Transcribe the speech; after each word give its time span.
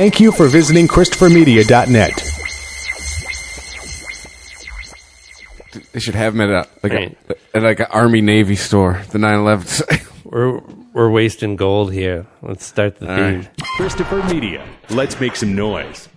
Thank 0.00 0.18
you 0.18 0.32
for 0.32 0.48
visiting 0.48 0.88
ChristopherMedia.net. 0.88 2.12
They 5.92 6.00
should 6.00 6.14
have 6.14 6.34
them 6.34 6.40
at 6.40 6.48
a, 6.48 6.68
like 6.82 6.92
Right. 6.94 7.18
a, 7.28 7.36
at 7.58 7.62
like 7.62 7.80
an 7.80 7.86
Army 7.90 8.22
Navy 8.22 8.56
store. 8.56 9.02
The 9.10 9.18
911. 9.18 10.06
We're 10.24 10.62
we're 10.94 11.10
wasting 11.10 11.54
gold 11.56 11.92
here. 11.92 12.24
Let's 12.40 12.64
start 12.64 12.98
the 12.98 13.10
All 13.10 13.14
theme. 13.14 13.40
right. 13.40 13.50
Christopher 13.76 14.22
Media. 14.32 14.66
Let's 14.88 15.20
make 15.20 15.36
some 15.36 15.54
noise. 15.54 16.08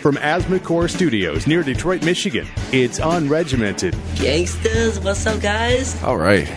From 0.00 0.14
Asthmacore 0.18 0.88
Studios 0.88 1.48
near 1.48 1.64
Detroit, 1.64 2.04
Michigan, 2.04 2.46
it's 2.70 3.00
Unregimented. 3.00 3.96
Gangsters, 4.20 5.00
what's 5.00 5.26
up, 5.26 5.40
guys? 5.42 6.00
All 6.04 6.16
right, 6.16 6.48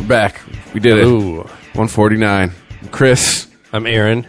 we're 0.00 0.06
back. 0.06 0.40
We 0.72 0.80
did 0.80 0.96
it. 0.96 1.04
Ooh, 1.04 1.42
149. 1.74 2.50
Chris. 2.90 3.44
I'm 3.74 3.86
Aaron. 3.86 4.26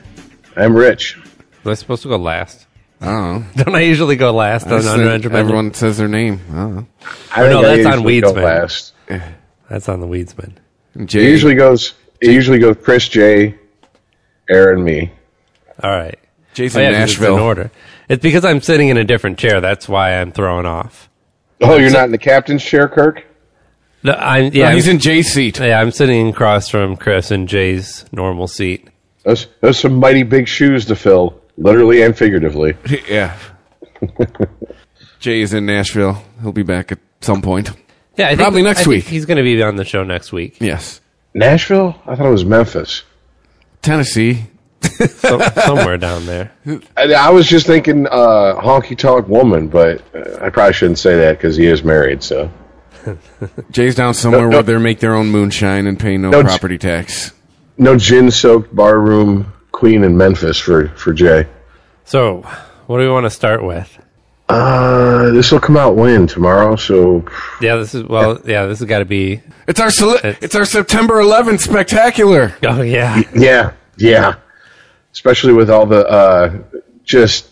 I'm 0.60 0.76
Rich. 0.76 1.18
Was 1.64 1.80
I 1.80 1.82
supposed 1.82 2.04
to 2.04 2.10
go 2.10 2.18
last? 2.18 2.66
I 3.02 3.06
don't 3.06 3.40
know. 3.42 3.46
Don't 3.64 3.76
I 3.76 3.82
usually 3.82 4.16
go 4.18 4.32
last 4.32 4.68
I 4.68 4.72
on 4.76 4.82
just 4.82 4.96
think 4.96 5.08
unregimented? 5.10 5.36
everyone 5.36 5.74
says 5.74 5.98
their 5.98 6.08
name. 6.10 6.42
I 6.52 6.54
don't 6.56 6.76
know. 6.76 6.88
I 7.36 7.44
Or 7.44 7.50
no, 7.50 7.62
think 7.62 7.66
I 7.66 7.76
that's 7.84 7.86
on 7.98 8.04
usually 8.10 8.22
go 8.22 8.34
Weedsman. 8.34 8.44
last. 8.44 8.94
That's 9.70 9.90
on 9.90 10.00
the 10.02 10.08
Weedsman. 10.08 10.54
Jay. 11.06 11.26
It 11.26 11.30
usually 11.30 11.56
goes. 11.56 11.94
It 12.22 12.32
usually 12.32 12.60
goes 12.60 12.76
Chris, 12.84 13.08
Jay, 13.08 13.56
Aaron, 14.50 14.84
me. 14.84 15.12
All 15.82 15.92
right. 15.92 16.20
Jason 16.54 16.82
Oh, 16.82 16.84
yeah, 16.84 16.90
'cause 17.02 17.12
it's 17.12 17.18
in 17.20 17.24
Nashville. 17.24 17.40
order. 17.44 17.72
It's 18.10 18.22
because 18.22 18.44
I'm 18.44 18.60
sitting 18.62 18.90
in 18.90 18.98
a 18.98 19.04
different 19.06 19.38
chair. 19.38 19.62
That's 19.62 19.88
why 19.88 20.16
I'm 20.20 20.32
thrown 20.34 20.66
off. 20.66 21.08
Oh, 21.62 21.78
you're 21.78 21.92
not 21.92 22.06
in 22.06 22.12
the 22.12 22.18
captain's 22.18 22.64
chair, 22.64 22.88
Kirk. 22.90 23.24
No, 24.04 24.14
I'm, 24.14 24.46
Yeah, 24.46 24.52
yeah, 24.54 24.68
I'm, 24.70 24.76
he's 24.76 24.88
in 24.88 25.00
Jay's 25.00 25.32
seat. 25.32 25.60
yeah, 25.60 25.80
I'm 25.80 25.92
sitting 25.92 26.30
across 26.30 26.68
from 26.70 26.98
Chris 26.98 27.32
and 27.32 27.48
Jay's 27.48 28.04
normal 28.12 28.48
seat. 28.48 28.88
Those 29.30 29.46
those 29.62 29.80
some 29.80 29.94
mighty 30.00 30.24
big 30.24 30.48
shoes 30.48 30.86
to 30.86 30.96
fill, 30.96 31.40
literally 31.56 32.02
and 32.02 32.18
figuratively. 32.18 32.74
Yeah. 33.08 33.38
Jay 35.20 35.42
is 35.42 35.54
in 35.54 35.68
Nashville. 35.68 36.24
He'll 36.42 36.52
be 36.52 36.64
back 36.64 36.92
at 36.92 36.98
some 37.22 37.42
point. 37.44 37.70
Yeah, 38.18 38.26
I 38.26 38.30
think, 38.30 38.40
Probably 38.40 38.64
next 38.64 38.80
I 38.80 38.84
think 38.86 38.90
week. 38.96 39.04
He's 39.06 39.26
going 39.26 39.38
to 39.38 39.44
be 39.44 39.62
on 39.62 39.76
the 39.76 39.86
show 39.86 40.04
next 40.04 40.32
week. 40.32 40.58
Yes. 40.60 41.00
Nashville? 41.36 41.96
I 42.08 42.16
thought 42.16 42.26
it 42.26 42.32
was 42.32 42.44
Memphis. 42.46 43.04
Tennessee. 43.84 44.46
So, 44.82 45.40
somewhere 45.64 45.98
down 45.98 46.26
there. 46.26 46.52
I, 46.98 47.14
I 47.14 47.30
was 47.30 47.48
just 47.48 47.68
thinking 47.68 48.08
uh, 48.08 48.56
honky 48.62 48.98
tonk 48.98 49.28
woman, 49.28 49.68
but 49.68 50.02
uh, 50.16 50.44
I 50.44 50.50
probably 50.50 50.74
shouldn't 50.74 51.00
say 51.00 51.18
that 51.18 51.38
because 51.38 51.56
he 51.56 51.68
is 51.68 51.84
married. 51.84 52.24
So 52.24 52.50
Jay's 53.72 53.94
down 53.96 54.14
somewhere 54.16 54.42
No, 54.44 54.50
no. 54.50 54.58
where 54.58 54.64
they 54.64 54.78
make 54.78 55.00
their 55.02 55.14
own 55.16 55.28
moonshine 55.30 55.86
and 55.86 56.00
pay 56.00 56.18
no, 56.18 56.30
No, 56.32 56.42
J- 56.42 56.48
property 56.48 56.78
tax. 56.78 57.34
No 57.80 57.98
gin 57.98 58.30
soaked 58.30 58.76
barroom 58.76 59.52
queen 59.72 60.04
in 60.04 60.16
Memphis 60.16 60.60
for 60.60 60.90
for 60.90 61.14
Jay. 61.14 61.48
So, 62.06 62.42
what 62.88 62.98
do 62.98 63.04
we 63.04 63.10
want 63.10 63.26
to 63.26 63.30
start 63.30 63.64
with? 63.64 63.98
Uh, 64.50 65.30
this 65.30 65.52
will 65.52 65.60
come 65.60 65.78
out 65.78 65.96
when 65.96 66.26
tomorrow. 66.26 66.76
So 66.76 67.24
Yeah, 67.62 67.76
this 67.76 67.94
is 67.94 68.04
well. 68.04 68.40
Yeah, 68.46 68.66
this 68.66 68.80
has 68.80 68.88
got 68.88 69.00
to 69.00 69.06
be. 69.06 69.42
It's 69.68 69.80
our 69.80 69.92
cele- 69.92 70.20
it's 70.24 70.56
our 70.56 70.66
September 70.66 71.16
11th 71.22 71.60
spectacular. 71.60 72.54
Oh 72.64 72.82
yeah, 72.82 73.22
Yeah, 73.36 73.74
yeah. 73.98 74.36
Especially 75.12 75.54
with 75.54 75.70
all 75.70 75.86
the 75.86 76.08
uh, 76.08 76.58
just 77.04 77.50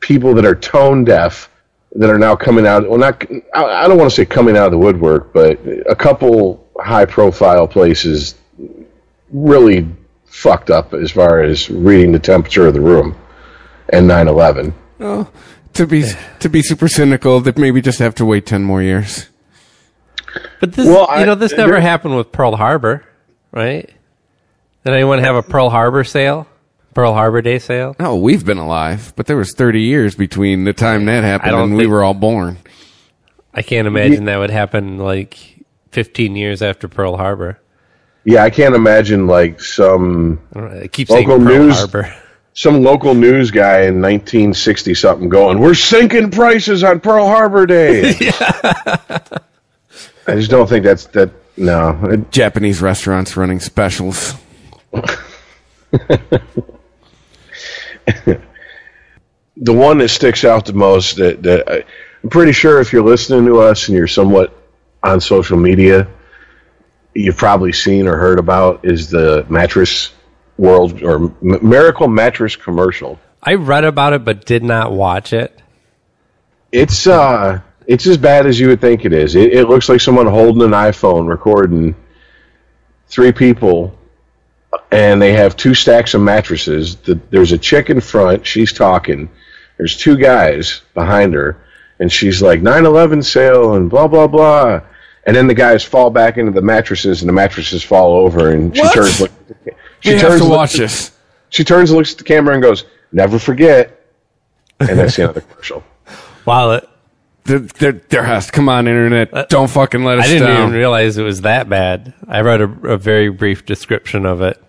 people 0.00 0.34
that 0.34 0.44
are 0.44 0.54
tone 0.54 1.04
deaf 1.04 1.50
that 1.96 2.10
are 2.10 2.18
now 2.18 2.36
coming 2.36 2.66
out. 2.66 2.88
Well, 2.88 2.98
not 2.98 3.24
I 3.54 3.64
I 3.64 3.88
don't 3.88 3.98
want 3.98 4.10
to 4.10 4.14
say 4.14 4.24
coming 4.24 4.56
out 4.56 4.66
of 4.66 4.72
the 4.72 4.78
woodwork, 4.78 5.32
but 5.32 5.58
a 5.88 5.96
couple 5.96 6.64
high 6.78 7.06
profile 7.06 7.66
places 7.66 8.36
really 9.32 9.86
fucked 10.26 10.70
up 10.70 10.92
as 10.94 11.10
far 11.10 11.40
as 11.42 11.70
reading 11.70 12.12
the 12.12 12.18
temperature 12.18 12.66
of 12.66 12.74
the 12.74 12.80
room 12.80 13.16
and 13.88 14.06
9/11. 14.08 14.72
Oh, 15.00 15.28
to 15.74 15.86
be 15.86 16.04
to 16.40 16.48
be 16.48 16.62
super 16.62 16.88
cynical, 16.88 17.40
that 17.40 17.56
maybe 17.58 17.80
just 17.80 17.98
have 17.98 18.14
to 18.16 18.24
wait 18.24 18.46
10 18.46 18.62
more 18.64 18.82
years. 18.82 19.28
but 20.60 20.72
this, 20.72 20.86
Well, 20.86 21.08
you 21.20 21.26
know, 21.26 21.34
this 21.34 21.52
never 21.52 21.72
there- 21.72 21.80
happened 21.80 22.16
with 22.16 22.32
Pearl 22.32 22.56
Harbor, 22.56 23.04
right? 23.52 23.88
Did 24.84 24.94
anyone 24.94 25.18
have 25.20 25.34
a 25.34 25.42
Pearl 25.42 25.70
Harbor 25.70 26.04
sale? 26.04 26.46
Pearl 26.94 27.12
Harbor 27.12 27.42
Day 27.42 27.58
sale? 27.58 27.94
No, 28.00 28.16
we've 28.16 28.44
been 28.44 28.56
alive, 28.58 29.12
but 29.16 29.26
there 29.26 29.36
was 29.36 29.52
30 29.52 29.82
years 29.82 30.14
between 30.14 30.64
the 30.64 30.72
time 30.72 31.04
that 31.06 31.24
happened 31.24 31.50
don't 31.52 31.70
and 31.70 31.76
we 31.76 31.86
were 31.86 32.02
all 32.02 32.14
born. 32.14 32.56
I 33.52 33.60
can't 33.62 33.86
imagine 33.86 34.24
that 34.26 34.38
would 34.38 34.50
happen 34.50 34.96
like 34.98 35.36
15 35.90 36.36
years 36.36 36.62
after 36.62 36.88
Pearl 36.88 37.16
Harbor. 37.18 37.58
Yeah, 38.26 38.42
I 38.42 38.50
can't 38.50 38.74
imagine 38.74 39.28
like 39.28 39.62
some 39.62 40.40
I 40.54 40.60
don't 40.60 40.74
know, 40.74 40.80
I 40.82 40.88
keep 40.88 41.08
Local 41.08 41.38
news- 41.38 41.78
Harbor. 41.78 42.12
some 42.54 42.82
local 42.82 43.14
news 43.14 43.50
guy 43.50 43.82
in 43.82 44.00
1960 44.02 44.94
something 44.94 45.28
going, 45.28 45.60
"We're 45.60 45.74
sinking 45.74 46.32
prices 46.32 46.82
on 46.82 47.00
Pearl 47.00 47.26
Harbor 47.26 47.66
Day." 47.66 48.10
I 50.26 50.34
just 50.34 50.50
don't 50.50 50.68
think 50.68 50.84
that's 50.84 51.06
that. 51.08 51.30
No, 51.56 51.98
it, 52.10 52.32
Japanese 52.32 52.82
restaurants 52.82 53.36
running 53.36 53.60
specials. 53.60 54.34
the 54.92 55.20
one 59.72 59.98
that 59.98 60.08
sticks 60.08 60.44
out 60.44 60.66
the 60.66 60.72
most 60.72 61.16
that, 61.16 61.42
that 61.44 61.70
I, 61.70 61.84
I'm 62.22 62.30
pretty 62.30 62.52
sure 62.52 62.80
if 62.80 62.92
you're 62.92 63.04
listening 63.04 63.46
to 63.46 63.60
us 63.60 63.88
and 63.88 63.96
you're 63.96 64.06
somewhat 64.08 64.52
on 65.02 65.20
social 65.20 65.56
media, 65.56 66.08
you've 67.16 67.36
probably 67.36 67.72
seen 67.72 68.06
or 68.06 68.16
heard 68.16 68.38
about 68.38 68.84
is 68.84 69.10
the 69.10 69.46
mattress 69.48 70.12
world 70.58 71.02
or 71.02 71.16
M- 71.16 71.68
miracle 71.68 72.08
mattress 72.08 72.56
commercial. 72.56 73.18
I 73.42 73.54
read 73.54 73.84
about 73.84 74.12
it 74.12 74.24
but 74.24 74.44
did 74.44 74.62
not 74.62 74.92
watch 74.92 75.32
it. 75.32 75.58
It's 76.72 77.06
uh, 77.06 77.60
it's 77.86 78.06
as 78.06 78.18
bad 78.18 78.46
as 78.46 78.58
you 78.58 78.68
would 78.68 78.80
think 78.80 79.04
it 79.04 79.12
is. 79.12 79.34
It, 79.34 79.52
it 79.52 79.68
looks 79.68 79.88
like 79.88 80.00
someone 80.00 80.26
holding 80.26 80.62
an 80.62 80.72
iPhone 80.72 81.28
recording 81.28 81.94
three 83.08 83.32
people, 83.32 83.96
and 84.90 85.22
they 85.22 85.32
have 85.32 85.56
two 85.56 85.74
stacks 85.74 86.14
of 86.14 86.20
mattresses. 86.20 86.96
The, 86.96 87.20
there's 87.30 87.52
a 87.52 87.58
chick 87.58 87.88
in 87.88 88.00
front. 88.00 88.46
She's 88.46 88.72
talking. 88.72 89.30
There's 89.78 89.96
two 89.96 90.16
guys 90.16 90.82
behind 90.94 91.34
her, 91.34 91.64
and 92.00 92.12
she's 92.12 92.42
like 92.42 92.60
9/11 92.60 93.24
sale 93.24 93.74
and 93.74 93.88
blah 93.88 94.08
blah 94.08 94.26
blah. 94.26 94.82
And 95.26 95.34
then 95.34 95.48
the 95.48 95.54
guys 95.54 95.82
fall 95.82 96.08
back 96.10 96.38
into 96.38 96.52
the 96.52 96.62
mattresses, 96.62 97.20
and 97.22 97.28
the 97.28 97.32
mattresses 97.32 97.82
fall 97.82 98.14
over. 98.16 98.50
And 98.50 98.74
she 98.74 98.82
What? 98.82 98.94
turns. 98.94 99.20
Look, 99.20 99.30
she 100.00 100.10
We 100.10 100.18
have 100.18 100.28
turns. 100.28 100.40
to 100.40 100.46
look- 100.46 100.56
watch 100.56 100.74
this. 100.74 101.10
She 101.50 101.64
turns 101.64 101.90
and 101.90 101.96
looks 101.98 102.12
at 102.12 102.18
the 102.18 102.24
camera 102.24 102.54
and 102.54 102.62
goes, 102.62 102.84
"Never 103.12 103.38
forget." 103.38 104.00
And 104.80 104.98
that's 104.98 105.16
the 105.16 105.22
end 105.22 105.28
of 105.30 105.34
the 105.36 105.40
commercial. 105.52 105.82
Wow, 106.44 106.70
it, 106.72 106.88
There, 107.44 107.58
there, 107.60 107.92
there 108.08 108.22
has 108.24 108.46
to 108.46 108.52
come 108.52 108.68
on, 108.68 108.86
internet. 108.88 109.48
Don't 109.48 109.68
fucking 109.70 110.04
let 110.04 110.18
us 110.18 110.24
I 110.26 110.28
didn't 110.28 110.48
down. 110.48 110.62
even 110.68 110.72
realize 110.74 111.16
it 111.18 111.22
was 111.22 111.40
that 111.42 111.68
bad. 111.68 112.12
I 112.28 112.40
read 112.40 112.60
a, 112.60 112.64
a 112.88 112.96
very 112.98 113.28
brief 113.30 113.64
description 113.66 114.26
of 114.26 114.42
it. 114.42 114.62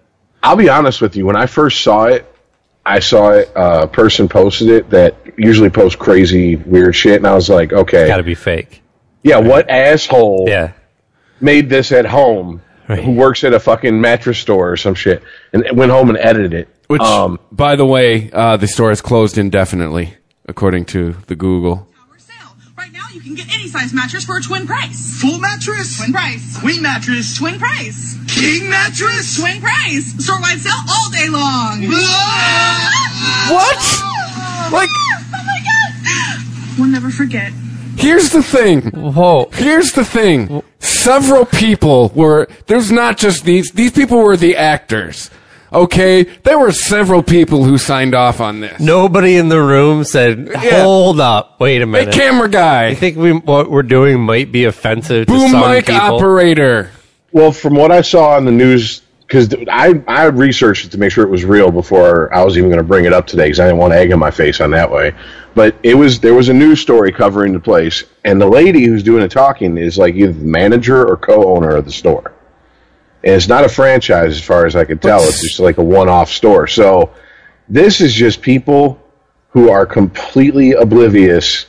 I'll 0.44 0.56
be 0.56 0.70
honest 0.70 1.02
with 1.02 1.16
you. 1.16 1.26
When 1.26 1.36
I 1.36 1.46
first 1.48 1.82
saw 1.82 2.06
it, 2.06 2.32
I 2.86 3.00
saw 3.00 3.32
it. 3.32 3.52
Uh, 3.56 3.82
a 3.84 3.88
person 3.88 4.30
posted 4.30 4.70
it 4.70 4.90
that 4.92 5.16
usually 5.38 5.70
posts 5.70 5.96
crazy, 5.98 6.56
weird 6.56 6.96
shit, 6.96 7.18
and 7.18 7.28
I 7.28 7.34
was 7.36 7.50
like, 7.50 7.74
okay, 7.74 8.08
Got 8.08 8.18
to 8.18 8.24
be 8.24 8.36
fake. 8.36 8.82
Yeah, 9.28 9.38
what 9.40 9.70
asshole 9.70 10.46
Yeah. 10.48 10.72
made 11.42 11.70
this 11.70 11.92
at 11.92 12.06
home? 12.06 12.62
Right. 12.88 13.04
Who 13.04 13.12
works 13.12 13.44
at 13.44 13.54
a 13.54 13.60
fucking 13.60 14.00
mattress 14.00 14.38
store 14.40 14.72
or 14.72 14.78
some 14.78 14.96
shit, 14.96 15.22
and 15.52 15.66
went 15.78 15.92
home 15.92 16.08
and 16.10 16.18
edited 16.18 16.54
it. 16.54 16.70
Which, 16.88 17.02
um, 17.02 17.38
by 17.52 17.76
the 17.76 17.86
way, 17.86 18.30
uh, 18.32 18.56
the 18.56 18.68
store 18.68 18.92
is 18.92 19.02
closed 19.02 19.38
indefinitely, 19.38 20.16
according 20.48 20.86
to 20.96 21.18
the 21.28 21.36
Google. 21.36 21.76
Power 22.08 22.18
sale. 22.18 22.56
Right 22.78 22.94
now, 22.94 23.04
you 23.14 23.20
can 23.20 23.36
get 23.36 23.54
any 23.54 23.68
size 23.68 23.94
mattress 23.94 24.24
for 24.24 24.38
a 24.38 24.42
twin 24.42 24.66
price. 24.66 25.20
Full 25.20 25.38
mattress? 25.40 25.98
Twin 25.98 26.14
price. 26.14 26.58
Queen 26.62 26.82
mattress? 26.82 27.36
Twin 27.38 27.60
price. 27.60 28.16
King 28.30 28.70
mattress? 28.70 29.36
Twin 29.38 29.60
price. 29.60 30.24
Store 30.24 30.40
wide 30.40 30.60
sale 30.60 30.72
all 30.90 31.10
day 31.12 31.28
long. 31.28 31.84
What? 33.52 33.78
Like, 34.72 34.90
Oh 34.90 35.44
my 35.46 35.60
god! 35.64 36.78
We'll 36.80 36.88
never 36.90 37.10
forget. 37.10 37.52
Here's 37.98 38.30
the 38.32 38.44
thing. 38.44 38.82
Whoa. 38.92 39.50
Here's 39.54 39.92
the 39.94 40.06
thing. 40.06 40.62
Several 40.80 41.46
people 41.46 42.10
were, 42.16 42.48
there's 42.68 42.92
not 42.92 43.18
just 43.18 43.44
these, 43.46 43.72
these 43.72 43.92
people 43.92 44.20
were 44.20 44.38
the 44.38 44.56
actors. 44.56 45.30
Okay? 45.74 46.24
There 46.24 46.58
were 46.58 46.72
several 46.72 47.22
people 47.22 47.64
who 47.66 47.78
signed 47.78 48.16
off 48.16 48.40
on 48.40 48.62
this. 48.62 48.80
Nobody 48.80 49.36
in 49.36 49.50
the 49.50 49.62
room 49.62 50.06
said, 50.06 50.48
Yeah. 50.50 50.84
"Hold 50.84 51.20
up, 51.20 51.60
wait 51.60 51.82
a 51.82 51.86
minute. 51.86 52.06
The 52.06 52.12
minute." 52.12 52.24
camera 52.24 52.50
guy. 52.50 52.86
I 52.88 52.96
think 52.96 53.18
we 53.18 53.34
what 53.34 53.70
we're 53.70 53.84
doing 53.84 54.22
might 54.22 54.50
be 54.52 54.64
offensive 54.64 55.28
to 55.28 55.34
Boom 55.34 55.52
some 55.52 55.70
mic 55.70 55.88
people. 55.88 56.16
operator. 56.16 56.92
Well, 57.34 57.52
from 57.52 57.76
what 57.76 57.92
I 57.92 58.02
saw 58.02 58.38
on 58.38 58.46
the 58.46 58.52
news, 58.54 59.02
because 59.28 59.54
I 59.70 60.02
I 60.08 60.26
researched 60.26 60.86
it 60.86 60.92
to 60.92 60.98
make 60.98 61.12
sure 61.12 61.24
it 61.26 61.30
was 61.30 61.44
real 61.44 61.70
before 61.70 62.34
I 62.34 62.44
was 62.44 62.58
even 62.58 62.70
going 62.70 62.82
to 62.82 62.88
bring 62.88 63.06
it 63.06 63.14
up 63.14 63.28
today, 63.28 63.46
because 63.46 63.60
I 63.60 63.66
didn't 63.66 63.80
want 63.80 63.94
egg 63.94 64.12
in 64.12 64.20
my 64.20 64.32
face 64.32 64.62
on 64.62 64.72
that 64.72 64.90
way. 64.90 65.14
But 65.54 65.76
it 65.84 65.96
was 65.96 66.20
there 66.20 66.34
was 66.34 66.50
a 66.50 66.54
news 66.54 66.80
story 66.80 67.12
covering 67.12 67.54
the 67.54 67.60
place, 67.60 68.06
and 68.24 68.40
the 68.40 68.48
lady 68.48 68.86
who's 68.86 69.04
doing 69.04 69.22
the 69.22 69.28
talking 69.28 69.78
is 69.78 69.98
like 69.98 70.16
either 70.16 70.32
the 70.32 70.46
manager 70.46 71.06
or 71.06 71.18
co-owner 71.18 71.76
of 71.76 71.86
the 71.86 71.92
store, 71.92 72.34
and 73.24 73.34
it's 73.34 73.48
not 73.48 73.66
a 73.66 73.70
franchise 73.70 74.32
as 74.32 74.44
far 74.44 74.66
as 74.66 74.76
I 74.76 74.86
could 74.86 75.02
tell. 75.02 75.22
It's 75.24 75.42
just 75.42 75.60
like 75.60 75.78
a 75.78 75.84
one-off 75.84 76.30
store. 76.30 76.68
So 76.68 77.12
This 77.70 78.00
is 78.00 78.14
just 78.14 78.42
people 78.42 79.02
who 79.50 79.70
are 79.70 79.86
completely 79.86 80.72
oblivious 80.72 81.66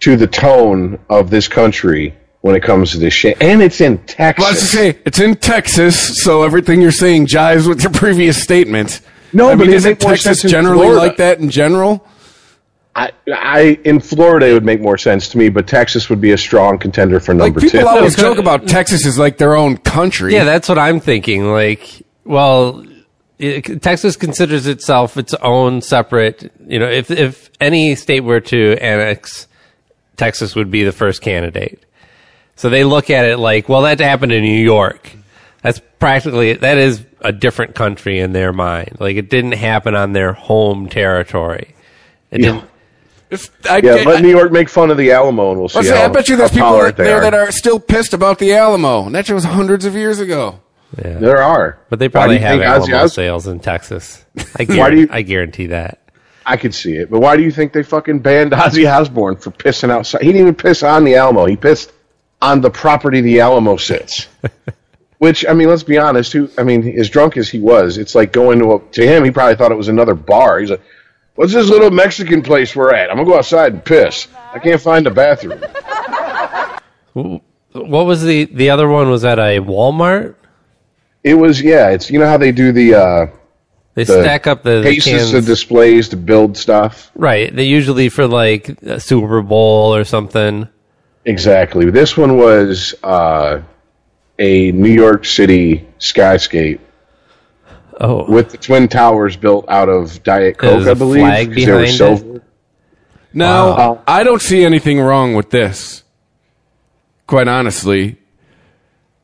to 0.00 0.16
the 0.16 0.26
tone 0.26 0.98
of 1.10 1.30
this 1.30 1.48
country 1.48 2.14
when 2.44 2.54
it 2.54 2.62
comes 2.62 2.90
to 2.90 2.98
this 2.98 3.14
shit. 3.14 3.40
And 3.42 3.62
it's 3.62 3.80
in 3.80 3.96
Texas. 4.04 4.42
Well, 4.42 4.48
I 4.48 4.52
was 4.52 4.60
to 4.60 4.66
say 4.66 4.98
it's 5.06 5.18
in 5.18 5.34
Texas, 5.36 6.22
so 6.22 6.42
everything 6.42 6.82
you're 6.82 6.90
saying 6.92 7.24
jives 7.26 7.66
with 7.66 7.82
your 7.82 7.90
previous 8.04 8.42
statement. 8.42 9.00
No, 9.32 9.48
I 9.48 9.54
but 9.54 9.60
mean, 9.60 9.70
it 9.70 9.76
isn't 9.76 9.98
Texas 9.98 10.42
generally 10.42 10.82
Florida. 10.88 11.00
like 11.00 11.16
that 11.16 11.38
in 11.38 11.48
general? 11.48 12.06
I, 12.94 13.12
I 13.34 13.80
in 13.86 13.98
Florida 13.98 14.46
it 14.50 14.52
would 14.52 14.64
make 14.66 14.82
more 14.82 14.98
sense 14.98 15.26
to 15.30 15.38
me, 15.38 15.48
but 15.48 15.66
Texas 15.66 16.10
would 16.10 16.20
be 16.20 16.32
a 16.32 16.36
strong 16.38 16.76
contender 16.78 17.18
for 17.18 17.32
Like 17.34 17.54
number 17.54 17.60
people 17.62 17.80
two. 17.80 17.88
always 17.88 18.14
joke 18.26 18.36
about 18.36 18.68
Texas 18.68 19.06
is 19.06 19.18
like 19.18 19.38
their 19.38 19.56
own 19.56 19.78
country. 19.78 20.34
Yeah, 20.34 20.44
that's 20.44 20.68
what 20.68 20.78
I'm 20.78 21.00
thinking. 21.00 21.50
Like, 21.50 22.02
well, 22.24 22.84
it, 23.38 23.80
Texas 23.80 24.16
considers 24.16 24.66
itself 24.66 25.16
its 25.16 25.32
own 25.40 25.80
separate. 25.80 26.52
You 26.68 26.78
know, 26.78 26.90
if 26.90 27.10
if 27.10 27.48
any 27.58 27.94
state 27.94 28.20
were 28.20 28.40
to 28.40 28.76
annex, 28.82 29.48
Texas 30.18 30.54
would 30.54 30.70
be 30.70 30.84
the 30.84 30.92
first 30.92 31.22
candidate. 31.22 31.82
So 32.56 32.70
they 32.70 32.84
look 32.84 33.10
at 33.10 33.24
it 33.24 33.38
like, 33.38 33.68
well, 33.68 33.82
that 33.82 33.98
happened 34.00 34.32
in 34.32 34.42
New 34.42 34.62
York. 34.62 35.10
That's 35.62 35.80
practically 35.98 36.52
that 36.54 36.78
is 36.78 37.04
a 37.20 37.32
different 37.32 37.74
country 37.74 38.18
in 38.20 38.32
their 38.32 38.52
mind. 38.52 38.96
Like 39.00 39.16
it 39.16 39.30
didn't 39.30 39.52
happen 39.52 39.94
on 39.94 40.12
their 40.12 40.32
home 40.34 40.88
territory. 40.88 41.74
It 42.30 42.40
Yeah. 42.40 42.52
didn't. 42.52 42.64
If- 43.30 43.50
I, 43.68 43.78
Yeah, 43.78 43.92
I- 43.94 44.02
let 44.04 44.22
New 44.22 44.28
York 44.28 44.52
make 44.52 44.68
fun 44.68 44.90
of 44.90 44.96
the 44.98 45.10
Alamo, 45.10 45.50
and 45.52 45.58
we'll 45.60 45.68
see. 45.68 45.78
I, 45.78 45.82
say, 45.82 45.96
how, 45.96 46.04
I 46.04 46.08
bet 46.08 46.28
you 46.28 46.36
there's 46.36 46.50
people 46.50 46.68
tolerant 46.68 46.96
there 46.98 47.16
are. 47.16 47.20
that 47.22 47.34
are 47.34 47.50
still 47.50 47.80
pissed 47.80 48.12
about 48.14 48.38
the 48.38 48.52
Alamo, 48.54 49.06
and 49.06 49.14
that 49.14 49.28
was 49.30 49.44
hundreds 49.44 49.84
of 49.86 49.94
years 49.94 50.20
ago. 50.20 50.60
Yeah. 51.02 51.14
There 51.18 51.42
are, 51.42 51.78
But 51.88 51.98
they 51.98 52.08
probably 52.08 52.38
have 52.38 52.60
Alamo 52.60 52.96
Os- 52.96 53.14
sales 53.14 53.48
in 53.48 53.58
Texas. 53.58 54.24
I, 54.38 54.42
Why 54.42 54.64
do 54.66 54.74
guarantee, 54.76 55.00
you- 55.00 55.08
I 55.10 55.22
guarantee 55.22 55.66
that. 55.68 55.98
I 56.46 56.58
could 56.58 56.74
see 56.74 56.92
it, 56.96 57.10
but 57.10 57.20
why 57.20 57.36
do 57.38 57.42
you 57.42 57.50
think 57.50 57.72
they 57.72 57.82
fucking 57.82 58.18
banned 58.20 58.52
Ozzy 58.52 58.88
Osbourne 58.88 59.36
for 59.36 59.50
pissing 59.50 59.90
outside? 59.90 60.20
He 60.20 60.28
didn't 60.28 60.42
even 60.42 60.54
piss 60.54 60.82
on 60.82 61.04
the 61.04 61.14
Alamo. 61.16 61.46
He 61.46 61.56
pissed 61.56 61.90
on 62.42 62.60
the 62.60 62.70
property 62.70 63.20
the 63.20 63.40
Alamo 63.40 63.76
sits. 63.76 64.26
Which 65.18 65.46
I 65.48 65.54
mean, 65.54 65.68
let's 65.68 65.82
be 65.84 65.96
honest. 65.96 66.32
Who 66.32 66.50
I 66.58 66.62
mean, 66.64 66.98
as 66.98 67.08
drunk 67.08 67.36
as 67.36 67.48
he 67.48 67.60
was, 67.60 67.96
it's 67.98 68.14
like 68.14 68.32
going 68.32 68.58
to 68.58 68.74
a, 68.74 68.80
to 68.92 69.06
him. 69.06 69.24
He 69.24 69.30
probably 69.30 69.56
thought 69.56 69.72
it 69.72 69.76
was 69.76 69.88
another 69.88 70.14
bar. 70.14 70.58
He's 70.58 70.70
like, 70.70 70.82
"What's 71.36 71.52
this 71.54 71.68
little 71.68 71.90
Mexican 71.90 72.42
place 72.42 72.74
we're 72.76 72.92
at? 72.92 73.10
I'm 73.10 73.16
gonna 73.16 73.28
go 73.28 73.38
outside 73.38 73.72
and 73.72 73.82
piss. 73.84 74.26
I 74.52 74.58
can't 74.58 74.80
find 74.80 75.06
a 75.06 75.10
bathroom." 75.10 75.62
What 77.72 78.06
was 78.06 78.22
the 78.22 78.44
the 78.46 78.70
other 78.70 78.88
one? 78.88 79.10
Was 79.10 79.24
at 79.24 79.38
a 79.38 79.58
Walmart? 79.60 80.34
It 81.22 81.34
was 81.34 81.60
yeah. 81.60 81.90
It's 81.90 82.10
you 82.10 82.18
know 82.18 82.26
how 82.28 82.36
they 82.38 82.52
do 82.52 82.70
the 82.72 82.94
uh, 82.94 83.26
They 83.94 84.04
the 84.04 84.22
stack 84.22 84.46
up 84.46 84.62
the, 84.62 84.80
the 84.80 84.94
cases 84.94 85.12
cans. 85.12 85.30
to 85.32 85.40
displays 85.40 86.08
to 86.10 86.16
build 86.16 86.56
stuff. 86.56 87.10
right. 87.14 87.54
They 87.54 87.64
usually 87.64 88.08
for 88.10 88.26
like 88.26 88.68
a 88.82 89.00
Super 89.00 89.42
Bowl 89.42 89.94
or 89.94 90.04
something. 90.04 90.68
Exactly. 91.26 91.90
This 91.90 92.16
one 92.16 92.36
was 92.36 92.94
uh, 93.02 93.62
a 94.38 94.72
New 94.72 94.90
York 94.92 95.24
City 95.24 95.86
skyscape 95.98 96.80
Oh, 98.00 98.24
with 98.30 98.50
the 98.50 98.58
twin 98.58 98.88
towers 98.88 99.36
built 99.36 99.66
out 99.68 99.88
of 99.88 100.20
Diet 100.24 100.56
There's 100.60 100.82
Coke, 100.82 100.88
I 100.88 100.90
a 100.90 100.94
believe. 100.96 101.20
flag 101.20 101.46
'cause 101.54 101.64
they 101.64 101.72
were 101.72 101.80
behind 101.82 102.34
it? 102.36 102.42
Now, 103.32 103.68
Wow. 103.76 104.02
I 104.06 104.24
don't 104.24 104.42
see 104.42 104.64
anything 104.64 105.00
wrong 105.00 105.34
with 105.34 105.50
this. 105.50 106.02
Quite 107.28 107.46
honestly, 107.48 108.18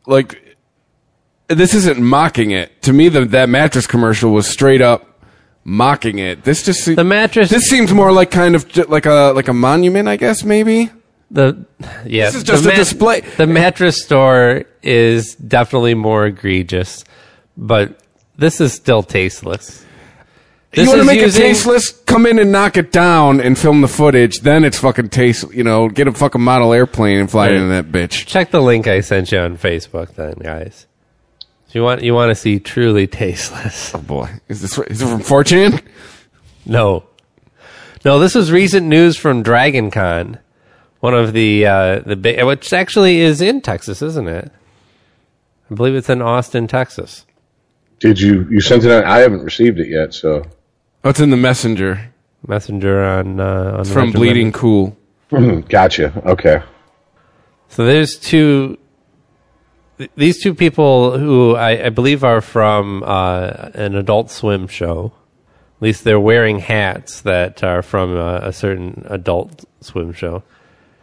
like 0.06 0.56
this 1.49 1.75
isn't 1.75 2.00
mocking 2.00 2.52
it. 2.52 2.81
To 2.82 2.93
me, 2.93 3.08
the, 3.08 3.25
that 3.26 3.49
mattress 3.49 3.87
commercial 3.88 4.31
was 4.31 4.47
straight 4.47 4.81
up 4.81 5.20
mocking 5.64 6.19
it. 6.20 6.44
This 6.44 6.62
just 6.62 6.85
se- 6.85 6.94
the 6.94 7.05
mattress. 7.05 7.50
this 7.50 7.64
seems 7.69 7.93
more 7.93 8.12
like 8.12 8.31
kind 8.31 8.55
of 8.55 8.75
like 8.88 9.05
a 9.06 9.32
like 9.35 9.49
a 9.49 9.52
monument, 9.52 10.08
I 10.08 10.14
guess. 10.17 10.44
Maybe 10.44 10.91
the 11.31 11.65
yeah. 12.05 12.27
This 12.27 12.37
is 12.37 12.43
just 12.44 12.65
the 12.65 12.73
a 12.73 12.77
display. 12.77 13.21
The 13.21 13.47
mattress 13.47 14.03
store 14.03 14.65
is 14.82 15.35
definitely 15.37 15.94
more 15.94 16.27
egregious, 16.27 17.05
but 17.56 17.99
this 18.37 18.61
is 18.61 18.73
still 18.73 19.03
tasteless. 19.03 19.85
This 20.73 20.85
you 20.85 20.88
want 20.88 21.00
to 21.00 21.06
make 21.06 21.21
using- 21.21 21.43
it 21.43 21.47
tasteless? 21.47 21.91
Come 21.91 22.27
in 22.27 22.38
and 22.38 22.53
knock 22.53 22.77
it 22.77 22.93
down 22.93 23.41
and 23.41 23.59
film 23.59 23.81
the 23.81 23.88
footage. 23.88 24.41
Then 24.41 24.62
it's 24.65 24.79
fucking 24.79 25.09
taste. 25.09 25.53
You 25.53 25.65
know, 25.65 25.88
get 25.88 26.06
a 26.06 26.12
fucking 26.12 26.41
model 26.41 26.73
airplane 26.73 27.19
and 27.19 27.29
fly 27.31 27.47
Right. 27.49 27.55
into 27.56 27.69
that 27.69 27.91
bitch. 27.91 28.25
Check 28.26 28.50
the 28.53 28.61
link 28.62 28.87
I 28.87 29.00
sent 29.00 29.33
you 29.33 29.38
on 29.38 29.56
Facebook, 29.59 30.15
then, 30.15 30.35
guys. 30.41 30.87
You 31.73 31.83
want 31.85 32.03
you 32.03 32.15
want 32.15 32.31
to 32.31 32.35
see 32.35 32.59
truly 32.59 33.06
tasteless? 33.06 33.93
Oh 33.94 33.99
boy, 33.99 34.29
is 34.49 34.61
this 34.61 34.76
is 34.79 35.03
it 35.03 35.06
from 35.06 35.21
4chan? 35.21 35.81
No, 36.67 37.05
no. 38.05 38.19
This 38.19 38.35
was 38.35 38.50
recent 38.53 38.87
news 38.87 39.17
from 39.17 39.43
Dragon 39.43 39.91
Con, 39.91 40.38
one 41.00 41.14
of 41.14 41.32
the 41.32 41.67
uh, 41.67 41.99
the 42.00 42.17
big, 42.17 42.43
which 42.44 42.73
actually 42.73 43.20
is 43.20 43.41
in 43.41 43.61
Texas, 43.61 44.00
isn't 44.02 44.29
it? 44.29 44.50
I 45.70 45.75
believe 45.75 45.94
it's 45.94 46.08
in 46.11 46.20
Austin, 46.23 46.67
Texas. 46.67 47.26
Did 47.99 48.20
you 48.20 48.47
you 48.50 48.61
sent 48.61 48.85
it? 48.85 48.91
out? 48.91 49.05
I 49.05 49.19
haven't 49.19 49.43
received 49.44 49.79
it 49.79 49.88
yet. 49.88 50.14
So 50.14 50.44
Oh, 51.05 51.11
it's 51.11 51.20
in 51.20 51.31
the 51.31 51.37
messenger 51.37 52.12
Messenger 52.47 53.05
on 53.05 53.38
uh, 53.41 53.44
on 53.79 53.85
from 53.85 54.11
Regimented. 54.11 54.14
Bleeding 54.14 54.52
Cool. 54.52 54.97
gotcha. 55.69 56.12
Okay. 56.26 56.62
So 57.69 57.85
there's 57.85 58.19
two. 58.19 58.79
th- 59.99 60.11
These 60.17 60.43
two 60.43 60.55
people 60.55 61.19
who 61.19 61.55
I, 61.55 61.87
I 61.87 61.88
believe 61.91 62.25
are 62.25 62.41
from 62.41 63.02
uh, 63.05 63.70
an 63.75 63.94
Adult 63.94 64.31
Swim 64.31 64.67
show. 64.69 65.12
At 65.76 65.82
least 65.82 66.05
they're 66.05 66.19
wearing 66.20 66.58
hats 66.61 67.20
that 67.23 67.62
are 67.62 67.82
from 67.82 68.17
a, 68.17 68.37
a 68.44 68.52
certain 68.52 69.05
Adult 69.08 69.64
Swim 69.82 70.12
show. 70.14 70.43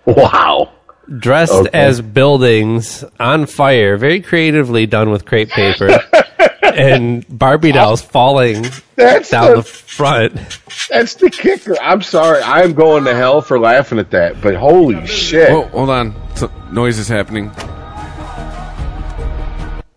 Wow. 0.07 0.71
Dressed 1.19 1.53
Okay. 1.53 1.69
as 1.73 2.01
buildings 2.01 3.03
on 3.19 3.45
fire, 3.45 3.95
very 3.97 4.19
creatively 4.21 4.85
done 4.85 5.09
with 5.09 5.25
crepe 5.25 5.49
paper, 5.49 5.99
and 6.63 7.25
Barbie 7.29 7.71
dolls 7.71 8.01
falling 8.01 8.65
That's 8.95 9.29
down 9.29 9.49
the- 9.51 9.55
the 9.57 9.63
front. 9.63 10.33
That's 10.89 11.15
the 11.15 11.29
kicker. 11.29 11.75
I'm 11.81 12.01
sorry. 12.01 12.41
I 12.41 12.61
am 12.63 12.73
going 12.73 13.05
to 13.05 13.15
hell 13.15 13.41
for 13.41 13.59
laughing 13.59 13.99
at 13.99 14.11
that. 14.11 14.41
But 14.41 14.55
holy 14.55 15.05
shit. 15.07 15.49
Oh, 15.49 15.63
hold 15.67 15.89
on. 15.89 16.13
Some 16.35 16.51
noise 16.71 16.97
is 16.99 17.07
happening. 17.07 17.51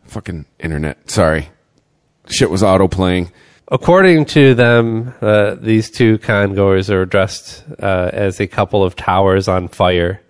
Fucking 0.06 0.46
internet. 0.58 1.10
Sorry. 1.10 1.50
Shit 2.28 2.50
was 2.50 2.62
auto 2.62 2.88
playing. 2.88 3.30
According 3.70 4.24
to 4.26 4.54
them, 4.54 5.14
uh, 5.20 5.54
these 5.54 5.90
two 5.90 6.18
congoers 6.18 6.90
are 6.90 7.06
dressed 7.06 7.64
uh, 7.80 8.10
as 8.12 8.40
a 8.40 8.48
couple 8.48 8.82
of 8.82 8.96
towers 8.96 9.46
on 9.46 9.68
fire 9.68 10.20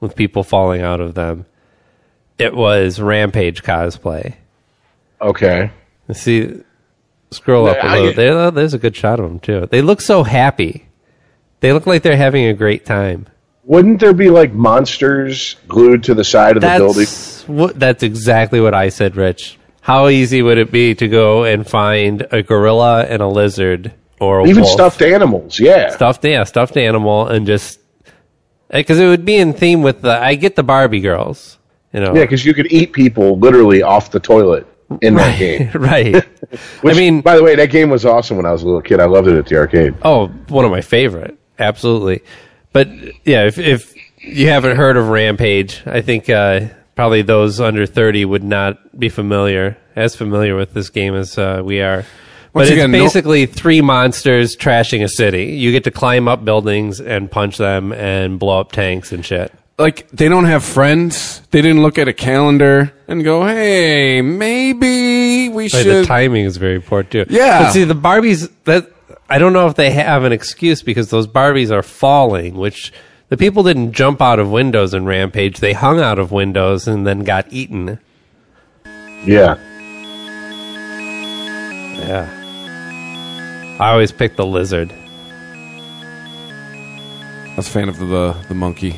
with 0.00 0.14
people 0.14 0.42
falling 0.42 0.82
out 0.82 1.00
of 1.00 1.14
them. 1.14 1.46
It 2.38 2.54
was 2.54 3.00
Rampage 3.00 3.62
cosplay. 3.62 4.34
Okay. 5.20 5.70
You 6.08 6.14
See, 6.14 6.62
scroll 7.30 7.66
up 7.68 7.78
a 7.82 7.86
little. 7.86 8.12
There, 8.12 8.32
oh, 8.32 8.50
there's 8.50 8.74
a 8.74 8.78
good 8.78 8.96
shot 8.96 9.20
of 9.20 9.28
them 9.28 9.40
too. 9.40 9.66
They 9.70 9.82
look 9.82 10.00
so 10.00 10.22
happy. 10.22 10.86
They 11.60 11.72
look 11.72 11.86
like 11.86 12.02
they're 12.02 12.16
having 12.16 12.46
a 12.46 12.54
great 12.54 12.84
time. 12.84 13.26
Wouldn't 13.64 14.00
there 14.00 14.14
be 14.14 14.30
like 14.30 14.52
monsters 14.52 15.56
glued 15.68 16.02
to 16.04 16.14
the 16.14 16.24
side 16.24 16.56
of 16.56 16.62
the 16.62 16.68
building? 16.68 17.04
That's 17.04 17.46
what. 17.46 17.78
That's 17.78 18.02
exactly 18.02 18.60
what 18.60 18.74
I 18.74 18.88
said, 18.88 19.16
Rich. 19.16 19.58
How 19.82 20.08
easy 20.08 20.42
would 20.42 20.58
it 20.58 20.70
be 20.70 20.94
to 20.94 21.08
go 21.08 21.44
and 21.44 21.66
find 21.66 22.26
a 22.30 22.42
gorilla 22.42 23.04
and 23.04 23.22
a 23.22 23.26
lizard 23.28 23.92
or 24.20 24.40
a 24.40 24.46
Even 24.46 24.62
wolf? 24.62 24.72
stuffed 24.72 25.02
animals. 25.02 25.58
Yeah. 25.58 25.90
stuffed 25.90 26.24
yeah 26.24 26.44
stuffed 26.44 26.76
animal 26.76 27.26
and 27.26 27.46
just 27.46 27.80
because 28.70 28.98
it 29.00 29.06
would 29.06 29.24
be 29.24 29.36
in 29.36 29.52
theme 29.52 29.82
with 29.82 30.02
the 30.02 30.10
I 30.10 30.34
get 30.34 30.54
the 30.56 30.62
Barbie 30.62 31.00
girls 31.00 31.58
you 31.92 32.00
know 32.00 32.14
Yeah, 32.14 32.22
because 32.22 32.44
you 32.44 32.54
could 32.54 32.70
eat 32.72 32.92
people 32.92 33.38
literally 33.38 33.82
off 33.82 34.10
the 34.10 34.20
toilet 34.20 34.66
in 35.00 35.14
that 35.14 35.38
game. 35.38 35.70
right 35.74 36.14
Which, 36.82 36.94
I 36.94 36.98
mean 36.98 37.20
by 37.22 37.36
the 37.36 37.42
way, 37.42 37.54
that 37.56 37.70
game 37.70 37.90
was 37.90 38.04
awesome 38.04 38.36
when 38.36 38.46
I 38.46 38.52
was 38.52 38.62
a 38.62 38.66
little 38.66 38.82
kid. 38.82 39.00
I 39.00 39.06
loved 39.06 39.28
it 39.28 39.36
at 39.38 39.46
the 39.46 39.56
arcade. 39.56 39.94
oh 40.02 40.26
one 40.48 40.64
of 40.64 40.70
my 40.70 40.82
favorite 40.82 41.38
absolutely 41.58 42.22
but 42.72 42.88
yeah 43.24 43.44
if 43.46 43.58
if 43.58 43.94
you 44.18 44.48
haven't 44.48 44.76
heard 44.76 44.96
of 44.98 45.08
Rampage 45.08 45.82
I 45.86 46.02
think 46.02 46.28
uh, 46.28 46.66
probably 47.00 47.22
those 47.22 47.60
under 47.62 47.86
thirty 47.86 48.26
would 48.26 48.44
not 48.44 48.76
be 48.98 49.08
familiar 49.08 49.74
as 49.96 50.14
familiar 50.14 50.54
with 50.54 50.74
this 50.74 50.90
game 50.90 51.14
as 51.14 51.38
uh, 51.38 51.62
we 51.64 51.80
are. 51.80 52.02
But 52.52 52.58
Once 52.60 52.68
it's 52.68 52.72
again, 52.74 52.90
no- 52.90 52.98
basically 53.02 53.46
three 53.46 53.80
monsters 53.80 54.54
trashing 54.54 55.02
a 55.02 55.08
city. 55.08 55.44
You 55.56 55.72
get 55.72 55.84
to 55.84 55.90
climb 55.90 56.28
up 56.28 56.44
buildings 56.44 57.00
and 57.00 57.30
punch 57.30 57.56
them 57.56 57.92
and 57.92 58.38
blow 58.38 58.60
up 58.60 58.72
tanks 58.72 59.12
and 59.12 59.24
shit. 59.24 59.50
Like, 59.78 60.10
they 60.10 60.28
don't 60.28 60.44
have 60.44 60.62
friends. 60.62 61.40
They 61.52 61.62
didn't 61.62 61.80
look 61.82 61.96
at 61.96 62.06
a 62.06 62.12
calendar 62.12 62.92
and 63.08 63.24
go, 63.24 63.46
hey, 63.46 64.20
maybe 64.20 65.48
we 65.48 65.62
Right, 65.64 65.70
should. 65.70 65.86
the 65.86 66.06
timing 66.06 66.44
is 66.44 66.58
very 66.58 66.80
poor 66.82 67.02
too. 67.02 67.24
Yeah. 67.30 67.62
but 67.62 67.72
see 67.72 67.84
the 67.84 67.94
Barbies 67.94 68.50
that 68.64 68.90
I 69.30 69.38
don't 69.38 69.54
know 69.54 69.68
if 69.68 69.76
they 69.76 69.90
have 69.92 70.24
an 70.24 70.32
excuse 70.32 70.82
because 70.82 71.08
those 71.08 71.26
Barbies 71.26 71.70
are 71.70 71.82
falling, 71.82 72.56
which 72.56 72.92
the 73.30 73.36
people 73.36 73.62
didn't 73.62 73.92
jump 73.92 74.20
out 74.20 74.38
of 74.38 74.50
windows 74.50 74.92
in 74.92 75.06
Rampage. 75.06 75.58
They 75.60 75.72
hung 75.72 75.98
out 76.00 76.18
of 76.18 76.30
windows 76.32 76.86
and 76.86 77.06
then 77.06 77.20
got 77.24 77.46
eaten. 77.50 77.98
Yeah. 79.24 79.56
Yeah. 81.98 82.28
I 83.80 83.92
always 83.92 84.12
pick 84.12 84.36
the 84.36 84.44
lizard. 84.44 84.92
I 87.50 87.54
was 87.56 87.66
a 87.68 87.70
fan 87.70 87.88
of 87.88 87.98
the 87.98 88.36
the 88.48 88.54
monkey. 88.54 88.96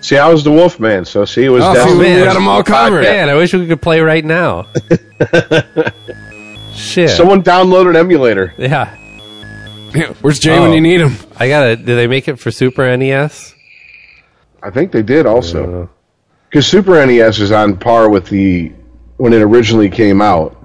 See, 0.00 0.18
I 0.18 0.28
was 0.28 0.42
the 0.42 0.50
wolf 0.50 0.80
man, 0.80 1.04
so 1.04 1.24
see, 1.24 1.44
it 1.44 1.48
was 1.48 1.62
Oh, 1.64 1.72
see, 1.72 1.78
definitely 1.78 2.14
we 2.16 2.24
got 2.24 2.34
them 2.34 2.48
all 2.48 2.62
covered. 2.64 3.02
Man, 3.02 3.28
I 3.28 3.34
wish 3.34 3.54
we 3.54 3.66
could 3.68 3.80
play 3.80 4.00
right 4.00 4.24
now. 4.24 4.66
Shit. 6.74 7.10
Someone 7.10 7.42
download 7.42 7.88
an 7.88 7.94
emulator. 7.96 8.52
yeah. 8.58 8.96
Where's 10.20 10.38
Jay 10.38 10.58
when 10.58 10.70
Oh. 10.70 10.74
you 10.74 10.80
need 10.80 11.00
him? 11.00 11.12
I 11.38 11.48
gotta. 11.48 11.76
Did 11.76 11.86
they 11.86 12.06
make 12.06 12.28
it 12.28 12.36
for 12.38 12.50
Super 12.50 12.94
NES? 12.96 13.54
I 14.62 14.70
think 14.70 14.92
they 14.92 15.02
did 15.02 15.26
also. 15.26 15.88
Because 16.48 16.66
Super 16.66 17.04
NES 17.04 17.40
is 17.40 17.52
on 17.52 17.76
par 17.76 18.08
with 18.10 18.26
the 18.28 18.72
when 19.16 19.32
it 19.32 19.42
originally 19.42 19.88
came 19.90 20.20
out, 20.22 20.56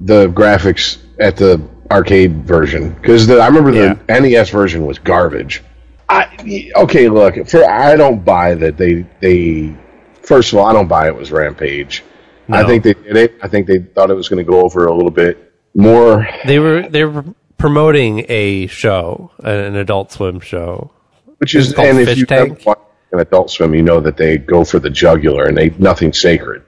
the 0.00 0.28
graphics 0.28 0.98
at 1.20 1.36
the 1.36 1.60
arcade 1.90 2.44
version. 2.46 2.92
Because 2.94 3.30
I 3.30 3.46
remember 3.46 3.70
the 3.72 3.98
NES 4.08 4.50
version 4.50 4.86
was 4.86 4.98
garbage. 4.98 5.62
I 6.08 6.72
okay, 6.76 7.08
look, 7.08 7.46
for 7.48 7.64
I 7.68 7.96
don't 7.96 8.24
buy 8.24 8.54
that 8.56 8.76
they 8.76 9.06
they. 9.20 9.76
First 10.22 10.52
of 10.52 10.58
all, 10.58 10.66
I 10.66 10.72
don't 10.72 10.88
buy 10.88 11.08
it 11.08 11.16
was 11.16 11.32
Rampage. 11.32 12.02
I 12.48 12.62
No. 12.62 12.68
think 12.68 12.84
they 12.84 12.94
did 12.94 13.16
it. 13.16 13.34
I 13.42 13.48
think 13.48 13.66
they 13.66 13.78
thought 13.78 14.10
it 14.10 14.14
was 14.14 14.28
going 14.28 14.44
to 14.44 14.48
go 14.50 14.62
over 14.62 14.86
a 14.86 14.94
little 14.94 15.10
bit 15.10 15.52
more. 15.74 16.28
they 16.44 16.58
were 16.58 16.82
they 16.88 17.04
were 17.04 17.24
promoting 17.62 18.26
a 18.28 18.66
show, 18.66 19.30
an 19.44 19.76
Adult 19.76 20.10
Swim 20.12 20.40
show. 20.40 20.90
Which 21.38 21.54
is, 21.54 21.72
and 21.74 21.98
if 22.00 22.08
Fish 22.08 22.18
you 22.18 22.26
Tank? 22.26 22.50
ever 22.52 22.60
watch 22.66 22.78
an 23.12 23.20
Adult 23.20 23.50
Swim, 23.50 23.72
you 23.74 23.82
know 23.82 24.00
that 24.00 24.16
they 24.16 24.36
go 24.36 24.64
for 24.64 24.78
the 24.80 24.90
jugular 24.90 25.44
and 25.44 25.56
they 25.56 25.70
nothing 25.78 26.12
sacred. 26.12 26.62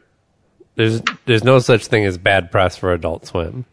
There's 0.77 1.03
there's 1.27 1.45
no 1.45 1.59
such 1.59 1.87
thing 1.89 2.05
as 2.05 2.17
bad 2.17 2.51
press 2.51 2.77
for 2.77 2.93
Adult 2.93 3.27
Swim. 3.27 3.65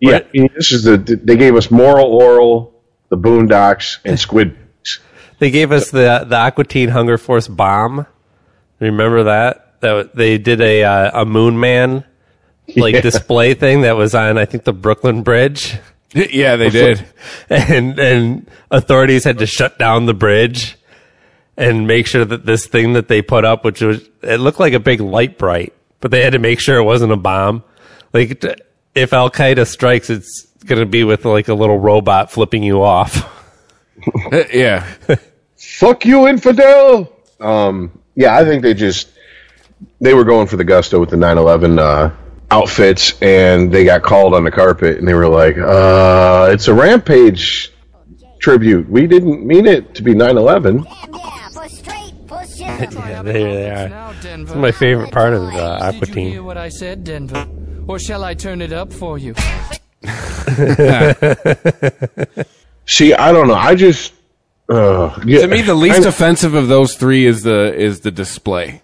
Yeah, 0.00 0.12
Right. 0.12 0.26
I 0.26 0.38
mean, 0.38 0.48
this 0.54 0.70
is 0.72 0.84
the 0.84 0.96
they 0.98 1.36
gave 1.36 1.56
us 1.56 1.70
Moral 1.70 2.18
Orel, 2.20 2.72
the 3.08 3.16
Boondocks, 3.16 3.98
and 4.04 4.18
Squid. 4.20 4.56
They 5.38 5.50
gave 5.50 5.70
us 5.70 5.90
the 5.90 6.24
the 6.26 6.36
Aqua 6.36 6.64
Teen 6.64 6.88
Hunger 6.88 7.18
Force 7.18 7.46
bomb. 7.48 8.06
Remember 8.80 9.24
that? 9.24 9.80
That 9.80 10.14
they 10.14 10.38
did 10.38 10.62
a 10.62 10.82
uh, 10.84 11.22
a 11.22 11.24
Moon 11.26 11.60
Man 11.60 12.04
like 12.74 12.94
Yeah. 12.94 13.00
display 13.02 13.52
thing 13.52 13.82
that 13.82 13.96
was 13.96 14.14
on 14.14 14.38
I 14.38 14.46
think 14.46 14.64
the 14.64 14.72
Brooklyn 14.72 15.22
Bridge, 15.22 15.76
Yeah, 16.14 16.56
they 16.56 16.70
did. 16.70 17.04
and 17.50 17.98
and 17.98 18.50
authorities 18.70 19.24
had 19.24 19.38
to 19.38 19.46
shut 19.46 19.78
down 19.78 20.06
the 20.06 20.14
bridge 20.14 20.76
and 21.56 21.86
make 21.86 22.06
sure 22.06 22.24
that 22.24 22.46
this 22.46 22.66
thing 22.66 22.94
that 22.94 23.08
they 23.08 23.22
put 23.22 23.44
up, 23.44 23.64
which 23.64 23.80
was 23.80 24.08
it 24.22 24.38
looked 24.38 24.60
like 24.60 24.72
a 24.72 24.80
big 24.80 25.00
Lite-Brite, 25.00 25.74
but 26.00 26.10
they 26.10 26.22
had 26.22 26.32
to 26.32 26.38
make 26.38 26.60
sure 26.60 26.78
it 26.78 26.84
wasn't 26.84 27.12
a 27.12 27.16
bomb. 27.16 27.64
Like 28.12 28.42
if 28.94 29.12
Al 29.12 29.30
Qaeda 29.30 29.66
strikes, 29.66 30.08
it's 30.10 30.46
gonna 30.64 30.86
be 30.86 31.04
with 31.04 31.24
like 31.24 31.48
a 31.48 31.54
little 31.54 31.78
robot 31.78 32.30
flipping 32.30 32.62
you 32.62 32.82
off. 32.82 33.32
Uh, 34.30 34.44
yeah. 34.52 34.86
Fuck 35.56 36.04
you, 36.04 36.28
infidel. 36.28 37.10
Um, 37.40 37.98
yeah, 38.14 38.36
I 38.36 38.44
think 38.44 38.62
they 38.62 38.74
just 38.74 39.08
they 40.00 40.14
were 40.14 40.22
going 40.22 40.46
for 40.46 40.56
the 40.56 40.64
gusto 40.64 41.00
with 41.00 41.10
the 41.10 41.16
9/11 41.16 41.78
uh, 41.78 42.14
outfits, 42.50 43.20
and 43.20 43.72
they 43.72 43.84
got 43.84 44.02
called 44.02 44.34
on 44.34 44.44
the 44.44 44.50
carpet, 44.50 44.98
and 44.98 45.06
they 45.08 45.14
were 45.14 45.28
like, 45.28 45.56
uh, 45.58 46.48
"It's 46.52 46.68
a 46.68 46.74
rampage 46.74 47.72
tribute. 48.40 48.88
We 48.88 49.06
didn't 49.06 49.46
mean 49.46 49.66
it 49.66 49.94
to 49.96 50.02
be 50.02 50.14
9/11." 50.14 50.84
yeah, 52.56 52.86
there 53.22 53.22
they 53.22 53.70
are. 53.70 54.14
It's 54.22 54.54
my 54.54 54.72
favorite 54.72 55.12
part 55.12 55.34
of 55.34 55.42
the 55.52 55.84
Aqua 55.84 56.06
Did 56.06 56.16
you 56.16 56.30
hear 56.30 56.42
what 56.42 56.56
I 56.56 56.68
said, 56.68 57.04
Denver? 57.04 57.46
Or 57.86 57.98
shall 57.98 58.24
I 58.24 58.34
turn 58.34 58.60
it 58.62 58.72
up 58.72 58.92
for 58.92 59.18
you? 59.18 59.34
See, 62.86 63.14
I 63.14 63.32
don't 63.32 63.48
know. 63.48 63.54
I 63.54 63.74
just 63.74 64.12
uh, 64.68 65.18
yeah, 65.24 65.42
To 65.42 65.48
me, 65.48 65.62
the 65.62 65.74
least 65.74 66.00
I'm- 66.00 66.08
offensive 66.08 66.54
of 66.54 66.68
those 66.68 66.94
three 66.94 67.26
is 67.26 67.42
the 67.42 67.74
is 67.74 68.00
the 68.00 68.10
display, 68.10 68.82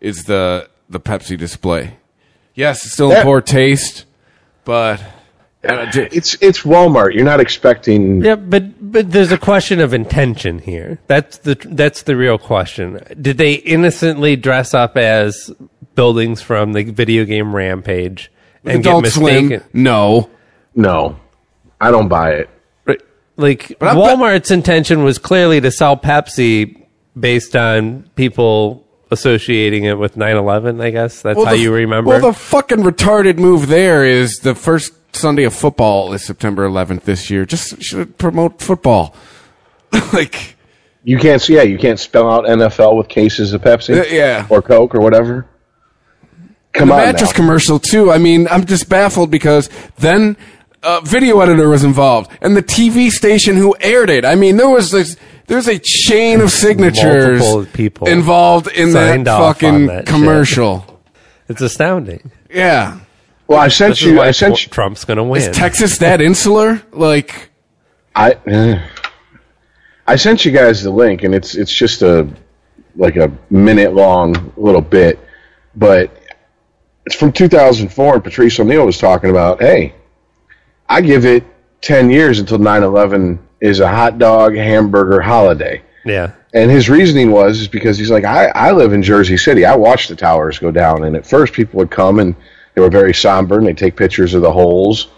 is 0.00 0.24
the 0.24 0.68
the 0.88 1.00
Pepsi 1.00 1.36
display. 1.36 1.96
Yes, 2.54 2.84
it's 2.84 2.94
still 2.94 3.10
in 3.12 3.22
poor 3.22 3.40
taste, 3.40 4.04
but 4.64 5.00
uh, 5.64 5.90
j- 5.90 6.08
it's 6.12 6.34
it's 6.40 6.60
Walmart. 6.62 7.14
You're 7.14 7.24
not 7.24 7.40
expecting. 7.40 8.22
Yeah, 8.22 8.36
but 8.36 8.92
but 8.92 9.10
there's 9.10 9.32
a 9.32 9.38
question 9.38 9.80
of 9.80 9.92
intention 9.92 10.60
here. 10.60 10.98
That's 11.08 11.38
the 11.38 11.54
that's 11.56 12.02
the 12.02 12.16
real 12.16 12.38
question. 12.38 13.00
Did 13.20 13.38
they 13.38 13.54
innocently 13.54 14.36
dress 14.36 14.72
up 14.74 14.96
as 14.96 15.50
buildings 15.96 16.42
from 16.42 16.72
the 16.74 16.84
video 16.84 17.24
game 17.24 17.54
Rampage 17.54 18.30
and 18.64 18.80
Adult 18.80 19.04
get 19.04 19.12
Swim, 19.14 19.48
mistaken? 19.48 19.68
no. 19.72 20.30
No, 20.76 21.18
I 21.80 21.90
don't 21.92 22.08
buy 22.08 22.32
it. 22.34 22.50
Like 23.36 23.76
But 23.80 23.88
I'm- 23.88 23.96
Walmart's 23.96 24.50
intention 24.52 25.02
was 25.02 25.18
clearly 25.18 25.60
to 25.60 25.70
sell 25.72 25.96
Pepsi 25.96 26.84
based 27.18 27.56
on 27.56 28.08
people 28.16 28.83
associating 29.14 29.84
it 29.84 29.98
with 29.98 30.16
9/11. 30.16 30.82
I 30.82 30.90
guess 30.90 31.22
that's 31.22 31.42
how 31.42 31.52
the- 31.52 31.58
you 31.58 31.72
remember. 31.72 32.10
Well, 32.10 32.20
the 32.20 32.32
fucking 32.34 32.78
retarded 32.78 33.38
move 33.38 33.68
there 33.68 34.04
is 34.04 34.40
the 34.40 34.54
first 34.54 34.92
Sunday 35.16 35.44
of 35.44 35.54
football 35.54 36.12
is 36.12 36.22
September 36.22 36.66
11th 36.68 37.04
this 37.04 37.30
year. 37.30 37.46
Just 37.46 37.82
should 37.82 38.18
promote 38.18 38.60
football. 38.60 39.14
like, 40.12 40.56
You 41.04 41.18
can't 41.18 41.40
see. 41.40 41.54
Yeah, 41.54 41.62
you 41.62 41.78
can't 41.78 41.98
spell 42.00 42.30
out 42.30 42.44
NFL 42.44 42.96
with 42.96 43.08
cases 43.08 43.52
of 43.54 43.62
Pepsi. 43.62 43.98
Uh, 44.00 44.04
yeah. 44.10 44.46
or 44.50 44.60
Coke 44.60 44.94
or 44.94 45.00
whatever. 45.00 45.46
Come 46.72 46.88
the 46.88 46.94
on, 46.94 47.00
mattress 47.00 47.30
now. 47.30 47.36
commercial 47.36 47.78
too. 47.78 48.10
I 48.10 48.18
mean, 48.18 48.48
I'm 48.50 48.64
just 48.64 48.88
baffled 48.88 49.30
because 49.30 49.70
then 49.98 50.36
a 50.82 51.00
video 51.02 51.40
editor 51.40 51.68
was 51.68 51.84
involved 51.84 52.30
and 52.40 52.56
the 52.56 52.62
TV 52.62 53.10
station 53.10 53.56
who 53.56 53.76
aired 53.80 54.10
it. 54.10 54.24
I 54.24 54.34
mean, 54.34 54.56
there 54.56 54.68
was 54.68 54.90
this, 54.90 55.16
there's 55.46 55.68
a 55.68 55.78
chain 55.78 56.40
of 56.40 56.50
signatures 56.50 57.40
Multiple 57.40 57.72
people 57.72 58.08
involved 58.08 58.68
in 58.68 58.92
that 58.92 59.10
signed 59.10 59.28
off 59.28 59.40
on 59.40 59.54
fucking 59.54 59.86
that 59.86 59.96
shit. 60.00 60.06
commercial. 60.06 61.00
it's 61.48 61.60
astounding. 61.60 62.30
Yeah. 62.50 63.00
Well, 63.46 63.58
I 63.58 63.68
sent 63.68 63.92
This 63.92 64.00
is 64.00 64.06
you. 64.06 64.16
why 64.16 64.28
I 64.28 64.30
sent 64.30 64.64
you. 64.64 64.70
Trump's 64.70 65.04
going 65.04 65.18
to 65.18 65.24
win. 65.24 65.42
Is 65.42 65.54
Texas 65.56 65.98
that 65.98 66.20
insular? 66.22 66.80
Like, 66.92 67.50
I 68.14 68.32
eh. 68.46 68.80
I 70.06 70.16
sent 70.16 70.44
you 70.44 70.52
guys 70.52 70.82
the 70.82 70.90
link, 70.90 71.24
and 71.24 71.34
it's 71.34 71.54
it's 71.54 71.72
just 71.72 72.02
a 72.02 72.26
like 72.96 73.16
a 73.16 73.30
minute 73.50 73.92
long 73.94 74.52
little 74.56 74.80
bit, 74.80 75.18
but 75.76 76.16
it's 77.04 77.14
from 77.14 77.32
2004. 77.32 78.14
And 78.14 78.24
Patrice 78.24 78.58
O'Neal 78.60 78.86
was 78.86 78.96
talking 78.98 79.28
about, 79.30 79.60
hey, 79.60 79.94
I 80.88 81.00
give 81.02 81.26
it 81.26 81.44
10 81.82 82.08
years 82.08 82.38
until 82.38 82.58
9/11 82.58 83.38
is 83.60 83.80
a 83.80 83.88
hot 83.88 84.18
dog 84.18 84.54
hamburger 84.54 85.20
holiday. 85.20 85.82
yeah. 86.04 86.32
And 86.52 86.70
his 86.70 86.88
reasoning 86.88 87.32
was 87.32 87.60
is 87.60 87.68
because 87.68 87.98
he's 87.98 88.10
like, 88.10 88.24
I, 88.24 88.46
I 88.46 88.70
live 88.70 88.92
in 88.92 89.02
Jersey 89.02 89.36
City. 89.36 89.64
I 89.64 89.74
watched 89.74 90.08
the 90.08 90.14
towers 90.14 90.58
go 90.58 90.70
down, 90.70 91.02
and 91.02 91.16
at 91.16 91.26
first 91.26 91.52
people 91.52 91.78
would 91.78 91.90
come 91.90 92.20
and 92.20 92.36
they 92.74 92.80
were 92.80 92.90
very 92.90 93.14
somber 93.14 93.58
and 93.58 93.66
they 93.66 93.74
take 93.74 93.96
pictures 93.96 94.34
of 94.34 94.42
the 94.42 94.52
holes 94.52 95.08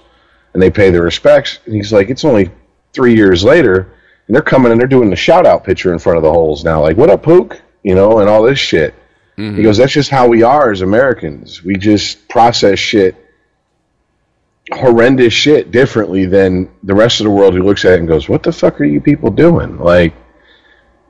and 0.55 0.63
they 0.63 0.71
pay 0.71 0.91
their 0.91 1.03
respects. 1.03 1.59
And 1.67 1.75
he's 1.75 1.93
like, 1.93 2.09
it's 2.09 2.25
only 2.25 2.51
three 2.95 3.15
years 3.15 3.45
later, 3.45 3.93
and 4.27 4.35
they're 4.35 4.43
coming 4.43 4.73
and 4.73 4.81
they're 4.81 4.89
doing 4.89 5.11
the 5.11 5.17
shout 5.17 5.45
out 5.45 5.65
picture 5.65 5.93
in 5.93 5.99
front 5.99 6.17
of 6.17 6.23
the 6.23 6.33
holes 6.33 6.65
now, 6.65 6.81
like, 6.81 6.97
what 6.97 7.11
up, 7.11 7.23
Pook? 7.23 7.61
You 7.83 7.95
know, 7.95 8.21
and 8.21 8.29
all 8.29 8.43
this 8.43 8.59
shit. 8.59 8.95
He 9.37 9.43
mm-hmm. 9.43 9.63
goes, 9.63 9.77
that's 9.77 9.93
just 9.93 10.09
how 10.09 10.27
we 10.29 10.43
are 10.43 10.73
as 10.73 10.81
Americans. 10.81 11.63
We 11.63 11.77
just 11.77 12.27
process 12.29 12.79
shit, 12.79 13.15
horrendous 14.73 15.33
shit, 15.33 15.71
differently 15.71 16.27
than 16.27 16.71
the 16.83 16.95
rest 16.95 17.21
of 17.21 17.25
the 17.25 17.31
world 17.31 17.55
who 17.55 17.63
looks 17.63 17.85
at 17.85 17.93
it 17.93 17.99
and 18.01 18.09
goes, 18.09 18.29
what 18.29 18.43
the 18.43 18.53
fuck 18.53 18.81
are 18.81 18.85
you 18.85 19.01
people 19.01 19.31
doing? 19.31 19.79
Like, 19.79 20.15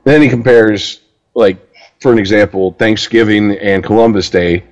then 0.03 0.21
he 0.21 0.29
compares, 0.29 1.01
like, 1.33 1.57
for 1.99 2.11
an 2.11 2.19
example, 2.19 2.71
Thanksgiving 2.71 3.51
and 3.57 3.83
Columbus 3.83 4.29
Day. 4.29 4.63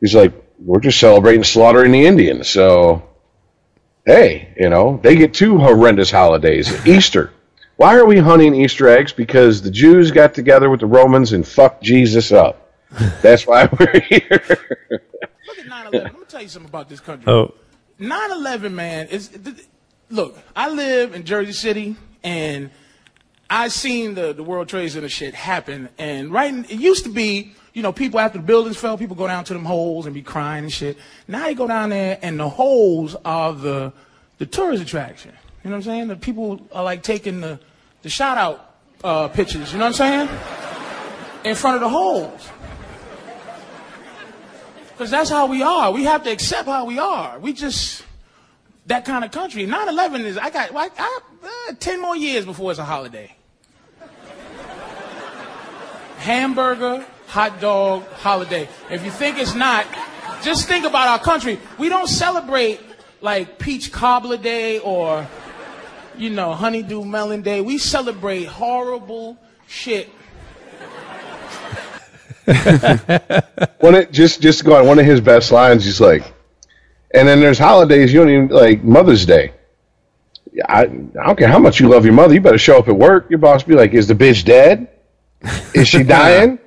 He's 0.00 0.14
like, 0.14 0.32
we're 0.58 0.80
just 0.80 1.00
celebrating 1.00 1.42
slaughtering 1.42 1.92
the 1.92 2.06
Indians. 2.06 2.48
So, 2.48 3.08
hey, 4.04 4.54
you 4.58 4.68
know, 4.68 5.00
they 5.02 5.16
get 5.16 5.34
two 5.34 5.58
horrendous 5.58 6.10
holidays. 6.10 6.86
Easter. 6.86 7.32
Why 7.76 7.96
are 7.96 8.04
we 8.04 8.18
hunting 8.18 8.54
Easter 8.54 8.88
eggs? 8.88 9.12
Because 9.12 9.62
the 9.62 9.70
Jews 9.70 10.10
got 10.10 10.34
together 10.34 10.68
with 10.68 10.80
the 10.80 10.86
Romans 10.86 11.32
and 11.32 11.46
fucked 11.46 11.82
Jesus 11.82 12.30
up. 12.30 12.70
That's 13.22 13.46
why 13.46 13.68
we're 13.78 14.00
here. 14.00 14.42
Look 14.90 15.58
at 15.58 15.66
9 15.66 15.86
11. 15.86 15.92
Let 15.92 16.12
me 16.12 16.26
tell 16.28 16.42
you 16.42 16.48
something 16.48 16.68
about 16.68 16.88
this 16.88 17.00
country. 17.00 17.32
Oh, 17.32 17.54
9 17.98 18.30
11, 18.30 18.74
man, 18.74 19.08
is. 19.08 19.30
Look, 20.10 20.38
I 20.54 20.68
live 20.68 21.14
in 21.14 21.24
Jersey 21.24 21.52
City, 21.52 21.96
and 22.22 22.70
I've 23.48 23.72
seen 23.72 24.14
the, 24.14 24.32
the 24.32 24.42
World 24.42 24.68
Trade 24.68 24.90
Center 24.92 25.08
shit 25.08 25.34
happen. 25.34 25.88
And 25.98 26.30
right, 26.30 26.52
it 26.70 26.78
used 26.78 27.04
to 27.04 27.10
be, 27.10 27.52
you 27.72 27.82
know, 27.82 27.92
people 27.92 28.20
after 28.20 28.38
the 28.38 28.44
buildings 28.44 28.76
fell, 28.76 28.98
people 28.98 29.16
go 29.16 29.26
down 29.26 29.44
to 29.44 29.52
them 29.52 29.64
holes 29.64 30.06
and 30.06 30.14
be 30.14 30.22
crying 30.22 30.64
and 30.64 30.72
shit. 30.72 30.98
Now 31.28 31.48
you 31.48 31.54
go 31.54 31.66
down 31.66 31.90
there, 31.90 32.18
and 32.22 32.38
the 32.38 32.48
holes 32.48 33.16
are 33.24 33.52
the 33.52 33.92
the 34.38 34.46
tourist 34.46 34.82
attraction. 34.82 35.32
You 35.62 35.70
know 35.70 35.76
what 35.76 35.86
I'm 35.86 35.92
saying? 35.92 36.08
The 36.08 36.16
people 36.16 36.60
are 36.72 36.82
like 36.82 37.02
taking 37.02 37.40
the 37.40 37.60
the 38.02 38.10
shout 38.10 38.38
out 38.38 38.74
uh, 39.04 39.28
pictures. 39.28 39.72
You 39.72 39.78
know 39.78 39.86
what 39.86 40.00
I'm 40.00 40.28
saying? 40.28 40.38
In 41.44 41.54
front 41.54 41.76
of 41.76 41.80
the 41.80 41.88
holes. 41.88 42.48
Because 45.02 45.10
that's 45.10 45.30
how 45.30 45.46
we 45.46 45.62
are. 45.62 45.90
We 45.90 46.04
have 46.04 46.22
to 46.22 46.30
accept 46.30 46.68
how 46.68 46.84
we 46.84 47.00
are. 47.00 47.36
We 47.40 47.54
just 47.54 48.04
that 48.86 49.04
kind 49.04 49.24
of 49.24 49.32
country. 49.32 49.66
9/11 49.66 50.20
is 50.24 50.38
I 50.38 50.48
got 50.48 50.72
I, 50.72 50.90
I, 50.96 51.20
uh, 51.42 51.72
ten 51.80 52.00
more 52.00 52.14
years 52.14 52.44
before 52.44 52.70
it's 52.70 52.78
a 52.78 52.84
holiday. 52.84 53.34
Hamburger, 56.18 57.04
hot 57.26 57.60
dog, 57.60 58.04
holiday. 58.12 58.68
If 58.92 59.04
you 59.04 59.10
think 59.10 59.40
it's 59.40 59.56
not, 59.56 59.86
just 60.44 60.68
think 60.68 60.84
about 60.84 61.08
our 61.08 61.18
country. 61.18 61.58
We 61.78 61.88
don't 61.88 62.06
celebrate 62.06 62.78
like 63.20 63.58
peach 63.58 63.90
cobbler 63.90 64.36
day 64.36 64.78
or 64.78 65.26
you 66.16 66.30
know 66.30 66.54
honeydew 66.54 67.04
melon 67.04 67.42
day. 67.42 67.60
We 67.60 67.78
celebrate 67.78 68.44
horrible 68.44 69.36
shit. 69.66 70.08
One 73.80 73.94
of, 73.94 74.10
just 74.10 74.40
just 74.40 74.60
to 74.60 74.64
go 74.64 74.76
on 74.76 74.86
one 74.86 74.98
of 74.98 75.06
his 75.06 75.20
best 75.20 75.52
lines, 75.52 75.84
he's 75.84 76.00
like, 76.00 76.32
and 77.14 77.26
then 77.26 77.40
there's 77.40 77.58
holidays 77.58 78.12
you 78.12 78.20
don't 78.20 78.30
even 78.30 78.48
like 78.48 78.82
Mother's 78.82 79.24
Day. 79.26 79.52
I, 80.68 80.82
I 80.82 80.86
don't 80.86 81.38
care 81.38 81.48
how 81.48 81.58
much 81.58 81.80
you 81.80 81.88
love 81.88 82.04
your 82.04 82.14
mother, 82.14 82.34
you 82.34 82.40
better 82.40 82.58
show 82.58 82.78
up 82.78 82.88
at 82.88 82.96
work. 82.96 83.30
Your 83.30 83.38
boss 83.38 83.62
be 83.62 83.74
like, 83.74 83.92
"Is 83.94 84.08
the 84.08 84.14
bitch 84.14 84.44
dead? 84.44 84.88
Is 85.74 85.88
she 85.88 86.02
dying?" 86.02 86.58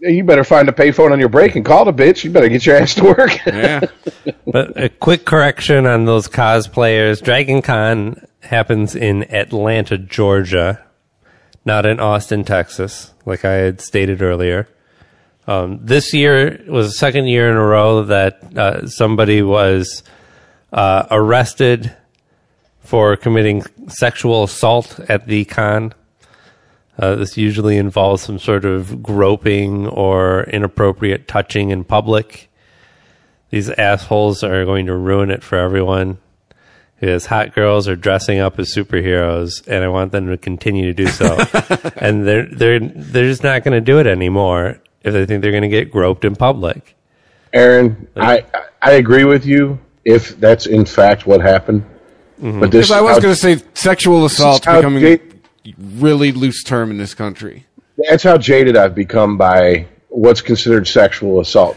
you 0.00 0.24
better 0.24 0.44
find 0.44 0.68
a 0.68 0.72
payphone 0.72 1.12
on 1.12 1.18
your 1.18 1.28
break 1.28 1.56
and 1.56 1.64
call 1.64 1.84
the 1.84 1.92
bitch. 1.92 2.22
You 2.22 2.30
better 2.30 2.48
get 2.48 2.66
your 2.66 2.76
ass 2.76 2.94
to 2.96 3.04
work. 3.04 3.38
Yeah. 3.46 3.80
But 4.46 4.78
a 4.80 4.88
quick 4.88 5.24
correction 5.24 5.86
on 5.86 6.04
those 6.04 6.28
cosplayers. 6.28 7.22
Dragon 7.22 7.62
Con 7.62 8.26
happens 8.40 8.94
in 8.94 9.22
Atlanta, 9.32 9.96
Georgia, 9.96 10.84
not 11.64 11.86
in 11.86 11.98
Austin, 11.98 12.44
Texas, 12.44 13.12
like 13.24 13.44
I 13.44 13.52
had 13.52 13.80
stated 13.80 14.22
earlier. 14.22 14.68
Um, 15.46 15.78
this 15.80 16.12
year 16.12 16.60
was 16.66 16.88
the 16.88 16.94
second 16.94 17.26
year 17.26 17.48
in 17.48 17.56
a 17.56 17.64
row 17.64 18.02
that 18.04 18.56
uh, 18.56 18.88
somebody 18.88 19.42
was 19.42 20.02
uh, 20.72 21.06
arrested 21.10 21.94
for 22.80 23.16
committing 23.16 23.62
sexual 23.88 24.44
assault 24.44 24.98
at 25.08 25.26
the 25.26 25.44
con. 25.44 25.94
Uh, 26.98 27.14
this 27.14 27.36
usually 27.36 27.76
involves 27.76 28.22
some 28.22 28.38
sort 28.38 28.64
of 28.64 29.02
groping 29.02 29.86
or 29.86 30.44
inappropriate 30.44 31.28
touching 31.28 31.70
in 31.70 31.84
public. 31.84 32.50
These 33.50 33.70
assholes 33.70 34.42
are 34.42 34.64
going 34.64 34.86
to 34.86 34.96
ruin 34.96 35.30
it 35.30 35.44
for 35.44 35.58
everyone. 35.58 36.18
Because 36.98 37.26
hot 37.26 37.54
girls 37.54 37.88
are 37.88 37.96
dressing 37.96 38.38
up 38.38 38.58
as 38.58 38.74
superheroes, 38.74 39.62
and 39.68 39.84
I 39.84 39.88
want 39.88 40.12
them 40.12 40.28
to 40.28 40.38
continue 40.38 40.86
to 40.86 40.94
do 40.94 41.06
so. 41.08 41.36
and 41.96 42.26
they're 42.26 42.46
they're 42.46 42.80
they're 42.80 43.28
just 43.28 43.42
not 43.42 43.64
going 43.64 43.74
to 43.74 43.82
do 43.82 43.98
it 43.98 44.06
anymore 44.06 44.80
if 45.06 45.12
they 45.12 45.24
think 45.24 45.42
they're 45.42 45.52
going 45.52 45.62
to 45.62 45.68
get 45.68 45.90
groped 45.90 46.24
in 46.24 46.36
public. 46.36 46.94
Aaron, 47.52 48.08
I 48.16 48.44
I 48.82 48.92
agree 48.92 49.24
with 49.24 49.46
you 49.46 49.78
if 50.04 50.38
that's 50.40 50.66
in 50.66 50.84
fact 50.84 51.26
what 51.26 51.40
happened. 51.40 51.84
Mm-hmm. 52.40 52.60
But 52.60 52.70
this 52.70 52.90
I 52.90 53.00
was 53.00 53.18
going 53.18 53.34
to 53.34 53.40
say 53.40 53.62
sexual 53.74 54.24
assault 54.26 54.64
how 54.64 54.76
becoming 54.76 55.00
Jade- 55.02 55.40
a 55.66 55.74
really 55.78 56.32
loose 56.32 56.62
term 56.62 56.90
in 56.90 56.98
this 56.98 57.14
country. 57.14 57.66
that's 57.96 58.22
how 58.22 58.36
jaded 58.36 58.76
I've 58.76 58.94
become 58.94 59.38
by 59.38 59.86
what's 60.08 60.42
considered 60.42 60.86
sexual 60.86 61.40
assault. 61.40 61.76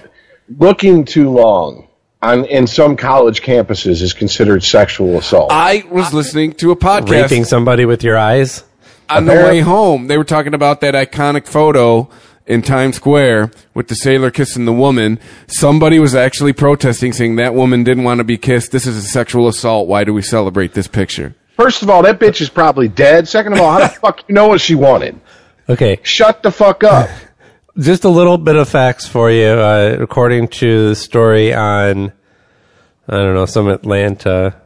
Looking 0.57 1.05
too 1.05 1.29
long 1.29 1.87
on 2.21 2.43
in 2.45 2.67
some 2.67 2.97
college 2.97 3.41
campuses 3.41 4.01
is 4.01 4.11
considered 4.13 4.63
sexual 4.63 5.17
assault. 5.17 5.51
I 5.51 5.85
was 5.89 6.13
listening 6.13 6.53
to 6.53 6.71
a 6.71 6.75
podcast 6.75 7.09
Raping 7.09 7.45
somebody 7.45 7.85
with 7.85 8.03
your 8.03 8.17
eyes. 8.17 8.63
on 9.07 9.25
the 9.25 9.33
way 9.33 9.61
home. 9.61 10.07
They 10.07 10.17
were 10.17 10.23
talking 10.25 10.53
about 10.53 10.81
that 10.81 10.93
iconic 10.93 11.47
photo 11.47 12.09
in 12.49 12.63
Times 12.63 12.95
Square 12.95 13.51
with 13.75 13.87
the 13.87 13.95
sailor 13.95 14.31
kissing 14.31 14.65
the 14.65 14.73
woman. 14.73 15.19
Somebody 15.47 15.99
was 15.99 16.15
actually 16.15 16.51
protesting, 16.51 17.13
saying 17.13 17.35
that 17.35 17.53
woman 17.53 17.83
didn't 17.83 18.03
want 18.03 18.17
to 18.17 18.23
be 18.23 18.37
kissed. 18.37 18.71
This 18.71 18.87
is 18.87 18.97
a 18.97 19.03
sexual 19.03 19.47
assault. 19.47 19.87
Why 19.87 20.03
do 20.03 20.13
we 20.13 20.23
celebrate 20.23 20.73
this 20.73 20.87
picture? 20.87 21.35
First 21.55 21.83
of 21.83 21.89
all, 21.89 22.01
that 22.03 22.19
bitch 22.19 22.41
is 22.41 22.49
probably 22.49 22.87
dead. 22.87 23.27
Second 23.27 23.53
of 23.53 23.61
all, 23.61 23.71
how 23.71 23.79
the 23.79 23.87
fuck 24.01 24.23
you 24.27 24.33
know 24.33 24.47
what 24.47 24.59
she 24.59 24.75
wanted? 24.75 25.19
Okay, 25.69 25.99
Shut 26.01 26.41
the 26.41 26.51
fuck 26.51 26.83
up. 26.83 27.07
just 27.77 28.03
a 28.03 28.09
little 28.09 28.39
bit 28.39 28.55
of 28.55 28.67
facts 28.67 29.07
for 29.07 29.29
you. 29.29 29.45
Uh, 29.45 29.97
according 29.99 30.47
to 30.47 30.89
the 30.89 30.95
story 30.95 31.53
on, 31.53 32.11
I 33.07 33.15
don't 33.15 33.35
know, 33.35 33.45
some 33.45 33.67
Atlanta 33.67 34.59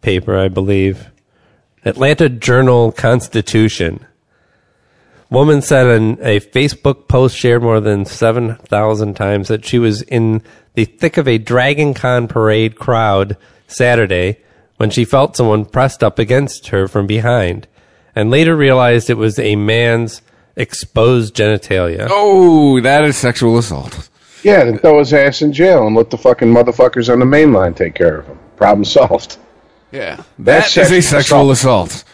paper, 0.00 0.38
I 0.38 0.48
believe, 0.48 1.10
Atlanta 1.84 2.30
Journal 2.30 2.90
Constitution. 2.90 4.06
Woman 5.32 5.62
said 5.62 5.86
in 5.86 6.18
a 6.20 6.40
Facebook 6.40 7.08
post 7.08 7.34
shared 7.34 7.62
more 7.62 7.80
than 7.80 8.04
7,000 8.04 9.14
times 9.14 9.48
that 9.48 9.64
she 9.64 9.78
was 9.78 10.02
in 10.02 10.42
the 10.74 10.84
thick 10.84 11.16
of 11.16 11.26
a 11.26 11.38
Dragon 11.38 11.94
Con 11.94 12.28
parade 12.28 12.76
crowd 12.76 13.38
Saturday 13.66 14.40
when 14.76 14.90
she 14.90 15.06
felt 15.06 15.34
someone 15.34 15.64
pressed 15.64 16.04
up 16.04 16.18
against 16.18 16.68
her 16.68 16.86
from 16.86 17.06
behind 17.06 17.66
and 18.14 18.30
later 18.30 18.54
realized 18.54 19.08
it 19.08 19.16
was 19.16 19.38
a 19.38 19.56
man's 19.56 20.20
exposed 20.54 21.34
genitalia. 21.34 22.08
Oh, 22.10 22.78
that 22.82 23.02
is 23.06 23.16
sexual 23.16 23.56
assault. 23.56 24.10
Yeah, 24.42 24.64
then 24.64 24.76
throw 24.76 24.98
his 24.98 25.14
ass 25.14 25.40
in 25.40 25.54
jail 25.54 25.86
and 25.86 25.96
let 25.96 26.10
the 26.10 26.18
fucking 26.18 26.52
motherfuckers 26.52 27.10
on 27.10 27.20
the 27.20 27.24
main 27.24 27.54
line 27.54 27.72
take 27.72 27.94
care 27.94 28.18
of 28.18 28.26
him. 28.26 28.38
Problem 28.56 28.84
solved. 28.84 29.38
Yeah, 29.92 30.22
That's 30.38 30.74
that 30.74 30.82
is 30.82 30.90
a 30.90 31.00
sexual 31.00 31.20
sexual 31.20 31.50
assault. 31.52 32.04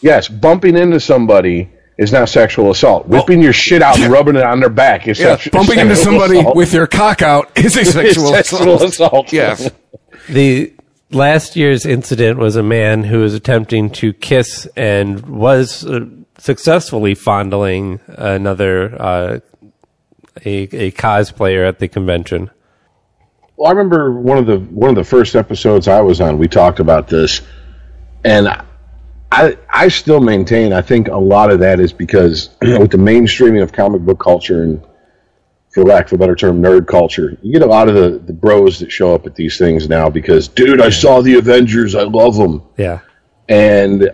Yes, 0.00 0.28
bumping 0.28 0.76
into 0.76 1.00
somebody 1.00 1.70
is 1.98 2.12
not 2.12 2.28
sexual 2.28 2.70
assault. 2.70 3.06
Whipping 3.08 3.42
your 3.42 3.52
shit 3.52 3.82
out 3.82 3.98
and 4.00 4.10
rubbing 4.12 4.36
it 4.36 4.44
on 4.44 4.60
their 4.60 4.68
back 4.70 5.08
is 5.08 5.18
Yeah, 5.18 5.36
sexu- 5.36 5.50
bumping 5.50 5.78
into 5.80 5.96
somebody 5.96 6.38
assault. 6.38 6.56
with 6.56 6.72
your 6.72 6.86
cock 6.86 7.22
out 7.22 7.50
is 7.56 7.76
a 7.76 7.80
Is 7.80 7.92
sexual, 7.92 8.28
sexual 8.28 8.60
assault. 8.76 8.82
assault. 8.84 9.32
Yes. 9.32 9.70
The 10.28 10.72
last 11.10 11.56
year's 11.56 11.84
incident 11.84 12.38
was 12.38 12.54
a 12.54 12.62
man 12.62 13.02
who 13.04 13.18
was 13.20 13.34
attempting 13.34 13.90
to 13.90 14.12
kiss 14.12 14.66
and 14.76 15.20
was 15.26 15.84
uh, 15.86 16.06
successfully 16.38 17.14
fondling 17.16 17.98
another 18.08 18.94
uh, 19.02 19.38
a, 20.44 20.50
a 20.70 20.92
cosplayer 20.92 21.66
at 21.66 21.80
the 21.80 21.88
convention. 21.88 22.48
Well, 23.56 23.66
I 23.68 23.72
remember 23.72 24.12
one 24.12 24.38
of 24.38 24.46
the 24.46 24.58
one 24.58 24.88
of 24.90 24.94
the 24.94 25.02
first 25.02 25.34
episodes 25.34 25.88
I 25.88 26.00
was 26.00 26.20
on. 26.20 26.38
We 26.38 26.46
talked 26.46 26.78
about 26.78 27.08
this, 27.08 27.40
and 28.24 28.46
I 29.30 29.56
I 29.70 29.88
still 29.88 30.20
maintain 30.20 30.72
I 30.72 30.80
think 30.82 31.08
a 31.08 31.16
lot 31.16 31.50
of 31.50 31.60
that 31.60 31.80
is 31.80 31.92
because 31.92 32.50
with 32.62 32.90
the 32.90 32.98
mainstreaming 32.98 33.62
of 33.62 33.72
comic 33.72 34.00
book 34.02 34.18
culture 34.20 34.62
and, 34.62 34.82
for 35.70 35.84
lack 35.84 36.06
of 36.06 36.12
a 36.14 36.18
better 36.18 36.34
term, 36.34 36.62
nerd 36.62 36.86
culture, 36.86 37.36
you 37.42 37.52
get 37.52 37.62
a 37.62 37.66
lot 37.66 37.88
of 37.88 37.94
the 37.94 38.18
the 38.18 38.32
bros 38.32 38.78
that 38.80 38.90
show 38.90 39.14
up 39.14 39.26
at 39.26 39.34
these 39.34 39.58
things 39.58 39.88
now 39.88 40.08
because, 40.08 40.48
dude, 40.48 40.80
I 40.80 40.88
saw 40.90 41.20
the 41.20 41.36
Avengers, 41.36 41.94
I 41.94 42.04
love 42.04 42.36
them, 42.36 42.62
Yeah. 42.78 43.00
and 43.48 44.10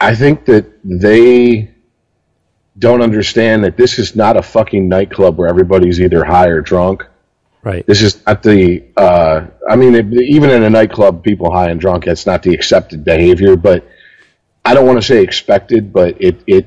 I 0.00 0.14
think 0.16 0.46
that 0.46 0.66
they 0.82 1.70
don't 2.76 3.02
understand 3.02 3.62
that 3.64 3.76
this 3.76 4.00
is 4.00 4.16
not 4.16 4.36
a 4.36 4.42
fucking 4.42 4.88
nightclub 4.88 5.38
where 5.38 5.48
everybody's 5.48 6.00
either 6.00 6.24
high 6.24 6.48
or 6.48 6.60
drunk. 6.60 7.06
Right. 7.62 7.86
This 7.86 8.02
is 8.02 8.26
not 8.26 8.42
the. 8.42 8.84
Uh, 8.96 9.46
I 9.70 9.76
mean, 9.76 9.94
it, 9.94 10.12
even 10.12 10.50
in 10.50 10.64
a 10.64 10.68
nightclub, 10.70 11.22
people 11.22 11.50
high 11.52 11.70
and 11.70 11.80
drunk. 11.80 12.04
That's 12.04 12.26
not 12.26 12.42
the 12.42 12.52
accepted 12.52 13.04
behavior. 13.04 13.56
But 13.56 13.88
I 14.64 14.74
don't 14.74 14.86
want 14.86 14.98
to 15.00 15.06
say 15.06 15.22
expected, 15.22 15.92
but 15.92 16.20
it 16.20 16.42
it 16.46 16.66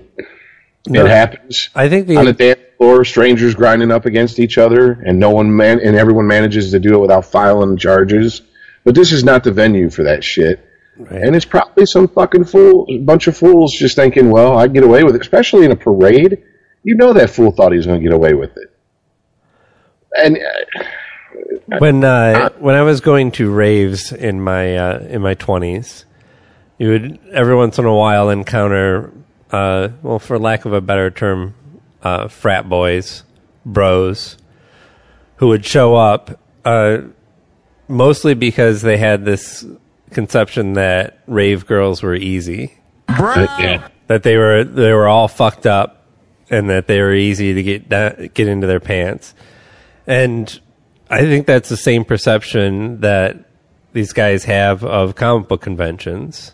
No. 0.87 1.05
it 1.05 1.09
happens 1.09 1.69
I 1.75 1.89
think 1.89 2.09
on 2.09 2.25
the 2.25 2.33
the 2.33 2.33
dance 2.33 2.59
floor. 2.77 3.03
Strangers 3.05 3.55
grinding 3.55 3.91
up 3.91 4.05
against 4.05 4.39
each 4.39 4.57
other, 4.57 4.91
and 4.91 5.19
no 5.19 5.31
one 5.31 5.55
man 5.55 5.79
and 5.79 5.95
everyone 5.95 6.27
manages 6.27 6.71
to 6.71 6.79
do 6.79 6.95
it 6.95 6.99
without 6.99 7.25
filing 7.25 7.77
charges. 7.77 8.41
But 8.83 8.95
this 8.95 9.11
is 9.11 9.23
not 9.23 9.43
the 9.43 9.51
venue 9.51 9.89
for 9.89 10.03
that 10.03 10.23
shit. 10.23 10.63
And 11.09 11.35
it's 11.35 11.45
probably 11.45 11.85
some 11.85 12.07
fucking 12.07 12.45
fool, 12.45 12.85
a 12.89 12.97
bunch 12.99 13.27
of 13.27 13.37
fools 13.37 13.73
just 13.73 13.95
thinking, 13.95 14.31
well, 14.31 14.57
I 14.57 14.65
can 14.65 14.73
get 14.73 14.83
away 14.83 15.03
with 15.03 15.15
it, 15.15 15.21
especially 15.21 15.65
in 15.65 15.71
a 15.71 15.75
parade. 15.75 16.41
You 16.83 16.95
know 16.95 17.13
that 17.13 17.29
fool 17.29 17.51
thought 17.51 17.71
he 17.71 17.77
was 17.77 17.85
going 17.85 17.99
to 17.99 18.03
get 18.03 18.13
away 18.13 18.33
with 18.33 18.57
it. 18.57 18.73
And 20.13 20.37
uh, 20.37 21.77
when 21.79 22.03
uh, 22.03 22.49
when 22.59 22.75
I 22.75 22.81
was 22.81 23.01
going 23.01 23.31
to 23.33 23.51
raves 23.51 24.11
in 24.11 24.41
my 24.41 24.75
uh, 24.75 24.99
in 25.01 25.21
my 25.21 25.33
twenties, 25.35 26.05
you 26.77 26.89
would 26.89 27.19
every 27.31 27.55
once 27.55 27.79
in 27.79 27.85
a 27.85 27.93
while 27.93 28.29
encounter, 28.29 29.11
uh, 29.51 29.89
well, 30.01 30.19
for 30.19 30.37
lack 30.37 30.65
of 30.65 30.73
a 30.73 30.81
better 30.81 31.09
term, 31.09 31.55
uh, 32.03 32.27
frat 32.27 32.69
boys, 32.69 33.23
bros, 33.65 34.37
who 35.37 35.47
would 35.47 35.65
show 35.65 35.95
up, 35.95 36.39
uh, 36.65 36.99
mostly 37.87 38.33
because 38.33 38.81
they 38.81 38.97
had 38.97 39.25
this 39.25 39.65
conception 40.11 40.73
that 40.73 41.19
rave 41.27 41.65
girls 41.65 42.03
were 42.03 42.15
easy, 42.15 42.77
yeah. 43.59 43.87
that 44.07 44.23
they 44.23 44.37
were 44.37 44.63
they 44.63 44.93
were 44.93 45.07
all 45.07 45.27
fucked 45.27 45.65
up, 45.65 46.05
and 46.49 46.69
that 46.69 46.87
they 46.87 47.01
were 47.01 47.13
easy 47.13 47.53
to 47.53 47.63
get 47.63 47.89
da- 47.89 48.27
get 48.27 48.47
into 48.47 48.67
their 48.67 48.79
pants, 48.79 49.33
and 50.05 50.59
I 51.09 51.21
think 51.21 51.47
that's 51.47 51.69
the 51.69 51.77
same 51.77 52.05
perception 52.05 53.01
that 53.01 53.45
these 53.93 54.13
guys 54.13 54.43
have 54.43 54.83
of 54.83 55.15
comic 55.15 55.47
book 55.47 55.61
conventions, 55.61 56.53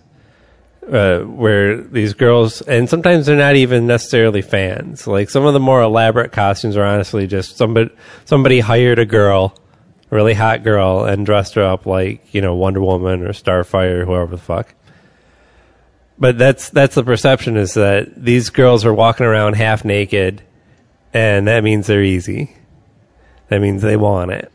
uh, 0.92 1.20
where 1.20 1.82
these 1.82 2.14
girls, 2.14 2.62
and 2.62 2.90
sometimes 2.90 3.26
they're 3.26 3.36
not 3.36 3.56
even 3.56 3.88
necessarily 3.88 4.42
fans. 4.42 5.08
Like 5.08 5.30
some 5.30 5.46
of 5.46 5.54
the 5.54 5.60
more 5.60 5.82
elaborate 5.82 6.32
costumes 6.32 6.78
are 6.78 6.84
honestly 6.84 7.28
just 7.28 7.58
somebody 7.58 7.90
somebody 8.26 8.60
hired 8.60 9.00
a 9.00 9.06
girl 9.06 9.58
a 10.14 10.16
really 10.16 10.36
hot 10.36 10.64
girl 10.64 11.06
and 11.06 11.26
dressed 11.26 11.56
her 11.56 11.64
up 11.64 11.88
like 11.88 12.34
you 12.34 12.42
know 12.42 12.56
Wonder 12.56 12.82
Woman 12.82 13.24
or 13.24 13.30
Starfire 13.30 14.02
or 14.02 14.06
whoever 14.06 14.36
the 14.36 14.42
fuck. 14.42 14.76
But 16.20 16.38
that's 16.38 16.70
that's 16.70 16.94
the 16.94 17.04
perception 17.04 17.58
is 17.58 17.74
that 17.74 18.14
these 18.16 18.52
girls 18.52 18.86
are 18.86 18.94
walking 18.94 19.26
around 19.26 19.56
half 19.56 19.84
naked, 19.84 20.44
and 21.14 21.48
that 21.48 21.64
means 21.64 21.88
they're 21.88 22.04
easy. 22.04 22.56
That 23.48 23.60
means 23.60 23.82
they 23.82 23.98
want 23.98 24.32
it. 24.32 24.52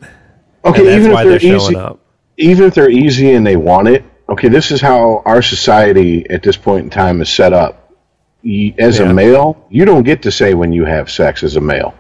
Okay, 0.65 0.79
and 0.79 0.89
that's 0.89 1.01
even 1.01 1.13
why 1.13 1.23
if 1.23 1.29
they're 1.29 1.39
they're 1.39 1.59
showing 1.59 1.73
easy, 1.73 1.77
up. 1.77 2.01
even 2.37 2.65
if 2.67 2.75
they're 2.75 2.91
easy 2.91 3.33
and 3.33 3.45
they 3.45 3.57
want 3.57 3.89
it. 3.89 4.05
Okay, 4.29 4.49
this 4.49 4.71
is 4.71 4.81
how 4.81 5.23
our 5.25 5.41
society 5.43 6.29
at 6.29 6.43
this 6.43 6.57
point 6.57 6.85
in 6.85 6.91
time 6.91 7.21
is 7.23 7.29
set 7.31 7.53
up. 7.53 7.91
As 8.79 8.99
Yeah. 8.99 9.07
a 9.11 9.13
male, 9.13 9.65
you 9.69 9.85
don't 9.85 10.05
get 10.05 10.23
to 10.23 10.31
say 10.31 10.55
when 10.55 10.73
you 10.73 10.85
have 10.85 11.11
sex 11.11 11.43
as 11.43 11.57
a 11.57 11.61
male. 11.61 11.95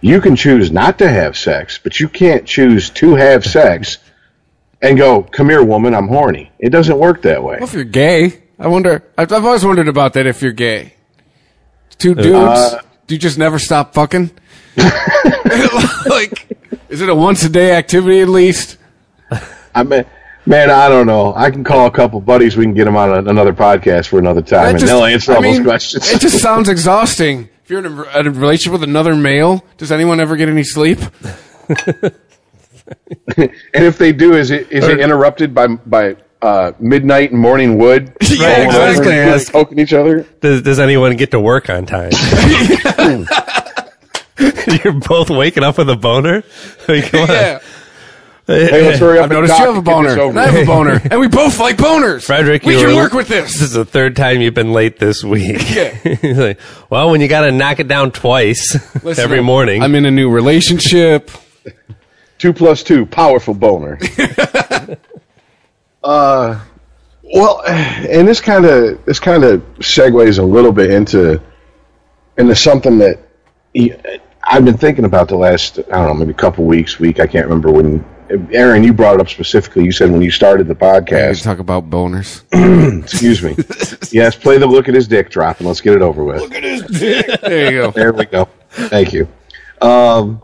You 0.00 0.20
can 0.20 0.36
choose 0.36 0.70
not 0.70 0.98
to 0.98 1.08
have 1.08 1.36
sex, 1.36 1.78
but 1.82 1.98
you 1.98 2.08
can't 2.08 2.44
choose 2.44 2.90
to 2.90 3.14
have 3.14 3.44
sex 3.58 3.98
and 4.82 4.96
go, 4.98 5.22
"Come 5.22 5.48
here, 5.48 5.62
woman, 5.62 5.94
I'm 5.94 6.08
horny." 6.08 6.50
It 6.58 6.70
doesn't 6.70 6.98
work 6.98 7.22
that 7.22 7.42
way. 7.42 7.56
Well, 7.60 7.68
if 7.68 7.74
you're 7.74 7.84
gay, 7.84 8.40
I 8.58 8.68
wonder. 8.68 9.02
I've, 9.16 9.32
I've 9.32 9.44
always 9.44 9.64
wondered 9.64 9.88
about 9.88 10.12
that. 10.14 10.26
If 10.26 10.42
you're 10.42 10.52
gay, 10.52 10.94
two 11.98 12.14
dudes, 12.14 12.36
Uh, 12.36 12.80
do 13.06 13.14
you 13.14 13.18
just 13.20 13.38
never 13.38 13.58
stop 13.58 13.94
fucking? 13.94 14.30
like, 16.06 16.46
is 16.88 17.00
it 17.00 17.08
a 17.08 17.14
once 17.14 17.42
a 17.44 17.48
day 17.48 17.72
activity 17.76 18.20
at 18.20 18.28
least? 18.28 18.76
I 19.74 19.82
mean, 19.84 20.04
man, 20.48 20.70
I 20.70 20.88
don't 20.88 21.06
know. 21.06 21.34
I 21.34 21.50
can 21.50 21.62
call 21.64 21.86
a 21.86 21.90
couple 21.90 22.20
buddies. 22.20 22.56
We 22.56 22.64
can 22.64 22.74
get 22.74 22.84
them 22.86 22.96
on 22.96 23.10
a, 23.10 23.30
another 23.30 23.52
podcast 23.52 24.08
for 24.08 24.18
another 24.18 24.42
time, 24.42 24.72
That 24.72 24.80
and 24.82 24.88
they'll 24.88 25.04
answer 25.04 25.32
I 25.32 25.36
all 25.36 25.42
those 25.42 25.60
questions. 25.60 26.10
It 26.10 26.20
just 26.20 26.38
sounds 26.42 26.68
exhausting. 26.68 27.48
If 27.64 27.70
you're 27.70 27.84
in 27.84 27.86
a, 27.86 28.02
a 28.02 28.22
relationship 28.30 28.72
with 28.72 28.82
another 28.82 29.14
male, 29.14 29.64
does 29.76 29.92
anyone 29.92 30.20
ever 30.20 30.36
get 30.36 30.48
any 30.48 30.64
sleep? 30.64 30.98
and 31.68 33.50
if 33.74 33.98
they 33.98 34.12
do, 34.12 34.34
is 34.34 34.50
it 34.50 34.72
is 34.72 34.86
it 34.88 35.00
interrupted 35.00 35.54
by 35.54 35.66
by 35.66 36.16
uh, 36.40 36.72
midnight 36.78 37.30
and 37.32 37.40
morning 37.40 37.78
wood? 37.78 38.14
Yeah, 38.28 38.56
Going 38.56 38.66
exactly. 38.68 38.80
I 38.80 38.88
was 38.88 38.98
over 38.98 39.04
gonna 39.04 39.16
and 39.16 39.30
ask. 39.30 39.52
poking 39.52 39.78
each 39.80 39.92
other. 39.92 40.22
Does, 40.40 40.62
does 40.62 40.78
anyone 40.78 41.16
get 41.16 41.32
to 41.32 41.40
work 41.40 41.68
on 41.70 41.86
time? 41.86 42.12
You're 44.84 44.92
both 44.92 45.28
waking 45.30 45.64
up 45.64 45.78
with 45.78 45.90
a 45.90 45.96
boner. 45.96 46.44
I 46.86 46.92
mean, 46.92 47.02
come 47.02 47.22
on. 47.22 47.60
Yeah. 48.48 48.54
Hey, 48.66 48.86
let's 48.86 48.98
hurry 48.98 49.18
up 49.18 49.24
I've 49.26 49.30
and 49.30 49.40
noticed 49.42 49.58
you 49.58 49.64
have 49.66 49.74
a 49.74 49.78
and 49.78 49.84
get 49.84 50.16
this 50.16 50.16
boner. 50.16 50.28
And 50.30 50.38
I 50.40 50.46
have 50.46 50.62
a 50.62 50.64
boner. 50.66 51.00
And 51.10 51.20
we 51.20 51.28
both 51.28 51.58
like 51.60 51.76
boners. 51.76 52.24
Frederick, 52.24 52.62
we 52.62 52.74
you 52.78 52.86
can 52.86 52.96
were- 52.96 53.02
work 53.02 53.12
with 53.12 53.28
This 53.28 53.52
this. 53.52 53.60
is 53.62 53.72
the 53.72 53.84
third 53.84 54.16
time 54.16 54.40
you've 54.40 54.54
been 54.54 54.72
late 54.72 54.98
this 54.98 55.22
week. 55.22 55.62
Yeah. 55.74 55.94
Like, 56.22 56.58
well, 56.88 57.10
when 57.10 57.20
you 57.20 57.28
got 57.28 57.42
to 57.42 57.52
knock 57.52 57.78
it 57.78 57.88
down 57.88 58.10
twice 58.10 58.74
Listen, 59.04 59.22
every 59.22 59.42
morning. 59.42 59.82
I'm 59.82 59.94
in 59.94 60.06
a 60.06 60.10
new 60.10 60.30
relationship. 60.30 61.30
Two 62.38 62.52
plus 62.54 62.82
two, 62.82 63.04
powerful 63.04 63.52
boner. 63.52 63.98
uh, 66.02 66.60
well, 67.22 67.62
and 67.66 68.26
this 68.26 68.40
kind 68.40 68.64
of 68.64 69.04
this 69.04 69.20
kind 69.20 69.44
of 69.44 69.60
segues 69.80 70.38
a 70.38 70.42
little 70.42 70.72
bit 70.72 70.90
into 70.90 71.40
into 72.38 72.54
something 72.54 72.98
that 72.98 73.18
I've 74.44 74.64
been 74.64 74.78
thinking 74.78 75.04
about 75.04 75.28
the 75.28 75.36
last 75.36 75.78
I 75.78 75.82
don't 75.96 76.06
know 76.06 76.14
maybe 76.14 76.30
a 76.30 76.34
couple 76.34 76.64
weeks, 76.64 76.98
week. 76.98 77.20
I 77.20 77.26
can't 77.26 77.44
remember 77.44 77.70
when. 77.70 78.04
Aaron, 78.52 78.84
you 78.84 78.92
brought 78.92 79.14
it 79.14 79.20
up 79.20 79.28
specifically. 79.28 79.84
You 79.84 79.92
said 79.92 80.10
when 80.10 80.22
you 80.22 80.30
started 80.30 80.66
the 80.68 80.76
Let's 80.80 81.10
podcast. 81.10 81.42
talk 81.44 81.58
about 81.58 81.88
boners. 81.88 82.42
Excuse 83.02 83.42
me. 83.42 83.54
yes, 84.10 84.36
play 84.36 84.58
the 84.58 84.66
look 84.66 84.88
at 84.88 84.94
his 84.94 85.08
dick 85.08 85.30
drop 85.30 85.58
and 85.58 85.66
let's 85.66 85.80
get 85.80 85.94
it 85.94 86.02
over 86.02 86.22
with. 86.24 86.40
Look 86.40 86.54
at 86.54 86.62
his 86.62 86.82
dick. 86.82 87.40
there 87.40 87.72
you 87.72 87.78
go. 87.80 87.90
There 87.90 88.12
we 88.12 88.26
go. 88.26 88.48
Thank 88.70 89.12
you. 89.12 89.28
Um, 89.80 90.42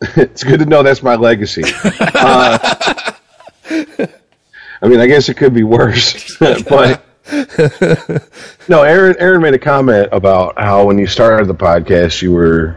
it's 0.00 0.44
good 0.44 0.60
to 0.60 0.66
know 0.66 0.82
that's 0.82 1.02
my 1.02 1.16
legacy. 1.16 1.64
Uh, 2.00 3.12
I 4.80 4.86
mean, 4.88 5.00
I 5.00 5.06
guess 5.06 5.28
it 5.28 5.34
could 5.34 5.52
be 5.52 5.62
worse, 5.64 6.36
but 6.38 7.02
no. 8.68 8.82
Aaron, 8.82 9.16
Aaron 9.18 9.42
made 9.42 9.52
a 9.54 9.58
comment 9.58 10.08
about 10.12 10.58
how 10.58 10.86
when 10.86 10.98
you 10.98 11.06
started 11.06 11.48
the 11.48 11.54
podcast, 11.54 12.22
you 12.22 12.32
were 12.32 12.76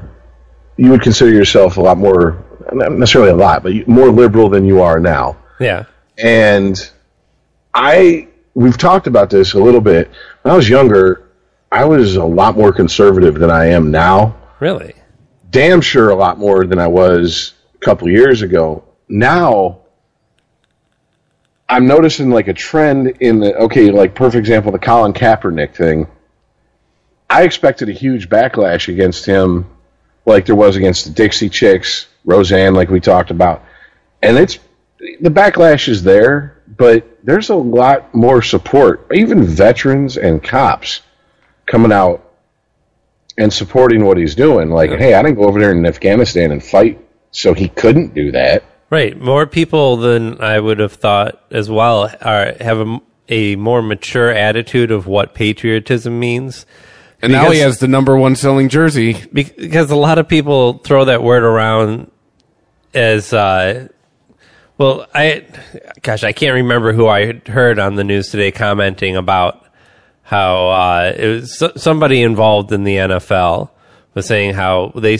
you 0.78 0.90
would 0.92 1.02
consider 1.02 1.32
yourself 1.32 1.78
a 1.78 1.82
lot 1.82 1.98
more, 1.98 2.44
not 2.74 2.92
necessarily 2.94 3.32
a 3.32 3.36
lot, 3.36 3.64
but 3.64 3.88
more 3.88 4.10
liberal 4.10 4.50
than 4.50 4.66
you 4.66 4.82
are 4.82 5.00
now. 5.00 5.38
yeah. 5.60 5.86
And 6.18 6.92
I 7.74 8.28
we've 8.54 8.78
talked 8.78 9.08
about 9.08 9.30
this 9.30 9.54
a 9.54 9.60
little 9.60 9.82
bit. 9.82 10.12
When 10.42 10.54
I 10.54 10.56
was 10.56 10.68
younger, 10.70 11.30
I 11.72 11.86
was 11.86 12.16
a 12.18 12.26
lot 12.26 12.58
more 12.58 12.74
conservative 12.74 13.36
than 13.36 13.50
I 13.50 13.68
am 13.68 13.92
now. 13.92 14.36
Really? 14.60 14.94
Damn 15.50 15.82
sure 15.82 16.10
a 16.10 16.16
lot 16.16 16.38
more 16.38 16.66
than 16.66 16.80
I 16.80 16.88
was 16.88 17.54
a 17.76 17.78
couple 17.80 18.10
years 18.10 18.42
ago. 18.42 18.84
Now 19.08 19.82
I'm 21.72 21.88
noticing 21.88 22.30
like 22.30 22.50
a 22.50 22.54
trend 22.54 23.08
in 23.22 23.40
the 23.40 23.56
okay, 23.56 23.92
like 23.92 24.14
perfect 24.14 24.40
example, 24.40 24.74
the 24.74 24.80
Colin 24.80 25.14
Kaepernick 25.14 25.74
thing. 25.74 26.08
I 27.30 27.44
expected 27.44 27.88
a 27.88 27.94
huge 27.94 28.28
backlash 28.28 28.90
against 28.90 29.26
him, 29.26 29.66
like 30.26 30.46
there 30.46 30.56
was 30.56 30.76
against 30.76 31.06
the 31.06 31.12
Dixie 31.12 31.50
Chicks, 31.50 32.08
Roseanne, 32.26 32.74
like 32.74 32.90
we 32.90 33.00
talked 33.00 33.32
about, 33.32 33.64
and 34.22 34.38
it's 34.38 34.60
the 35.20 35.30
backlash 35.30 35.88
is 35.88 36.04
there, 36.04 36.62
but 36.78 37.06
there's 37.24 37.50
a 37.50 37.56
lot 37.56 38.14
more 38.14 38.42
support, 38.42 39.08
even 39.14 39.44
veterans 39.44 40.18
and 40.18 40.44
cops 40.44 41.02
coming 41.66 41.92
out 41.92 42.32
and 43.38 43.52
supporting 43.52 44.06
what 44.06 44.18
he's 44.18 44.36
doing. 44.36 44.70
Like, 44.70 44.92
hey, 44.92 45.14
I 45.14 45.24
didn't 45.24 45.38
go 45.38 45.46
over 45.46 45.60
there 45.60 45.72
in 45.72 45.86
Afghanistan 45.86 46.52
and 46.52 46.64
fight, 46.64 47.04
so 47.32 47.54
he 47.54 47.70
couldn't 47.70 48.14
do 48.14 48.32
that. 48.32 48.64
Right. 48.90 49.20
More 49.20 49.48
people 49.48 49.98
than 49.98 50.42
I 50.42 50.60
would 50.60 50.80
have 50.80 50.94
thought 50.94 51.42
as 51.50 51.70
well 51.70 52.14
are 52.22 52.54
have 52.60 52.80
a, 52.80 53.00
a 53.30 53.56
more 53.56 53.82
mature 53.82 54.30
attitude 54.30 54.92
of 54.92 55.08
what 55.08 55.34
patriotism 55.34 56.20
means. 56.20 56.66
And 57.22 57.32
now 57.32 57.52
he 57.52 57.60
has 57.60 57.80
the 57.80 57.88
number 57.88 58.18
one 58.18 58.36
selling 58.36 58.70
jersey. 58.70 59.16
Because 59.32 59.92
a 59.92 59.96
lot 59.96 60.18
of 60.18 60.28
people 60.28 60.80
throw 60.80 61.06
that 61.06 61.22
word 61.22 61.44
around 61.44 62.12
as 62.94 63.34
uh, 63.34 63.88
well 64.78 65.06
i 65.14 65.46
gosh 66.02 66.24
i 66.24 66.32
can't 66.34 66.56
remember 66.56 66.94
who 66.94 67.08
i 67.08 67.34
heard 67.48 67.80
on 67.80 67.96
the 67.96 68.04
news 68.04 68.30
today 68.30 68.52
commenting 68.52 69.16
about 69.16 69.66
how 70.24 70.70
uh, 70.70 71.14
it 71.16 71.28
was 71.28 71.64
somebody 71.76 72.22
involved 72.22 72.72
in 72.72 72.84
the 72.84 72.96
nfl 72.96 73.70
was 74.14 74.26
saying 74.26 74.54
how 74.54 74.92
they 74.96 75.18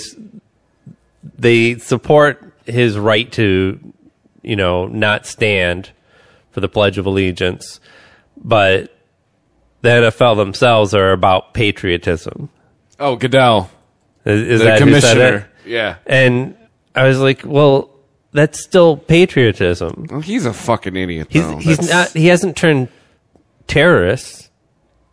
they 1.38 1.78
support 1.78 2.54
his 2.66 2.98
right 2.98 3.32
to 3.32 3.80
you 4.42 4.56
know 4.56 4.88
not 4.88 5.26
stand 5.26 5.92
for 6.52 6.60
the 6.60 6.70
pledge 6.70 6.98
of 6.98 7.06
allegiance 7.06 7.80
but 8.38 8.98
the 9.82 9.90
nfl 9.90 10.36
themselves 10.36 10.94
are 10.94 11.12
about 11.12 11.54
patriotism 11.54 12.50
Oh, 13.00 13.16
Goodell, 13.16 13.70
is, 14.26 14.42
is 14.48 14.60
the 14.60 14.66
that 14.66 14.80
who 14.82 15.00
said 15.00 15.18
it? 15.18 15.20
commissioner. 15.20 15.50
Yeah. 15.66 15.96
And 16.06 16.56
I 16.94 17.08
was 17.08 17.20
like, 17.20 17.42
well, 17.44 17.90
that's 18.32 18.62
still 18.62 18.96
patriotism. 18.96 20.06
Well, 20.12 20.22
he's 20.22 20.46
a 20.46 20.54
fucking 20.54 20.96
idiot. 20.96 21.28
He's 21.32 21.42
though. 21.48 21.58
he's 21.58 21.78
That's- 21.78 22.14
not 22.14 22.20
he 22.22 22.28
hasn't 22.28 22.56
turned 22.58 22.90
terrorist, 23.68 24.50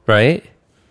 right? 0.06 0.44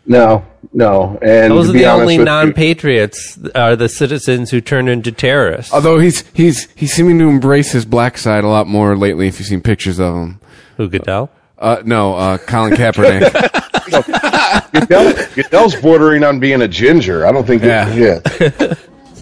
No, 0.05 0.45
no. 0.73 1.19
And 1.21 1.51
Those 1.53 1.69
are 1.69 1.73
the 1.73 1.85
only 1.85 2.17
non-patriots 2.17 3.37
are 3.55 3.75
the 3.75 3.89
citizens 3.89 4.49
who 4.51 4.61
turn 4.61 4.87
into 4.87 5.11
terrorists. 5.11 5.73
Although 5.73 5.99
he's 5.99 6.23
he's 6.33 6.67
he's 6.75 6.93
seeming 6.93 7.19
to 7.19 7.27
embrace 7.29 7.73
his 7.73 7.85
black 7.85 8.17
side 8.17 8.43
a 8.43 8.47
lot 8.47 8.67
more 8.67 8.95
lately. 8.97 9.27
If 9.27 9.39
you've 9.39 9.47
seen 9.49 9.61
pictures 9.61 9.99
of 9.99 10.15
him. 10.15 10.39
who 10.77 10.89
Goodell? 10.89 11.29
Uh, 11.59 11.81
no, 11.85 12.13
uh, 12.15 12.37
Colin 12.37 12.73
Kaepernick. 12.73 13.33
Goodell, 14.71 15.13
Goodell's 15.35 15.75
bordering 15.75 16.23
on 16.23 16.39
being 16.39 16.61
a 16.61 16.67
ginger. 16.67 17.25
I 17.25 17.31
don't 17.31 17.47
think. 17.47 17.63
Yeah. 17.63 17.91
yeah. 17.93 18.19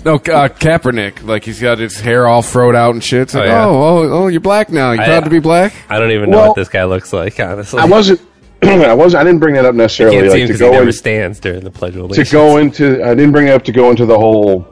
no, 0.04 0.16
uh, 0.16 0.50
Kaepernick. 0.50 1.24
Like 1.26 1.44
he's 1.46 1.62
got 1.62 1.78
his 1.78 2.00
hair 2.00 2.28
all 2.28 2.42
froed 2.42 2.76
out 2.76 2.94
and 2.94 3.04
shit. 3.04 3.22
It's 3.22 3.34
like, 3.34 3.46
Oh, 3.50 3.52
yeah. 3.52 3.66
oh, 3.66 3.78
oh, 3.78 4.24
oh, 4.24 4.28
you're 4.28 4.42
black 4.42 4.70
now. 4.70 4.92
You 4.92 5.02
I- 5.02 5.06
proud 5.06 5.24
to 5.24 5.30
be 5.30 5.40
black? 5.40 5.74
I 5.90 5.98
don't 6.00 6.12
even 6.12 6.30
know 6.30 6.38
Well, 6.38 6.48
what 6.50 6.56
this 6.56 6.70
guy 6.70 6.84
looks 6.86 7.14
like. 7.14 7.40
Honestly, 7.40 7.80
I 7.80 7.86
wasn't. 7.86 8.22
I 8.64 8.94
wasn't. 8.94 9.22
I 9.22 9.24
didn't 9.24 9.40
bring 9.40 9.56
that 9.56 9.66
up 9.66 9.74
I 9.74 9.78
necessarily. 9.78 10.18
can't 10.18 10.32
see 10.32 10.32
like, 10.32 10.42
him 10.42 10.48
to 10.48 10.54
because 10.54 10.60
he 10.60 10.66
go 10.66 10.72
never 10.74 10.88
in, 10.88 10.94
stands 10.94 11.40
during 11.40 11.64
the 11.64 11.72
Pledge 11.72 11.92
of 11.96 12.02
to 12.02 12.06
Allegiance. 12.06 12.32
go 12.32 12.58
into. 12.58 13.04
I 13.04 13.10
didn't 13.16 13.32
bring 13.32 13.48
it 13.48 13.52
up 13.52 13.64
to 13.66 13.72
go 13.72 13.90
into 13.92 14.06
the 14.06 14.18
whole 14.18 14.64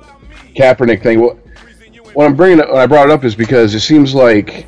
Kaepernick 0.56 1.02
thing. 1.02 1.21
What, 1.21 1.38
what 2.13 2.26
I'm 2.26 2.36
bringing, 2.36 2.60
it- 2.60 2.69
when 2.69 2.80
I 2.82 2.88
brought 2.88 3.10
it 3.10 3.12
up, 3.13 3.23
is 3.23 3.36
because 3.36 3.73
it 3.73 3.80
seems 3.82 4.13
like 4.13 4.67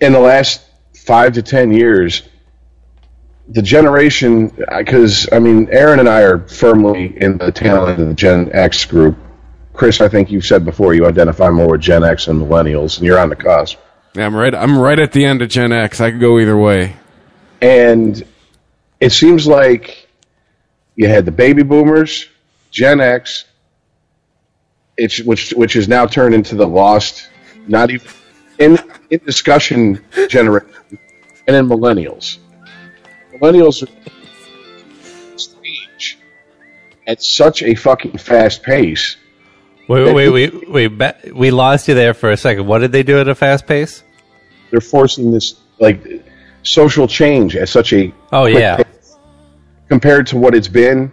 in 0.00 0.12
the 0.12 0.20
last 0.20 0.62
five 1.04 1.34
to 1.34 1.42
ten 1.42 1.72
years, 1.72 2.22
the 3.48 3.62
generation. 3.62 4.48
Because 4.48 5.28
I 5.32 5.38
mean, 5.38 5.68
Aaron 5.70 6.00
and 6.00 6.08
I 6.08 6.22
are 6.22 6.38
firmly 6.48 7.16
in 7.20 7.38
the 7.38 7.52
tail 7.52 7.86
end 7.86 8.00
of 8.00 8.08
the 8.08 8.14
Gen 8.14 8.50
X 8.52 8.84
group. 8.84 9.16
Chris, 9.72 10.00
I 10.00 10.08
think 10.08 10.30
you've 10.30 10.46
said 10.46 10.64
before 10.64 10.94
you 10.94 11.06
identify 11.06 11.50
more 11.50 11.72
with 11.72 11.80
Gen 11.80 12.04
X 12.04 12.28
and 12.28 12.40
millennials, 12.40 12.98
and 12.98 13.06
you're 13.06 13.18
on 13.18 13.28
the 13.28 13.36
cusp. 13.36 13.78
Yeah, 14.14 14.26
I'm 14.26 14.34
right. 14.34 14.54
I'm 14.54 14.78
right 14.78 14.98
at 14.98 15.12
the 15.12 15.24
end 15.24 15.42
of 15.42 15.48
Gen 15.48 15.72
X. 15.72 16.00
I 16.00 16.12
could 16.12 16.20
go 16.20 16.38
either 16.38 16.56
way. 16.56 16.96
And 17.60 18.22
it 19.00 19.10
seems 19.10 19.46
like 19.46 20.08
you 20.94 21.08
had 21.08 21.24
the 21.24 21.32
baby 21.32 21.64
boomers, 21.64 22.28
Gen 22.70 23.00
X, 23.00 23.44
it's, 24.96 25.20
which 25.20 25.50
which 25.50 25.74
is 25.74 25.88
now 25.88 26.06
turned 26.06 26.34
into 26.34 26.54
the 26.54 26.66
lost 26.66 27.28
not 27.66 27.90
even 27.90 28.06
in 28.58 28.78
in 29.10 29.20
discussion 29.24 30.02
generation, 30.28 30.68
and 31.46 31.56
in 31.56 31.66
millennials. 31.68 32.38
Millennials 33.34 33.82
are 33.82 35.38
stage 35.38 36.18
at 37.06 37.22
such 37.22 37.62
a 37.62 37.74
fucking 37.74 38.18
fast 38.18 38.62
pace. 38.62 39.16
Wait, 39.88 40.14
wait, 40.14 40.30
wait, 40.30 40.70
wait. 40.70 40.86
ba- 40.86 41.16
We 41.34 41.50
lost 41.50 41.88
you 41.88 41.94
there 41.94 42.14
for 42.14 42.30
a 42.30 42.36
second. 42.36 42.66
What 42.66 42.78
did 42.78 42.92
they 42.92 43.02
do 43.02 43.18
at 43.18 43.28
a 43.28 43.34
fast 43.34 43.66
pace? 43.66 44.02
They're 44.70 44.80
forcing 44.80 45.30
this 45.30 45.56
like 45.78 46.02
social 46.62 47.06
change 47.06 47.56
at 47.56 47.68
such 47.68 47.92
a 47.92 48.12
Oh 48.32 48.44
quick 48.44 48.54
yeah, 48.58 48.76
pace 48.76 49.16
compared 49.88 50.26
to 50.28 50.38
what 50.38 50.54
it's 50.54 50.68
been 50.68 51.12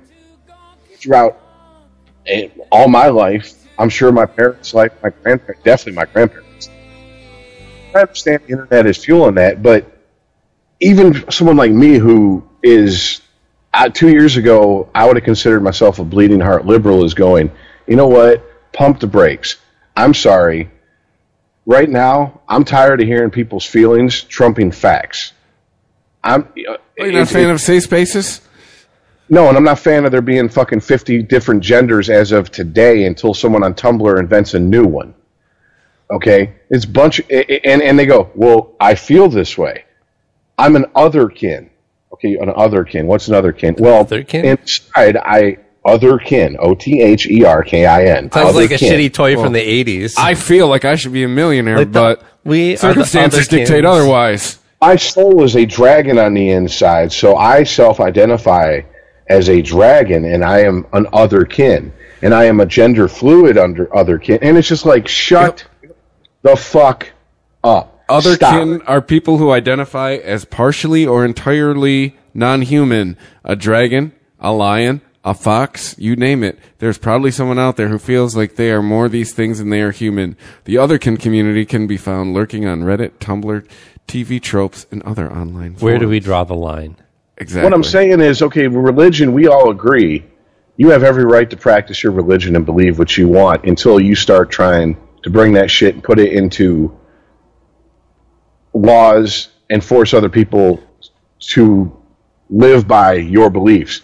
throughout 0.96 1.38
eh, 2.28 2.48
all 2.72 2.88
my 2.88 3.08
life. 3.08 3.54
I'm 3.78 3.90
sure 3.90 4.12
my 4.12 4.26
parents' 4.26 4.74
life, 4.74 4.92
my 5.04 5.10
grandparents, 5.10 5.64
definitely 5.64 5.94
my 5.94 6.06
grandparents. 6.06 6.48
I 7.94 8.02
understand 8.02 8.42
the 8.46 8.54
internet 8.54 8.86
is 8.86 8.98
fueling 8.98 9.36
that, 9.36 9.62
but 9.62 9.86
even 10.80 11.30
someone 11.32 11.58
like 11.58 11.72
me 11.72 11.98
who 11.98 12.48
is 12.64 13.22
uh, 13.74 13.90
two 13.90 14.10
years 14.10 14.38
ago, 14.38 14.90
I 14.94 15.06
would 15.06 15.16
have 15.16 15.24
considered 15.24 15.62
myself 15.62 16.00
a 16.00 16.04
bleeding 16.04 16.40
heart 16.40 16.66
liberal, 16.66 17.04
is 17.04 17.14
going, 17.14 17.52
you 17.88 17.96
know 17.96 18.08
what? 18.08 18.44
Pump 18.74 19.00
the 19.00 19.08
brakes. 19.08 19.58
I'm 19.96 20.14
sorry. 20.14 20.70
Right 21.66 21.90
now, 21.90 22.42
I'm 22.48 22.64
tired 22.66 23.02
of 23.02 23.08
hearing 23.08 23.30
people's 23.30 23.66
feelings 23.66 24.22
trumping 24.24 24.72
facts. 24.72 25.34
I'm. 26.24 26.42
Uh, 26.44 26.78
Are 27.00 27.06
you 27.06 27.14
not 27.14 27.24
a 27.24 27.26
fan 27.26 27.50
of 27.50 27.62
safe 27.62 27.84
spaces? 27.84 28.42
no, 29.30 29.48
and 29.48 29.58
I'm 29.58 29.64
not 29.64 29.80
a 29.80 29.82
fan 29.82 30.06
of 30.06 30.12
there 30.12 30.22
being 30.22 30.50
fucking 30.50 30.82
50 30.82 31.24
different 31.24 31.64
genders 31.64 32.10
as 32.10 32.32
of 32.32 32.52
today 32.52 33.06
until 33.06 33.34
someone 33.34 33.64
on 33.64 33.74
Tumblr 33.74 34.20
invents 34.20 34.54
a 34.54 34.60
new 34.60 34.86
one. 34.86 35.14
Okay? 36.12 36.54
It's 36.70 36.86
bunch 36.86 37.22
and 37.30 37.82
and 37.82 37.98
they 37.98 38.06
go, 38.06 38.30
"Well, 38.36 38.74
I 38.80 38.96
feel 38.96 39.30
this 39.30 39.58
way. 39.58 39.86
I'm 40.58 40.76
an 40.76 40.86
otherkin." 40.96 41.70
Okay, 42.14 42.36
an 42.36 42.50
otherkin. 42.50 43.06
What's 43.06 43.28
an 43.30 43.36
otherkin? 43.36 43.80
Well, 43.80 44.06
Otherkin? 44.06 44.44
inside 44.44 45.18
I 45.18 45.58
otherkin, 45.86 46.56
O 46.60 46.76
T 46.76 47.02
H 47.02 47.26
E 47.28 47.44
R 47.46 47.64
K 47.64 47.86
I 47.86 48.04
N. 48.06 48.32
sounds 48.32 48.56
like 48.56 48.72
a 48.72 48.76
shitty 48.76 49.12
toy 49.14 49.36
from 49.36 49.54
the 49.54 49.62
'80s. 49.86 50.14
I 50.18 50.36
feel 50.36 50.68
like 50.68 50.86
I 50.86 50.96
should 50.96 51.14
be 51.14 51.24
a 51.24 51.28
millionaire, 51.30 51.78
Like 51.80 51.92
the- 51.92 52.00
but 52.00 52.24
we 52.44 52.76
circumstances 52.76 53.48
other 53.48 53.58
dictate 53.58 53.78
kins. 53.84 53.86
otherwise. 53.88 54.58
My 54.82 54.96
soul 54.96 55.44
is 55.44 55.56
a 55.56 55.66
dragon 55.66 56.18
on 56.20 56.34
the 56.34 56.50
inside, 56.50 57.12
so 57.12 57.36
I 57.38 57.64
self-identify 57.64 58.82
as 59.30 59.48
a 59.50 59.62
dragon, 59.62 60.26
and 60.26 60.44
I 60.44 60.60
am 60.62 60.86
an 60.94 61.06
otherkin, 61.14 61.92
and 62.22 62.34
I 62.34 62.46
am 62.46 62.60
a 62.60 62.66
gender 62.66 63.08
fluid 63.08 63.58
under 63.58 63.86
otherkin, 63.88 64.40
and 64.42 64.58
it's 64.58 64.68
just 64.68 64.86
like 64.86 65.08
shut 65.08 65.64
the 66.42 66.56
fuck 66.56 67.12
up. 67.64 68.04
Other 68.10 68.36
Stop 68.36 68.54
kin 68.54 68.82
are 68.84 69.02
people 69.02 69.38
who 69.38 69.52
identify 69.52 70.14
as 70.14 70.44
partially 70.46 71.06
or 71.06 71.24
entirely 71.24 72.18
non-human. 72.34 73.18
A 73.46 73.56
dragon, 73.56 74.12
a 74.40 74.52
lion, 74.52 75.02
a 75.24 75.34
fox, 75.34 75.96
you 75.98 76.16
name 76.16 76.44
it. 76.44 76.60
There's 76.80 76.98
probably 76.98 77.32
someone 77.32 77.60
out 77.60 77.78
there 77.78 77.88
who 77.88 78.00
feels 78.00 78.36
like 78.36 78.56
they 78.56 78.72
are 78.72 78.82
more 78.82 79.08
these 79.08 79.34
things 79.34 79.60
than 79.60 79.70
they 79.70 79.82
are 79.82 79.92
human. 79.92 80.36
The 80.66 80.76
otherkin 80.76 81.20
community 81.20 81.66
can 81.66 81.88
be 81.88 81.98
found 81.98 82.34
lurking 82.34 82.66
on 82.66 82.82
Reddit, 82.82 83.12
Tumblr, 83.20 83.66
TV 84.08 84.42
tropes, 84.42 84.88
and 84.92 85.02
other 85.04 85.32
online 85.32 85.76
forums. 85.76 85.82
Where 85.82 86.00
do 86.00 86.10
we 86.10 86.20
draw 86.20 86.44
the 86.44 86.56
line? 86.56 86.98
Exactly. 87.38 87.64
What 87.64 87.74
I'm 87.74 87.84
saying 87.84 88.20
is, 88.20 88.42
okay, 88.42 88.68
religion, 88.68 89.34
we 89.34 89.48
all 89.48 89.72
agree. 89.72 90.26
You 90.76 90.90
have 90.90 91.04
every 91.04 91.26
right 91.26 91.50
to 91.50 91.58
practice 91.58 92.04
your 92.04 92.12
religion 92.12 92.56
and 92.56 92.66
believe 92.66 93.00
what 93.00 93.16
you 93.18 93.28
want 93.28 93.64
until 93.66 94.00
you 94.00 94.16
start 94.16 94.50
trying 94.50 94.98
to 95.24 95.30
bring 95.30 95.54
that 95.54 95.70
shit 95.70 95.94
and 95.96 96.04
put 96.04 96.20
it 96.20 96.34
into 96.34 96.98
laws 98.74 99.50
and 99.70 99.84
force 99.84 100.14
other 100.14 100.30
people 100.30 100.82
to 101.40 101.98
live 102.50 102.88
by 102.88 103.14
your 103.14 103.50
beliefs. 103.50 104.02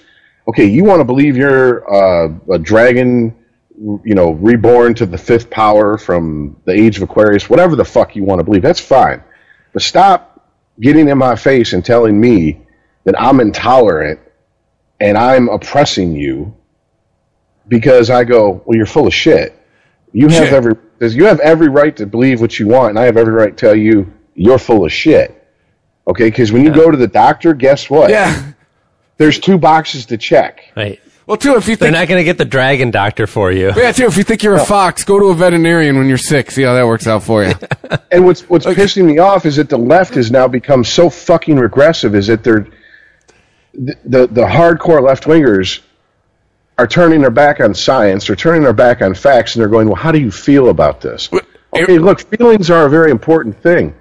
Okay, 0.47 0.65
you 0.65 0.83
want 0.83 0.99
to 0.99 1.03
believe 1.03 1.35
you're 1.35 1.83
uh, 1.93 2.33
a 2.51 2.59
dragon, 2.59 3.35
you 3.77 4.15
know, 4.15 4.31
reborn 4.31 4.93
to 4.95 5.05
the 5.05 5.17
fifth 5.17 5.49
power 5.49 5.97
from 5.97 6.55
the 6.65 6.71
age 6.71 6.97
of 6.97 7.03
Aquarius, 7.03 7.49
whatever 7.49 7.75
the 7.75 7.85
fuck 7.85 8.15
you 8.15 8.23
want 8.23 8.39
to 8.39 8.43
believe, 8.43 8.61
that's 8.61 8.79
fine. 8.79 9.21
But 9.73 9.81
stop 9.81 10.49
getting 10.79 11.09
in 11.09 11.17
my 11.17 11.35
face 11.35 11.73
and 11.73 11.83
telling 11.83 12.19
me 12.19 12.61
that 13.03 13.19
I'm 13.19 13.39
intolerant 13.39 14.19
and 14.99 15.17
I'm 15.17 15.49
oppressing 15.49 16.15
you 16.15 16.55
because 17.67 18.09
I 18.09 18.23
go, 18.23 18.63
well, 18.65 18.77
you're 18.77 18.85
full 18.85 19.07
of 19.07 19.13
shit. 19.13 19.53
You 20.17 20.29
have 20.29 20.45
Shit. 20.47 20.53
every 20.53 20.75
you 20.99 21.25
have 21.25 21.39
every 21.41 21.69
right 21.69 21.95
to 21.97 22.07
believe 22.07 22.41
what 22.41 22.57
you 22.57 22.67
want, 22.67 22.89
and 22.89 22.97
I 22.97 23.03
have 23.03 23.17
every 23.17 23.33
right 23.33 23.55
to 23.55 23.65
tell 23.65 23.75
you 23.75 24.11
you're 24.33 24.57
full 24.57 24.83
of 24.83 24.91
shit. 24.91 25.47
Okay, 26.07 26.23
because 26.23 26.51
when 26.51 26.63
you 26.65 26.73
go 26.73 26.89
to 26.89 26.97
the 26.97 27.07
doctor, 27.07 27.53
guess 27.53 27.87
what? 27.87 28.09
yeah. 28.09 28.53
There's 29.17 29.37
two 29.37 29.59
boxes 29.59 30.07
to 30.07 30.17
check. 30.17 30.71
Right. 30.75 30.99
Well, 31.27 31.37
too, 31.37 31.55
if 31.55 31.67
you 31.67 31.75
think 31.75 31.79
They're 31.79 32.01
not 32.01 32.07
going 32.07 32.19
to 32.19 32.23
get 32.23 32.39
the 32.39 32.45
dragon 32.45 32.89
doctor 32.89 33.27
for 33.27 33.51
you. 33.51 33.73
yeah, 33.75 33.91
too, 33.91 34.05
if 34.05 34.17
you 34.17 34.23
think 34.23 34.41
you're 34.41 34.55
a 34.55 34.65
fox, 34.65 35.03
go 35.03 35.19
to 35.19 35.25
a 35.25 35.35
veterinarian 35.35 35.97
when 35.97 36.07
you're 36.07 36.17
sick. 36.17 36.49
See 36.49 36.63
how 36.63 36.73
that 36.73 36.87
works 36.87 37.05
out 37.05 37.21
for 37.23 37.43
you. 37.43 37.53
And 38.11 38.25
what's 38.25 38.41
what's 38.49 38.65
pissing 38.65 39.05
me 39.05 39.19
off 39.19 39.45
is 39.45 39.57
that 39.57 39.69
the 39.69 39.77
left 39.77 40.15
has 40.15 40.31
now 40.31 40.47
become 40.47 40.83
so 40.83 41.09
fucking 41.11 41.57
regressive. 41.57 42.15
Is 42.15 42.25
that 42.27 42.43
they're 42.43 42.67
the 43.73 43.95
the, 44.03 44.27
the 44.27 44.45
hardcore 44.45 45.03
left 45.03 45.25
wingers 45.25 45.81
are 46.77 46.87
turning 46.87 47.21
their 47.21 47.31
back 47.31 47.59
on 47.59 47.73
science, 47.73 48.27
they're 48.27 48.35
turning 48.35 48.63
their 48.63 48.73
back 48.73 49.01
on 49.01 49.13
facts, 49.13 49.55
and 49.55 49.61
they're 49.61 49.69
going, 49.69 49.87
"Well, 49.87 49.95
how 49.95 50.11
do 50.11 50.19
you 50.19 50.31
feel 50.31 50.69
about 50.69 51.01
this?" 51.01 51.29
Okay, 51.73 51.97
look, 51.97 52.19
feelings 52.19 52.69
are 52.69 52.85
a 52.85 52.89
very 52.89 53.11
important 53.11 53.61
thing, 53.61 53.93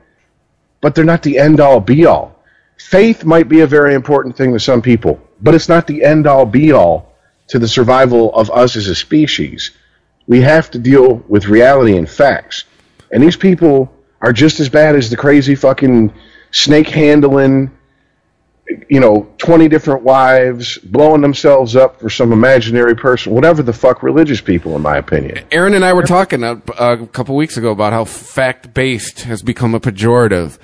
but 0.81 0.95
they're 0.95 1.05
not 1.05 1.23
the 1.23 1.39
end 1.39 1.61
all 1.61 1.81
be 1.81 2.07
all. 2.07 2.43
Faith 2.79 3.25
might 3.25 3.49
be 3.49 3.61
a 3.61 3.67
very 3.67 3.95
important 3.95 4.37
thing 4.37 4.53
to 4.53 4.61
some 4.61 4.83
people, 4.83 5.19
but 5.41 5.55
it's 5.55 5.69
not 5.69 5.87
the 5.87 6.05
end 6.05 6.27
all 6.27 6.47
be 6.47 6.73
all 6.73 7.15
to 7.49 7.59
the 7.59 7.69
survival 7.69 8.35
of 8.35 8.51
us 8.51 8.77
as 8.77 8.87
a 8.89 8.95
species. 8.95 9.71
We 10.27 10.41
have 10.43 10.71
to 10.73 10.79
deal 10.79 11.23
with 11.29 11.49
reality 11.49 11.97
and 11.97 12.09
facts. 12.09 12.65
And 13.13 13.23
these 13.23 13.37
people 13.37 13.93
are 14.21 14.33
just 14.33 14.61
as 14.61 14.69
bad 14.69 14.97
as 14.97 15.09
the 15.09 15.17
crazy 15.17 15.55
fucking 15.55 16.13
snake 16.51 16.89
handling, 16.89 17.71
you 18.89 18.99
know, 19.01 19.29
20 19.39 19.69
different 19.69 20.03
wives, 20.03 20.79
blowing 20.79 21.21
themselves 21.21 21.77
up 21.77 22.01
for 22.01 22.11
some 22.11 22.33
imaginary 22.33 22.95
person, 22.97 23.33
whatever 23.33 23.63
the 23.63 23.73
fuck 23.73 24.03
religious 24.03 24.41
people, 24.41 24.75
in 24.77 24.83
my 24.83 24.97
opinion. 24.97 25.45
Aaron 25.53 25.75
and 25.75 25.85
I 25.85 25.93
were 25.93 26.03
talking 26.03 26.43
a, 26.43 26.61
a 26.79 27.07
couple 27.09 27.37
weeks 27.37 27.57
ago 27.57 27.71
about 27.71 27.93
how 27.93 28.05
fact 28.05 28.75
based 28.75 29.21
has 29.23 29.43
become 29.43 29.75
a 29.75 29.81
pejorative. 29.81 30.59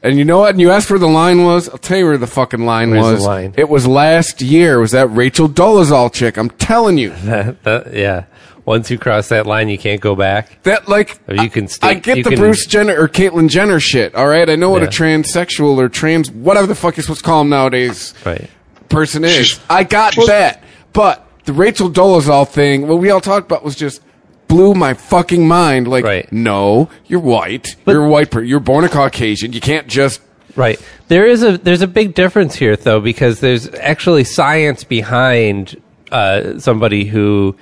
And 0.00 0.16
you 0.16 0.24
know 0.24 0.38
what? 0.40 0.50
And 0.50 0.60
you 0.60 0.70
asked 0.70 0.90
where 0.90 0.98
the 1.00 1.08
line 1.08 1.42
was. 1.44 1.68
I'll 1.68 1.76
tell 1.78 1.98
you 1.98 2.04
where 2.04 2.16
the 2.18 2.28
fucking 2.28 2.64
line 2.64 2.90
Where's 2.92 3.04
the 3.06 3.12
was. 3.14 3.26
line? 3.26 3.54
It 3.56 3.68
was 3.68 3.84
last 3.84 4.40
year. 4.40 4.74
It 4.74 4.80
was 4.80 4.92
that 4.92 5.08
Rachel 5.08 5.48
Dolezal 5.48 6.12
chick. 6.12 6.36
I'm 6.36 6.50
telling 6.50 6.98
you. 6.98 7.10
That- 7.24 7.62
that- 7.64 7.92
yeah. 7.94 8.24
Once 8.68 8.90
you 8.90 8.98
cross 8.98 9.28
that 9.30 9.46
line, 9.46 9.68
you 9.70 9.78
can't 9.78 10.00
go 10.00 10.14
back. 10.14 10.62
That 10.64 10.88
like 10.88 11.18
Or 11.26 11.34
you 11.36 11.48
can 11.48 11.64
I, 11.64 11.68
stay- 11.68 11.88
I 11.88 11.94
get 11.94 12.18
you 12.18 12.22
the 12.24 12.30
can- 12.30 12.38
Bruce 12.38 12.66
Jenner 12.66 13.00
or 13.00 13.08
Caitlyn 13.08 13.48
Jenner 13.48 13.80
shit. 13.80 14.14
All 14.14 14.28
right, 14.28 14.48
I 14.48 14.56
know 14.56 14.68
what 14.70 14.82
a 14.82 14.86
transsexual 14.86 15.78
or 15.78 15.88
trans 15.88 16.30
whatever 16.30 16.66
the 16.66 16.74
fuck 16.74 16.96
you're 16.96 17.02
supposed 17.02 17.20
to 17.20 17.24
call 17.24 17.40
them 17.40 17.48
nowadays 17.48 18.12
Right. 18.26 18.48
person 18.90 19.24
is. 19.24 19.32
She's- 19.46 19.60
I 19.70 19.84
got 19.84 20.14
that, 20.26 20.62
but 20.92 21.26
the 21.46 21.52
Rachel 21.54 21.90
Dolezal 21.90 22.46
thing, 22.46 22.86
what 22.86 22.98
we 22.98 23.10
all 23.10 23.22
talked 23.22 23.46
about 23.50 23.64
was 23.64 23.74
just 23.74 24.02
blew 24.48 24.74
my 24.74 24.92
fucking 24.92 25.48
mind. 25.48 25.88
Like, 25.88 26.04
Right. 26.04 26.30
no, 26.32 26.90
you're 27.06 27.20
white. 27.20 27.74
But- 27.86 27.92
you're 27.92 28.06
white. 28.06 28.30
Per- 28.30 28.42
you're 28.42 28.60
born 28.60 28.84
a 28.84 28.88
Caucasian. 28.90 29.52
You 29.54 29.60
can't 29.62 29.86
just. 29.86 30.20
Right. 30.56 30.78
There 31.08 31.24
is 31.26 31.42
a 31.42 31.56
there's 31.56 31.82
a 31.82 31.86
big 31.86 32.14
difference 32.14 32.56
here 32.56 32.76
though 32.76 33.00
because 33.00 33.40
there's 33.40 33.68
actually 33.80 34.24
science 34.24 34.84
behind 34.84 35.80
uh, 36.12 36.58
somebody 36.58 37.04
who 37.04 37.54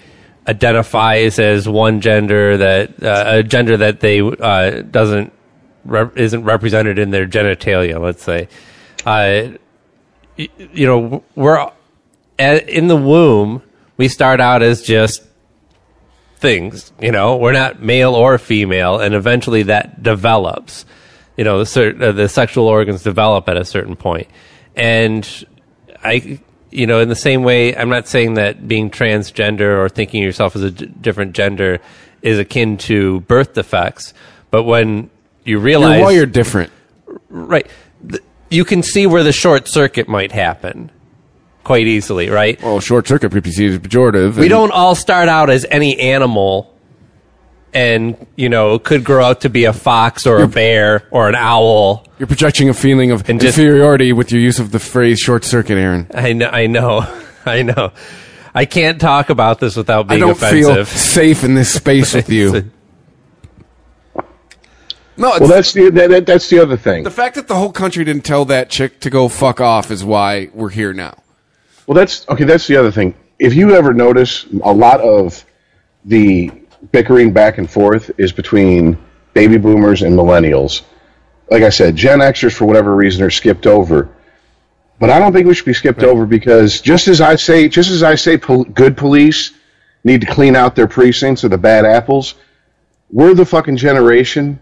identifies 0.49 1.39
as 1.39 1.69
one 1.69 2.01
gender 2.01 2.57
that 2.57 3.03
uh, 3.03 3.25
a 3.27 3.43
gender 3.43 3.77
that 3.79 4.01
they 4.01 4.21
uh, 4.21 4.83
doesn't 4.83 5.33
rep- 5.85 6.17
isn't 6.17 6.45
represented 6.45 6.99
in 6.99 7.11
their 7.11 7.27
genitalia. 7.27 8.01
Let's 8.01 8.23
say, 8.23 8.49
uh, 9.05 9.57
y- 10.39 10.49
you 10.73 10.87
know, 10.87 11.25
we're 11.35 11.71
at, 12.39 12.69
in 12.69 12.87
the 12.89 12.97
womb. 12.97 13.63
We 13.97 14.09
start 14.09 14.41
out 14.41 14.63
as 14.63 14.83
just 14.83 15.23
things. 16.37 16.93
You 17.01 17.13
know, 17.13 17.37
we're 17.37 17.53
not 17.53 17.83
male 17.83 18.15
or 18.15 18.39
female, 18.39 19.01
and 19.01 19.15
eventually 19.15 19.65
that 19.65 20.03
develops. 20.03 20.85
You 21.37 21.45
know, 21.45 21.65
the, 21.65 22.09
uh, 22.09 22.13
the 22.13 22.29
sexual 22.29 22.67
organs 22.67 23.03
develop 23.03 23.49
at 23.49 23.57
a 23.57 23.65
certain 23.65 23.97
point, 23.97 24.29
and 24.75 25.29
I, 26.03 26.41
you 26.71 26.87
know, 26.87 27.01
in 27.01 27.09
the 27.09 27.15
same 27.17 27.43
way, 27.43 27.77
I'm 27.77 27.89
not 27.89 28.09
saying 28.09 28.35
that 28.35 28.67
being 28.67 28.91
transgender 28.91 29.79
or 29.79 29.89
thinking 29.89 30.23
of 30.23 30.27
yourself 30.27 30.57
as 30.57 30.63
a 30.63 30.71
d- 30.71 30.87
different 31.01 31.33
gender 31.35 31.81
is 32.23 32.39
akin 32.39 32.77
to 32.79 33.21
birth 33.21 33.55
defects, 33.55 34.13
but 34.51 34.65
when 34.65 35.11
you 35.45 35.59
realize 35.59 35.97
You're 35.99 36.05
wired 36.07 36.33
different. 36.33 36.73
right, 37.29 37.67
th- 38.09 38.23
you 38.51 38.65
can 38.65 38.83
see 38.83 39.07
where 39.07 39.23
the 39.23 39.33
short 39.33 39.69
circuit 39.69 40.09
might 40.09 40.33
happen 40.33 40.91
quite 41.65 41.87
easily, 41.87 42.29
right? 42.31 42.61
Well, 42.63 42.81
short 42.81 43.07
circuit 43.09 43.33
PPC 43.33 43.61
is 43.67 43.79
pejorative. 43.79 44.37
We 44.37 44.49
don't 44.49 44.73
all 44.73 44.95
start 44.95 45.29
out 45.29 45.51
as 45.51 45.67
any 45.71 45.99
animal 45.99 46.73
and 47.77 48.17
you 48.37 48.49
know 48.49 48.79
could 48.79 49.05
grow 49.05 49.23
out 49.25 49.43
to 49.43 49.51
be 49.51 49.67
a 49.67 49.73
fox 49.73 50.27
or 50.27 50.43
a 50.43 50.49
bear 50.49 51.07
or 51.11 51.29
an 51.29 51.35
owl. 51.35 52.07
You're 52.19 52.27
projecting 52.27 52.71
a 52.71 52.75
feeling 52.75 53.11
of 53.11 53.29
And 53.29 53.39
just- 53.39 53.59
inferiority 53.59 54.13
with 54.15 54.33
your 54.33 54.41
use 54.41 54.59
of 54.59 54.73
the 54.73 54.79
phrase 54.79 55.21
"short 55.21 55.45
circuit," 55.45 55.77
Aaron. 55.77 56.07
I 56.15 56.33
know, 56.33 56.49
I 56.49 56.67
know, 56.67 57.07
I 57.47 57.63
know. 57.63 57.93
I 58.55 58.65
can't 58.65 58.99
talk 58.99 59.29
about 59.29 59.61
this 59.61 59.77
without 59.77 60.07
I 60.07 60.09
being 60.15 60.21
don't 60.21 60.31
offensive. 60.31 60.89
feel 60.89 60.99
safe 60.99 61.45
in 61.45 61.55
this 61.55 61.73
space 61.75 62.15
with 62.15 62.31
you. 62.31 62.71
No, 65.19 65.31
it's, 65.31 65.41
Well, 65.41 65.49
that's 65.49 65.73
the 65.73 65.91
that, 65.91 66.11
that- 66.11 66.27
that's 66.27 66.49
the 66.51 66.59
other 66.59 66.77
thing. 66.77 67.03
the 67.05 67.11
fact 67.11 67.37
that 67.37 67.49
the 67.49 67.55
whole 67.55 67.73
country 67.73 68.05
didn't 68.05 68.25
tell 68.25 68.45
that 68.47 68.69
chick 68.69 69.01
to 69.01 69.09
go 69.11 69.29
fuck 69.29 69.61
off 69.63 69.91
is 69.91 70.05
why 70.05 70.51
we're 70.53 70.69
here 70.69 70.93
now. 70.93 71.15
Well, 71.87 71.95
that's 71.95 72.29
okay. 72.29 72.45
That's 72.45 72.67
the 72.67 72.77
other 72.77 72.91
thing. 72.91 73.15
If 73.39 73.55
you 73.55 73.75
ever 73.75 73.95
notice, 73.95 74.45
a 74.63 74.73
lot 74.75 75.01
of 75.01 75.43
the 76.05 76.51
bickering 76.93 77.33
back 77.33 77.59
and 77.59 77.71
forth 77.71 78.11
is 78.19 78.33
between 78.33 78.99
baby 79.35 79.59
boomers 79.59 80.03
and 80.03 80.17
millennials. 80.17 80.83
Like 81.51 81.63
I 81.63 81.69
said, 81.69 81.97
Gen 81.97 82.21
Xers, 82.21 82.55
for 82.55 82.65
whatever 82.65 82.95
reason, 82.95 83.23
are 83.23 83.31
skipped 83.31 83.67
over. 83.67 84.09
But 84.99 85.11
I 85.11 85.19
don't 85.19 85.33
think 85.33 85.47
we 85.47 85.55
should 85.55 85.67
be 85.67 85.75
skipped 85.75 86.03
over 86.03 86.27
because 86.27 86.81
just 86.81 87.07
as 87.07 87.21
I 87.21 87.37
say, 87.37 87.69
just 87.69 87.91
as 87.91 88.03
I 88.03 88.15
say, 88.15 88.39
pol- 88.39 88.65
good 88.65 88.97
police 88.97 89.53
need 90.05 90.23
to 90.23 90.27
clean 90.27 90.57
out 90.57 90.75
their 90.75 90.89
precincts 90.89 91.45
of 91.45 91.51
the 91.51 91.59
bad 91.59 91.85
apples. 91.85 92.35
We're 93.11 93.35
the 93.35 93.45
fucking 93.45 93.77
generation 93.77 94.59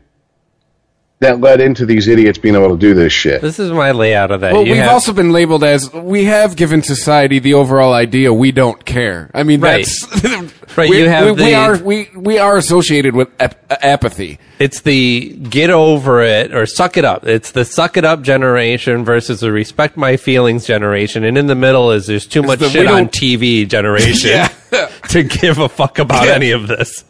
that 1.25 1.41
led 1.41 1.61
into 1.61 1.85
these 1.85 2.09
idiots 2.09 2.39
being 2.39 2.55
able 2.55 2.71
to 2.71 2.77
do 2.79 2.95
this 2.95 3.13
shit. 3.13 3.43
This 3.43 3.59
is 3.59 3.71
my 3.73 3.91
layout 3.93 4.31
of 4.31 4.41
that. 4.43 4.53
Well, 4.53 4.63
You 4.65 4.73
we've 4.73 4.83
have- 4.83 4.93
also 4.93 5.13
been 5.13 5.33
labeled 5.33 5.65
as 5.65 5.93
we 5.93 6.25
have 6.25 6.57
given 6.57 6.83
society 6.83 7.39
the 7.39 7.55
overall 7.55 7.93
idea 7.93 8.33
we 8.33 8.53
don't 8.53 8.85
care. 8.85 9.31
I 9.35 9.43
mean, 9.43 9.61
Right. 9.61 9.85
that's 9.87 10.55
Right, 10.77 10.91
We, 10.91 10.99
you 11.03 11.09
have 11.09 11.25
we, 11.27 11.33
we 11.33 11.37
the- 11.51 11.55
are 11.55 11.77
we 11.79 12.09
we 12.17 12.39
are 12.39 12.57
associated 12.57 13.15
with 13.15 13.29
ap- 13.39 13.57
apathy. 13.71 14.39
It's 14.59 14.83
the 14.83 15.31
get 15.51 15.71
over 15.71 16.23
it 16.23 16.55
or 16.55 16.65
suck 16.67 16.97
it 16.97 17.05
up. 17.05 17.27
It's 17.27 17.51
the 17.51 17.65
suck 17.65 17.97
it 17.97 18.05
up 18.05 18.23
generation 18.23 19.05
versus 19.05 19.41
the 19.41 19.51
respect 19.51 19.97
my 19.97 20.17
feelings 20.17 20.65
generation. 20.65 21.25
And 21.25 21.37
in 21.37 21.49
the 21.49 21.57
middle 21.57 21.91
is 21.91 22.07
there's 22.07 22.27
too 22.27 22.43
much 22.43 22.61
the 22.61 22.69
shit 22.71 22.87
on 22.87 23.09
TV 23.09 23.69
generation 23.69 24.31
Yeah. 24.31 24.49
to 25.09 25.23
give 25.25 25.59
a 25.59 25.69
fuck 25.69 25.99
about 25.99 26.27
Yeah. 26.27 26.35
any 26.35 26.53
of 26.53 26.69
this. 26.69 27.05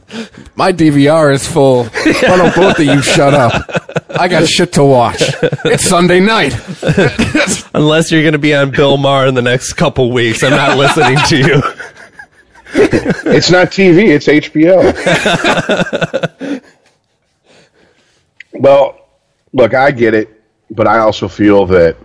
My 0.55 0.73
DVR 0.73 1.33
is 1.35 1.47
full. 1.47 1.85
Why 2.05 2.37
don't 2.37 2.55
both 2.55 2.79
of 2.79 2.85
you 2.87 3.03
shut 3.03 3.35
up? 3.35 3.53
I 4.19 4.29
got 4.29 4.49
shit 4.49 4.73
to 4.75 4.85
watch. 4.85 5.23
It's 5.67 5.85
Sunday 5.85 6.21
night. 6.21 6.55
Unless 7.75 8.11
you're 8.13 8.23
going 8.23 8.33
to 8.33 8.39
be 8.39 8.55
on 8.55 8.71
Bill 8.71 8.97
Maher 8.97 9.27
in 9.27 9.35
the 9.35 9.43
next 9.43 9.75
couple 9.75 10.13
weeks, 10.13 10.43
I'm 10.43 10.51
not 10.51 10.79
listening 10.79 11.19
to 11.29 11.37
you. 11.37 11.63
It's 13.33 13.51
not 13.51 13.69
TV, 13.69 14.09
it's 14.09 14.27
HBO. 14.27 14.93
Well, 18.55 19.09
look, 19.53 19.75
I 19.75 19.91
get 19.91 20.15
it, 20.15 20.43
but 20.71 20.87
I 20.87 20.99
also 20.99 21.29
feel 21.29 21.67
that 21.67 21.97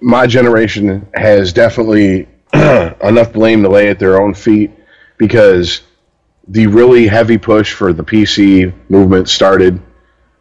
my 0.00 0.26
generation 0.26 1.06
has 1.14 1.52
definitely 1.52 2.28
enough 2.52 3.32
blame 3.32 3.62
to 3.62 3.68
lay 3.68 3.88
at 3.88 3.98
their 3.98 4.20
own 4.20 4.34
feet 4.34 4.70
because 5.18 5.82
the 6.48 6.66
really 6.66 7.06
heavy 7.06 7.38
push 7.38 7.72
for 7.72 7.92
the 7.92 8.02
PC 8.02 8.72
movement 8.88 9.28
started 9.28 9.80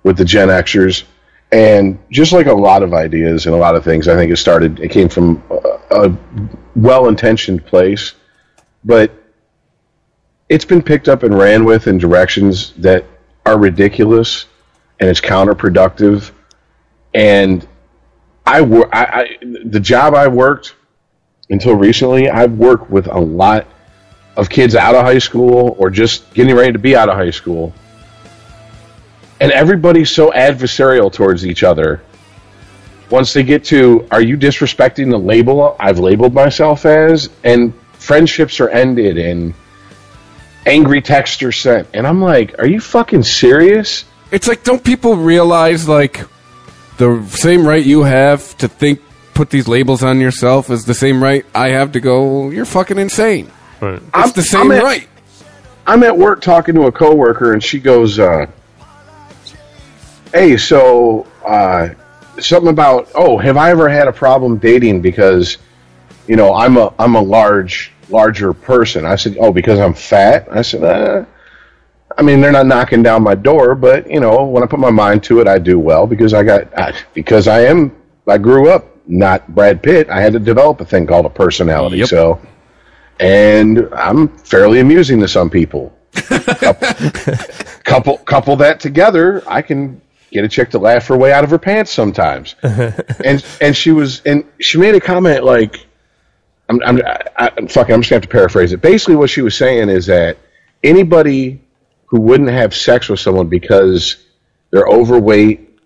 with 0.03 0.17
the 0.17 0.25
Gen 0.25 0.47
Xers. 0.47 1.03
And 1.51 1.99
just 2.09 2.31
like 2.31 2.45
a 2.45 2.53
lot 2.53 2.83
of 2.83 2.93
ideas 2.93 3.45
and 3.45 3.55
a 3.55 3.57
lot 3.57 3.75
of 3.75 3.83
things, 3.83 4.07
I 4.07 4.15
think 4.15 4.31
it 4.31 4.37
started, 4.37 4.79
it 4.79 4.89
came 4.89 5.09
from 5.09 5.43
a, 5.49 6.07
a 6.07 6.17
well 6.75 7.07
intentioned 7.07 7.65
place 7.65 8.13
but 8.83 9.11
it's 10.47 10.65
been 10.65 10.81
picked 10.81 11.07
up 11.07 11.23
and 11.23 11.37
ran 11.37 11.65
with 11.65 11.87
in 11.87 11.97
directions 11.97 12.73
that 12.77 13.05
are 13.49 13.57
ridiculous 13.57 14.45
and 14.99 15.09
it's 15.09 15.21
counterproductive. 15.21 16.31
And 17.15 17.67
I, 18.45 18.61
wor- 18.61 18.93
I, 18.93 19.03
I 19.03 19.37
the 19.65 19.79
job 19.79 20.13
I 20.13 20.27
worked 20.27 20.75
until 21.49 21.75
recently 21.75 22.29
I've 22.29 22.53
worked 22.53 22.91
with 22.91 23.07
a 23.07 23.19
lot 23.19 23.65
of 24.37 24.49
kids 24.49 24.75
out 24.75 24.93
of 24.93 25.03
high 25.03 25.17
school 25.17 25.75
or 25.79 25.89
just 25.89 26.31
getting 26.33 26.55
ready 26.55 26.71
to 26.71 26.79
be 26.79 26.95
out 26.95 27.09
of 27.09 27.15
high 27.15 27.31
school. 27.31 27.73
And 29.41 29.51
everybody's 29.51 30.11
so 30.11 30.31
adversarial 30.31 31.11
towards 31.11 31.45
each 31.45 31.63
other. 31.63 32.01
Once 33.09 33.33
they 33.33 33.41
get 33.41 33.63
to 33.65 34.07
are 34.11 34.21
you 34.21 34.37
disrespecting 34.37 35.09
the 35.09 35.17
label 35.17 35.75
I've 35.79 35.97
labeled 35.97 36.35
myself 36.35 36.85
as? 36.85 37.29
And 37.43 37.73
friendships 37.93 38.59
are 38.59 38.69
ended 38.69 39.17
and 39.17 39.55
angry 40.69 41.01
texts 41.01 41.41
are 41.43 41.51
sent 41.51 41.87
and 41.93 42.05
I'm 42.07 42.21
like 42.21 42.57
are 42.59 42.67
you 42.67 42.79
fucking 42.79 43.23
serious 43.23 44.05
It's 44.31 44.47
like, 44.47 44.63
don't 44.63 44.83
people 44.83 45.15
realize 45.15 45.87
like 45.87 46.21
the 46.97 47.25
same 47.29 47.65
right 47.65 47.83
you 47.83 48.03
have 48.03 48.55
to 48.57 48.67
think, 48.67 48.99
put 49.33 49.49
these 49.49 49.67
labels 49.67 50.03
on 50.03 50.19
yourself 50.19 50.69
is 50.69 50.85
the 50.85 50.93
same 50.93 51.23
right 51.23 51.45
I 51.55 51.69
have 51.69 51.93
to 51.93 51.99
go. 51.99 52.49
You're 52.51 52.65
fucking 52.65 52.99
insane. 52.99 53.49
It's 53.81 54.03
I'm- 54.13 54.31
the 54.35 54.43
same 54.43 54.61
I'm 54.63 54.71
at- 54.73 54.83
right. 54.83 55.07
I'm 55.87 56.03
at 56.03 56.15
work 56.15 56.41
talking 56.41 56.75
to 56.75 56.83
a 56.83 56.91
coworker, 56.91 57.53
and 57.53 57.63
she 57.63 57.79
goes, 57.79 58.19
uh, 58.19 58.45
"Hey, 60.33 60.57
so 60.57 61.25
uh, 61.45 61.89
something 62.39 62.69
about 62.69 63.09
oh, 63.15 63.37
have 63.39 63.57
I 63.57 63.71
ever 63.71 63.89
had 63.89 64.07
a 64.07 64.11
problem 64.13 64.57
dating 64.57 65.01
because 65.01 65.57
you 66.27 66.35
know 66.35 66.53
I'm 66.53 66.77
a 66.77 66.93
I'm 66.99 67.15
a 67.15 67.21
large 67.21 67.91
larger 68.09 68.53
person?" 68.53 69.05
I 69.05 69.15
said, 69.15 69.37
"Oh, 69.39 69.51
because 69.51 69.79
I'm 69.79 69.93
fat." 69.93 70.47
I 70.51 70.61
said, 70.61 70.83
uh, 70.83 71.25
"I 72.17 72.21
mean, 72.21 72.41
they're 72.41 72.51
not 72.51 72.65
knocking 72.65 73.03
down 73.03 73.23
my 73.23 73.35
door, 73.35 73.75
but 73.75 74.09
you 74.09 74.19
know, 74.19 74.43
when 74.45 74.63
I 74.63 74.65
put 74.65 74.79
my 74.79 74.91
mind 74.91 75.23
to 75.25 75.39
it, 75.41 75.47
I 75.47 75.59
do 75.59 75.79
well 75.79 76.07
because 76.07 76.33
I 76.33 76.43
got 76.43 76.67
I, 76.77 76.93
because 77.13 77.47
I 77.47 77.61
am 77.65 77.91
I 78.27 78.37
grew 78.37 78.69
up 78.69 78.85
not 79.07 79.47
Brad 79.55 79.81
Pitt. 79.81 80.09
I 80.09 80.21
had 80.21 80.33
to 80.33 80.39
develop 80.39 80.81
a 80.81 80.85
thing 80.85 81.07
called 81.07 81.25
a 81.25 81.29
personality, 81.29 81.97
Yep. 81.97 82.07
so." 82.07 82.39
and 83.21 83.89
I'm 83.93 84.29
fairly 84.29 84.79
amusing 84.79 85.19
to 85.19 85.27
some 85.27 85.49
people. 85.49 85.93
couple 87.83 88.17
couple 88.25 88.55
that 88.57 88.79
together, 88.79 89.43
I 89.45 89.61
can 89.61 89.99
get 90.31 90.45
a 90.45 90.47
chick 90.47 90.69
to 90.71 90.79
laugh 90.79 91.07
her 91.07 91.17
way 91.17 91.33
out 91.33 91.43
of 91.43 91.49
her 91.49 91.57
pants 91.57 91.91
sometimes. 91.91 92.55
and 92.63 93.45
and 93.61 93.75
she 93.75 93.91
was 93.91 94.21
and 94.25 94.45
she 94.61 94.77
made 94.77 94.95
a 94.95 95.01
comment 95.01 95.43
like, 95.43 95.85
I'm 96.69 96.81
I'm 96.83 97.01
I, 97.05 97.19
I, 97.37 97.49
fucking 97.67 97.93
I'm 97.93 98.01
just 98.01 98.09
gonna 98.11 98.17
have 98.17 98.21
to 98.21 98.27
paraphrase 98.27 98.71
it. 98.73 98.81
Basically, 98.81 99.15
what 99.15 99.29
she 99.29 99.41
was 99.41 99.55
saying 99.57 99.89
is 99.89 100.05
that 100.05 100.37
anybody 100.83 101.61
who 102.05 102.21
wouldn't 102.21 102.49
have 102.49 102.75
sex 102.75 103.09
with 103.09 103.19
someone 103.19 103.47
because 103.47 104.23
they're 104.71 104.87
overweight 104.87 105.79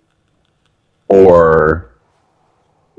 or 1.08 1.90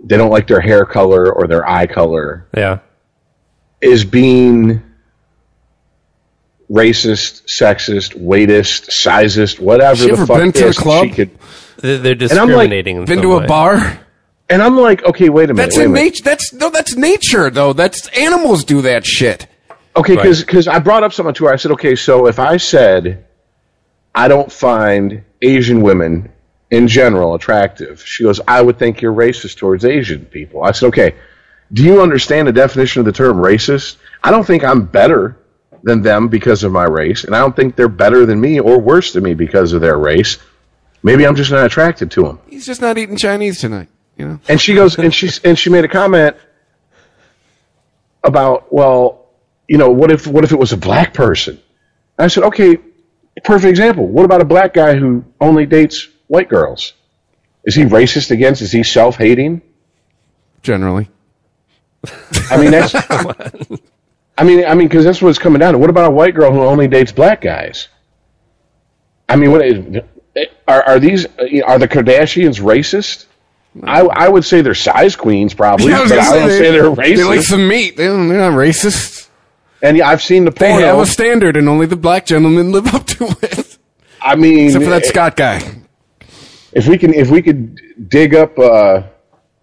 they 0.03 0.17
don't 0.17 0.31
like 0.31 0.47
their 0.47 0.61
hair 0.61 0.85
color 0.85 1.33
or 1.33 1.47
their 1.47 1.69
eye 1.69 1.87
color 1.87 2.47
Yeah. 2.57 2.79
is 3.81 4.05
being 4.05 4.83
racist, 6.71 7.45
sexist, 7.47 8.15
weightist, 8.21 8.89
sizist, 8.91 9.59
whatever 9.61 9.97
She 9.97 10.07
the 10.07 10.13
ever 10.15 10.27
fuck 10.27 10.39
been 10.39 10.53
to 10.53 10.69
a 10.69 10.73
club? 10.73 11.05
She 11.07 11.11
could, 11.13 11.31
They're 11.79 11.99
they're 11.99 12.13
I'm 12.13 12.19
like, 12.19 12.19
discriminating. 12.19 12.97
in 12.99 13.05
Been 13.05 13.19
some 13.19 13.23
to 13.23 13.37
a 13.37 13.47
bar? 13.47 14.01
And 14.51 14.63
I'm 14.63 14.77
like, 14.77 15.03
okay, 15.05 15.29
wait 15.29 15.51
a 15.51 15.55
minute, 15.55 15.71
That's 15.71 15.79
in 15.79 15.93
nature. 15.93 16.23
That's 16.23 16.53
no, 16.53 16.71
that's 16.71 16.95
nature 16.97 17.51
though. 17.51 17.73
That's 17.73 18.09
animals 18.09 18.65
do 18.65 18.83
that 18.83 19.05
shit. 19.07 19.47
Okay, 19.97 20.17
Right. 20.17 20.37
because 20.37 20.67
I 20.67 20.79
brought 20.81 21.03
up 21.05 21.13
something 21.13 21.35
to 21.35 21.45
her. 21.47 21.53
I 21.53 21.57
said, 21.57 21.71
okay, 21.73 21.95
so 21.95 22.27
if 22.27 22.39
I 22.39 22.57
said 22.57 23.27
I 24.15 24.29
don't 24.29 24.51
find 24.51 25.23
Asian 25.43 25.83
women 25.83 26.31
in 26.71 26.89
general 26.89 27.35
attractive, 27.35 28.03
she 28.05 28.25
goes, 28.25 28.41
I 28.47 28.61
would 28.61 28.79
think 28.79 29.01
you're 29.01 29.13
racist 29.15 29.57
towards 29.59 29.85
Asian 29.85 30.25
people. 30.27 30.65
I 30.65 30.73
said, 30.73 30.89
okay, 30.89 31.15
do 31.73 31.83
you 31.85 32.01
understand 32.03 32.49
the 32.49 32.53
definition 32.53 33.01
of 33.01 33.07
the 33.07 33.13
term 33.13 33.37
racist? 33.39 33.97
I 34.23 34.31
don't 34.31 34.45
think 34.47 34.65
I'm 34.65 34.85
better 34.85 35.37
than 35.83 36.03
them 36.03 36.29
because 36.29 36.65
of 36.65 36.73
my 36.73 36.85
race, 36.85 37.25
and 37.25 37.35
I 37.37 37.41
don't 37.41 37.55
think 37.55 37.77
they're 37.77 37.89
better 37.89 38.25
than 38.27 38.41
me 38.41 38.59
or 38.59 38.79
worse 38.81 39.13
than 39.13 39.23
me 39.23 39.35
because 39.35 39.73
of 39.73 39.81
their 39.81 39.99
race. 39.99 40.39
Maybe 41.03 41.27
I'm 41.27 41.37
just 41.37 41.51
not 41.51 41.67
attracted 41.67 42.11
to 42.13 42.23
them. 42.23 42.39
He's 42.49 42.65
just 42.65 42.81
not 42.81 42.97
eating 42.97 43.17
Chinese 43.17 43.61
tonight. 43.61 43.89
You 44.17 44.29
know. 44.29 44.41
And 44.49 44.61
she 44.61 44.75
goes, 44.75 44.97
and 44.99 45.13
she 45.13 45.29
and 45.45 45.59
she 45.59 45.71
made 45.71 45.85
a 45.85 45.89
comment 45.89 46.37
about, 48.23 48.73
well, 48.73 49.27
you 49.69 49.79
know, 49.79 49.91
what 49.91 50.11
if 50.11 50.27
what 50.27 50.45
if 50.45 50.53
it 50.53 50.59
was 50.59 50.73
a 50.73 50.77
black 50.77 51.15
person? 51.15 51.61
I 52.19 52.29
said, 52.29 52.45
okay, 52.45 52.79
perfect 53.43 53.71
example. 53.71 54.07
What 54.07 54.25
about 54.25 54.41
a 54.41 54.45
black 54.45 54.75
guy 54.75 54.95
who 54.95 55.25
only 55.41 55.67
dates 55.67 56.09
white 56.29 56.49
girls? 56.49 56.93
Is 57.65 57.75
he 57.75 57.83
racist 57.83 58.31
against? 58.31 58.63
Is 58.63 58.73
he 58.73 58.83
self 58.83 59.17
hating? 59.17 59.63
Generally, 60.63 61.09
I 62.51 62.57
mean, 62.57 62.71
that's. 62.71 62.95
I 64.37 64.43
mean, 64.43 64.65
I 64.65 64.75
mean, 64.75 64.89
because 64.89 65.05
that's 65.05 65.23
what 65.23 65.29
it's 65.29 65.39
coming 65.39 65.61
down 65.61 65.75
to. 65.75 65.79
What 65.79 65.91
about 65.91 66.07
a 66.07 66.11
white 66.11 66.35
girl 66.35 66.53
who 66.53 66.61
only 66.63 66.89
dates 66.89 67.13
black 67.13 67.41
guys? 67.41 67.89
I 69.29 69.37
mean, 69.37 69.53
what 69.53 69.63
are 70.67 70.83
are 70.83 70.99
these? 70.99 71.27
Are 71.27 71.79
the 71.79 71.89
Kardashians 71.89 72.61
racist? 72.61 73.27
I 73.83 74.03
I 74.03 74.29
would 74.29 74.45
say 74.45 74.63
they're 74.63 74.75
size 74.75 75.17
queens, 75.17 75.53
probably, 75.55 75.87
Yeah, 75.91 76.01
I 76.01 76.09
but 76.09 76.19
I 76.19 76.39
don't 76.39 76.51
say 76.51 76.71
they're 76.71 76.85
racist. 76.85 77.17
They 77.17 77.25
like 77.25 77.41
some 77.43 77.67
meat. 77.69 77.97
They 77.97 78.07
don't, 78.07 78.29
they're 78.29 78.39
not 78.51 78.57
racist. 78.57 79.29
And 79.83 79.97
yeah, 79.97 80.09
I've 80.09 80.23
seen 80.23 80.45
the 80.45 80.51
They 80.51 80.71
porno. 80.71 80.87
have 80.87 80.99
a 81.01 81.07
standard, 81.07 81.57
and 81.57 81.69
only 81.69 81.87
the 81.87 81.97
black 81.97 82.25
gentlemen 82.27 82.73
live 82.73 82.93
up 82.95 83.07
to 83.09 83.27
it. 83.43 83.79
I 84.23 84.37
mean, 84.37 84.67
Except 84.67 84.85
for 84.85 84.91
that 84.91 85.05
Scott 85.05 85.37
guy. 85.37 85.61
if 86.73 86.87
we 86.89 86.97
can, 86.97 87.13
if 87.13 87.29
we 87.31 87.43
could 87.43 87.79
dig 88.09 88.35
up 88.35 88.59
uh, 88.59 89.03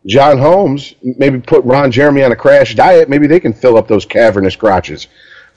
John 0.05 0.37
Holmes, 0.37 0.93
maybe 1.01 1.39
put 1.39 1.63
Ron 1.63 1.91
Jeremy 1.91 2.23
on 2.23 2.31
a 2.31 2.35
crash 2.35 2.75
diet, 2.75 3.09
maybe 3.09 3.25
they 3.27 3.39
can 3.39 3.53
fill 3.53 3.77
up 3.77 3.87
those 3.87 4.05
cavernous 4.05 4.55
crotches. 4.55 5.07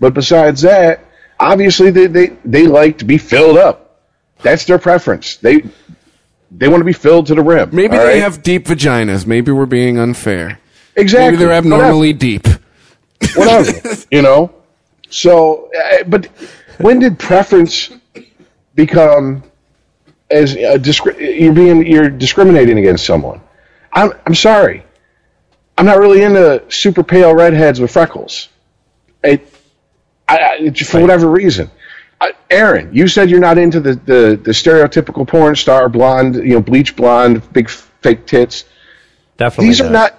But 0.01 0.15
besides 0.15 0.63
that, 0.63 1.05
obviously 1.39 1.91
they 1.91 2.07
they, 2.07 2.27
they 2.45 2.67
like 2.67 2.99
to 2.99 3.05
be 3.05 3.19
filled 3.19 3.59
up. 3.59 4.01
That's 4.43 4.65
their 4.65 4.79
preference. 4.79 5.37
They 5.37 5.65
they 6.57 6.69
want 6.69 6.81
to 6.81 6.85
be 6.85 6.93
filled 6.93 7.27
to 7.27 7.35
the 7.35 7.43
rim. 7.43 7.71
Maybe 7.73 7.97
they 7.97 8.05
right? 8.05 8.23
have 8.23 8.43
deep 8.43 8.67
vaginas. 8.67 9.27
Maybe 9.27 9.51
we're 9.53 9.67
being 9.67 9.99
unfair. 9.99 10.61
exactly. 10.97 11.33
Maybe 11.33 11.37
they're 11.45 11.53
abnormally 11.53 12.13
deep. 12.13 12.47
whatever, 13.35 13.71
you 14.11 14.23
know. 14.23 14.55
So, 15.11 15.71
uh, 15.79 16.05
but 16.05 16.27
when 16.79 16.99
did 16.99 17.19
preference 17.19 17.91
become 18.75 19.43
as 20.31 20.55
a 20.55 20.79
discri- 20.79 21.41
you're 21.41 21.53
being 21.53 21.87
you're 21.87 22.11
discriminating 22.11 22.79
against 22.79 23.05
someone? 23.05 23.41
I'm 23.93 24.13
I'm 24.27 24.35
sorry. 24.35 24.85
I'm 25.77 25.87
not 25.87 25.99
really 25.99 26.23
into 26.23 26.63
super 26.69 27.03
pale 27.03 27.35
redheads 27.35 27.81
with 27.81 27.91
freckles. 27.91 28.49
It, 29.25 29.47
I, 30.29 30.39
I, 30.39 30.55
it- 30.61 30.79
for 30.79 31.01
whatever 31.01 31.29
reason. 31.31 31.71
I, 32.21 32.33
Aaron, 32.51 32.95
you 32.95 33.09
said 33.09 33.31
you're 33.31 33.41
not 33.41 33.59
into 33.59 33.81
the, 33.81 33.95
the, 33.95 34.41
the 34.43 34.51
stereotypical 34.53 35.27
porn 35.27 35.57
star, 35.57 35.89
blonde, 35.89 36.37
you 36.37 36.55
know, 36.55 36.61
bleach 36.61 36.97
blonde, 36.97 37.53
big 37.53 37.69
fake 37.69 38.27
tits. 38.27 38.65
Definitely. 39.37 39.67
These 39.67 39.81
are 39.81 39.91
not, 39.91 40.19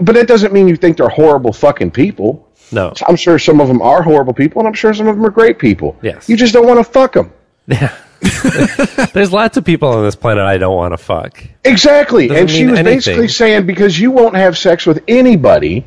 but 0.00 0.14
that 0.14 0.26
doesn't 0.26 0.52
mean 0.52 0.68
you 0.68 0.76
think 0.76 0.96
they're 0.96 1.08
horrible 1.08 1.52
fucking 1.52 1.90
people. 1.90 2.48
No. 2.72 2.92
I'm 3.06 3.16
sure 3.16 3.38
some 3.38 3.60
of 3.60 3.68
them 3.68 3.80
are 3.82 4.02
horrible 4.02 4.32
people, 4.32 4.60
and 4.60 4.68
I'm 4.68 4.74
sure 4.74 4.92
some 4.92 5.06
of 5.06 5.16
them 5.16 5.24
are 5.24 5.30
great 5.30 5.58
people. 5.58 5.96
Yes. 6.02 6.28
You 6.28 6.36
just 6.36 6.52
don't 6.52 6.66
want 6.66 6.78
to 6.78 6.84
fuck 6.84 7.12
them. 7.12 7.32
Yeah. 7.66 7.96
There's 9.12 9.32
lots 9.32 9.56
of 9.56 9.64
people 9.64 9.88
on 9.90 10.04
this 10.04 10.16
planet 10.16 10.44
I 10.44 10.58
don't 10.58 10.74
want 10.74 10.92
to 10.92 10.98
fuck. 10.98 11.44
Exactly. 11.64 12.28
Doesn't 12.28 12.42
and 12.42 12.50
she 12.50 12.66
was 12.66 12.78
anything. 12.78 12.96
basically 12.96 13.28
saying 13.28 13.66
because 13.66 13.98
you 13.98 14.10
won't 14.10 14.36
have 14.36 14.56
sex 14.56 14.86
with 14.86 15.04
anybody, 15.06 15.86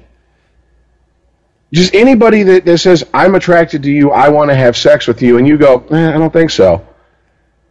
just 1.74 1.94
anybody 1.94 2.44
that, 2.44 2.66
that 2.66 2.78
says, 2.80 3.04
I'm 3.14 3.36
attracted 3.36 3.84
to 3.84 3.92
you, 3.92 4.12
I 4.12 4.30
want 4.30 4.50
to 4.50 4.56
have 4.56 4.76
sex 4.76 5.08
with 5.08 5.22
you, 5.22 5.38
and 5.38 5.48
you 5.48 5.58
go, 5.58 5.86
eh, 5.92 6.10
I 6.10 6.18
don't 6.18 6.34
think 6.34 6.50
so, 6.50 6.86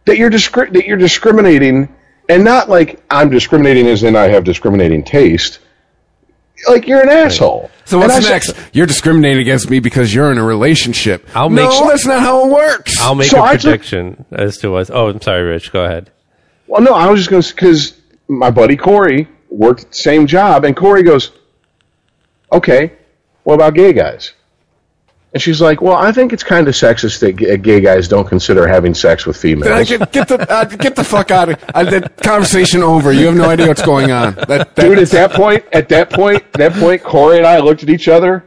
that 0.05 0.17
you're, 0.17 0.29
discri- 0.29 0.71
that 0.73 0.85
you're 0.85 0.97
discriminating, 0.97 1.93
and 2.29 2.43
not 2.43 2.69
like 2.69 3.01
I'm 3.09 3.29
discriminating 3.29 3.87
as 3.87 4.03
in 4.03 4.15
I 4.15 4.29
have 4.29 4.43
discriminating 4.43 5.03
taste. 5.03 5.59
Like 6.67 6.87
you're 6.87 7.01
an 7.01 7.09
asshole. 7.09 7.71
So 7.85 7.99
what's 7.99 8.13
I 8.13 8.19
next? 8.29 8.47
said- 8.55 8.69
You're 8.73 8.85
discriminating 8.85 9.39
against 9.41 9.69
me 9.69 9.79
because 9.79 10.13
you're 10.13 10.31
in 10.31 10.37
a 10.37 10.43
relationship. 10.43 11.27
I'll 11.33 11.49
no, 11.49 11.63
make 11.63 11.71
sure- 11.71 11.87
that's 11.87 12.05
not 12.05 12.21
how 12.21 12.45
it 12.45 12.51
works. 12.51 12.99
I'll 13.01 13.15
make 13.15 13.29
So 13.29 13.39
a 13.39 13.43
I 13.43 13.53
took- 13.53 13.61
prediction 13.63 14.25
as 14.31 14.57
to 14.59 14.71
what. 14.71 14.89
Oh, 14.91 15.09
I'm 15.09 15.21
sorry, 15.21 15.43
Rich. 15.43 15.71
Go 15.71 15.83
ahead. 15.85 16.11
Well, 16.67 16.81
no, 16.81 16.93
I 16.93 17.09
was 17.09 17.21
just 17.21 17.29
going 17.29 17.41
to 17.41 17.55
because 17.55 17.99
my 18.27 18.51
buddy 18.51 18.75
Corey 18.75 19.27
worked 19.49 19.89
the 19.89 19.95
same 19.95 20.27
job, 20.27 20.65
and 20.65 20.75
Corey 20.75 21.01
goes, 21.01 21.31
"Okay, 22.51 22.91
what 23.49 23.55
about 23.55 23.73
gay 23.73 23.91
guys?" 23.93 24.33
And 25.33 25.41
she's 25.41 25.61
like, 25.61 25.79
"Well, 25.81 25.95
I 25.95 26.11
think 26.11 26.33
it's 26.33 26.43
kind 26.43 26.67
of 26.67 26.73
sexist 26.73 27.19
that 27.19 27.61
gay 27.61 27.81
guys 27.81 28.07
don't 28.07 28.27
consider 28.27 28.67
having 28.67 28.93
sex 28.95 29.25
with 29.25 29.35
Uh, 29.37 29.39
females." 29.39 29.87
get, 29.89 30.11
get 30.11 30.27
the 30.27 30.51
uh, 30.51 30.65
get 30.65 30.95
the 30.95 31.03
fuck 31.03 31.29
out 31.31 31.49
of 31.49 31.63
uh, 31.75 31.83
that 31.83 32.17
conversation 32.17 32.81
over. 32.81 33.11
You 33.11 33.27
have 33.27 33.35
no 33.35 33.49
idea 33.49 33.67
what's 33.67 33.81
going 33.85 34.11
on. 34.11 34.33
That, 34.35 34.75
that, 34.75 34.75
Dude, 34.75 34.97
at 34.99 35.09
that 35.09 35.31
point, 35.33 35.65
at 35.71 35.89
that 35.89 36.09
point, 36.09 36.51
that 36.53 36.73
point, 36.73 37.03
Corey 37.03 37.37
and 37.37 37.45
I 37.45 37.59
looked 37.59 37.83
at 37.83 37.89
each 37.89 38.07
other, 38.07 38.43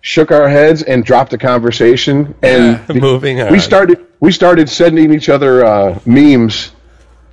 shook 0.00 0.30
our 0.30 0.48
heads, 0.48 0.82
and 0.82 1.04
dropped 1.04 1.30
the 1.32 1.38
conversation. 1.38 2.34
And 2.42 2.88
Moving 3.00 3.40
on. 3.40 3.50
we 3.50 3.58
started 3.58 4.06
we 4.20 4.30
started 4.30 4.68
sending 4.68 5.12
each 5.12 5.28
other 5.28 5.64
uh, 5.64 5.98
memes 6.06 6.70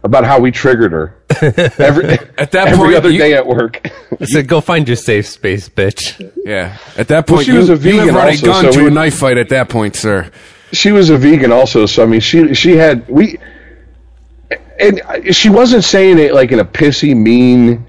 about 0.03 0.23
how 0.25 0.39
we 0.39 0.51
triggered 0.51 0.91
her 0.93 1.15
every 1.41 2.05
At 2.37 2.51
that 2.51 2.67
every 2.69 2.77
point, 2.77 2.95
other 2.95 3.09
you- 3.09 3.19
day 3.19 3.33
at 3.33 3.45
work. 3.45 3.85
I 4.19 4.25
said, 4.25 4.47
go 4.47 4.61
find 4.61 4.87
your 4.87 4.95
safe 4.97 5.27
space, 5.27 5.67
bitch. 5.69 6.31
yeah. 6.45 6.77
At 6.97 7.07
that 7.09 7.27
point, 7.27 7.45
she 7.45 7.51
you, 7.53 7.57
was 7.59 7.69
a 7.69 7.75
vegan 7.75 8.07
have 8.07 8.15
already 8.15 8.37
also, 8.37 8.45
gone 8.45 8.63
so 8.65 8.71
to 8.71 8.81
we- 8.83 8.87
a 8.87 8.91
knife 8.91 9.15
fight. 9.17 9.37
At 9.37 9.49
that 9.49 9.69
point, 9.69 9.95
sir. 9.95 10.31
she 10.71 10.91
was 10.91 11.09
a 11.09 11.17
vegan 11.17 11.51
also 11.51 11.85
so 11.87 12.03
i 12.03 12.05
mean 12.05 12.19
she 12.19 12.53
she 12.53 12.77
had 12.77 13.07
we 13.09 13.37
and 14.79 15.01
she 15.35 15.49
wasn't 15.49 15.83
saying 15.83 16.19
it 16.19 16.33
like 16.33 16.51
in 16.51 16.59
a 16.59 16.65
pissy 16.65 17.15
mean 17.15 17.85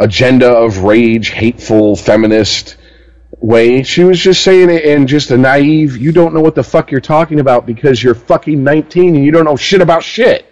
agenda 0.00 0.48
of 0.50 0.78
rage 0.78 1.28
hateful 1.30 1.94
feminist 1.94 2.76
way 3.38 3.82
she 3.82 4.02
was 4.04 4.18
just 4.18 4.42
saying 4.42 4.70
it 4.70 4.82
in 4.84 5.06
just 5.06 5.30
a 5.30 5.36
naive 5.36 5.96
you 5.98 6.10
don't 6.10 6.32
know 6.34 6.40
what 6.40 6.54
the 6.54 6.62
fuck 6.62 6.90
you're 6.90 7.00
talking 7.02 7.38
about 7.38 7.66
because 7.66 8.02
you're 8.02 8.14
fucking 8.14 8.64
19 8.64 9.14
and 9.14 9.24
you 9.24 9.30
don't 9.30 9.44
know 9.44 9.56
shit 9.56 9.80
about 9.82 10.02
shit 10.02 10.46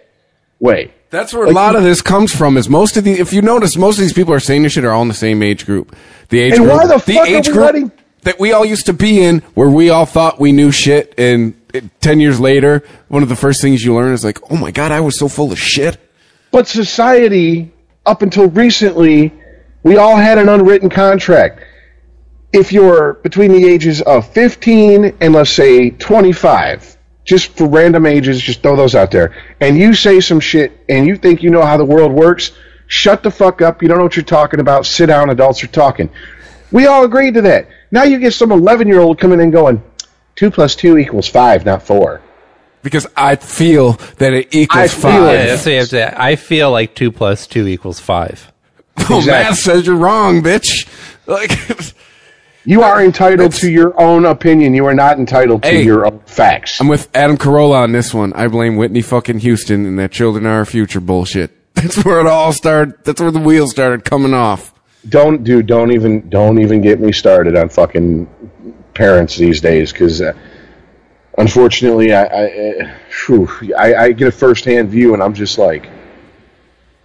way 0.59 0.93
That's 1.11 1.33
where 1.33 1.45
a 1.45 1.51
lot 1.51 1.75
of 1.75 1.83
this 1.83 2.01
comes 2.01 2.33
from. 2.33 2.57
Is 2.57 2.69
most 2.69 2.95
of 2.97 3.03
the 3.03 3.11
if 3.19 3.33
you 3.33 3.41
notice, 3.41 3.75
most 3.77 3.97
of 3.97 4.01
these 4.01 4.13
people 4.13 4.33
are 4.33 4.39
saying 4.39 4.63
this 4.63 4.73
shit 4.73 4.85
are 4.85 4.91
all 4.91 5.01
in 5.01 5.09
the 5.09 5.13
same 5.13 5.43
age 5.43 5.65
group. 5.65 5.95
The 6.29 6.39
age 6.39 6.53
And 6.53 6.63
group, 6.63 6.73
why 6.73 6.87
the 6.87 6.99
fuck 6.99 7.17
are 7.17 7.27
age 7.27 7.45
group 7.47 7.57
letting- 7.57 7.91
that 8.23 8.39
we 8.39 8.53
all 8.53 8.63
used 8.63 8.85
to 8.85 8.93
be 8.93 9.21
in, 9.21 9.39
where 9.55 9.69
we 9.69 9.89
all 9.89 10.05
thought 10.05 10.39
we 10.39 10.51
knew 10.51 10.71
shit, 10.71 11.13
and 11.17 11.53
it, 11.73 11.83
ten 12.01 12.19
years 12.19 12.39
later, 12.39 12.83
one 13.09 13.23
of 13.23 13.29
the 13.29 13.35
first 13.35 13.61
things 13.61 13.83
you 13.83 13.93
learn 13.93 14.13
is 14.13 14.23
like, 14.23 14.39
oh 14.51 14.55
my 14.55 14.71
god, 14.71 14.91
I 14.91 15.01
was 15.01 15.17
so 15.17 15.27
full 15.27 15.51
of 15.51 15.59
shit. 15.59 15.97
But 16.51 16.67
society, 16.67 17.71
up 18.05 18.21
until 18.21 18.47
recently, 18.49 19.33
we 19.83 19.97
all 19.97 20.15
had 20.15 20.37
an 20.37 20.47
unwritten 20.49 20.89
contract. 20.89 21.61
If 22.53 22.71
you're 22.71 23.13
between 23.15 23.51
the 23.51 23.65
ages 23.67 24.01
of 24.01 24.27
15 24.33 25.15
and 25.19 25.33
let's 25.33 25.49
say 25.49 25.89
25, 25.89 26.97
just 27.25 27.55
for 27.57 27.67
random 27.67 28.05
ages, 28.05 28.41
just 28.41 28.61
throw 28.61 28.75
those 28.75 28.95
out 28.95 29.11
there, 29.11 29.35
and 29.59 29.77
you 29.77 29.93
say 29.93 30.19
some 30.19 30.39
shit 30.39 30.83
and 30.89 31.05
you 31.05 31.15
think 31.15 31.43
you 31.43 31.49
know 31.49 31.61
how 31.61 31.77
the 31.77 31.85
world 31.85 32.11
works, 32.11 32.51
shut 32.87 33.23
the 33.23 33.31
fuck 33.31 33.61
up. 33.61 33.81
You 33.81 33.87
don't 33.87 33.97
know 33.97 34.03
what 34.03 34.15
you're 34.15 34.23
talking 34.25 34.59
about. 34.59 34.85
Sit 34.85 35.07
down. 35.07 35.29
Adults 35.29 35.63
are 35.63 35.67
talking. 35.67 36.09
We 36.71 36.87
all 36.87 37.03
agreed 37.03 37.33
to 37.35 37.41
that. 37.43 37.67
Now 37.91 38.03
you 38.03 38.17
get 38.19 38.33
some 38.33 38.51
11 38.51 38.87
year 38.87 38.99
old 38.99 39.19
coming 39.19 39.39
in 39.41 39.51
going, 39.51 39.83
2 40.37 40.49
plus 40.51 40.75
2 40.75 40.97
equals 40.97 41.27
5, 41.27 41.65
not 41.65 41.83
4. 41.83 42.21
Because 42.81 43.05
I 43.15 43.35
feel 43.35 43.93
that 44.17 44.33
it 44.33 44.47
I 44.55 44.57
equals 44.57 44.93
feel 44.93 45.01
five. 45.01 45.23
it. 45.29 45.33
Yeah, 45.33 45.45
that's 45.47 45.65
what 45.65 45.71
you 45.71 45.77
have 45.77 45.89
to 45.89 45.95
say. 45.97 46.13
I 46.17 46.35
feel 46.35 46.71
like 46.71 46.95
two 46.95 47.11
plus 47.11 47.45
two 47.45 47.67
equals 47.67 47.99
five. 47.99 48.51
Oh, 49.09 49.17
Exactly. 49.19 49.31
math 49.31 49.57
says 49.59 49.85
you're 49.85 49.95
wrong, 49.95 50.41
bitch. 50.41 50.87
Like, 51.27 51.51
You 52.63 52.83
are 52.83 53.03
entitled 53.03 53.53
to 53.53 53.71
your 53.71 53.99
own 53.99 54.25
opinion. 54.25 54.73
You 54.75 54.85
are 54.85 54.93
not 54.93 55.17
entitled 55.17 55.63
to 55.63 55.69
Hey. 55.69 55.83
your 55.83 56.05
own 56.05 56.19
facts. 56.27 56.79
I'm 56.79 56.87
with 56.87 57.09
Adam 57.15 57.37
Carolla 57.37 57.77
on 57.83 57.91
this 57.91 58.13
one. 58.13 58.33
I 58.33 58.47
blame 58.47 58.75
Whitney 58.77 59.01
fucking 59.01 59.39
Houston 59.39 59.85
and 59.85 59.97
that 59.97 60.11
children 60.11 60.45
are 60.45 60.57
our 60.59 60.65
future 60.65 60.99
bullshit. 60.99 61.51
That's 61.73 62.03
where 62.05 62.19
it 62.19 62.27
all 62.27 62.53
started. 62.53 62.95
That's 63.03 63.19
where 63.19 63.31
the 63.31 63.39
wheels 63.39 63.71
started 63.71 64.05
coming 64.05 64.33
off. 64.35 64.73
don't 65.09 65.43
dude 65.43 65.65
don't 65.65 65.91
even 65.91 66.29
don't 66.29 66.59
even 66.59 66.81
get 66.81 66.99
me 66.99 67.11
started 67.11 67.55
on 67.57 67.69
fucking 67.69 68.27
parents 68.93 69.35
these 69.37 69.59
days 69.59 69.91
because 69.91 70.21
uh, 70.21 70.33
unfortunately 71.39 72.13
I 72.13 72.23
I, 72.25 72.45
uh, 72.45 72.91
phew, 73.09 73.49
I 73.75 73.95
I 73.95 74.11
get 74.11 74.27
a 74.27 74.31
first 74.31 74.65
hand 74.65 74.89
view 74.89 75.13
and 75.15 75.23
I'm 75.23 75.33
just 75.33 75.57
like 75.57 75.89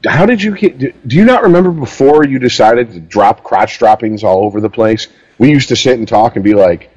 how 0.07 0.27
did 0.27 0.43
you 0.43 0.55
get 0.55 0.79
do, 0.79 0.93
do 1.07 1.17
you 1.17 1.25
not 1.25 1.43
remember 1.45 1.71
before 1.71 2.27
you 2.27 2.39
decided 2.39 2.93
to 2.93 3.01
drop 3.01 3.43
crotch 3.43 3.79
droppings 3.79 4.23
all 4.25 4.45
over 4.45 4.61
the 4.61 4.69
place 4.71 5.09
we 5.39 5.51
used 5.51 5.69
to 5.69 5.77
sit 5.77 5.99
and 5.99 6.07
talk 6.07 6.37
and 6.37 6.45
be 6.45 6.55
like 6.55 6.91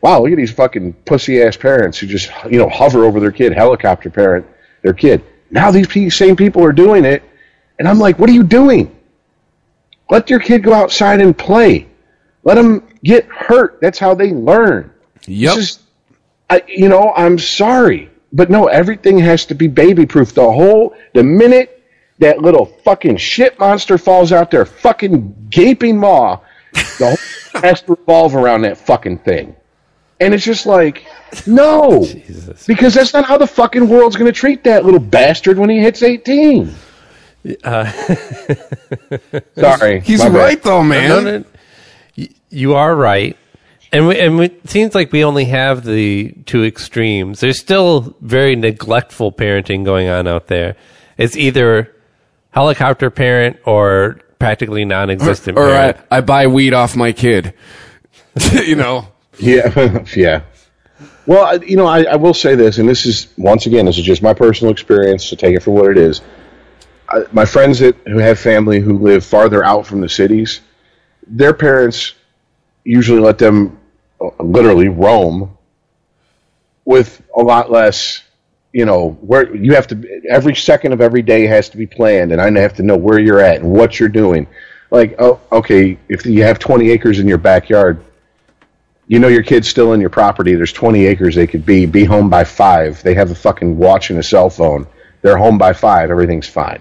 wow 0.00 0.20
look 0.20 0.30
at 0.30 0.36
these 0.36 0.52
fucking 0.52 0.92
pussy 1.04 1.42
ass 1.42 1.56
parents 1.56 1.98
who 1.98 2.06
just 2.06 2.30
you 2.50 2.58
know 2.58 2.68
hover 2.68 3.04
over 3.04 3.20
their 3.20 3.32
kid 3.32 3.52
helicopter 3.52 4.10
parent 4.10 4.46
their 4.82 4.92
kid 4.92 5.24
now 5.50 5.70
these 5.70 6.14
same 6.14 6.36
people 6.36 6.64
are 6.64 6.72
doing 6.72 7.04
it 7.04 7.22
and 7.78 7.88
I'm 7.88 7.98
like 7.98 8.18
what 8.18 8.28
are 8.30 8.34
you 8.34 8.44
doing 8.44 8.94
let 10.10 10.30
your 10.30 10.40
kid 10.40 10.62
go 10.62 10.72
outside 10.72 11.20
and 11.20 11.36
play. 11.36 11.86
Let 12.44 12.54
them 12.54 12.86
get 13.04 13.26
hurt. 13.26 13.78
That's 13.80 13.98
how 13.98 14.14
they 14.14 14.32
learn. 14.32 14.90
Yep. 15.26 15.58
I, 16.50 16.62
you 16.66 16.88
know, 16.88 17.12
I'm 17.14 17.38
sorry, 17.38 18.10
but 18.32 18.48
no, 18.50 18.66
everything 18.68 19.18
has 19.18 19.44
to 19.46 19.54
be 19.54 19.68
baby 19.68 20.06
proof. 20.06 20.32
The 20.32 20.50
whole, 20.50 20.96
the 21.12 21.22
minute 21.22 21.84
that 22.20 22.40
little 22.40 22.64
fucking 22.64 23.18
shit 23.18 23.58
monster 23.58 23.98
falls 23.98 24.32
out 24.32 24.50
there, 24.50 24.64
fucking 24.64 25.48
gaping 25.50 25.98
maw, 25.98 26.40
the 26.98 27.16
whole 27.52 27.60
has 27.62 27.82
to 27.82 27.92
revolve 27.94 28.34
around 28.34 28.62
that 28.62 28.78
fucking 28.78 29.18
thing. 29.18 29.54
And 30.20 30.34
it's 30.34 30.44
just 30.44 30.66
like, 30.66 31.06
no, 31.46 32.04
because 32.66 32.94
that's 32.94 33.12
not 33.12 33.24
how 33.24 33.38
the 33.38 33.46
fucking 33.46 33.88
world's 33.88 34.16
going 34.16 34.26
to 34.32 34.36
treat 34.38 34.64
that 34.64 34.84
little 34.84 34.98
bastard 35.00 35.58
when 35.58 35.70
he 35.70 35.78
hits 35.78 36.02
18. 36.02 36.74
Uh, 37.62 37.90
Sorry. 39.56 40.00
He's 40.00 40.18
my 40.20 40.28
bad. 40.28 40.34
right 40.36 40.62
though, 40.62 40.82
man. 40.82 41.08
No, 41.08 41.20
no, 41.20 41.44
y- 42.16 42.28
you 42.50 42.74
are 42.74 42.94
right. 42.94 43.36
And, 43.92 44.08
we, 44.08 44.18
and 44.18 44.40
it 44.40 44.68
seems 44.68 44.94
like 44.94 45.12
we 45.12 45.24
only 45.24 45.46
have 45.46 45.84
the 45.84 46.32
two 46.46 46.64
extremes. 46.64 47.40
There's 47.40 47.58
still 47.58 48.14
very 48.20 48.54
neglectful 48.56 49.32
parenting 49.32 49.84
going 49.84 50.08
on 50.08 50.26
out 50.28 50.48
there. 50.48 50.76
It's 51.16 51.36
either 51.36 51.94
helicopter 52.50 53.08
parent 53.10 53.58
or 53.64 54.20
practically 54.38 54.84
non-existent 54.84 55.58
Or 55.58 55.70
I. 55.70 55.94
I 56.10 56.20
buy 56.20 56.46
weed 56.46 56.74
off 56.74 56.96
my 56.96 57.12
kid. 57.12 57.54
you 58.52 58.76
know. 58.76 59.08
Yeah, 59.38 60.04
yeah. 60.16 60.42
Well, 61.26 61.44
I- 61.44 61.64
you 61.64 61.76
know, 61.76 61.86
I, 61.86 62.04
I 62.04 62.16
will 62.16 62.34
say 62.34 62.54
this, 62.54 62.78
and 62.78 62.88
this 62.88 63.04
is 63.06 63.28
once 63.36 63.66
again, 63.66 63.86
this 63.86 63.98
is 63.98 64.04
just 64.04 64.22
my 64.22 64.34
personal 64.34 64.72
experience, 64.72 65.24
so 65.26 65.36
take 65.36 65.54
it 65.54 65.62
for 65.62 65.70
what 65.72 65.90
it 65.90 65.98
is. 65.98 66.20
I, 67.08 67.24
my 67.32 67.44
friends 67.44 67.78
that 67.80 67.96
who 68.06 68.18
have 68.18 68.38
family 68.38 68.80
who 68.80 68.98
live 68.98 69.24
farther 69.24 69.64
out 69.64 69.86
from 69.86 70.00
the 70.00 70.08
cities, 70.08 70.60
their 71.26 71.52
parents 71.54 72.14
usually 72.84 73.20
let 73.20 73.38
them 73.38 73.78
uh, 74.20 74.30
literally 74.42 74.88
roam 74.88 75.56
with 76.84 77.22
a 77.36 77.40
lot 77.40 77.70
less. 77.70 78.22
You 78.78 78.84
know, 78.84 79.18
where 79.22 79.52
you 79.56 79.74
have 79.74 79.88
to 79.88 80.22
every 80.30 80.54
second 80.54 80.92
of 80.92 81.00
every 81.00 81.20
day 81.20 81.46
has 81.46 81.68
to 81.70 81.76
be 81.76 81.84
planned, 81.84 82.30
and 82.30 82.40
I 82.40 82.60
have 82.60 82.74
to 82.74 82.84
know 82.84 82.96
where 82.96 83.18
you're 83.18 83.40
at 83.40 83.56
and 83.56 83.72
what 83.72 83.98
you're 83.98 84.08
doing. 84.08 84.46
Like, 84.92 85.16
oh, 85.18 85.40
okay, 85.50 85.98
if 86.08 86.24
you 86.24 86.44
have 86.44 86.60
20 86.60 86.88
acres 86.90 87.18
in 87.18 87.26
your 87.26 87.38
backyard, 87.38 88.00
you 89.08 89.18
know 89.18 89.26
your 89.26 89.42
kid's 89.42 89.66
still 89.66 89.94
in 89.94 90.00
your 90.00 90.10
property. 90.10 90.54
There's 90.54 90.72
20 90.72 91.06
acres 91.06 91.34
they 91.34 91.48
could 91.48 91.66
be. 91.66 91.86
Be 91.86 92.04
home 92.04 92.30
by 92.30 92.44
five. 92.44 93.02
They 93.02 93.14
have 93.14 93.32
a 93.32 93.34
fucking 93.34 93.76
watch 93.76 94.10
and 94.10 94.20
a 94.20 94.22
cell 94.22 94.48
phone. 94.48 94.86
They're 95.22 95.36
home 95.36 95.58
by 95.58 95.72
five. 95.72 96.12
Everything's 96.12 96.46
fine. 96.46 96.80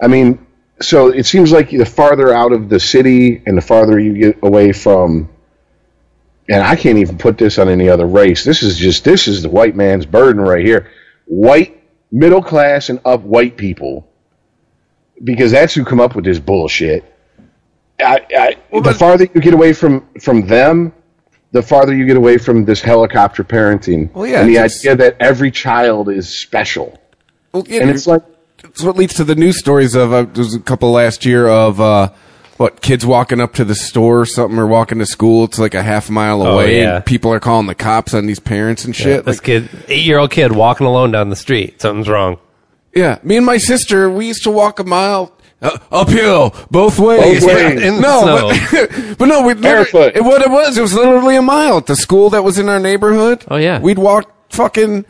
I 0.00 0.06
mean, 0.06 0.46
so 0.80 1.08
it 1.08 1.26
seems 1.26 1.50
like 1.50 1.70
the 1.70 1.84
farther 1.84 2.32
out 2.32 2.52
of 2.52 2.68
the 2.68 2.78
city 2.78 3.42
and 3.46 3.58
the 3.58 3.62
farther 3.62 3.98
you 3.98 4.14
get 4.14 4.44
away 4.44 4.70
from, 4.70 5.28
and 6.48 6.62
I 6.62 6.76
can't 6.76 6.98
even 6.98 7.18
put 7.18 7.36
this 7.36 7.58
on 7.58 7.68
any 7.68 7.88
other 7.88 8.06
race. 8.06 8.44
This 8.44 8.62
is 8.62 8.78
just 8.78 9.02
this 9.02 9.26
is 9.26 9.42
the 9.42 9.48
white 9.48 9.74
man's 9.74 10.06
burden 10.06 10.40
right 10.40 10.64
here. 10.64 10.88
White 11.30 11.80
middle 12.10 12.42
class 12.42 12.88
and 12.88 13.00
up 13.04 13.20
white 13.20 13.56
people, 13.56 14.10
because 15.22 15.52
that's 15.52 15.72
who 15.72 15.84
come 15.84 16.00
up 16.00 16.16
with 16.16 16.24
this 16.24 16.40
bullshit. 16.40 17.04
I, 18.00 18.26
I, 18.72 18.80
the 18.80 18.94
farther 18.94 19.28
you 19.32 19.40
get 19.40 19.54
away 19.54 19.72
from 19.72 20.08
from 20.20 20.48
them, 20.48 20.92
the 21.52 21.62
farther 21.62 21.94
you 21.94 22.04
get 22.04 22.16
away 22.16 22.36
from 22.36 22.64
this 22.64 22.80
helicopter 22.80 23.44
parenting. 23.44 24.12
Well, 24.12 24.26
yeah, 24.26 24.40
and 24.40 24.48
the 24.48 24.58
idea 24.58 24.96
that 24.96 25.16
every 25.20 25.52
child 25.52 26.08
is 26.08 26.28
special. 26.28 26.98
Well, 27.52 27.64
yeah, 27.68 27.82
And 27.82 27.90
it's 27.90 28.08
like 28.08 28.24
it's 28.64 28.82
what 28.82 28.96
leads 28.96 29.14
to 29.14 29.24
the 29.24 29.36
news 29.36 29.56
stories 29.56 29.94
of 29.94 30.12
uh, 30.12 30.22
there 30.22 30.42
was 30.42 30.54
a 30.54 30.60
couple 30.60 30.90
last 30.90 31.24
year 31.24 31.46
of 31.46 31.80
uh, 31.80 32.10
what 32.60 32.82
kids 32.82 33.06
walking 33.06 33.40
up 33.40 33.54
to 33.54 33.64
the 33.64 33.74
store 33.74 34.20
or 34.20 34.26
something 34.26 34.58
or 34.58 34.66
walking 34.66 34.98
to 34.98 35.06
school. 35.06 35.44
It's 35.44 35.58
like 35.58 35.72
a 35.72 35.82
half 35.82 36.10
mile 36.10 36.42
away, 36.42 36.80
Oh, 36.80 36.82
yeah. 36.82 36.96
and 36.96 37.06
people 37.06 37.32
are 37.32 37.40
calling 37.40 37.66
the 37.66 37.74
cops 37.74 38.12
on 38.12 38.26
these 38.26 38.38
parents 38.38 38.84
and 38.84 38.94
shit. 38.94 39.24
this 39.24 39.38
Like, 39.38 39.44
kid, 39.44 39.68
eight 39.88 40.04
year 40.04 40.18
old 40.18 40.30
kid, 40.30 40.52
walking 40.52 40.86
alone 40.86 41.10
down 41.10 41.30
the 41.30 41.36
street. 41.36 41.80
Something's 41.80 42.06
wrong. 42.08 42.38
yeah, 42.94 43.18
me 43.22 43.38
and 43.38 43.46
my 43.46 43.56
sister, 43.56 44.10
we 44.10 44.26
used 44.26 44.42
to 44.42 44.50
walk 44.50 44.78
a 44.78 44.84
mile. 44.84 45.32
Uh, 45.62 45.78
uphill, 45.90 46.54
both 46.70 46.98
ways. 46.98 47.42
Both 47.42 47.54
ways. 47.54 47.80
In 47.82 47.96
the 47.96 48.00
no, 48.02 48.50
but, 48.70 49.18
but 49.18 49.24
no, 49.26 49.42
we 49.46 49.54
Barefoot. 49.54 50.14
It, 50.14 50.22
what 50.22 50.42
it 50.42 50.50
was, 50.50 50.76
it 50.76 50.82
was 50.82 50.92
literally 50.94 51.36
a 51.36 51.42
mile 51.42 51.78
at 51.78 51.86
the 51.86 51.96
school 51.96 52.28
that 52.30 52.44
was 52.44 52.58
in 52.58 52.68
our 52.68 52.78
neighborhood. 52.80 53.42
Oh, 53.48 53.56
yeah. 53.56 53.78
we'd 53.78 53.98
walk 53.98 54.30
fucking, 54.52 55.06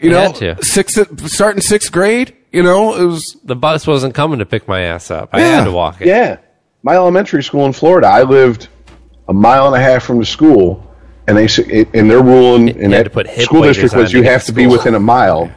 you 0.00 0.10
know, 0.10 0.20
had 0.32 0.34
to. 0.36 0.64
sixth, 0.64 1.28
starting 1.30 1.60
sixth 1.60 1.92
grade. 1.92 2.34
You 2.52 2.62
know, 2.64 2.96
it 2.96 3.04
was 3.04 3.36
The 3.44 3.54
bus 3.56 3.86
wasn't 3.86 4.14
coming 4.14 4.40
to 4.40 4.46
pick 4.46 4.66
my 4.66 4.80
ass 4.82 5.10
up. 5.12 5.28
I 5.32 5.40
Yeah. 5.40 5.58
had 5.58 5.64
to 5.66 5.72
walk 5.72 6.00
it. 6.00 6.08
Yeah. 6.08 6.38
My 6.82 6.94
elementary 6.94 7.42
school 7.42 7.66
in 7.66 7.72
Florida, 7.72 8.06
I 8.06 8.22
lived 8.22 8.68
a 9.28 9.32
mile 9.34 9.66
and 9.66 9.74
a 9.76 9.80
half 9.80 10.04
from 10.04 10.18
the 10.20 10.26
school, 10.26 10.86
and 11.26 11.36
they 11.36 11.44
s- 11.44 11.58
it- 11.58 11.88
and 11.94 12.10
their 12.10 12.22
rule 12.22 12.54
in, 12.56 12.68
in 12.68 12.90
that 12.92 13.12
put 13.12 13.28
school 13.40 13.62
district 13.62 13.94
was 13.94 14.12
you 14.12 14.22
have 14.22 14.42
to 14.42 14.46
to 14.46 14.52
be 14.52 14.66
within 14.66 14.94
a 14.94 15.00
mile 15.00 15.50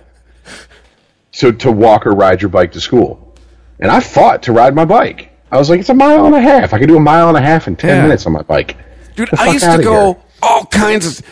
to 1.34 1.52
to 1.54 1.72
walk 1.72 2.06
or 2.06 2.12
ride 2.12 2.42
your 2.42 2.50
bike 2.50 2.72
to 2.74 2.82
school. 2.82 3.36
And 3.80 3.90
I 3.92 4.00
fought 4.00 4.44
to 4.44 4.52
ride 4.52 4.76
my 4.76 4.86
bike. 4.86 5.32
I 5.52 5.58
was 5.58 5.70
like, 5.70 5.80
it's 5.80 5.90
a 5.90 5.94
mile 5.94 6.26
and 6.26 6.36
a 6.36 6.42
half. 6.42 6.74
I 6.74 6.80
could 6.80 6.88
do 6.88 6.98
a 6.98 7.00
mile 7.02 7.28
and 7.30 7.38
a 7.38 7.42
half 7.42 7.68
in 7.68 7.76
ten 7.76 7.98
Yeah. 7.98 8.02
minutes 8.04 8.26
on 8.26 8.34
my 8.34 8.42
bike. 8.42 8.78
Dude, 9.16 9.30
I 9.38 9.52
used 9.52 9.66
to 9.66 9.82
go 9.84 10.14
here. 10.14 10.22
all 10.44 10.66
kinds 10.66 11.20
of. 11.20 11.26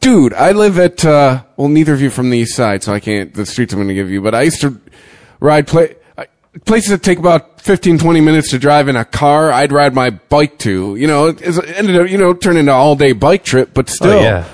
Dude, 0.00 0.32
I 0.34 0.52
live 0.52 0.78
at. 0.78 1.04
uh 1.04 1.42
Well, 1.56 1.68
neither 1.68 1.94
of 1.94 2.00
you 2.02 2.10
from 2.10 2.30
the 2.30 2.38
east 2.38 2.56
side, 2.56 2.82
so 2.82 2.92
I 2.92 3.00
can't. 3.00 3.32
The 3.32 3.46
streets 3.46 3.72
I'm 3.72 3.78
going 3.78 3.88
to 3.88 3.94
give 3.94 4.10
you, 4.10 4.20
but 4.20 4.34
I 4.34 4.42
used 4.42 4.60
to 4.62 4.80
ride 5.40 5.66
play 5.66 5.90
I- 5.90 5.94
places 6.64 6.90
that 6.90 7.02
take 7.02 7.18
about 7.18 7.60
15, 7.60 7.98
20 7.98 8.20
minutes 8.20 8.50
to 8.50 8.58
drive 8.58 8.88
in 8.88 8.96
a 8.96 9.04
car. 9.04 9.52
I'd 9.52 9.72
ride 9.72 9.94
my 9.94 10.10
bike 10.10 10.58
to. 10.60 10.96
You 10.96 11.06
know, 11.06 11.26
it, 11.28 11.40
ended 11.76 11.96
up 11.96 12.08
you 12.08 12.18
know 12.18 12.32
turning 12.34 12.60
into 12.60 12.72
an 12.72 12.78
all 12.78 12.96
day 12.96 13.12
bike 13.12 13.44
trip, 13.44 13.70
but 13.74 13.88
oh, 13.90 13.92
still, 13.92 14.10
Oh, 14.18 14.20
yeah. 14.20 14.44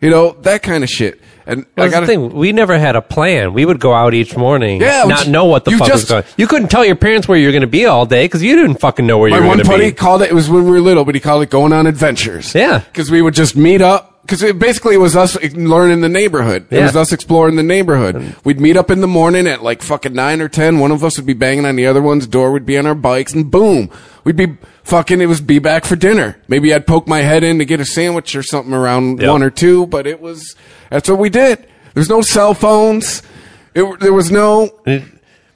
you 0.00 0.10
know 0.10 0.32
that 0.42 0.62
kind 0.62 0.84
of 0.84 0.90
shit. 0.90 1.20
And 1.46 1.64
Well, 1.78 1.86
I 1.86 1.88
that's 1.88 1.92
got 1.94 2.00
the 2.00 2.06
thing. 2.08 2.34
We 2.34 2.52
never 2.52 2.78
had 2.78 2.94
a 2.94 3.00
plan. 3.00 3.54
We 3.54 3.64
would 3.64 3.80
go 3.80 3.94
out 3.94 4.12
each 4.12 4.36
morning, 4.36 4.82
Yeah, 4.82 5.04
not 5.04 5.28
know 5.28 5.46
what 5.46 5.64
the 5.64 5.70
fuck 5.70 5.80
was 5.80 5.88
just- 5.88 6.08
going. 6.10 6.24
You 6.36 6.46
couldn't 6.46 6.68
tell 6.68 6.84
your 6.84 6.94
parents 6.96 7.26
where 7.26 7.38
you 7.38 7.46
were 7.46 7.52
going 7.52 7.62
to 7.62 7.66
be 7.66 7.86
all 7.86 8.04
day 8.04 8.26
because 8.26 8.42
you 8.42 8.54
didn't 8.54 8.80
fucking 8.80 9.06
know 9.06 9.16
where 9.16 9.30
you 9.30 9.34
My 9.36 9.40
were 9.40 9.46
one 9.46 9.56
going 9.56 9.64
to 9.64 9.70
buddy 9.70 9.86
be. 9.86 9.92
called 9.92 10.20
it. 10.20 10.30
It 10.30 10.34
was 10.34 10.50
when 10.50 10.64
we 10.66 10.70
were 10.72 10.80
little, 10.82 11.06
but 11.06 11.14
he 11.14 11.22
called 11.22 11.42
it 11.42 11.48
going 11.48 11.72
on 11.72 11.86
adventures. 11.86 12.54
Yeah. 12.54 12.80
because 12.80 13.10
we 13.10 13.22
would 13.22 13.32
just 13.32 13.56
meet 13.56 13.80
up. 13.80 14.17
Because 14.28 14.42
it 14.42 14.58
basically 14.58 14.98
was 14.98 15.16
us 15.16 15.42
learning 15.54 16.02
the 16.02 16.08
neighborhood. 16.10 16.66
It 16.70 16.76
Yeah. 16.76 16.82
was 16.84 16.94
us 16.96 17.12
exploring 17.12 17.56
the 17.56 17.62
neighborhood. 17.62 18.34
We'd 18.44 18.60
meet 18.60 18.76
up 18.76 18.90
in 18.90 19.00
the 19.00 19.06
morning 19.06 19.46
at 19.46 19.62
like 19.62 19.80
fucking 19.80 20.12
nine 20.12 20.42
or 20.42 20.50
ten. 20.50 20.78
One 20.80 20.90
of 20.90 21.02
us 21.02 21.16
would 21.16 21.24
be 21.24 21.32
banging 21.32 21.64
on 21.64 21.76
the 21.76 21.86
other 21.86 22.02
one's 22.02 22.26
door. 22.26 22.52
We'd 22.52 22.66
be 22.66 22.76
on 22.76 22.84
our 22.84 22.94
bikes, 22.94 23.32
and 23.32 23.50
boom, 23.50 23.88
we'd 24.24 24.36
be 24.36 24.58
fucking. 24.84 25.22
It 25.22 25.26
was 25.26 25.40
be 25.40 25.58
back 25.60 25.86
for 25.86 25.96
dinner. 25.96 26.36
Maybe 26.46 26.74
I'd 26.74 26.86
poke 26.86 27.08
my 27.08 27.20
head 27.22 27.42
in 27.42 27.58
to 27.58 27.64
get 27.64 27.80
a 27.80 27.86
sandwich 27.86 28.36
or 28.36 28.42
something 28.42 28.74
around 28.74 29.22
Yep. 29.22 29.30
one 29.30 29.42
or 29.42 29.48
two, 29.48 29.86
but 29.86 30.06
it 30.06 30.20
was 30.20 30.54
that's 30.90 31.08
what 31.08 31.18
we 31.18 31.30
did. 31.30 31.66
There's 31.94 32.10
no 32.10 32.20
cell 32.20 32.52
phones. 32.52 33.22
It, 33.74 33.98
there 34.00 34.12
was 34.12 34.30
no 34.30 34.68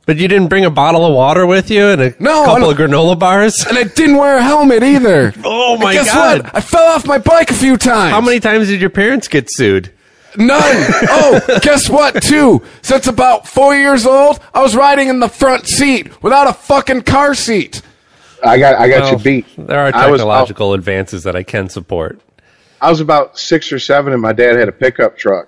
But 0.05 0.17
you 0.17 0.27
didn't 0.27 0.49
bring 0.49 0.65
a 0.65 0.71
bottle 0.71 1.07
of 1.07 1.15
water 1.15 1.47
with 1.47 1.71
you 1.71 1.87
and 1.91 2.03
a 2.03 2.15
No, 2.21 2.43
I 2.43 2.47
couple 2.47 2.71
of 2.71 2.77
granola 2.77 3.17
bars. 3.19 3.65
and 3.65 3.79
I 3.79 3.85
didn't 3.85 4.17
wear 4.17 4.37
a 4.39 4.43
helmet 4.43 4.83
either. 4.83 5.33
Oh, 5.45 5.77
my 5.79 5.93
guess 5.95 6.07
God. 6.13 6.43
What? 6.43 6.55
I 6.57 6.61
fell 6.61 6.85
off 6.85 7.07
my 7.07 7.19
bike 7.19 7.51
a 7.51 7.55
few 7.55 7.77
times. 7.77 8.11
How 8.13 8.21
many 8.21 8.41
times 8.41 8.67
did 8.69 8.81
your 8.81 8.91
parents 8.91 9.29
get 9.29 9.49
sued? 9.51 9.93
None. 10.37 10.61
oh, 11.09 11.41
guess 11.63 11.89
what? 11.89 12.21
Too. 12.23 12.63
Since 12.83 13.07
about 13.07 13.47
four 13.47 13.75
years 13.77 14.05
old, 14.07 14.41
I 14.53 14.61
was 14.63 14.75
riding 14.75 15.09
in 15.09 15.21
the 15.21 15.29
front 15.29 15.67
seat 15.67 16.23
without 16.23 16.49
a 16.49 16.53
fucking 16.53 17.03
car 17.03 17.35
seat. 17.35 17.83
I 18.45 18.59
got 18.59 18.75
I 18.75 18.89
got 18.89 19.03
Well, 19.03 19.13
you 19.13 19.19
beat. 19.19 19.47
There 19.57 19.79
are 19.79 19.95
I 19.95 20.11
was- 20.11 20.21
technological 20.21 20.75
advances 20.75 21.23
that 21.25 21.37
I 21.37 21.43
can 21.45 21.69
support. 21.69 22.21
I 22.81 22.91
was 22.91 23.01
about 23.01 23.39
six 23.39 23.71
or 23.73 23.79
seven, 23.79 24.13
and 24.13 24.21
my 24.21 24.33
dad 24.33 24.57
had 24.57 24.69
a 24.69 24.73
pickup 24.73 25.17
truck, 25.17 25.47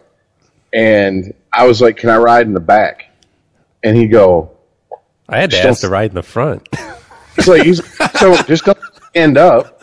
and 0.72 1.34
I 1.52 1.66
was 1.66 1.80
like, 1.80 1.96
"Can 1.96 2.08
I 2.10 2.16
ride 2.18 2.46
in 2.46 2.54
the 2.54 2.60
back?" 2.60 3.06
And 3.84 3.96
he'd 3.96 4.08
go, 4.08 4.50
I 5.28 5.38
had 5.38 5.50
to 5.52 5.56
Still- 5.56 5.70
ask 5.70 5.80
to 5.82 5.88
ride 5.88 6.10
in 6.10 6.14
the 6.16 6.22
front. 6.22 6.68
It's 7.36 7.48
like 7.48 7.64
he's 7.64 7.82
so 8.20 8.36
just 8.44 8.64
don't 8.64 8.78
stand 9.10 9.36
up. 9.36 9.82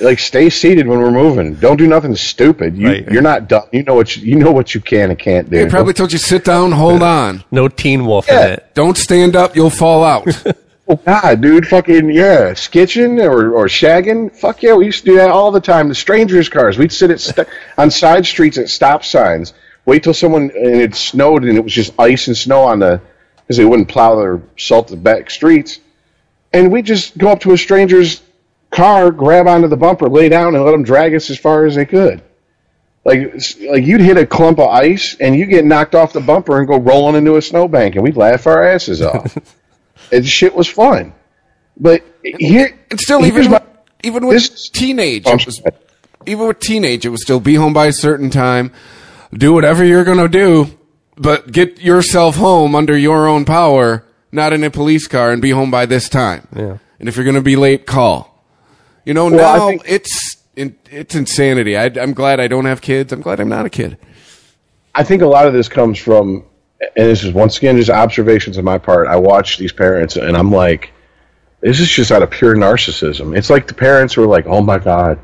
Like 0.00 0.18
stay 0.18 0.48
seated 0.48 0.86
when 0.86 0.98
we're 0.98 1.10
moving. 1.10 1.52
Don't 1.56 1.76
do 1.76 1.86
nothing 1.86 2.16
stupid. 2.16 2.74
You 2.74 2.88
Right. 2.88 3.10
you're 3.10 3.20
not 3.20 3.48
dumb. 3.50 3.64
You 3.70 3.82
know 3.82 3.94
what 3.94 4.16
you, 4.16 4.24
you 4.24 4.36
know 4.36 4.50
what 4.50 4.74
you 4.74 4.80
can 4.80 5.10
and 5.10 5.18
can't 5.18 5.50
do. 5.50 5.58
They 5.58 5.68
probably 5.68 5.92
told 5.92 6.10
you 6.10 6.18
sit 6.18 6.42
down, 6.46 6.72
hold 6.72 7.02
on. 7.02 7.44
No 7.50 7.68
teen 7.68 8.06
wolf 8.06 8.26
Yeah. 8.28 8.46
in 8.46 8.52
it. 8.54 8.70
Don't 8.72 8.96
stand 8.96 9.36
up, 9.36 9.54
you'll 9.54 9.68
fall 9.68 10.04
out. 10.04 10.26
oh 10.88 10.96
God, 10.96 11.42
dude, 11.42 11.66
fucking 11.68 12.10
yeah, 12.12 12.52
skitching 12.52 13.22
or 13.22 13.52
or 13.52 13.66
shagging. 13.66 14.34
Fuck 14.34 14.62
yeah, 14.62 14.72
we 14.72 14.86
used 14.86 15.04
to 15.04 15.10
do 15.10 15.16
that 15.16 15.28
all 15.28 15.50
the 15.52 15.60
time. 15.60 15.90
The 15.90 15.94
strangers' 15.94 16.48
cars. 16.48 16.78
We'd 16.78 16.92
sit 16.92 17.10
at 17.10 17.20
st- 17.20 17.46
on 17.76 17.90
side 17.90 18.24
streets 18.24 18.56
at 18.56 18.70
stop 18.70 19.04
signs. 19.04 19.52
Wait 19.84 20.02
till 20.02 20.14
someone 20.14 20.50
and 20.56 20.80
it 20.80 20.94
snowed 20.94 21.44
and 21.44 21.58
it 21.58 21.62
was 21.62 21.74
just 21.74 21.92
ice 21.98 22.26
and 22.26 22.34
snow 22.36 22.62
on 22.62 22.78
the 22.78 23.02
because 23.46 23.56
they 23.58 23.64
wouldn't 23.64 23.88
plow 23.88 24.16
their 24.16 24.42
salted 24.56 25.02
back 25.04 25.30
streets. 25.30 25.78
And 26.52 26.72
we 26.72 26.82
just 26.82 27.16
go 27.16 27.28
up 27.28 27.40
to 27.40 27.52
a 27.52 27.58
stranger's 27.58 28.22
car, 28.70 29.10
grab 29.10 29.46
onto 29.46 29.68
the 29.68 29.76
bumper, 29.76 30.08
lay 30.08 30.28
down, 30.28 30.54
and 30.54 30.64
let 30.64 30.72
them 30.72 30.82
drag 30.82 31.14
us 31.14 31.30
as 31.30 31.38
far 31.38 31.64
as 31.64 31.74
they 31.76 31.84
could. 31.86 32.22
Like, 33.04 33.34
like 33.68 33.84
you'd 33.84 34.00
hit 34.00 34.16
a 34.16 34.26
clump 34.26 34.58
of 34.58 34.68
ice 34.68 35.16
and 35.20 35.36
you 35.36 35.46
get 35.46 35.64
knocked 35.64 35.94
off 35.94 36.12
the 36.12 36.20
bumper 36.20 36.58
and 36.58 36.66
go 36.66 36.76
rolling 36.78 37.14
into 37.14 37.36
a 37.36 37.42
snowbank, 37.42 37.94
and 37.94 38.02
we'd 38.02 38.16
laugh 38.16 38.46
our 38.48 38.66
asses 38.66 39.00
off. 39.00 39.36
and 40.12 40.26
shit 40.26 40.54
was 40.54 40.66
fun. 40.66 41.12
But 41.76 42.02
here, 42.24 42.76
it's 42.90 43.04
still, 43.04 43.24
even 43.24 43.50
my- 43.50 43.62
even 44.02 44.26
with 44.26 44.36
this- 44.38 44.68
teenage, 44.70 45.24
was, 45.24 45.62
even 46.26 46.48
with 46.48 46.58
teenage, 46.58 47.06
it 47.06 47.10
was 47.10 47.22
still 47.22 47.38
be 47.38 47.54
home 47.54 47.72
by 47.72 47.86
a 47.86 47.92
certain 47.92 48.30
time, 48.30 48.72
do 49.32 49.52
whatever 49.52 49.84
you're 49.84 50.04
gonna 50.04 50.28
do, 50.28 50.66
but 51.16 51.50
get 51.52 51.80
yourself 51.80 52.36
home 52.36 52.74
under 52.74 52.96
your 52.96 53.26
own 53.26 53.44
power, 53.44 54.04
not 54.32 54.52
in 54.52 54.62
a 54.64 54.70
police 54.70 55.06
car, 55.08 55.32
and 55.32 55.40
be 55.42 55.50
home 55.50 55.70
by 55.70 55.86
this 55.86 56.08
time. 56.08 56.46
Yeah. 56.54 56.78
And 56.98 57.08
if 57.08 57.16
you're 57.16 57.24
gonna 57.24 57.40
be 57.42 57.56
late, 57.56 57.86
call. 57.86 58.44
You 59.04 59.14
know, 59.14 59.26
Well, 59.30 59.58
now 59.58 59.68
think- 59.68 59.82
it's 59.86 60.36
in, 60.56 60.76
it's 60.90 61.14
insanity. 61.14 61.76
I, 61.76 61.84
I'm 61.86 62.12
glad 62.14 62.40
I 62.40 62.48
don't 62.48 62.64
have 62.64 62.80
kids. 62.80 63.12
I'm 63.12 63.20
glad 63.20 63.40
I'm 63.40 63.48
not 63.48 63.66
a 63.66 63.70
kid. 63.70 63.98
I 64.94 65.04
think 65.04 65.22
a 65.22 65.26
lot 65.26 65.46
of 65.46 65.52
this 65.52 65.68
comes 65.68 65.98
from, 65.98 66.44
and 66.80 66.90
this 67.10 67.22
is 67.22 67.32
once 67.32 67.58
again 67.58 67.76
just 67.76 67.90
observations 67.90 68.56
on 68.58 68.64
my 68.64 68.78
part. 68.78 69.06
I 69.06 69.16
watch 69.16 69.58
these 69.58 69.72
parents, 69.72 70.16
and 70.16 70.36
I'm 70.36 70.50
like, 70.50 70.90
this 71.60 71.78
is 71.80 71.90
just 71.90 72.10
out 72.10 72.22
of 72.22 72.30
pure 72.30 72.54
narcissism. 72.56 73.36
It's 73.36 73.50
like 73.50 73.66
the 73.66 73.74
parents 73.74 74.14
who 74.14 74.22
are 74.22 74.26
like, 74.26 74.46
oh 74.46 74.62
my 74.62 74.78
god, 74.78 75.18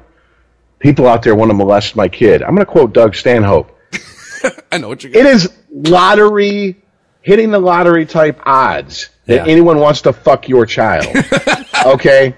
people 0.79 1.09
out 1.09 1.23
there 1.23 1.35
want 1.35 1.51
to 1.51 1.55
molest 1.55 1.97
my 1.97 2.09
kid. 2.09 2.43
I'm 2.43 2.55
going 2.55 2.67
to 2.67 2.71
quote 2.71 2.93
Doug 2.93 3.15
Stanhope. 3.15 3.77
I 4.73 4.79
know 4.79 4.89
what 4.89 5.03
you're. 5.03 5.15
It 5.15 5.25
is 5.27 5.51
lottery, 5.73 6.77
hitting 7.23 7.51
the 7.51 7.59
lottery 7.59 8.07
type 8.07 8.41
odds 8.45 9.09
that 9.27 9.47
Yeah. 9.47 9.53
anyone 9.53 9.79
wants 9.79 10.03
to 10.03 10.13
fuck 10.13 10.49
your 10.49 10.67
child. 10.67 11.07
okay? 11.87 12.37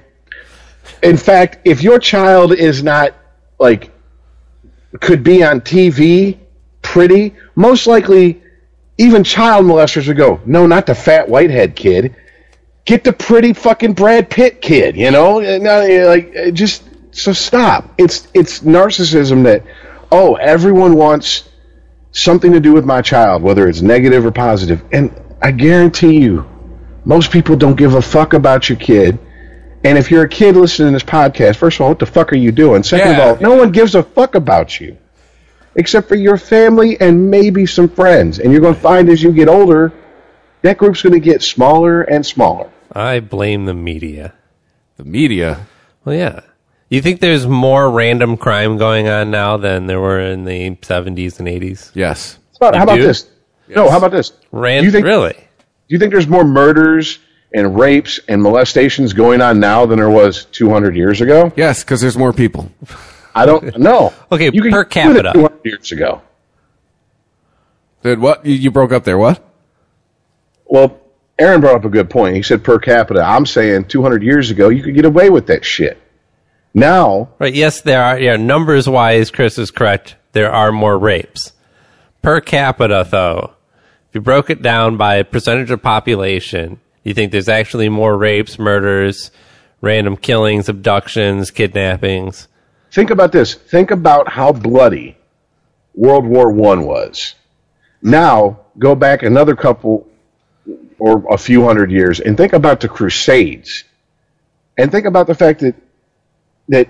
In 1.03 1.17
fact, 1.17 1.59
if 1.65 1.83
your 1.83 1.99
child 1.99 2.53
is 2.55 2.83
not 2.83 3.15
like 3.59 3.91
could 5.01 5.23
be 5.23 5.43
on 5.43 5.61
TV, 5.61 6.39
pretty, 6.83 7.35
most 7.57 7.87
likely 7.87 8.41
even 8.99 9.25
child 9.25 9.67
molesters 9.67 10.07
would 10.07 10.17
go, 10.17 10.41
no, 10.47 10.67
not 10.67 10.87
the 10.87 10.95
fat 10.95 11.29
whitehead 11.29 11.75
kid. 11.75 12.15
Get 12.85 13.03
the 13.03 13.13
pretty 13.13 13.55
fucking 13.55 13.95
Brad 13.95 14.29
Pitt 14.29 14.61
kid, 14.61 14.95
you 14.97 15.11
know? 15.11 15.41
No, 15.41 15.81
eh, 15.81 16.07
like 16.07 16.33
eh, 16.35 16.51
just 16.51 16.85
so 17.13 17.33
stop. 17.33 17.95
It's 17.97 18.29
it's 18.35 18.61
narcissism 18.61 19.45
that 19.45 19.65
oh, 20.13 20.35
everyone 20.35 20.95
wants 20.95 21.49
something 22.15 22.53
to 22.53 22.61
do 22.61 22.73
with 22.73 22.85
my 22.87 23.03
child, 23.03 23.43
whether 23.43 23.69
it's 23.69 23.83
negative 23.83 24.25
or 24.25 24.31
positive. 24.31 24.83
And 24.93 25.15
I 25.43 25.51
guarantee 25.51 26.19
you, 26.21 26.47
most 27.05 27.31
people 27.31 27.57
don't 27.57 27.77
give 27.77 27.95
a 27.95 28.01
fuck 28.03 28.33
about 28.33 28.69
your 28.71 28.79
kid. 28.79 29.19
And 29.85 29.99
if 29.99 30.11
you're 30.11 30.23
a 30.23 30.29
kid 30.29 30.57
listening 30.57 30.89
to 30.89 30.93
this 30.95 31.03
podcast, 31.03 31.57
first 31.57 31.77
of 31.77 31.83
all, 31.83 31.89
what 31.91 31.99
the 31.99 32.07
fuck 32.07 32.33
are 32.33 32.37
you 32.37 32.51
doing? 32.53 32.83
Second 32.83 33.13
Yeah. 33.13 33.31
of 33.33 33.43
all, 33.43 33.43
no 33.51 33.57
one 33.59 33.71
gives 33.71 33.95
a 33.95 34.03
fuck 34.03 34.35
about 34.35 34.81
you 34.81 34.97
except 35.77 36.09
for 36.09 36.15
your 36.15 36.37
family 36.39 36.99
and 37.01 37.31
maybe 37.31 37.67
some 37.67 37.89
friends. 37.89 38.39
And 38.39 38.53
you're 38.53 38.61
going 38.63 38.77
to 38.77 38.81
find 38.81 39.09
as 39.11 39.23
you 39.23 39.33
get 39.33 39.49
older, 39.49 39.93
that 40.63 40.79
group's 40.79 41.03
going 41.03 41.13
to 41.15 41.21
get 41.21 41.43
smaller 41.43 42.03
and 42.03 42.25
smaller. 42.25 42.71
I 42.93 43.19
blame 43.21 43.65
the 43.67 43.75
media. 43.75 44.33
The 44.97 45.05
media. 45.05 45.67
Well, 46.05 46.15
yeah. 46.15 46.41
Do 46.95 46.97
you 46.97 47.03
think 47.03 47.19
there's 47.19 47.45
more 47.45 47.91
random 47.91 48.37
crime 48.37 48.79
going 48.79 49.09
on 49.09 49.29
now 49.33 49.57
than 49.57 49.89
there 49.89 49.99
were 49.99 50.21
in 50.21 50.45
the 50.45 50.77
70s 50.77 51.41
and 51.41 51.49
80s? 51.49 51.91
Yes. 51.93 52.39
How 52.61 52.69
about, 52.69 52.75
You 52.75 52.79
how 52.79 52.85
about 52.85 52.95
do? 52.99 53.03
this? 53.03 53.29
No, 53.67 53.91
how 53.91 53.97
about 53.99 54.13
this? 54.13 54.31
Ran- 54.53 54.83
Do 54.83 54.87
you 54.87 54.93
think- 54.93 55.05
really? 55.05 55.33
Do 55.33 55.41
you 55.89 55.99
think 55.99 56.13
there's 56.13 56.29
more 56.29 56.45
murders 56.45 57.19
and 57.53 57.77
rapes 57.77 58.21
and 58.29 58.41
molestations 58.41 59.13
going 59.13 59.41
on 59.43 59.59
now 59.59 59.87
than 59.87 59.99
there 59.99 60.09
was 60.09 60.45
200 60.45 60.95
years 60.95 61.21
ago? 61.21 61.53
Yes, 61.57 61.83
because 61.83 62.01
there's 62.01 62.17
more 62.17 62.33
people. 62.33 62.71
I 63.35 63.45
don't 63.45 63.77
know. 63.77 64.13
Okay, 64.31 64.51
you 64.53 64.63
could 64.63 64.71
per 64.71 64.85
capita. 64.85 65.33
200 65.35 65.61
years 65.65 65.91
ago. 65.91 66.23
Did 68.05 68.21
what? 68.21 68.47
You, 68.47 68.55
you 68.55 68.71
broke 68.71 68.93
up 68.93 69.03
there. 69.03 69.19
What? 69.19 69.43
Well, 70.65 71.01
Aaron 71.41 71.61
brought 71.61 71.75
up 71.75 71.85
a 71.87 71.89
good 71.89 72.09
point. 72.09 72.37
He 72.37 72.43
said 72.45 72.63
per 72.63 72.79
capita. 72.79 73.21
I'm 73.21 73.47
saying 73.47 73.87
200 73.87 74.23
years 74.23 74.53
ago, 74.53 74.69
you 74.69 74.85
could 74.85 74.95
get 74.95 75.05
away 75.07 75.29
with 75.29 75.49
that 75.49 75.65
shit. 75.65 76.01
Now, 76.75 77.29
Right. 77.39 77.55
Yes, 77.55 77.81
there 77.83 78.03
are. 78.03 78.19
Yeah, 78.19 78.37
numbers 78.37 78.89
wise, 78.89 79.31
Chris 79.31 79.59
is 79.59 79.71
correct. 79.71 80.17
There 80.33 80.51
are 80.51 80.73
more 80.73 80.99
rapes 80.99 81.53
per 82.21 82.41
capita, 82.41 83.07
though. 83.09 83.53
If 84.09 84.15
you 84.17 84.21
broke 84.21 84.51
it 84.51 84.61
down 84.63 84.97
by 84.97 85.23
percentage 85.23 85.71
of 85.71 85.83
population, 85.83 86.81
you 87.05 87.15
think 87.15 87.31
there's 87.33 87.49
actually 87.49 87.89
more 87.89 88.17
rapes, 88.17 88.59
murders, 88.59 89.31
random 89.81 90.17
killings, 90.17 90.69
abductions, 90.69 91.51
kidnappings. 91.51 92.49
think 92.91 93.11
about 93.11 93.31
this. 93.33 93.55
Think 93.55 93.91
about 93.91 94.29
how 94.29 94.53
bloody 94.53 95.17
World 95.95 96.25
War 96.27 96.51
One 96.51 96.85
was. 96.87 97.35
Now, 98.03 98.61
go 98.79 98.95
back 98.95 99.23
another 99.23 99.55
couple 99.55 100.09
or 100.99 101.25
a 101.33 101.39
few 101.39 101.65
hundred 101.65 101.91
years 101.93 102.19
and 102.21 102.37
think 102.37 102.53
about 102.53 102.81
the 102.81 102.89
Crusades. 102.89 103.85
And 104.77 104.91
think 104.91 105.07
about 105.07 105.27
the 105.29 105.35
fact 105.35 105.61
that 105.61 105.75
that 106.69 106.89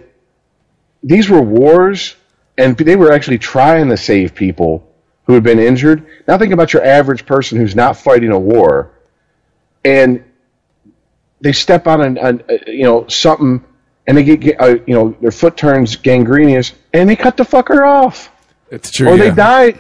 these 1.02 1.28
were 1.28 1.40
wars 1.42 2.16
and 2.56 2.76
they 2.76 2.96
were 2.96 3.12
actually 3.12 3.38
trying 3.38 3.88
to 3.88 3.96
save 3.96 4.34
people 4.34 4.88
who 5.26 5.32
had 5.34 5.42
been 5.42 5.58
injured. 5.58 6.06
Now 6.28 6.38
think 6.38 6.52
about 6.52 6.72
your 6.72 6.84
average 6.84 7.26
person 7.26 7.58
who's 7.58 7.74
not 7.74 7.96
fighting 7.96 8.30
a 8.30 8.38
war 8.38 8.92
and 9.84 10.24
they 11.40 11.52
step 11.52 11.86
on 11.86 12.00
an, 12.00 12.18
an 12.18 12.42
uh, 12.48 12.56
you 12.66 12.84
know 12.84 13.06
something 13.08 13.62
and 14.06 14.16
they 14.16 14.24
get, 14.24 14.40
get 14.40 14.60
uh, 14.60 14.76
you 14.86 14.94
know 14.94 15.16
their 15.20 15.30
foot 15.30 15.56
turns 15.56 15.96
gangrenous 15.96 16.72
and 16.92 17.08
they 17.08 17.16
cut 17.16 17.36
the 17.36 17.42
fucker 17.42 17.86
off 17.86 18.30
It's 18.70 18.90
true. 18.90 19.08
or 19.08 19.16
yeah. 19.16 19.30
they 19.30 19.34
die. 19.34 19.74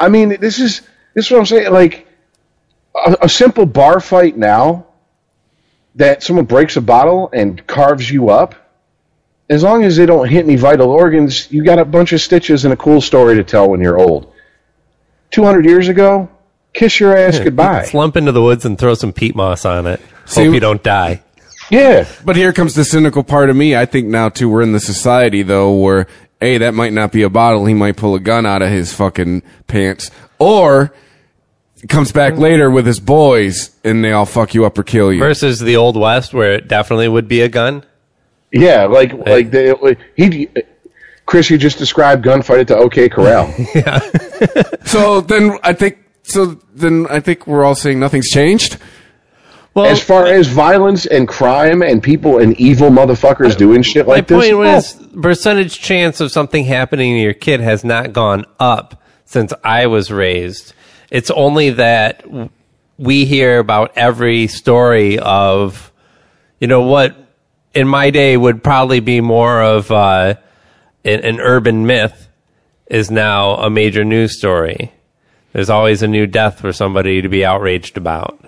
I 0.00 0.08
mean, 0.08 0.40
this 0.40 0.58
is 0.58 0.82
this 1.14 1.26
is 1.26 1.30
what 1.30 1.38
I'm 1.40 1.46
saying. 1.46 1.72
Like 1.72 2.06
a, 2.94 3.16
a 3.22 3.28
simple 3.28 3.66
bar 3.66 4.00
fight 4.00 4.36
now, 4.36 4.86
that 5.94 6.22
someone 6.22 6.46
breaks 6.46 6.76
a 6.76 6.80
bottle 6.80 7.30
and 7.32 7.64
carves 7.66 8.10
you 8.10 8.30
up. 8.30 8.54
As 9.52 9.62
long 9.62 9.84
as 9.84 9.96
they 9.98 10.06
don't 10.06 10.26
hit 10.28 10.44
any 10.46 10.56
vital 10.56 10.88
organs, 10.90 11.52
you 11.52 11.62
got 11.62 11.78
a 11.78 11.84
bunch 11.84 12.14
of 12.14 12.22
stitches 12.22 12.64
and 12.64 12.72
a 12.72 12.76
cool 12.76 13.02
story 13.02 13.34
to 13.34 13.44
tell 13.44 13.68
when 13.68 13.80
you're 13.80 13.98
old. 13.98 14.32
Two 15.30 15.44
hundred 15.44 15.66
years 15.66 15.88
ago, 15.88 16.30
kiss 16.72 16.98
your 16.98 17.14
ass 17.14 17.38
goodbye. 17.44 17.84
Slump 17.84 18.16
into 18.16 18.32
the 18.32 18.40
woods 18.42 18.64
and 18.64 18.78
throw 18.78 18.94
some 18.94 19.12
peat 19.12 19.36
moss 19.36 19.66
on 19.66 19.86
it. 19.86 20.00
See- 20.24 20.46
Hope 20.46 20.54
you 20.54 20.60
don't 20.60 20.82
die. 20.82 21.22
Yeah, 21.70 22.06
But 22.24 22.36
here 22.36 22.52
comes 22.52 22.74
the 22.74 22.84
cynical 22.84 23.22
part 23.22 23.48
of 23.50 23.56
me. 23.56 23.76
I 23.76 23.84
think 23.86 24.06
now 24.08 24.28
too 24.30 24.48
we're 24.48 24.62
in 24.62 24.72
the 24.72 24.80
society 24.80 25.42
though 25.42 25.72
where 25.76 26.06
hey 26.40 26.58
that 26.58 26.72
might 26.74 26.92
not 26.94 27.12
be 27.12 27.22
a 27.22 27.30
bottle. 27.30 27.66
He 27.66 27.74
might 27.74 27.96
pull 27.96 28.14
a 28.14 28.20
gun 28.20 28.46
out 28.46 28.62
of 28.62 28.70
his 28.70 28.92
fucking 28.94 29.42
pants, 29.68 30.10
or 30.38 30.94
comes 31.88 32.10
back 32.12 32.36
later 32.38 32.70
with 32.70 32.86
his 32.86 33.00
boys 33.00 33.70
and 33.84 34.02
they 34.04 34.12
all 34.12 34.24
fuck 34.26 34.54
you 34.54 34.64
up 34.64 34.78
or 34.78 34.82
kill 34.82 35.12
you. 35.12 35.18
Versus 35.20 35.60
the 35.60 35.76
old 35.76 35.96
west, 35.96 36.32
where 36.32 36.54
it 36.54 36.68
definitely 36.68 37.08
would 37.08 37.28
be 37.28 37.42
a 37.42 37.48
gun. 37.50 37.84
Yeah. 38.52 38.84
Like 38.84 39.12
like 39.26 39.50
they, 39.50 39.74
he. 40.16 40.48
Chris, 41.24 41.48
you 41.50 41.56
just 41.56 41.78
described 41.78 42.24
gunfight 42.24 42.60
at 42.60 42.68
the 42.68 42.76
OK 42.76 43.08
Corral. 43.08 43.52
Yeah. 43.74 44.00
so 44.84 45.20
then 45.20 45.58
I 45.62 45.72
think 45.72 45.98
so 46.22 46.60
then 46.74 47.06
I 47.08 47.20
think 47.20 47.46
we're 47.46 47.64
all 47.64 47.74
saying 47.74 48.00
nothing's 48.00 48.28
changed. 48.28 48.78
Well, 49.74 49.86
as 49.86 50.02
far 50.02 50.26
as 50.26 50.48
violence 50.48 51.06
and 51.06 51.26
crime 51.26 51.80
and 51.82 52.02
people 52.02 52.38
and 52.38 52.58
evil 52.60 52.90
motherfuckers 52.90 53.56
doing 53.56 53.82
shit 53.82 54.06
my 54.06 54.16
like 54.16 54.26
this, 54.26 54.36
point 54.38 54.52
oh, 54.52 54.58
was 54.58 54.94
percentage 55.20 55.80
chance 55.80 56.20
of 56.20 56.30
something 56.30 56.64
happening 56.66 57.14
to 57.14 57.20
your 57.20 57.32
kid 57.32 57.60
has 57.60 57.82
not 57.82 58.12
gone 58.12 58.44
up 58.60 59.02
since 59.24 59.54
I 59.64 59.86
was 59.86 60.10
raised. 60.10 60.74
It's 61.10 61.30
only 61.30 61.70
that 61.70 62.22
w- 62.22 62.50
we 62.98 63.24
hear 63.24 63.58
about 63.58 63.96
every 63.96 64.46
story 64.46 65.18
of, 65.18 65.90
you 66.60 66.66
know, 66.66 66.82
what 66.82 67.16
in 67.74 67.88
my 67.88 68.10
day 68.10 68.36
would 68.36 68.62
probably 68.62 69.00
be 69.00 69.20
more 69.20 69.62
of 69.62 69.90
uh, 69.90 70.34
an, 71.04 71.20
an 71.20 71.40
urban 71.40 71.86
myth 71.86 72.28
is 72.86 73.10
now 73.10 73.54
a 73.54 73.70
major 73.70 74.04
news 74.04 74.36
story. 74.36 74.92
There's 75.52 75.70
always 75.70 76.02
a 76.02 76.08
new 76.08 76.26
death 76.26 76.60
for 76.60 76.72
somebody 76.72 77.22
to 77.22 77.28
be 77.28 77.44
outraged 77.44 77.96
about. 77.96 78.38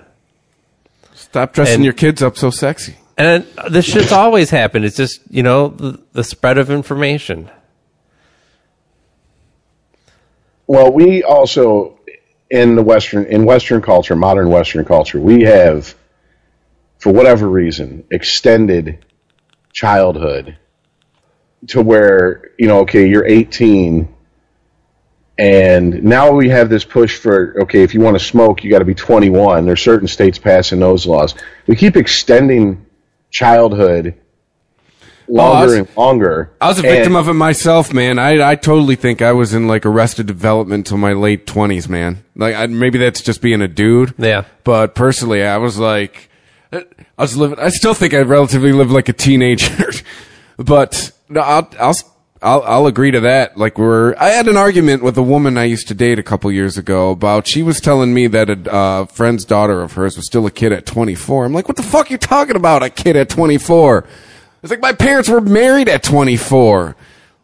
Stop 1.15 1.53
dressing 1.53 1.77
And- 1.77 1.85
your 1.85 1.93
kids 1.93 2.23
up 2.23 2.37
so 2.37 2.51
sexy. 2.51 2.97
And 3.17 3.47
this 3.71 3.85
shit's 3.85 4.11
always 4.11 4.51
happened. 4.51 4.85
It's 4.85 4.97
just, 4.97 5.21
you 5.31 5.45
know, 5.45 5.69
the, 5.69 6.01
the 6.15 6.25
spread 6.25 6.59
of 6.59 6.69
information. 6.69 7.49
well, 10.67 10.91
we 10.93 11.23
also 11.23 11.99
in 12.51 12.75
the 12.77 12.83
Western 12.83 13.25
in 13.27 13.45
Western 13.45 13.83
culture, 13.83 14.17
modern 14.17 14.49
Western 14.51 14.85
culture, 14.85 15.21
we 15.21 15.43
have, 15.43 15.95
for 16.99 17.13
whatever 17.13 17.49
reason, 17.49 18.05
extended 18.11 19.05
childhood 19.75 20.57
to 21.67 21.83
where 21.83 22.51
you 22.59 22.67
know, 22.67 22.81
okay, 22.81 23.07
you're 23.07 23.27
18. 23.27 24.09
And 25.37 26.05
now 26.05 26.31
we 26.31 26.49
have 26.49 26.71
this 26.71 26.85
push 26.85 27.19
for 27.19 27.61
okay, 27.63 27.83
if 27.83 27.93
you 27.93 28.01
want 28.01 28.17
to 28.19 28.25
smoke, 28.25 28.63
you 28.63 28.71
got 28.71 28.79
to 28.79 28.85
be 28.85 28.95
21. 28.95 29.67
There's 29.67 29.83
certain 29.83 30.09
states 30.09 30.39
passing 30.39 30.79
those 30.79 31.07
laws. 31.07 31.35
We 31.67 31.75
keep 31.75 31.97
extending 31.97 32.87
childhood 33.31 34.15
longer 35.27 35.59
oh, 35.59 35.65
was- 35.65 35.75
and 35.75 35.97
longer. 35.97 36.51
I 36.61 36.69
was 36.69 36.79
a 36.79 36.87
And- 36.87 36.97
victim 36.97 37.17
of 37.17 37.29
it 37.29 37.33
myself, 37.35 37.93
man. 37.93 38.21
I 38.21 38.49
I 38.49 38.55
totally 38.55 38.95
think 38.95 39.23
I 39.23 39.33
was 39.33 39.55
in 39.55 39.67
like 39.67 39.85
arrested 39.85 40.27
development 40.27 40.87
till 40.87 40.99
my 40.99 41.15
late 41.15 41.49
twenties, 41.49 41.89
man. 41.89 42.23
Like 42.37 42.55
I, 42.55 42.67
maybe 42.67 42.99
that's 42.99 43.21
just 43.21 43.43
being 43.43 43.61
a 43.61 43.69
dude. 43.69 44.15
Yeah. 44.19 44.45
But 44.63 44.95
personally, 44.95 45.43
I 45.43 45.57
was 45.57 45.79
like, 45.81 46.31
I 46.75 47.23
was 47.23 47.37
living. 47.37 47.59
I 47.59 47.69
still 47.69 47.95
think 47.95 48.15
I 48.15 48.21
relatively 48.21 48.73
live 48.73 48.91
like 48.91 49.09
a 49.09 49.13
teenager. 49.13 49.91
but 50.57 51.13
no, 51.29 51.41
I'll 51.41 51.71
I'll 51.79 51.95
I'll 52.43 52.63
I'll 52.63 52.87
agree 52.87 53.11
to 53.11 53.21
that. 53.21 53.57
Like 53.57 53.79
we're. 53.79 54.15
I 54.17 54.29
had 54.31 54.49
an 54.49 54.57
argument 54.57 55.03
with 55.03 55.17
a 55.17 55.23
woman 55.23 55.57
I 55.57 55.65
used 55.65 55.89
to 55.89 55.95
date 55.95 56.19
a 56.19 56.23
couple 56.23 56.51
years 56.53 56.77
ago 56.77 57.11
about. 57.11 57.47
She 57.47 57.63
was 57.63 57.81
telling 57.81 58.13
me 58.13 58.27
that 58.29 58.51
a 58.51 58.73
uh, 58.73 59.05
friend's 59.07 59.45
daughter 59.45 59.83
of 59.83 59.93
hers 59.93 60.17
was 60.17 60.27
still 60.27 60.47
a 60.47 60.51
kid 60.51 60.73
at 60.73 60.87
24. 60.87 61.47
I'm 61.47 61.53
like, 61.53 61.69
what 61.69 61.77
the 61.77 61.83
fuck 61.83 62.11
are 62.11 62.13
you 62.13 62.19
talking 62.19 62.57
about? 62.57 62.83
A 62.83 62.91
kid 62.91 63.17
at 63.17 63.29
24? 63.29 64.07
It's 64.63 64.71
like 64.71 64.81
my 64.81 64.93
parents 64.93 65.29
were 65.29 65.41
married 65.41 65.89
at 65.89 66.03
24. 66.03 66.97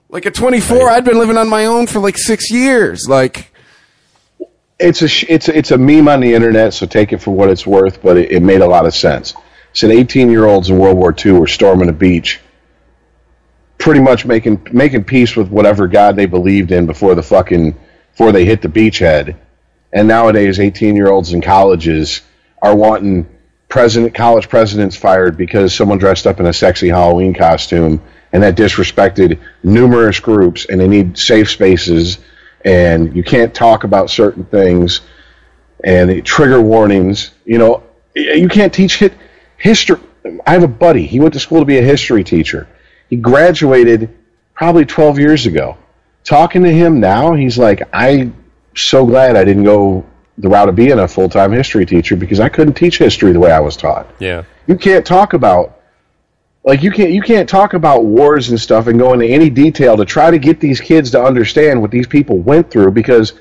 Like 0.09 0.27
at 0.27 0.35
24, 0.35 0.91
I'd 0.91 1.05
been 1.05 1.19
living 1.19 1.37
on 1.37 1.49
my 1.49 1.67
own 1.67 1.87
for 1.87 2.01
like 2.01 2.19
six 2.19 2.51
years. 2.51 3.09
Like, 3.09 3.53
it's 4.81 5.03
a 5.03 5.33
it's 5.33 5.49
it's 5.49 5.71
a 5.71 5.79
meme 5.79 6.09
on 6.09 6.21
the 6.21 6.35
internet, 6.35 6.75
so 6.75 6.87
take 6.87 7.13
it 7.13 7.19
for 7.19 7.33
what 7.33 7.51
it's 7.51 7.67
worth. 7.67 8.03
But 8.03 8.17
it, 8.17 8.33
it 8.33 8.43
made 8.43 8.63
a 8.63 8.67
lot 8.67 8.87
of 8.87 8.95
sense. 8.95 9.35
Said 9.73 9.91
18 9.91 10.31
year 10.31 10.47
olds 10.47 10.71
in 10.71 10.79
World 10.79 10.97
War 10.97 11.15
II 11.25 11.33
were 11.33 11.47
storming 11.47 11.89
a 11.89 11.93
beach, 11.93 12.41
pretty 13.79 14.01
much 14.01 14.25
making 14.25 14.67
making 14.73 15.05
peace 15.05 15.37
with 15.37 15.49
whatever 15.49 15.87
god 15.87 16.17
they 16.17 16.27
believed 16.27 16.73
in 16.73 16.87
before 16.87 17.15
the 17.15 17.23
fucking 17.23 17.77
before 18.11 18.33
they 18.33 18.45
hit 18.45 18.63
the 18.63 18.69
beachhead. 18.69 19.37
And 19.93 20.09
nowadays, 20.09 20.59
18 20.59 20.97
year 20.97 21.11
olds 21.11 21.33
in 21.33 21.41
colleges 21.41 22.23
are 22.63 22.75
wanting 22.75 23.29
president 23.69 24.15
college 24.15 24.49
presidents 24.49 24.97
fired 24.97 25.37
because 25.37 25.75
someone 25.75 25.99
dressed 25.99 26.27
up 26.27 26.41
in 26.41 26.47
a 26.47 26.53
sexy 26.53 26.89
Halloween 26.89 27.35
costume 27.35 28.03
and 28.33 28.43
that 28.43 28.57
disrespected 28.57 29.39
numerous 29.63 30.21
groups, 30.21 30.67
and 30.67 30.81
they 30.81 30.89
need 30.89 31.19
safe 31.19 31.51
spaces, 31.51 32.19
and 32.65 33.15
you 33.15 33.23
can't 33.23 33.55
talk 33.55 33.85
about 33.85 34.11
certain 34.11 34.45
things, 34.45 35.01
and 35.83 36.25
trigger 36.25 36.61
warnings. 36.61 37.33
You 37.45 37.59
know, 37.59 37.83
you 38.15 38.49
can't 38.49 38.73
teach 38.73 38.99
hit, 38.99 39.15
history. 39.57 40.01
I 40.47 40.53
have 40.53 40.63
a 40.63 40.69
buddy. 40.69 41.07
He 41.07 41.21
went 41.21 41.35
to 41.35 41.41
school 41.41 41.61
to 41.61 41.65
be 41.65 41.79
a 41.79 41.83
history 41.83 42.25
teacher. 42.25 42.69
He 43.09 43.17
graduated 43.17 44.17
probably 44.55 44.85
12 44.85 45.19
years 45.19 45.47
ago. 45.47 45.77
Talking 46.25 46.63
to 46.65 46.71
him 46.71 47.01
now, 47.01 47.35
he's 47.35 47.57
like, 47.57 47.83
I'm 47.93 48.37
so 48.77 49.07
glad 49.07 49.37
I 49.37 49.45
didn't 49.45 49.65
go 49.65 50.05
the 50.39 50.49
route 50.49 50.69
of 50.69 50.77
being 50.77 50.99
a 50.99 51.09
full 51.09 51.29
time 51.29 51.53
history 51.53 51.87
teacher 51.87 52.17
because 52.17 52.41
I 52.41 52.49
couldn't 52.49 52.75
teach 52.75 52.99
history 52.99 53.33
the 53.33 53.41
way 53.41 53.51
I 53.51 53.61
was 53.61 53.77
taught. 53.77 54.07
Yeah. 54.19 54.45
You 54.67 54.77
can't 54.77 55.05
talk 55.05 55.33
about 55.33 55.80
like 56.65 56.83
you 56.83 56.91
can't 56.91 57.11
you 57.11 57.23
can't 57.23 57.49
talk 57.49 57.75
about 57.75 58.05
wars 58.05 58.51
and 58.51 58.61
stuff 58.61 58.87
and 58.87 58.99
go 58.99 59.13
into 59.13 59.27
any 59.27 59.51
detail 59.51 59.97
to 59.97 60.05
try 60.05 60.31
to 60.31 60.39
get 60.39 60.61
these 60.61 60.81
kids 60.81 61.11
to 61.13 61.23
understand 61.23 61.81
what 61.81 61.91
these 61.91 62.07
people 62.07 62.39
went 62.39 62.71
through 62.71 62.91
because 62.91 63.33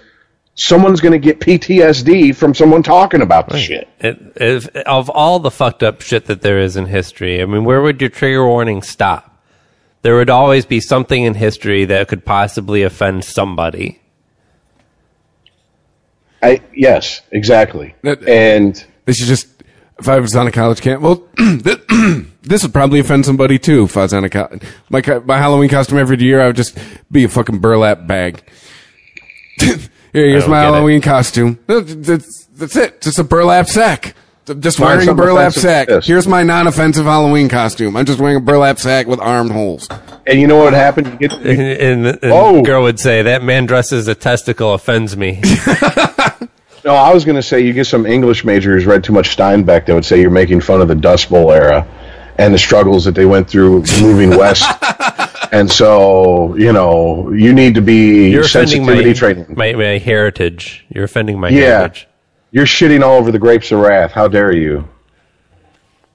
someone's 0.55 1.01
going 1.01 1.13
to 1.13 1.19
get 1.19 1.39
PTSD 1.39 2.35
from 2.35 2.53
someone 2.53 2.83
talking 2.83 3.21
about 3.21 3.49
the 3.49 3.57
shit. 3.57 3.87
It, 3.99 4.33
if, 4.35 4.67
of 4.75 5.09
all 5.09 5.39
the 5.39 5.51
fucked 5.51 5.83
up 5.83 6.01
shit 6.01 6.25
that 6.25 6.41
there 6.41 6.59
is 6.59 6.75
in 6.75 6.85
history, 6.85 7.41
I 7.41 7.45
mean, 7.45 7.63
where 7.63 7.81
would 7.81 8.01
your 8.01 8.09
trigger 8.09 8.45
warning 8.45 8.81
stop? 8.81 9.41
There 10.01 10.15
would 10.15 10.29
always 10.29 10.65
be 10.65 10.79
something 10.79 11.23
in 11.23 11.33
history 11.33 11.85
that 11.85 12.07
could 12.07 12.25
possibly 12.25 12.83
offend 12.83 13.25
somebody. 13.25 14.01
I 16.41 16.61
yes, 16.73 17.21
exactly. 17.31 17.95
That- 18.03 18.27
and 18.27 18.81
this 19.05 19.21
is 19.21 19.27
just. 19.27 19.47
If 19.99 20.07
I 20.07 20.19
was 20.19 20.35
on 20.35 20.47
a 20.47 20.51
college 20.51 20.81
camp, 20.81 21.01
well, 21.01 21.27
this 22.41 22.63
would 22.63 22.73
probably 22.73 22.99
offend 22.99 23.25
somebody 23.25 23.59
too. 23.59 23.83
If 23.83 23.97
I 23.97 24.01
was 24.03 24.13
on 24.13 24.23
a 24.23 24.29
co- 24.29 24.59
my 24.89 25.01
my 25.25 25.37
Halloween 25.37 25.69
costume 25.69 25.97
every 25.97 26.19
year, 26.21 26.41
I 26.41 26.47
would 26.47 26.55
just 26.55 26.77
be 27.11 27.23
a 27.25 27.29
fucking 27.29 27.59
burlap 27.59 28.07
bag. 28.07 28.41
Here, 29.59 29.77
here's 30.13 30.47
my 30.47 30.61
get 30.63 30.69
it. 30.69 30.73
Halloween 30.73 31.01
costume. 31.01 31.59
That's, 31.67 32.45
that's 32.47 32.75
it. 32.75 33.01
Just 33.01 33.19
a 33.19 33.23
burlap 33.23 33.67
sack. 33.67 34.15
Just 34.59 34.79
Find 34.79 34.93
wearing 34.97 35.09
a 35.09 35.13
burlap 35.13 35.53
sack. 35.53 35.87
to 35.89 35.95
this. 35.95 36.07
Here's 36.07 36.27
my 36.27 36.41
non-offensive 36.41 37.05
Halloween 37.05 37.47
costume. 37.49 37.95
I'm 37.95 38.05
just 38.05 38.19
wearing 38.19 38.37
a 38.37 38.39
burlap 38.39 38.79
sack 38.79 39.05
with 39.05 39.19
armed 39.19 39.51
holes. 39.51 39.87
and 40.25 40.39
you 40.39 40.47
know 40.47 40.55
what 40.57 40.73
happened? 40.73 41.05
You 41.21 41.27
get 41.27 41.33
And, 41.33 41.45
and, 41.61 42.05
and 42.07 42.17
Oh. 42.23 42.55
the 42.55 42.61
girl 42.63 42.81
would 42.83 42.99
say, 42.99 43.21
that 43.21 43.43
man 43.43 43.67
dresses 43.67 44.07
a 44.07 44.15
testicle 44.15 44.73
offends 44.73 45.15
me. 45.15 45.39
No, 46.85 46.93
I 46.95 47.13
was 47.13 47.25
going 47.25 47.35
to 47.35 47.43
say 47.43 47.59
you 47.61 47.73
get 47.73 47.87
some 47.87 48.05
English 48.05 48.45
major 48.45 48.71
who's 48.73 48.85
read 48.85 49.03
too 49.03 49.13
much 49.13 49.35
Steinbeck 49.35 49.85
that 49.85 49.93
would 49.93 50.05
say 50.05 50.21
you're 50.21 50.29
making 50.31 50.61
fun 50.61 50.81
of 50.81 50.87
the 50.87 50.95
Dust 50.95 51.29
Bowl 51.29 51.51
era 51.51 51.85
and 52.37 52.53
the 52.53 52.57
struggles 52.57 53.03
that 53.05 53.15
they 53.15 53.25
went 53.25 53.49
through 53.49 53.83
moving 54.01 54.29
west. 54.31 54.63
And 55.51 55.67
so, 55.71 56.55
you 56.57 56.71
know, 56.73 57.31
you 57.31 57.53
need 57.53 57.73
to 57.73 57.81
be 57.81 58.29
You're 58.29 58.43
sensitivity 58.43 59.07
my, 59.07 59.13
training. 59.13 59.55
my, 59.57 59.73
my 59.73 59.97
heritage. 59.97 60.85
You're 60.89 61.05
offending 61.05 61.39
my 61.39 61.49
Yeah. 61.49 61.79
heritage. 61.79 62.07
You're 62.51 62.67
shitting 62.67 63.01
all 63.01 63.17
over 63.17 63.31
the 63.31 63.39
grapes 63.39 63.71
of 63.71 63.79
wrath. 63.79 64.11
How 64.11 64.27
dare 64.27 64.51
you? 64.51 64.87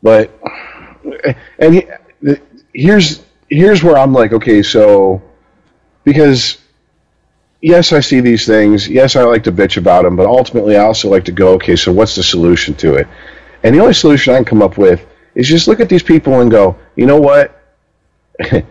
But 0.05 0.31
and 1.59 1.75
he, 1.75 1.87
here's 2.73 3.25
here's 3.49 3.83
where 3.83 3.99
I'm 3.99 4.13
like, 4.13 4.33
okay, 4.33 4.63
so 4.63 5.21
because 6.05 6.59
yes, 7.65 7.95
I 7.95 8.01
see 8.01 8.21
these 8.21 8.47
things. 8.47 8.87
Yes, 8.87 9.17
I 9.17 9.23
like 9.23 9.45
to 9.45 9.53
bitch 9.53 9.79
about 9.79 10.05
them, 10.05 10.17
but 10.17 10.27
ultimately, 10.27 10.77
I 10.77 10.85
also 10.85 11.09
like 11.09 11.25
to 11.25 11.33
go, 11.33 11.55
okay, 11.55 11.77
so 11.77 11.93
what's 11.93 12.15
the 12.15 12.23
solution 12.23 12.75
to 12.75 12.95
it? 12.95 13.09
And 13.63 13.75
the 13.75 13.81
only 13.81 13.95
solution 13.95 14.35
I 14.35 14.37
can 14.37 14.45
come 14.45 14.63
up 14.63 14.77
with 14.77 15.05
is 15.35 15.49
just 15.49 15.67
look 15.67 15.81
at 15.81 15.89
these 15.89 16.03
people 16.03 16.41
and 16.41 16.51
go, 16.51 16.77
you 16.95 17.07
know 17.07 17.19
what? 17.19 17.59
I 18.43 18.69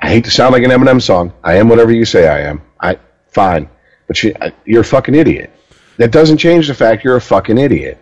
hate 0.00 0.24
to 0.24 0.30
sound 0.30 0.52
like 0.52 0.62
an 0.62 0.70
Eminem 0.70 1.02
song. 1.02 1.32
I 1.42 1.56
am 1.56 1.68
whatever 1.68 1.90
you 1.92 2.04
say 2.04 2.28
I 2.28 2.48
am. 2.48 2.62
I 2.80 2.98
fine, 3.28 3.68
but 4.06 4.22
you, 4.22 4.34
you're 4.64 4.82
a 4.82 4.84
fucking 4.84 5.14
idiot. 5.14 5.50
That 5.96 6.12
doesn't 6.12 6.38
change 6.38 6.68
the 6.68 6.74
fact 6.74 7.02
you're 7.02 7.16
a 7.16 7.20
fucking 7.20 7.58
idiot. 7.58 7.98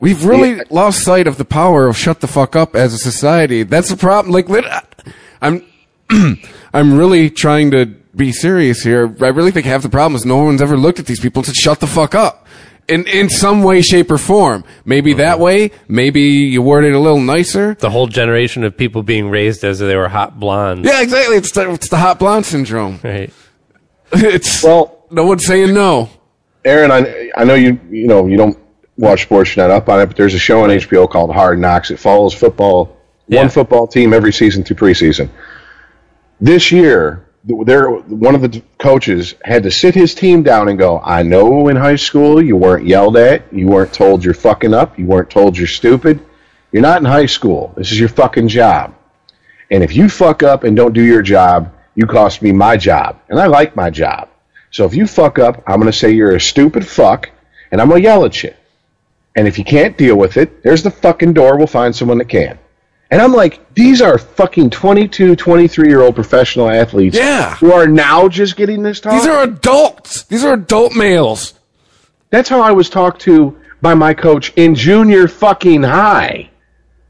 We've 0.00 0.24
really 0.24 0.62
lost 0.70 1.04
sight 1.04 1.26
of 1.26 1.36
the 1.36 1.44
power 1.44 1.86
of 1.86 1.96
shut 1.96 2.20
the 2.20 2.26
fuck 2.26 2.56
up 2.56 2.74
as 2.74 2.94
a 2.94 2.98
society. 2.98 3.64
That's 3.64 3.88
the 3.90 3.96
problem. 3.96 4.32
Like, 4.32 4.46
I'm, 5.40 5.64
I'm 6.72 6.96
really 6.96 7.30
trying 7.30 7.70
to 7.72 8.01
be 8.14 8.32
serious 8.32 8.82
here. 8.82 9.14
I 9.20 9.28
really 9.28 9.50
think 9.50 9.66
half 9.66 9.82
the 9.82 9.88
problem 9.88 10.16
is 10.16 10.24
no 10.26 10.44
one's 10.44 10.60
ever 10.62 10.76
looked 10.76 10.98
at 10.98 11.06
these 11.06 11.20
people 11.20 11.40
and 11.40 11.46
said, 11.46 11.56
shut 11.56 11.80
the 11.80 11.86
fuck 11.86 12.14
up. 12.14 12.46
In, 12.88 13.06
in 13.06 13.28
some 13.28 13.62
way, 13.62 13.80
shape, 13.80 14.10
or 14.10 14.18
form. 14.18 14.64
Maybe 14.84 15.14
that 15.14 15.38
way. 15.38 15.70
Maybe 15.88 16.22
you 16.22 16.60
word 16.62 16.84
it 16.84 16.92
a 16.94 16.98
little 16.98 17.20
nicer. 17.20 17.74
The 17.74 17.90
whole 17.90 18.08
generation 18.08 18.64
of 18.64 18.76
people 18.76 19.02
being 19.04 19.30
raised 19.30 19.62
as 19.64 19.78
they 19.78 19.96
were 19.96 20.08
hot 20.08 20.38
blondes. 20.40 20.86
Yeah, 20.88 21.00
exactly. 21.00 21.36
It's 21.36 21.52
the, 21.52 21.70
it's 21.72 21.88
the 21.88 21.96
hot 21.96 22.18
blonde 22.18 22.44
syndrome. 22.46 22.98
Right. 23.02 23.32
It's, 24.14 24.62
Well, 24.62 25.06
no 25.10 25.24
one's 25.24 25.46
saying 25.46 25.72
no. 25.72 26.10
Aaron, 26.66 26.90
I, 26.90 27.30
I 27.36 27.44
know 27.44 27.54
you 27.54 27.80
you 27.90 28.06
know 28.06 28.26
you 28.26 28.36
don't 28.36 28.58
watch 28.98 29.22
sports, 29.22 29.56
you're 29.56 29.66
not 29.66 29.74
up 29.74 29.88
on 29.88 30.00
it, 30.00 30.06
but 30.06 30.16
there's 30.16 30.34
a 30.34 30.38
show 30.38 30.62
on 30.64 30.68
HBO 30.70 31.08
called 31.10 31.32
Hard 31.32 31.58
Knocks. 31.58 31.90
It 31.90 31.98
follows 31.98 32.34
football, 32.34 32.94
Yeah. 33.26 33.40
one 33.40 33.48
football 33.48 33.86
team 33.86 34.12
every 34.12 34.32
season 34.32 34.64
through 34.64 34.76
preseason. 34.76 35.30
This 36.40 36.70
year, 36.72 37.26
there 37.44 37.90
one 37.90 38.34
of 38.34 38.42
the 38.42 38.62
coaches 38.78 39.34
had 39.44 39.64
to 39.64 39.70
sit 39.70 39.94
his 39.94 40.14
team 40.14 40.42
down 40.42 40.68
and 40.68 40.78
go, 40.78 41.00
"I 41.02 41.22
know 41.22 41.68
in 41.68 41.76
high 41.76 41.96
school 41.96 42.42
you 42.42 42.56
weren't 42.56 42.86
yelled 42.86 43.16
at, 43.16 43.52
you 43.52 43.66
weren't 43.66 43.92
told 43.92 44.24
you're 44.24 44.34
fucking 44.34 44.74
up, 44.74 44.98
you 44.98 45.06
weren't 45.06 45.30
told 45.30 45.58
you're 45.58 45.66
stupid. 45.66 46.20
You're 46.70 46.82
not 46.82 47.00
in 47.00 47.04
high 47.04 47.26
school. 47.26 47.72
This 47.76 47.92
is 47.92 47.98
your 47.98 48.08
fucking 48.08 48.48
job. 48.48 48.94
And 49.70 49.82
if 49.82 49.96
you 49.96 50.08
fuck 50.08 50.42
up 50.42 50.64
and 50.64 50.76
don't 50.76 50.94
do 50.94 51.02
your 51.02 51.22
job, 51.22 51.72
you 51.94 52.06
cost 52.06 52.42
me 52.42 52.52
my 52.52 52.76
job, 52.76 53.18
and 53.28 53.38
I 53.40 53.46
like 53.46 53.74
my 53.76 53.90
job." 53.90 54.28
So 54.70 54.86
if 54.86 54.94
you 54.94 55.06
fuck 55.06 55.38
up, 55.38 55.62
I'm 55.66 55.80
going 55.80 55.92
to 55.92 55.98
say 55.98 56.12
you're 56.12 56.34
a 56.34 56.40
stupid 56.40 56.86
fuck, 56.86 57.30
and 57.70 57.80
I'm 57.80 57.88
going 57.88 58.02
to 58.02 58.08
yell 58.08 58.24
at 58.24 58.42
you. 58.42 58.54
And 59.36 59.46
if 59.46 59.58
you 59.58 59.64
can't 59.64 59.98
deal 59.98 60.16
with 60.16 60.36
it, 60.36 60.62
there's 60.62 60.82
the 60.82 60.90
fucking 60.90 61.32
door. 61.34 61.58
We'll 61.58 61.66
find 61.66 61.94
someone 61.94 62.18
that 62.18 62.28
can. 62.28 62.58
And 63.12 63.20
I'm 63.20 63.34
like, 63.34 63.60
these 63.74 64.00
are 64.00 64.16
fucking 64.16 64.70
22, 64.70 65.36
23 65.36 65.88
year 65.88 66.00
old 66.00 66.14
professional 66.14 66.70
athletes 66.70 67.14
Yeah. 67.14 67.54
who 67.56 67.70
are 67.70 67.86
now 67.86 68.26
just 68.26 68.56
getting 68.56 68.82
this 68.82 69.00
talk. 69.00 69.12
These 69.12 69.26
are 69.26 69.42
adults. 69.42 70.22
These 70.22 70.46
are 70.46 70.54
adult 70.54 70.96
males. 70.96 71.52
That's 72.30 72.48
how 72.48 72.62
I 72.62 72.72
was 72.72 72.88
talked 72.88 73.20
to 73.22 73.54
by 73.82 73.92
my 73.92 74.14
coach 74.14 74.54
in 74.56 74.74
junior 74.74 75.28
fucking 75.28 75.82
high. 75.82 76.48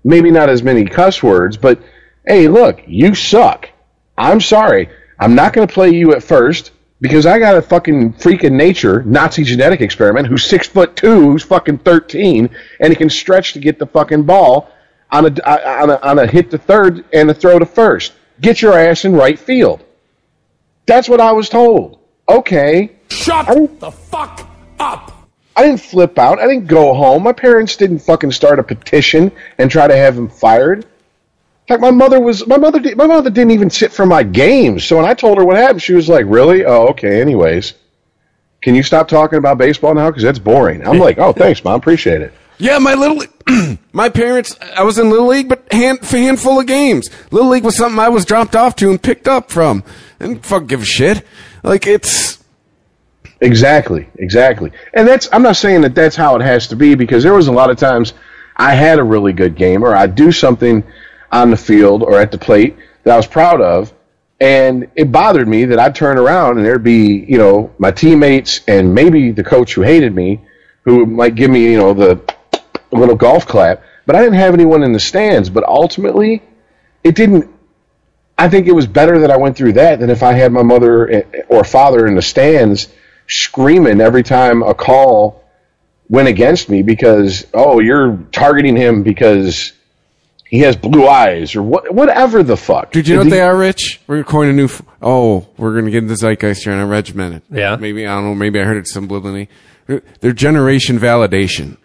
Maybe 0.03 0.33
not 0.33 0.49
as 0.49 0.65
many 0.65 0.85
cuss 0.87 1.23
words, 1.23 1.57
but 1.57 1.81
hey, 2.27 2.49
look, 2.49 2.83
you 2.89 3.15
suck. 3.15 3.71
I'm 4.19 4.41
sorry. 4.41 4.89
I'm 5.21 5.37
not 5.37 5.53
going 5.53 5.69
to 5.69 5.73
play 5.73 5.91
you 5.91 6.15
at 6.15 6.25
first 6.25 6.73
because 7.01 7.27
I 7.27 7.39
got 7.39 7.57
a 7.57 7.63
fucking 7.63 8.15
freak 8.15 8.43
in 8.43 8.57
nature 8.57 9.05
Nazi 9.05 9.45
genetic 9.45 9.81
experiment 9.81 10.27
who's 10.27 10.45
six 10.45 10.67
foot 10.67 10.97
two, 10.97 11.31
who's 11.31 11.45
fucking 11.45 11.79
13, 11.79 12.51
and 12.81 12.89
he 12.89 12.97
can 12.97 13.09
stretch 13.09 13.53
to 13.53 13.61
get 13.61 13.79
the 13.79 13.87
fucking 13.87 14.25
ball 14.25 14.69
on 15.13 15.27
a, 15.27 15.49
on 15.49 15.91
a, 15.91 16.01
on 16.03 16.19
a 16.19 16.27
hit 16.27 16.51
to 16.51 16.59
third 16.59 17.05
and 17.13 17.31
a 17.31 17.35
throw 17.35 17.59
to 17.59 17.67
first. 17.67 18.15
Get 18.41 18.63
your 18.63 18.77
ass 18.77 19.05
in 19.05 19.13
right 19.13 19.39
field. 19.39 19.85
That's 20.87 21.09
what 21.09 21.21
I 21.21 21.33
was 21.33 21.49
told. 21.49 21.99
Okay. 22.29 22.97
Shut 23.09 23.47
the 23.79 23.91
fuck 23.91 24.49
up. 24.81 25.13
I 25.55 25.65
didn't 25.65 25.81
flip 25.81 26.19
out. 26.19 26.41
I 26.41 26.47
didn't 26.47 26.67
go 26.67 26.95
home. 26.95 27.23
My 27.23 27.33
parents 27.33 27.77
didn't 27.77 27.99
fucking 27.99 28.33
start 28.33 28.59
a 28.59 28.63
petition 28.63 29.31
and 29.59 29.71
try 29.71 29.87
to 29.87 29.97
have 29.97 30.17
him 30.17 30.29
fired. 30.29 30.79
In 30.79 31.69
fact, 31.69 31.83
my 31.83 31.91
mother 31.91 32.21
was 32.21 32.47
my 32.47 32.57
mother. 32.57 32.81
Did, 32.81 32.97
my 32.97 33.07
mother 33.07 33.31
didn't 33.31 33.53
even 33.53 33.71
sit 33.71 33.93
for 33.93 34.07
my 34.07 34.23
games. 34.23 34.85
So 34.85 34.97
when 34.97 35.05
I 35.05 35.15
told 35.15 35.39
her 35.39 35.45
what 35.45 35.57
happened, 35.57 35.83
she 35.83 35.93
was 35.93 36.09
like, 36.09 36.25
"Really? 36.27 36.65
Oh, 36.65 36.89
okay. 36.89 37.21
Anyways, 37.21 37.75
can 38.63 38.75
you 38.75 38.83
stop 38.83 39.09
talking 39.09 39.39
about 39.39 39.59
baseball 39.59 39.95
now? 39.95 40.09
Because 40.09 40.25
that's 40.25 40.41
boring." 40.41 40.87
I'm 40.87 40.99
like, 40.99 41.19
"Oh, 41.19 41.33
thanks, 41.33 41.63
mom. 41.63 41.75
Appreciate 41.79 42.23
it." 42.23 42.33
Yeah, 42.59 42.79
my 42.79 42.95
little, 42.95 43.25
my 43.93 44.09
parents. 44.09 44.57
I 44.77 44.83
was 44.83 44.99
in 44.99 45.11
little 45.11 45.27
league, 45.27 45.49
but 45.49 45.73
hand 45.73 46.01
handful 46.05 46.61
of 46.61 46.67
games. 46.67 47.11
Little 47.31 47.51
league 47.51 47.65
was 47.65 47.77
something 47.77 47.99
I 47.99 48.09
was 48.09 48.25
dropped 48.25 48.55
off 48.55 48.77
to 48.77 48.91
and 48.91 49.03
picked 49.03 49.27
up 49.27 49.51
from, 49.51 49.85
and 50.21 50.45
fuck 50.45 50.67
give 50.67 50.83
a 50.83 50.85
shit. 50.85 51.27
Like 51.63 51.87
it's 51.87 52.43
Exactly, 53.43 54.09
exactly. 54.15 54.71
And 54.95 55.07
that's 55.07 55.29
I'm 55.33 55.43
not 55.43 55.57
saying 55.57 55.81
that 55.81 55.97
that's 55.97 56.15
how 56.15 56.37
it 56.37 56.43
has 56.43 56.69
to 56.69 56.77
be 56.77 56.95
because 56.95 57.25
there 57.25 57.35
was 57.35 57.49
a 57.49 57.53
lot 57.53 57.71
of 57.71 57.77
times 57.77 58.15
I 58.57 58.75
had 58.75 59.01
a 59.01 59.03
really 59.03 59.33
good 59.33 59.57
game 59.57 59.83
or 59.83 59.97
I'd 59.97 60.15
do 60.15 60.31
something 60.31 60.85
on 61.33 61.51
the 61.51 61.57
field 61.57 62.05
or 62.05 62.21
at 62.21 62.31
the 62.31 62.39
plate 62.39 62.77
that 63.03 63.13
I 63.13 63.17
was 63.17 63.27
proud 63.27 63.61
of 63.61 63.93
and 64.41 64.89
it 64.95 65.11
bothered 65.11 65.49
me 65.49 65.65
that 65.65 65.81
I'd 65.81 65.97
turn 65.97 66.19
around 66.19 66.59
and 66.59 66.65
there'd 66.65 66.85
be, 66.85 67.27
you 67.29 67.37
know, 67.37 67.75
my 67.79 67.91
teammates 67.91 68.61
and 68.69 68.95
maybe 68.95 69.33
the 69.33 69.43
coach 69.43 69.75
who 69.75 69.83
hated 69.83 70.15
me 70.15 70.41
who 70.85 71.05
might 71.05 71.35
give 71.35 71.51
me, 71.51 71.73
you 71.73 71.79
know, 71.79 71.95
the 71.95 72.23
little 72.97 73.17
golf 73.17 73.47
clap, 73.47 73.83
but 74.07 74.17
I 74.17 74.21
didn't 74.21 74.39
have 74.39 74.55
anyone 74.55 74.83
in 74.83 74.93
the 74.93 75.01
stands, 75.01 75.51
but 75.51 75.65
ultimately 75.65 76.43
it 77.05 77.15
didn't 77.15 77.51
I 78.39 78.49
think 78.49 78.67
it 78.67 78.73
was 78.73 78.87
better 78.87 79.21
that 79.21 79.31
I 79.31 79.37
went 79.37 79.57
through 79.57 79.75
that 79.75 80.01
than 80.01 80.11
if 80.11 80.23
I 80.23 80.33
had 80.33 80.53
my 80.53 80.63
mother 80.63 81.25
or 81.49 81.65
father 81.65 82.07
in 82.07 82.15
the 82.15 82.23
stands 82.23 82.89
screaming 83.29 84.01
every 84.01 84.23
time 84.23 84.63
a 84.63 84.75
call 84.75 85.45
went 86.09 86.29
against 86.29 86.69
me 86.69 86.83
because 86.83 87.47
oh 87.55 87.81
you're 87.81 88.17
targeting 88.33 88.77
him 88.77 89.03
because 89.03 89.73
he 90.53 90.59
has 90.59 90.77
blue 90.77 91.09
eyes 91.09 91.57
or 91.57 91.63
what, 91.63 91.95
whatever 91.95 92.43
the 92.43 92.59
fuck. 92.59 92.93
Did 92.93 93.09
you 93.09 93.15
know 93.15 93.23
what 93.23 93.31
they 93.31 93.41
are, 93.41 93.57
Rich? 93.57 94.03
We're 94.07 94.17
gonna 94.17 94.25
coin 94.25 94.49
a 94.49 94.53
new. 94.53 94.67
F- 94.67 94.83
oh, 95.01 95.49
we're 95.57 95.75
gonna 95.75 95.91
get 95.91 96.07
the 96.07 96.15
zeitgeist 96.15 96.65
here 96.65 96.75
Unregimented. 96.75 97.41
Yeah. 97.51 97.77
Maybe 97.77 98.07
I 98.07 98.15
don't 98.17 98.25
know. 98.25 98.35
Maybe 98.35 98.61
I 98.61 98.65
heard 98.65 98.77
it 98.77 98.85
subliminally. 98.85 99.49
They're 100.21 100.35
generation 100.35 100.99
validation. 100.99 101.79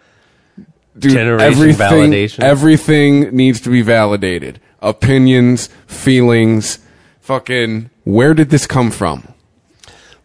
Dude, 0.98 1.12
Generation 1.12 1.54
everything, 1.54 2.12
validation. 2.12 2.40
Everything 2.44 3.36
needs 3.36 3.62
to 3.62 3.70
be 3.70 3.82
validated. 3.82 4.60
Opinions, 4.82 5.68
feelings, 5.86 6.80
fucking. 7.22 7.90
Where 8.04 8.34
did 8.34 8.50
this 8.50 8.66
come 8.66 8.90
from? 8.92 9.28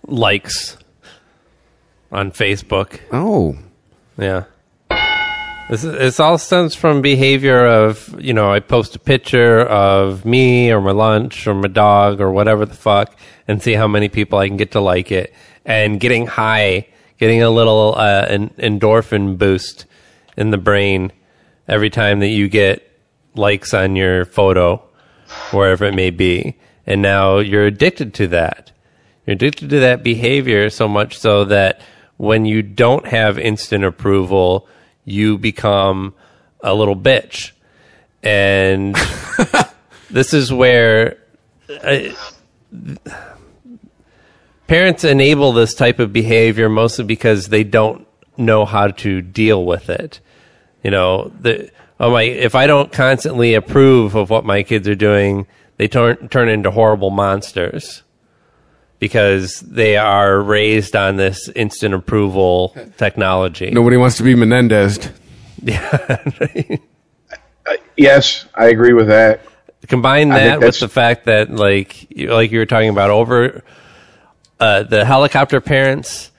Likes 0.07 0.77
on 2.11 2.31
Facebook. 2.31 3.01
Oh, 3.11 3.57
Yeah. 4.19 4.45
This, 5.71 5.85
is, 5.85 5.93
this 5.93 6.21
all 6.21 6.37
stems 6.37 6.75
from 6.75 7.01
behavior 7.01 7.65
of, 7.65 8.15
you 8.21 8.35
know, 8.35 8.53
I 8.53 8.61
post 8.61 8.95
a 8.95 8.99
picture 8.99 9.61
of 9.61 10.27
me 10.27 10.71
or 10.71 10.83
my 10.83 10.91
lunch 10.91 11.47
or 11.47 11.55
my 11.55 11.69
dog 11.69 12.21
or 12.21 12.31
whatever 12.31 12.67
the 12.67 12.75
fuck 12.75 13.17
and 13.49 13.63
see 13.63 13.73
how 13.73 13.89
many 13.89 14.11
people 14.11 14.39
I 14.39 14.49
can 14.49 14.59
get 14.59 14.73
to 14.73 14.81
like 14.81 15.11
it. 15.11 15.33
And 15.65 15.99
getting 15.99 16.27
high, 16.27 16.89
getting 17.17 17.43
a 17.43 17.49
little 17.49 17.95
uh, 17.97 18.27
an 18.29 18.51
endorphin 18.59 19.39
boost 19.39 19.87
in 20.37 20.51
the 20.51 20.59
brain 20.59 21.13
every 21.69 21.91
time 21.91 22.21
that 22.21 22.29
you 22.29 22.49
get 22.49 22.89
likes 23.35 23.73
on 23.75 23.97
your 23.97 24.25
photo, 24.25 24.83
wherever 25.51 25.85
it 25.85 25.95
may 25.95 26.11
be. 26.11 26.57
And 26.87 27.03
now 27.03 27.39
you're 27.39 27.67
addicted 27.67 28.15
to 28.15 28.29
that. 28.29 28.73
You're 29.27 29.35
addicted 29.35 29.71
to 29.71 29.81
that 29.81 30.03
behavior 30.03 30.69
so 30.71 30.89
much 30.89 31.19
so 31.19 31.45
that 31.45 31.81
when 32.17 32.45
you 32.45 32.63
don't 32.63 33.07
have 33.07 33.39
instant 33.39 33.85
approval, 33.85 34.69
you 35.05 35.39
become 35.39 36.15
a 36.61 36.75
little 36.75 36.97
bitch. 36.97 37.53
And 38.23 38.95
this 40.11 40.33
is 40.35 40.53
where 40.53 41.19
uh, 41.69 42.11
parents 44.67 45.05
enable 45.05 45.53
this 45.53 45.75
type 45.75 45.99
of 45.99 46.13
behavior 46.13 46.69
mostly 46.69 47.05
because 47.05 47.49
they 47.49 47.65
don't 47.65 48.07
know 48.37 48.65
how 48.65 48.89
to 48.89 49.21
deal 49.21 49.65
with 49.65 49.89
it. 49.91 50.21
You 50.83 50.91
know, 50.91 51.31
the 51.41 51.71
oh 52.01 52.11
my 52.11 52.23
if 52.23 52.55
I 52.55 52.67
don't 52.67 52.93
constantly 52.93 53.55
approve 53.55 54.15
of 54.15 54.31
what 54.31 54.45
my 54.45 54.63
kids 54.63 54.89
are 54.89 54.95
doing, 54.95 55.47
they 55.77 55.89
turn 55.89 56.29
turn 56.29 56.49
into 56.49 56.71
horrible 56.71 57.11
monsters 57.11 58.03
because 58.99 59.61
they 59.61 59.97
are 59.97 60.41
raised 60.41 60.95
on 60.97 61.17
this 61.17 61.49
instant 61.57 61.93
approval 61.95 62.75
technology. 62.97 63.71
nobody 63.71 63.97
wants 63.97 64.17
to 64.17 64.23
be 64.23 64.35
Menendez. 64.35 65.11
Yeah. 65.63 66.19
Yes, 67.97 68.47
I 68.55 68.67
agree 68.67 68.93
with 68.93 69.07
that. 69.09 69.43
Combine 69.87 70.31
that 70.31 70.59
with 70.61 70.81
the 70.81 70.89
fact 70.89 71.27
that, 71.27 71.51
like, 71.51 72.11
you- 72.11 72.33
like 72.33 72.51
you 72.51 72.59
were 72.59 72.67
talking 72.67 72.89
about 72.89 73.11
over 73.11 73.63
uh, 74.59 74.83
the 74.83 75.05
helicopter 75.05 75.61
parents, 75.61 76.32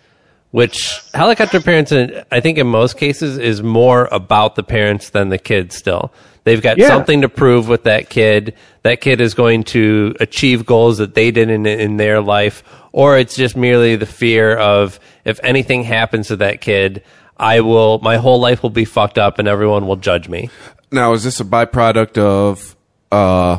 which 0.54 1.02
helicopter 1.16 1.60
parents, 1.60 1.92
in, 1.92 2.24
I 2.32 2.40
think, 2.40 2.60
in 2.60 2.68
most 2.68 2.96
cases, 2.96 3.40
is 3.40 3.64
more 3.64 4.08
about 4.12 4.54
the 4.56 4.62
parents 4.62 5.10
than 5.10 5.30
the 5.30 5.40
kids. 5.40 5.76
Still, 5.76 6.14
they've 6.44 6.62
got 6.62 6.78
Yeah. 6.78 6.90
something 6.90 7.22
to 7.22 7.28
prove 7.30 7.68
with 7.68 7.84
that 7.86 8.10
kid. 8.12 8.54
That 8.84 9.02
kid 9.02 9.20
is 9.20 9.34
going 9.34 9.64
to 9.76 10.16
achieve 10.20 10.64
goals 10.64 11.00
that 11.00 11.16
they 11.16 11.32
did 11.32 11.50
in 11.50 11.66
in 11.66 11.98
their 11.98 12.22
life, 12.22 12.64
or 12.92 13.18
it's 13.18 13.36
just 13.36 13.58
merely 13.58 13.96
the 13.96 14.06
fear 14.06 14.56
of 14.56 15.00
if 15.26 15.40
anything 15.44 15.84
happens 15.86 16.28
to 16.28 16.36
that 16.36 16.62
kid. 16.62 17.02
I 17.36 17.62
will, 17.62 17.98
my 18.04 18.18
whole 18.18 18.40
life 18.40 18.62
will 18.62 18.70
be 18.70 18.86
fucked 18.86 19.18
up 19.18 19.40
and 19.40 19.48
everyone 19.48 19.88
will 19.88 19.96
judge 19.96 20.30
me. 20.30 20.52
Now, 20.92 21.14
is 21.14 21.24
this 21.24 21.40
a 21.40 21.44
byproduct 21.46 22.20
of? 22.20 22.76
uh 23.12 23.58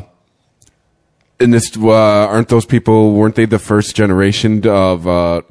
in 1.41 1.51
this, 1.51 1.75
uh, 1.75 1.91
aren't 1.91 2.47
those 2.47 2.65
people? 2.65 3.11
Weren't 3.11 3.35
they 3.35 3.45
the 3.45 3.59
first 3.59 3.93
generation 3.97 4.65
of 4.65 5.05
uh, 5.05 5.41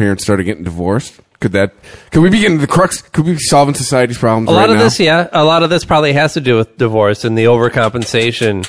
parents 0.00 0.22
started 0.24 0.44
getting 0.44 0.64
divorced? 0.64 1.20
Could 1.40 1.52
that? 1.52 1.72
Could 2.10 2.22
we 2.22 2.30
be 2.30 2.40
getting 2.40 2.58
the 2.58 2.66
crux? 2.66 3.02
Could 3.02 3.24
we 3.26 3.32
be 3.32 3.38
solving 3.38 3.74
society's 3.74 4.18
problems? 4.18 4.48
A 4.48 4.52
lot 4.52 4.60
right 4.60 4.70
of 4.70 4.76
now? 4.76 4.82
this, 4.84 4.98
yeah, 5.00 5.28
a 5.32 5.44
lot 5.44 5.62
of 5.62 5.70
this 5.70 5.84
probably 5.84 6.12
has 6.14 6.34
to 6.34 6.40
do 6.40 6.56
with 6.56 6.76
divorce 6.78 7.24
and 7.24 7.36
the 7.36 7.44
overcompensation 7.44 8.66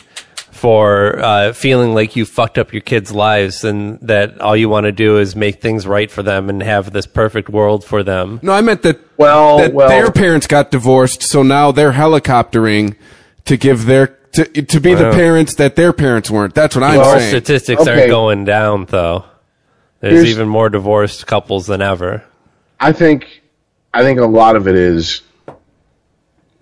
for 0.51 1.17
uh, 1.19 1.53
feeling 1.53 1.93
like 1.93 2.15
you 2.15 2.25
fucked 2.25 2.57
up 2.57 2.71
your 2.73 2.81
kids' 2.81 3.11
lives 3.11 3.63
and 3.63 3.99
that 4.01 4.39
all 4.41 4.55
you 4.55 4.69
want 4.69 4.85
to 4.85 4.91
do 4.91 5.17
is 5.19 5.35
make 5.35 5.61
things 5.61 5.87
right 5.87 6.11
for 6.11 6.21
them 6.23 6.49
and 6.49 6.61
have 6.61 6.91
this 6.91 7.07
perfect 7.07 7.49
world 7.49 7.83
for 7.83 8.03
them. 8.03 8.39
No, 8.43 8.51
I 8.53 8.61
meant 8.61 8.81
that. 8.83 8.99
Well, 9.17 9.57
that 9.57 9.73
well- 9.73 9.89
their 9.89 10.11
parents 10.11 10.47
got 10.47 10.71
divorced, 10.71 11.23
so 11.23 11.43
now 11.43 11.71
they're 11.71 11.93
helicoptering 11.93 12.95
to 13.45 13.57
give 13.57 13.85
their 13.85 14.07
to 14.33 14.45
to 14.45 14.79
be 14.79 14.93
the 14.93 15.11
parents 15.11 15.55
that 15.55 15.75
their 15.75 15.91
parents 15.91 16.29
weren't. 16.31 16.53
That's 16.55 16.73
what 16.75 16.83
I'm 16.83 16.99
Our 16.99 17.19
saying. 17.19 17.29
statistics 17.31 17.81
Okay. 17.81 17.91
aren't 17.91 18.09
going 18.09 18.45
down, 18.45 18.85
though. 18.85 19.25
There's 20.01 20.13
Here's- 20.13 20.29
even 20.29 20.49
more 20.49 20.69
divorced 20.69 21.27
couples 21.27 21.67
than 21.67 21.81
ever. 21.81 22.23
I 22.79 22.91
think 22.91 23.41
I 23.93 24.03
think 24.03 24.19
a 24.19 24.25
lot 24.25 24.55
of 24.55 24.67
it 24.67 24.75
is 24.75 25.21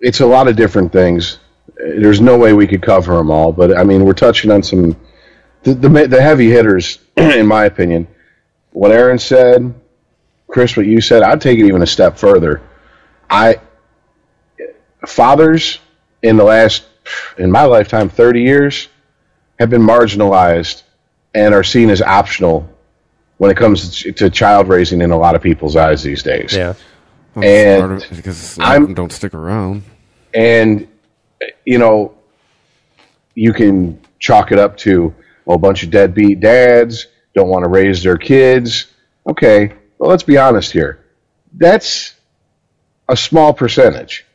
it's 0.00 0.20
a 0.20 0.26
lot 0.26 0.46
of 0.46 0.56
different 0.56 0.92
things. 0.92 1.38
There's 1.76 2.20
no 2.20 2.36
way 2.36 2.52
we 2.52 2.66
could 2.66 2.82
cover 2.82 3.16
them 3.16 3.30
all, 3.30 3.52
but 3.52 3.76
I 3.76 3.84
mean, 3.84 4.04
we're 4.04 4.12
touching 4.12 4.50
on 4.50 4.62
some 4.62 4.94
the 5.62 5.74
the, 5.74 5.88
the 6.06 6.20
heavy 6.22 6.50
hitters, 6.50 6.98
in 7.16 7.46
my 7.46 7.64
opinion. 7.64 8.06
What 8.72 8.92
Aaron 8.92 9.18
said, 9.18 9.74
Chris, 10.46 10.76
what 10.76 10.86
you 10.86 11.00
said, 11.00 11.22
I'd 11.22 11.40
take 11.40 11.58
it 11.58 11.66
even 11.66 11.82
a 11.82 11.86
step 11.86 12.18
further. 12.18 12.60
I 13.30 13.58
fathers 15.06 15.78
in 16.22 16.36
the 16.36 16.44
last 16.44 16.84
in 17.38 17.50
my 17.50 17.64
lifetime 17.64 18.10
30 18.10 18.42
years 18.42 18.88
have 19.58 19.70
been 19.70 19.82
marginalized 19.82 20.82
and 21.34 21.54
are 21.54 21.64
seen 21.64 21.88
as 21.88 22.02
optional 22.02 22.68
when 23.40 23.50
it 23.50 23.56
comes 23.56 24.02
to, 24.02 24.12
to 24.12 24.28
child 24.28 24.68
raising 24.68 25.00
in 25.00 25.12
a 25.12 25.16
lot 25.16 25.34
of 25.34 25.40
people's 25.40 25.74
eyes 25.74 26.02
these 26.02 26.22
days. 26.22 26.54
Yeah. 26.54 26.74
And 27.36 27.82
of 27.92 28.02
it 28.02 28.08
because 28.14 28.58
a 28.58 28.60
lot 28.60 28.66
of 28.66 28.72
I'm- 28.72 28.82
them 28.82 28.94
don't 28.94 29.12
stick 29.12 29.32
around. 29.32 29.82
and 30.34 30.86
you 31.64 31.78
know 31.78 32.12
you 33.34 33.54
can 33.54 33.98
chalk 34.18 34.52
it 34.52 34.58
up 34.58 34.76
to 34.76 35.14
well, 35.46 35.56
a 35.56 35.58
bunch 35.58 35.82
of 35.82 35.90
deadbeat 35.90 36.40
dads 36.40 37.06
don't 37.34 37.48
want 37.48 37.64
to 37.64 37.70
raise 37.70 38.02
their 38.02 38.18
kids 38.18 38.88
okay 39.26 39.72
well 39.98 40.10
let's 40.10 40.22
be 40.22 40.36
honest 40.36 40.70
here 40.70 41.02
that's 41.54 42.14
a 43.08 43.16
small 43.16 43.54
percentage 43.54 44.26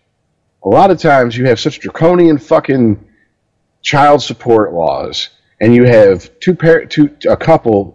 a 0.63 0.67
lot 0.67 0.89
of 0.89 0.97
times 0.97 1.37
you 1.37 1.45
have 1.45 1.59
such 1.59 1.79
draconian 1.79 2.39
fucking 2.39 3.05
child 3.83 4.23
support 4.23 4.73
laws 4.73 5.29
and 5.61 5.75
you 5.75 5.83
have 5.85 6.31
two 6.39 6.55
par- 6.55 6.85
two 6.85 7.15
a 7.29 7.37
couple 7.37 7.94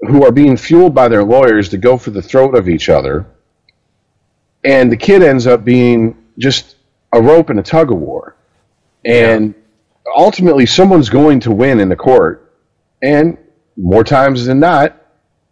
who 0.00 0.24
are 0.24 0.32
being 0.32 0.56
fueled 0.56 0.94
by 0.94 1.08
their 1.08 1.24
lawyers 1.24 1.68
to 1.70 1.78
go 1.78 1.96
for 1.96 2.10
the 2.10 2.22
throat 2.22 2.54
of 2.54 2.68
each 2.68 2.88
other 2.88 3.26
and 4.66 4.90
the 4.90 4.96
kid 4.96 5.22
ends 5.22 5.46
up 5.46 5.64
being 5.64 6.16
just 6.38 6.76
a 7.12 7.22
rope 7.22 7.50
and 7.50 7.60
a 7.60 7.62
tug 7.62 7.92
of 7.92 7.98
war. 7.98 8.36
And 9.04 9.54
ultimately, 10.16 10.66
someone's 10.66 11.08
going 11.08 11.40
to 11.40 11.52
win 11.52 11.78
in 11.78 11.88
the 11.88 11.96
court. 11.96 12.52
And 13.00 13.38
more 13.76 14.02
times 14.02 14.44
than 14.44 14.58
not, 14.58 15.00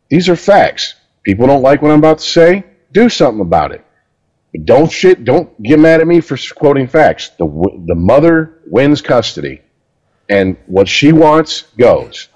these 0.08 0.28
are 0.28 0.34
facts. 0.34 0.94
People 1.22 1.46
don't 1.46 1.62
like 1.62 1.80
what 1.80 1.92
I'm 1.92 2.00
about 2.00 2.18
to 2.18 2.24
say. 2.24 2.64
Do 2.92 3.08
something 3.08 3.40
about 3.40 3.70
it. 3.70 3.84
But 4.52 4.64
don't 4.64 4.90
shit. 4.90 5.24
Don't 5.24 5.62
get 5.62 5.78
mad 5.78 6.00
at 6.00 6.08
me 6.08 6.20
for 6.20 6.36
quoting 6.54 6.88
facts. 6.88 7.30
The 7.38 7.46
the 7.86 7.94
mother 7.94 8.60
wins 8.66 9.00
custody, 9.00 9.62
and 10.28 10.56
what 10.66 10.88
she 10.88 11.12
wants 11.12 11.62
goes. 11.78 12.28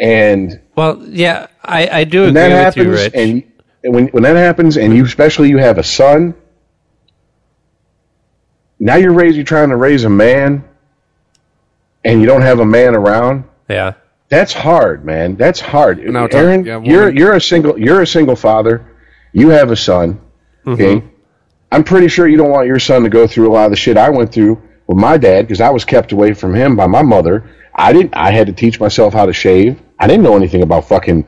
And 0.00 0.60
Well, 0.78 1.02
yeah, 1.08 1.48
I, 1.64 1.88
I 1.88 2.04
do 2.04 2.20
when 2.22 2.36
agree 2.36 2.40
that 2.50 2.76
with 2.76 2.76
you, 2.76 2.92
happens, 2.92 3.02
Rich. 3.02 3.12
and 3.14 3.52
and 3.82 3.94
when 3.94 4.06
when 4.08 4.22
that 4.22 4.36
happens, 4.36 4.76
and 4.76 4.94
you 4.94 5.04
especially 5.04 5.48
you 5.48 5.58
have 5.58 5.76
a 5.76 5.82
son, 5.82 6.34
now 8.78 8.94
you're 8.94 9.12
raising, 9.12 9.36
you're 9.36 9.44
trying 9.44 9.70
to 9.70 9.76
raise 9.76 10.04
a 10.04 10.08
man, 10.08 10.62
and 12.04 12.20
you 12.20 12.26
don't 12.26 12.42
have 12.42 12.60
a 12.60 12.64
man 12.64 12.94
around. 12.94 13.44
yeah. 13.68 13.94
That's 14.30 14.52
hard, 14.52 15.06
man. 15.06 15.36
That's 15.36 15.58
hard. 15.58 15.96
Talk- 16.12 16.34
Aaron, 16.34 16.62
yeah, 16.64 16.80
you're 16.82 17.08
you're 17.10 17.34
a 17.34 17.40
single 17.40 17.78
you're 17.78 18.02
a 18.02 18.06
single 18.06 18.36
father. 18.36 18.84
You 19.32 19.48
have 19.48 19.70
a 19.70 19.76
son. 19.76 20.20
Mm-hmm. 20.66 20.70
Okay, 20.82 21.04
I'm 21.72 21.82
pretty 21.82 22.08
sure 22.08 22.28
you 22.28 22.36
don't 22.36 22.50
want 22.50 22.66
your 22.66 22.78
son 22.78 23.02
to 23.04 23.08
go 23.08 23.26
through 23.26 23.50
a 23.50 23.52
lot 23.52 23.64
of 23.64 23.70
the 23.70 23.76
shit 23.76 23.96
I 23.96 24.10
went 24.10 24.30
through 24.30 24.60
with 24.86 24.98
my 24.98 25.16
dad 25.16 25.46
because 25.46 25.62
I 25.62 25.70
was 25.70 25.84
kept 25.86 26.12
away 26.12 26.34
from 26.34 26.54
him 26.54 26.76
by 26.76 26.86
my 26.86 27.00
mother. 27.00 27.50
I 27.78 27.92
didn't. 27.92 28.14
I 28.14 28.30
had 28.30 28.48
to 28.48 28.52
teach 28.52 28.80
myself 28.80 29.14
how 29.14 29.26
to 29.26 29.32
shave. 29.32 29.80
I 29.98 30.06
didn't 30.06 30.24
know 30.24 30.36
anything 30.36 30.62
about 30.62 30.88
fucking 30.88 31.26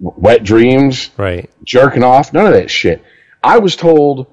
wet 0.00 0.42
dreams 0.42 1.10
Right. 1.16 1.48
jerking 1.64 2.02
off, 2.02 2.32
none 2.32 2.46
of 2.46 2.52
that 2.52 2.70
shit. 2.70 3.02
I 3.42 3.58
was 3.58 3.76
told, 3.76 4.26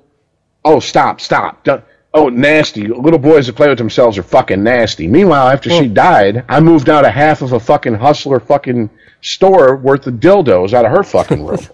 "Oh, 0.65 0.79
stop, 0.79 1.21
stop, 1.21 1.63
don't, 1.63 1.83
oh, 2.13 2.29
nasty. 2.29 2.87
Little 2.87 3.19
boys 3.19 3.47
that 3.47 3.55
play 3.55 3.69
with 3.69 3.77
themselves 3.77 4.17
are 4.17 4.23
fucking 4.23 4.63
nasty." 4.63 5.07
Meanwhile, 5.07 5.47
after 5.47 5.69
she 5.69 5.87
hmm. 5.87 5.93
died, 5.93 6.43
I 6.49 6.59
moved 6.59 6.89
out 6.89 7.05
a 7.05 7.11
half 7.11 7.41
of 7.41 7.53
a 7.53 7.59
fucking 7.59 7.95
hustler 7.95 8.39
fucking 8.39 8.89
store 9.21 9.75
worth 9.75 10.07
of 10.07 10.15
dildos 10.15 10.73
out 10.73 10.85
of 10.85 10.91
her 10.91 11.03
fucking 11.03 11.45
room. 11.45 11.59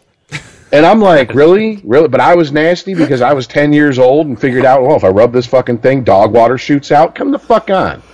And 0.71 0.85
I'm 0.85 0.99
like, 0.99 1.33
really, 1.33 1.79
really? 1.85 2.09
But 2.09 2.19
I 2.19 2.35
was 2.35 2.51
nasty 2.51 2.95
because 2.95 3.21
I 3.21 3.31
was 3.31 3.47
10 3.47 3.71
years 3.71 3.97
old 3.97 4.27
and 4.27 4.37
figured 4.37 4.65
out, 4.65 4.81
well, 4.81 4.97
if 4.97 5.05
I 5.05 5.07
rub 5.07 5.31
this 5.31 5.45
fucking 5.45 5.77
thing, 5.77 6.03
dog 6.03 6.33
water 6.33 6.57
shoots 6.57 6.91
out. 6.91 7.15
Come 7.15 7.31
the 7.31 7.39
fuck 7.39 7.69
on. 7.69 8.01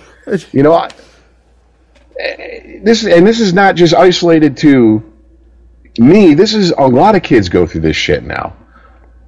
You 0.52 0.62
know, 0.62 0.74
I, 0.74 0.88
this 2.82 3.04
and 3.04 3.26
this 3.26 3.40
is 3.40 3.52
not 3.52 3.74
just 3.74 3.94
isolated 3.94 4.56
to 4.58 5.02
me. 5.98 6.34
This 6.34 6.54
is 6.54 6.70
a 6.70 6.86
lot 6.86 7.14
of 7.14 7.22
kids 7.22 7.48
go 7.48 7.66
through 7.66 7.82
this 7.82 7.96
shit 7.96 8.22
now, 8.22 8.56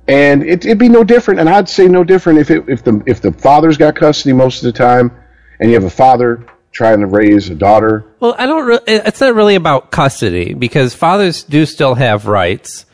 and 0.07 0.43
it, 0.43 0.65
it'd 0.65 0.79
be 0.79 0.89
no 0.89 1.05
different. 1.05 1.41
And 1.41 1.49
I'd 1.49 1.69
say 1.69 1.89
no 1.89 2.05
different 2.05 2.39
if 2.39 2.51
it, 2.51 2.69
if 2.69 2.85
the 2.85 3.03
if 3.07 3.21
the 3.21 3.33
father's 3.33 3.77
got 3.77 3.97
custody 3.97 4.33
most 4.33 4.59
of 4.63 4.73
the 4.73 4.79
time, 4.79 5.13
and 5.59 5.71
you 5.71 5.75
have 5.75 5.85
a 5.85 5.91
father 5.91 6.47
trying 6.73 7.01
to 7.01 7.07
raise 7.07 7.49
a 7.51 7.55
daughter. 7.55 8.05
Well, 8.21 8.35
I 8.39 8.47
don't. 8.47 8.67
Re- 8.67 8.81
it's 8.87 9.21
not 9.21 9.35
really 9.35 9.55
about 9.57 9.91
custody 9.91 10.55
because 10.55 10.95
fathers 10.95 11.43
do 11.43 11.67
still 11.67 11.95
have 11.95 12.27
rights, 12.27 12.87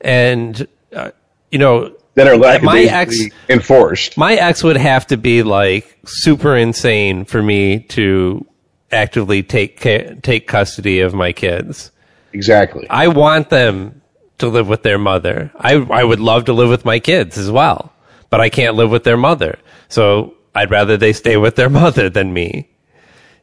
and 0.00 0.66
uh, 0.92 1.12
you 1.50 1.58
know 1.58 1.96
that 2.14 2.28
are 2.28 2.60
my 2.62 2.82
ex 2.82 3.20
enforced. 3.48 4.16
my 4.16 4.34
ex 4.34 4.62
would 4.62 4.76
have 4.76 5.06
to 5.08 5.16
be 5.16 5.42
like 5.42 5.98
super 6.06 6.56
insane 6.56 7.24
for 7.24 7.42
me 7.42 7.80
to 7.80 8.46
actively 8.94 9.42
take 9.42 9.80
ca- 9.80 10.14
take 10.22 10.46
custody 10.46 11.00
of 11.00 11.14
my 11.14 11.32
kids. 11.32 11.90
Exactly. 12.32 12.86
I 12.90 13.08
want 13.08 13.50
them 13.50 14.02
to 14.38 14.48
live 14.48 14.68
with 14.68 14.82
their 14.82 14.98
mother. 14.98 15.52
I 15.56 15.74
I 15.74 16.04
would 16.04 16.20
love 16.20 16.46
to 16.46 16.52
live 16.52 16.68
with 16.68 16.84
my 16.84 16.98
kids 16.98 17.38
as 17.38 17.50
well, 17.50 17.92
but 18.30 18.40
I 18.40 18.48
can't 18.48 18.76
live 18.76 18.90
with 18.90 19.04
their 19.04 19.16
mother. 19.16 19.58
So 19.88 20.34
I'd 20.54 20.70
rather 20.70 20.96
they 20.96 21.12
stay 21.12 21.36
with 21.36 21.56
their 21.56 21.70
mother 21.82 22.08
than 22.10 22.32
me. 22.32 22.68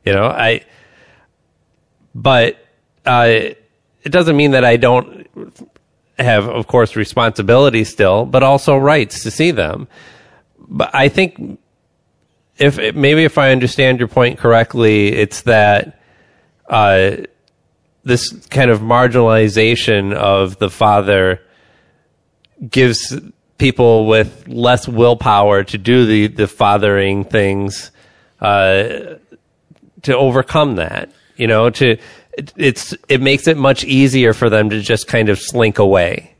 You 0.05 0.13
know, 0.13 0.25
I 0.25 0.65
but 2.15 2.57
uh 3.05 3.53
it 4.03 4.11
doesn't 4.11 4.35
mean 4.35 4.51
that 4.51 4.65
I 4.65 4.77
don't 4.77 5.27
have 6.17 6.47
of 6.47 6.67
course 6.67 6.95
responsibility 6.95 7.83
still, 7.83 8.25
but 8.25 8.43
also 8.43 8.77
rights 8.77 9.23
to 9.23 9.31
see 9.31 9.51
them. 9.51 9.87
But 10.59 10.93
I 10.93 11.09
think 11.09 11.59
if 12.61 12.95
maybe 12.95 13.23
if 13.23 13.37
I 13.37 13.51
understand 13.51 13.99
your 13.99 14.07
point 14.07 14.37
correctly, 14.37 15.13
it's 15.13 15.41
that 15.41 15.99
uh 16.69 17.17
this 18.03 18.31
kind 18.47 18.71
of 18.71 18.79
marginalization 18.79 20.13
of 20.13 20.57
the 20.57 20.69
father 20.69 21.41
gives 22.69 23.19
people 23.57 24.07
with 24.07 24.47
less 24.47 24.87
willpower 24.87 25.63
to 25.63 25.77
do 25.77 26.05
the, 26.05 26.27
the 26.27 26.47
fathering 26.47 27.23
things 27.23 27.91
uh, 28.39 29.17
to 30.01 30.17
overcome 30.17 30.75
that. 30.75 31.11
You 31.35 31.47
know, 31.47 31.69
to 31.69 31.97
it, 32.33 32.53
it's 32.57 32.93
it 33.07 33.21
makes 33.21 33.47
it 33.47 33.57
much 33.57 33.83
easier 33.83 34.33
for 34.33 34.49
them 34.49 34.69
to 34.69 34.81
just 34.81 35.07
kind 35.07 35.29
of 35.29 35.39
slink 35.39 35.79
away 35.79 36.35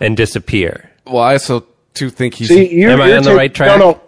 and 0.00 0.16
disappear. 0.16 0.90
Well, 1.06 1.22
I 1.22 1.34
also 1.34 1.66
too 1.94 2.10
think 2.10 2.34
he's. 2.34 2.48
See, 2.48 2.72
you're, 2.72 2.90
Am 2.90 3.00
I 3.00 3.08
you're 3.08 3.18
on 3.18 3.24
the 3.24 3.34
right 3.34 3.52
track? 3.52 3.78
No, 3.78 3.92
no. 3.92 4.00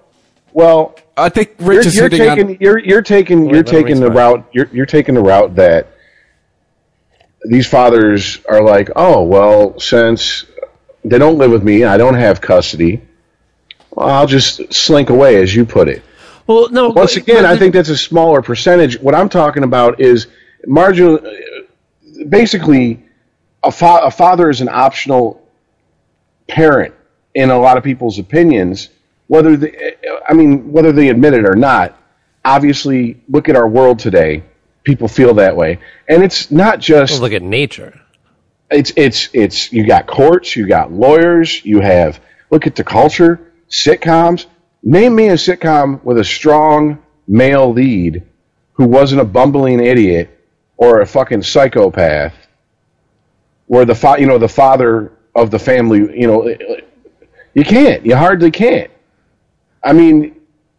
Well, 0.53 0.97
I 1.21 1.29
think 1.29 1.57
you're, 1.61 1.81
is 1.81 1.97
you're 1.97 2.09
taking 2.09 2.49
on. 2.51 2.57
you're 2.61 2.79
you're 2.79 3.03
taking 3.03 3.49
you're 3.49 3.63
taking 3.63 4.01
the 4.01 4.07
explain. 4.07 4.13
route 4.13 4.49
you're 4.53 4.69
you're 4.73 4.87
taking 4.87 5.15
the 5.15 5.23
route 5.23 5.55
that 5.57 5.89
these 7.45 7.67
fathers 7.67 8.41
are 8.49 8.63
like, 8.63 8.91
oh 8.97 9.23
well, 9.23 9.79
since 9.79 10.45
they 11.05 11.19
don't 11.19 11.39
live 11.39 11.51
with 11.51 11.63
me, 11.63 11.85
I 11.85 11.97
don't 11.97 12.15
have 12.15 12.41
custody. 12.41 13.03
Well, 13.91 14.09
I'll 14.09 14.27
just 14.27 14.73
slink 14.73 15.11
away, 15.11 15.43
as 15.43 15.55
you 15.55 15.65
put 15.65 15.89
it. 15.89 16.03
Well, 16.47 16.69
no. 16.71 16.91
Once 16.91 17.17
again, 17.17 17.37
but 17.37 17.45
I 17.45 17.57
think 17.57 17.75
that's 17.75 17.89
a 17.89 17.97
smaller 17.97 18.43
percentage. 18.43 18.99
What 19.01 19.15
I'm 19.15 19.29
talking 19.29 19.63
about 19.63 20.01
is 20.01 20.27
marginal. 20.67 21.21
Basically, 22.29 23.05
a, 23.63 23.73
fa- 23.73 24.01
a 24.03 24.11
father 24.11 24.51
is 24.51 24.61
an 24.61 24.69
optional 24.69 25.47
parent 26.49 26.95
in 27.35 27.51
a 27.51 27.59
lot 27.59 27.79
of 27.79 27.85
people's 27.85 28.19
opinions. 28.19 28.91
Whether 29.31 29.57
they, 29.57 29.95
I 30.29 30.35
mean, 30.35 30.73
whether 30.73 30.91
they 30.91 31.09
admit 31.09 31.35
it 31.35 31.45
or 31.45 31.55
not. 31.55 31.97
Obviously, 32.45 33.23
look 33.29 33.49
at 33.49 33.55
our 33.55 33.69
world 33.69 34.01
today. 34.01 34.43
People 34.83 35.07
feel 35.07 35.35
that 35.35 35.55
way, 35.55 35.79
and 36.09 36.25
it's 36.25 36.51
not 36.51 36.81
just 36.81 37.21
look 37.21 37.33
at 37.33 37.41
nature. 37.41 38.01
it's 38.73 38.93
it's 38.97 39.29
it's 39.33 39.73
you 39.73 39.87
got 39.87 40.09
courts, 40.09 40.57
you 40.57 40.67
got 40.67 40.91
lawyers, 40.91 41.65
you 41.65 41.79
have 41.79 42.19
look 42.51 42.67
at 42.67 42.75
the 42.75 42.83
culture, 42.83 43.53
sitcoms. 43.71 44.47
Name 44.83 45.15
me 45.15 45.29
a 45.29 45.35
sitcom 45.35 46.03
with 46.03 46.19
a 46.19 46.25
strong 46.25 46.99
male 47.29 47.73
lead 47.73 48.25
who 48.73 48.89
wasn't 48.89 49.21
a 49.21 49.25
bumbling 49.25 49.79
idiot 49.79 50.29
or 50.77 51.03
a 51.03 51.07
fucking 51.07 51.43
psychopath, 51.43 52.35
where 53.69 53.85
the 53.85 53.95
fa- 53.95 54.17
you 54.19 54.27
know 54.27 54.39
the 54.39 54.49
father 54.49 55.13
of 55.37 55.53
the 55.53 55.59
family, 55.61 56.01
you 56.19 56.27
know, 56.27 56.49
you 57.55 57.63
can't, 57.63 58.05
you 58.05 58.17
hardly 58.17 58.51
can't. 58.51 58.91
I 59.83 59.93
mean, 59.93 60.37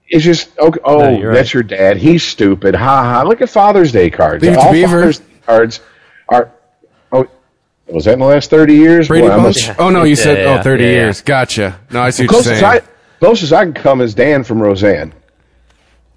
it's 0.08 0.24
just 0.24 0.58
okay, 0.60 0.80
oh, 0.84 1.00
No, 1.00 1.18
you're 1.20 1.34
that's 1.34 1.50
right. 1.50 1.54
your 1.54 1.64
dad. 1.64 1.98
He's 1.98 2.24
stupid. 2.24 2.76
Ha 2.76 3.04
ha. 3.04 3.24
Look 3.24 3.42
at 3.42 3.50
Father's 3.50 3.92
Day 3.92 4.10
cards. 4.10 4.44
Leave 4.44 4.58
All 4.58 4.72
Beaver. 4.72 4.88
Father's 5.00 5.20
Day 5.20 5.26
cards 5.46 5.80
are. 6.30 6.52
Oh, 7.12 7.28
was 7.88 8.06
that 8.06 8.14
in 8.14 8.20
the 8.20 8.26
last 8.26 8.50
thirty 8.50 8.76
years? 8.76 9.08
Brady 9.08 9.28
Boy, 9.28 9.34
I'm 9.34 9.40
a- 9.40 9.44
Bunch? 9.44 9.70
Oh 9.80 9.90
no, 9.90 10.04
you 10.04 10.10
Yeah, 10.12 10.16
said 10.24 10.38
yeah, 10.46 10.60
oh 10.60 10.64
30 10.64 10.84
yeah, 10.84 10.90
yeah. 10.90 10.96
years. 10.98 11.22
Gotcha. 11.22 11.80
No, 11.92 12.02
I 12.02 12.10
see 12.10 12.24
what 12.24 12.32
you're 12.32 12.42
closest 12.42 12.60
saying. 12.62 12.82
I, 12.82 12.82
closest 13.20 13.54
I 13.54 13.64
can 13.66 13.74
come 13.74 14.02
is 14.02 14.14
Dan 14.14 14.44
from 14.44 14.62
Roseanne. 14.62 15.14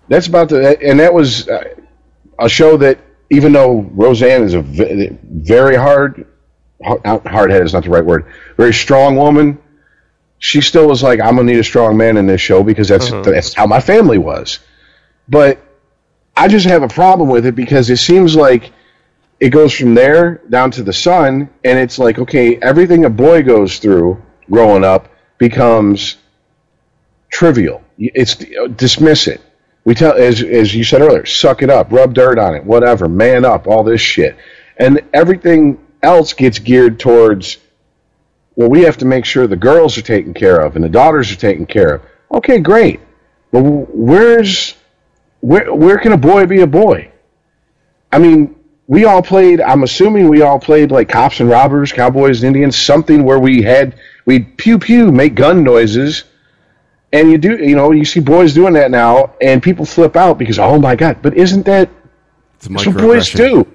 That's 0.08 0.26
about 0.26 0.50
the, 0.50 0.78
and 0.82 1.00
that 1.00 1.12
was 1.14 1.48
uh, 1.48 1.64
a 2.38 2.48
show 2.48 2.76
that 2.76 2.98
even 3.30 3.52
though 3.52 3.80
Roseanne 3.92 4.42
is 4.42 4.52
a 4.54 4.60
very 4.62 5.76
hard, 5.76 6.26
hard 6.84 7.50
headed 7.50 7.66
is 7.66 7.72
not 7.72 7.84
the 7.84 7.90
right 7.90 8.04
word, 8.04 8.26
very 8.56 8.74
strong 8.74 9.16
woman. 9.16 9.58
She 10.44 10.60
still 10.60 10.86
was 10.86 11.02
like, 11.02 11.20
I'm 11.20 11.36
gonna 11.36 11.50
need 11.50 11.58
a 11.58 11.64
strong 11.64 11.96
man 11.96 12.18
in 12.18 12.26
this 12.26 12.40
show 12.42 12.62
because 12.62 12.86
that's 12.86 13.10
uh-huh. 13.10 13.22
that's 13.22 13.54
how 13.54 13.66
my 13.66 13.80
family 13.80 14.18
was. 14.18 14.58
But 15.26 15.58
I 16.36 16.48
just 16.48 16.66
have 16.66 16.82
a 16.82 16.88
problem 16.88 17.30
with 17.30 17.46
it 17.46 17.54
because 17.54 17.88
it 17.88 17.96
seems 17.96 18.36
like 18.36 18.70
it 19.40 19.48
goes 19.48 19.72
from 19.72 19.94
there 19.94 20.42
down 20.50 20.70
to 20.72 20.82
the 20.82 20.92
son, 20.92 21.48
and 21.64 21.78
it's 21.78 21.98
like, 21.98 22.18
okay, 22.18 22.56
everything 22.56 23.06
a 23.06 23.10
boy 23.10 23.42
goes 23.42 23.78
through 23.78 24.22
growing 24.50 24.84
up 24.84 25.08
becomes 25.38 26.18
trivial. 27.32 27.82
It's 27.96 28.34
dismiss 28.34 29.28
it. 29.28 29.40
We 29.86 29.94
tell, 29.94 30.12
as 30.12 30.42
as 30.42 30.74
you 30.74 30.84
said 30.84 31.00
earlier, 31.00 31.24
suck 31.24 31.62
it 31.62 31.70
up, 31.70 31.90
rub 31.90 32.12
dirt 32.12 32.38
on 32.38 32.54
it, 32.54 32.64
whatever, 32.64 33.08
man 33.08 33.46
up, 33.46 33.66
all 33.66 33.82
this 33.82 34.02
shit, 34.02 34.36
and 34.76 35.00
everything 35.14 35.82
else 36.02 36.34
gets 36.34 36.58
geared 36.58 37.00
towards. 37.00 37.56
Well, 38.56 38.68
we 38.68 38.82
have 38.82 38.96
to 38.98 39.04
make 39.04 39.24
sure 39.24 39.46
the 39.46 39.56
girls 39.56 39.98
are 39.98 40.02
taken 40.02 40.32
care 40.32 40.60
of 40.60 40.76
and 40.76 40.84
the 40.84 40.88
daughters 40.88 41.32
are 41.32 41.36
taken 41.36 41.66
care 41.66 41.94
of. 41.94 42.02
Okay, 42.32 42.58
great, 42.58 43.00
but 43.50 43.62
where's 43.62 44.74
where 45.40 45.72
where 45.74 45.98
can 45.98 46.12
a 46.12 46.16
boy 46.16 46.46
be 46.46 46.60
a 46.60 46.66
boy? 46.66 47.10
I 48.12 48.18
mean, 48.18 48.54
we 48.86 49.04
all 49.04 49.22
played. 49.22 49.60
I'm 49.60 49.82
assuming 49.82 50.28
we 50.28 50.42
all 50.42 50.58
played 50.58 50.90
like 50.90 51.08
cops 51.08 51.40
and 51.40 51.48
robbers, 51.48 51.92
cowboys 51.92 52.42
and 52.42 52.48
Indians, 52.54 52.76
something 52.76 53.24
where 53.24 53.38
we 53.38 53.62
had 53.62 53.98
we 54.24 54.40
pew 54.40 54.78
pew 54.78 55.10
make 55.10 55.34
gun 55.34 55.64
noises, 55.64 56.24
and 57.12 57.30
you 57.30 57.38
do 57.38 57.56
you 57.56 57.74
know 57.74 57.90
you 57.90 58.04
see 58.04 58.20
boys 58.20 58.54
doing 58.54 58.74
that 58.74 58.90
now, 58.90 59.34
and 59.40 59.62
people 59.62 59.84
flip 59.84 60.16
out 60.16 60.38
because 60.38 60.58
oh 60.58 60.78
my 60.78 60.94
god, 60.94 61.18
but 61.22 61.34
isn't 61.34 61.64
that 61.64 61.88
It's 62.56 62.68
what 62.68 62.96
boys 62.96 63.30
do? 63.30 63.66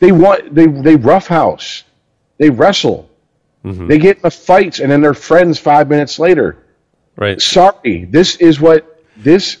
They 0.00 0.12
want 0.12 0.54
they 0.54 0.66
they 0.66 0.96
roughhouse, 0.96 1.84
they 2.38 2.50
wrestle, 2.50 3.07
Mm-hmm. 3.64 3.88
they 3.88 3.98
get 3.98 4.16
in 4.16 4.22
the 4.22 4.30
fights, 4.30 4.78
and 4.78 4.90
then 4.90 5.00
they're 5.00 5.14
friends 5.14 5.58
five 5.58 5.88
minutes 5.88 6.18
later. 6.18 6.64
Right. 7.16 7.40
sorry 7.40 8.04
this 8.04 8.36
is 8.36 8.60
what 8.60 9.02
this 9.16 9.56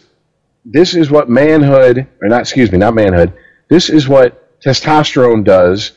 this 0.64 0.94
is 0.94 1.10
what 1.10 1.28
manhood 1.28 2.06
or 2.22 2.28
not 2.28 2.42
excuse 2.42 2.70
me 2.70 2.78
not 2.78 2.94
manhood 2.94 3.32
this 3.68 3.90
is 3.90 4.08
what 4.08 4.60
testosterone 4.60 5.42
does 5.44 5.92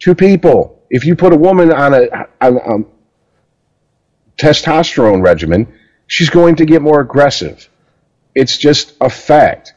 to 0.00 0.14
people. 0.14 0.82
If 0.90 1.04
you 1.04 1.16
put 1.16 1.32
a 1.32 1.36
woman 1.36 1.72
on 1.72 1.94
a 1.94 2.06
on 2.40 2.56
a 2.58 2.84
testosterone 4.40 5.24
regimen 5.24 5.72
she's 6.06 6.30
going 6.30 6.56
to 6.56 6.64
get 6.64 6.82
more 6.82 7.00
aggressive. 7.00 7.68
It's 8.34 8.56
just 8.58 8.94
a 9.00 9.10
fact. 9.10 9.74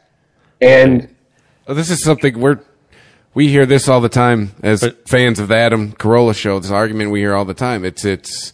And 0.60 1.14
Oh, 1.66 1.74
this 1.74 1.90
is 1.90 2.02
something 2.02 2.38
we're 2.38 2.60
we 3.34 3.48
hear 3.48 3.66
this 3.66 3.88
all 3.88 4.00
the 4.00 4.08
time 4.08 4.52
as 4.62 4.80
But- 4.80 5.08
fans 5.08 5.38
of 5.38 5.48
the 5.48 5.56
Adam 5.56 5.92
Carolla 5.92 6.34
show. 6.34 6.58
This 6.58 6.70
argument 6.70 7.10
we 7.10 7.20
hear 7.20 7.34
all 7.34 7.44
the 7.44 7.54
time. 7.54 7.84
It's 7.84 8.04
it's 8.04 8.52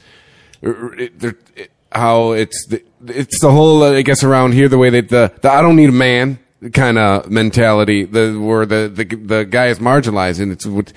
it, 0.62 1.18
there- 1.18 1.38
it, 1.54 1.70
how 1.92 2.32
it's 2.32 2.66
the, 2.66 2.82
it's 3.06 3.40
the 3.40 3.50
whole 3.50 3.82
I 3.82 4.02
guess 4.02 4.22
around 4.22 4.52
here 4.52 4.68
the 4.68 4.76
way 4.78 4.90
that 4.90 5.08
the, 5.08 5.32
the 5.40 5.50
I 5.50 5.62
don't 5.62 5.76
need 5.76 5.88
a 5.88 5.92
man 5.92 6.38
kind 6.72 6.98
of 6.98 7.30
mentality 7.30 8.04
the 8.04 8.36
where 8.38 8.66
the, 8.66 8.88
the 8.92 9.04
the 9.04 9.44
guy 9.44 9.66
is 9.68 9.78
marginalizing. 9.78 10.52
It's 10.52 10.66
what 10.66 10.92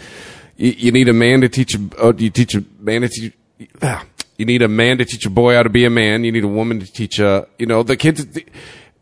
you, 0.57 0.71
you 0.71 0.91
need 0.91 1.07
a 1.07 1.13
man 1.13 1.41
to 1.41 1.49
teach 1.49 1.75
a 1.75 1.79
oh, 1.99 2.13
you 2.17 2.29
teach 2.29 2.55
a 2.55 2.63
man 2.79 3.01
to 3.01 3.07
teach. 3.09 3.33
ah, 3.81 4.03
You 4.37 4.45
need 4.45 4.61
a 4.61 4.67
man 4.67 4.97
to 4.97 5.05
teach 5.05 5.25
a 5.25 5.29
boy 5.29 5.55
how 5.55 5.63
to 5.63 5.69
be 5.69 5.85
a 5.85 5.89
man. 5.89 6.23
You 6.25 6.31
need 6.31 6.43
a 6.43 6.47
woman 6.49 6.79
to 6.79 6.85
teach 6.91 7.19
a, 7.19 7.47
you 7.57 7.65
know, 7.65 7.83
the 7.83 7.95
kids, 7.97 8.25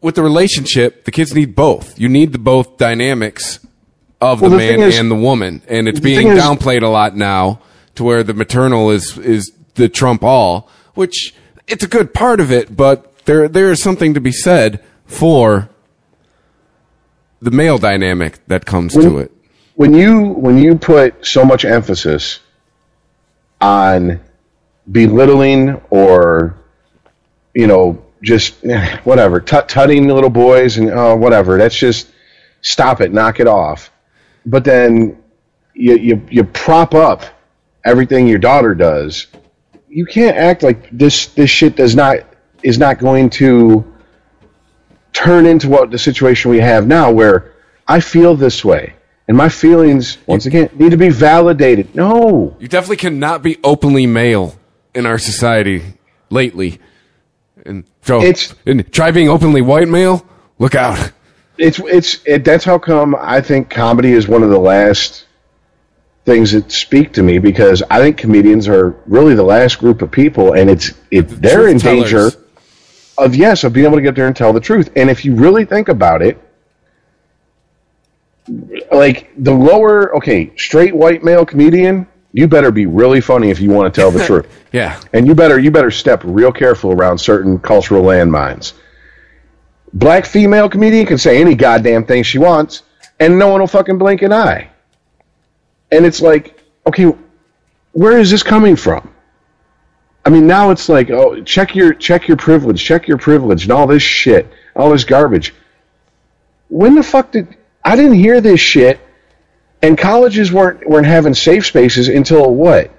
with 0.01 0.15
the 0.15 0.23
relationship, 0.23 1.05
the 1.05 1.11
kids 1.11 1.33
need 1.33 1.55
both. 1.55 1.99
You 1.99 2.09
need 2.09 2.31
the 2.31 2.39
both 2.39 2.77
dynamics 2.77 3.59
of 4.21 4.41
Well, 4.41 4.49
the 4.51 4.57
the 4.57 4.63
man 4.77 4.81
is- 4.81 4.97
and 4.99 5.11
the 5.11 5.15
woman. 5.15 5.61
And 5.67 5.87
it's 5.87 5.99
being 5.99 6.17
thing 6.17 6.27
is- 6.29 6.43
downplayed 6.43 6.83
a 6.83 6.87
lot 6.87 7.15
now 7.15 7.59
to 7.95 8.03
where 8.03 8.23
the 8.23 8.33
maternal 8.33 8.89
is 8.91 9.17
is 9.17 9.51
the 9.75 9.89
trump 9.89 10.23
all, 10.23 10.69
which 10.95 11.33
it's 11.67 11.83
a 11.83 11.87
good 11.87 12.13
part 12.13 12.39
of 12.39 12.51
it, 12.51 12.75
but 12.75 13.13
there 13.25 13.47
there 13.47 13.71
is 13.71 13.81
something 13.81 14.13
to 14.13 14.21
be 14.21 14.31
said 14.31 14.79
for 15.05 15.69
the 17.41 17.51
male 17.51 17.77
dynamic 17.77 18.39
that 18.47 18.65
comes 18.65 18.95
When- 18.95 19.09
to 19.09 19.17
it. 19.19 19.31
when 19.75 19.93
you 19.93 20.29
when 20.29 20.57
you 20.57 20.75
put 20.75 21.25
so 21.25 21.45
much 21.45 21.63
emphasis 21.65 22.39
on 23.61 24.19
belittling 24.91 25.79
or 25.89 26.55
you 27.53 27.67
know 27.67 28.01
just 28.23 28.63
eh, 28.65 28.97
whatever 29.03 29.39
tut 29.39 29.67
tutting 29.69 30.07
little 30.07 30.29
boys 30.29 30.77
and 30.77 30.89
uh, 30.91 31.15
whatever 31.15 31.57
that's 31.57 31.75
just 31.77 32.07
stop 32.61 33.01
it 33.01 33.11
knock 33.13 33.39
it 33.39 33.47
off 33.47 33.91
but 34.47 34.63
then 34.63 35.21
you, 35.73 35.95
you 35.97 36.21
you 36.29 36.43
prop 36.43 36.93
up 36.95 37.23
everything 37.85 38.27
your 38.27 38.39
daughter 38.39 38.73
does 38.73 39.27
you 39.89 40.05
can't 40.05 40.35
act 40.37 40.63
like 40.63 40.89
this 40.91 41.27
this 41.27 41.49
shit 41.49 41.75
does 41.75 41.95
not 41.95 42.17
is 42.63 42.77
not 42.77 42.97
going 42.97 43.29
to 43.29 43.85
turn 45.13 45.45
into 45.45 45.69
what 45.69 45.91
the 45.91 45.97
situation 45.97 46.51
we 46.51 46.59
have 46.59 46.87
now 46.87 47.11
where 47.11 47.53
I 47.87 47.99
feel 47.99 48.35
this 48.35 48.63
way 48.65 48.93
and 49.27 49.35
my 49.37 49.49
feelings 49.49 50.17
once 50.25 50.45
again 50.45 50.69
need 50.73 50.91
to 50.91 50.97
be 50.97 51.09
validated. 51.09 51.93
No. 51.95 52.55
You 52.59 52.67
definitely 52.67 52.97
cannot 52.97 53.43
be 53.43 53.57
openly 53.63 54.07
male 54.07 54.55
in 54.95 55.05
our 55.05 55.17
society 55.17 55.83
lately. 56.29 56.79
And 57.65 57.83
so 58.03 58.21
It's- 58.21 58.53
and 58.65 58.89
try 58.91 59.11
being 59.11 59.29
openly 59.29 59.61
white 59.61 59.87
male. 59.89 60.25
Look 60.59 60.75
out. 60.75 61.11
It's 61.57 61.79
it's 61.79 62.19
it, 62.25 62.43
that's 62.43 62.63
how 62.63 62.77
come 62.77 63.15
I 63.19 63.41
think 63.41 63.69
comedy 63.69 64.11
is 64.11 64.27
one 64.27 64.43
of 64.43 64.49
the 64.49 64.59
last 64.59 65.25
things 66.25 66.51
that 66.51 66.71
speak 66.71 67.13
to 67.13 67.23
me 67.23 67.39
because 67.39 67.81
I 67.89 67.99
think 67.99 68.17
comedians 68.17 68.67
are 68.67 68.89
really 69.05 69.33
the 69.33 69.43
last 69.43 69.79
group 69.79 70.01
of 70.01 70.11
people 70.11 70.53
and 70.53 70.69
it's 70.69 70.91
it 71.09 71.23
they're 71.23 71.69
in 71.69 71.79
truth 71.79 72.03
danger 72.03 72.31
of 73.17 73.33
yes 73.33 73.63
of 73.63 73.73
being 73.73 73.85
able 73.85 73.95
to 73.95 74.01
get 74.01 74.15
there 74.15 74.27
and 74.27 74.35
tell 74.35 74.53
the 74.53 74.59
truth. 74.59 74.89
And 74.95 75.09
if 75.09 75.25
you 75.25 75.35
really 75.35 75.65
think 75.65 75.87
about 75.87 76.21
it 76.21 76.37
like 78.91 79.31
the 79.37 79.53
lower 79.53 80.15
okay, 80.17 80.51
straight 80.57 80.95
white 80.95 81.23
male 81.23 81.45
comedian, 81.45 82.07
you 82.33 82.47
better 82.47 82.71
be 82.71 82.85
really 82.85 83.21
funny 83.21 83.49
if 83.49 83.59
you 83.59 83.69
want 83.69 83.93
to 83.93 84.01
tell 84.01 84.11
the 84.11 84.23
truth. 84.25 84.47
Yeah. 84.71 84.99
And 85.13 85.27
you 85.27 85.33
better 85.33 85.59
you 85.59 85.71
better 85.71 85.91
step 85.91 86.21
real 86.23 86.51
careful 86.51 86.91
around 86.91 87.17
certain 87.17 87.59
cultural 87.59 88.03
landmines. 88.03 88.73
Black 89.93 90.25
female 90.25 90.69
comedian 90.69 91.05
can 91.05 91.17
say 91.17 91.39
any 91.39 91.55
goddamn 91.55 92.05
thing 92.05 92.23
she 92.23 92.37
wants, 92.37 92.83
and 93.19 93.39
no 93.39 93.47
one 93.47 93.59
will 93.59 93.67
fucking 93.67 93.97
blink 93.97 94.21
an 94.21 94.33
eye. 94.33 94.69
And 95.91 96.05
it's 96.05 96.21
like, 96.21 96.61
okay, 96.85 97.13
where 97.93 98.17
is 98.17 98.29
this 98.29 98.43
coming 98.43 98.75
from? 98.75 99.09
I 100.25 100.29
mean, 100.29 100.45
now 100.45 100.71
it's 100.71 100.89
like, 100.89 101.09
oh, 101.09 101.41
check 101.43 101.73
your 101.73 101.93
check 101.93 102.27
your 102.27 102.37
privilege, 102.37 102.83
check 102.83 103.07
your 103.07 103.17
privilege, 103.17 103.63
and 103.63 103.71
all 103.71 103.87
this 103.87 104.03
shit, 104.03 104.51
all 104.75 104.91
this 104.91 105.05
garbage. 105.05 105.53
When 106.69 106.95
the 106.95 107.03
fuck 107.03 107.31
did 107.31 107.55
I 107.83 107.95
didn't 107.95 108.15
hear 108.15 108.41
this 108.41 108.59
shit? 108.59 108.99
And 109.81 109.97
colleges 109.97 110.51
weren't 110.51 110.87
weren't 110.89 111.07
having 111.07 111.33
safe 111.33 111.65
spaces 111.65 112.09
until 112.09 112.53
what? 112.53 112.91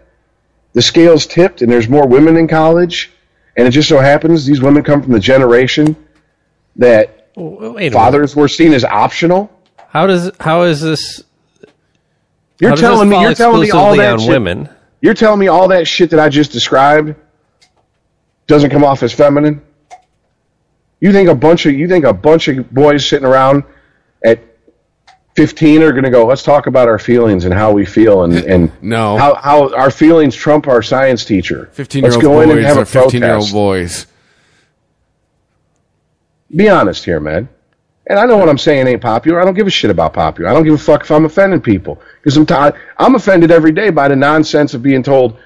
the 0.73 0.83
scales 0.83 1.27
tipped 1.27 1.63
and 1.63 1.71
there's 1.73 1.89
more 1.89 2.07
women 2.07 2.37
in 2.37 2.47
college 2.47 3.11
and 3.57 3.67
it 3.67 3.71
just 3.71 3.89
so 3.89 3.99
happens 3.99 4.47
these 4.47 4.61
women 4.63 4.83
come 4.83 5.03
from 5.03 5.13
the 5.13 5.21
generation 5.21 5.97
that 6.79 7.29
Wait 7.37 7.93
fathers 7.93 8.35
were 8.35 8.49
seen 8.49 8.73
as 8.73 8.85
optional 8.85 9.51
How 9.89 10.07
does 10.07 10.31
how 10.41 10.63
is 10.63 10.81
this? 10.81 11.23
you're 12.61 12.75
telling 12.75 13.09
this 13.09 13.19
me 13.19 13.23
you're 13.23 13.35
telling 13.35 13.61
me 13.63 13.71
all 13.71 13.97
that 13.97 14.15
on 14.15 14.19
shit, 14.21 14.29
women? 14.29 14.69
you're 15.01 15.15
telling 15.15 15.39
me 15.39 15.47
all 15.49 15.69
that 15.69 15.87
shit 15.87 16.11
that 16.11 16.19
i 16.21 16.29
just 16.29 16.51
described 16.51 17.15
doesn't 18.47 18.71
come 18.71 18.83
off 18.85 19.03
as 19.03 19.13
feminine 19.13 19.61
you 21.01 21.13
think 21.13 21.29
a 21.29 21.35
bunch 21.35 21.67
of 21.67 21.75
you 21.75 21.87
think 21.87 22.05
a 22.05 22.13
bunch 22.13 22.49
of 22.49 22.69
boys 22.73 23.07
sitting 23.07 23.27
around 23.27 23.63
at 24.25 24.41
15 25.37 25.83
are 25.83 25.93
going 25.93 26.03
to 26.03 26.11
go 26.11 26.27
let's 26.27 26.43
talk 26.43 26.67
about 26.67 26.89
our 26.89 26.99
feelings 26.99 27.45
and 27.45 27.55
how 27.55 27.71
we 27.71 27.85
feel 27.87 28.25
and 28.25 28.35
and 28.39 28.73
No. 28.83 29.17
how, 29.17 29.35
how 29.37 29.73
our 29.75 29.93
feelings 29.93 30.35
trump 30.35 30.67
our 30.67 30.83
science 30.83 31.25
teacher 31.25 31.69
15 31.75 32.03
year 32.03 32.13
old 32.15 32.23
go 32.23 32.41
in 32.41 32.51
and 32.51 32.59
boys 32.59 32.67
have 32.67 32.79
are 32.79 32.85
15 32.85 33.23
year 33.23 33.35
old 33.37 33.53
boys. 33.53 34.08
Be 36.55 36.69
honest 36.69 37.05
here, 37.05 37.21
man. 37.21 37.49
And 38.09 38.19
I 38.19 38.25
know 38.25 38.39
what 38.39 38.49
I'm 38.49 38.59
saying 38.59 38.87
ain't 38.87 39.03
popular. 39.03 39.41
I 39.41 39.45
don't 39.45 39.55
give 39.55 39.67
a 39.67 39.71
shit 39.71 39.91
about 39.91 40.15
popular. 40.15 40.49
I 40.49 40.55
don't 40.55 40.65
give 40.65 40.75
a 40.75 40.79
fuck 40.79 41.03
if 41.03 41.11
I'm 41.11 41.27
offending 41.27 41.61
people 41.61 42.01
because 42.23 42.37
I'm 42.39 42.47
t- 42.47 42.79
I'm 42.99 43.15
offended 43.15 43.51
every 43.51 43.73
day 43.73 43.91
by 43.91 44.09
the 44.09 44.17
nonsense 44.17 44.73
of 44.73 44.83
being 44.83 45.03
told 45.03 45.37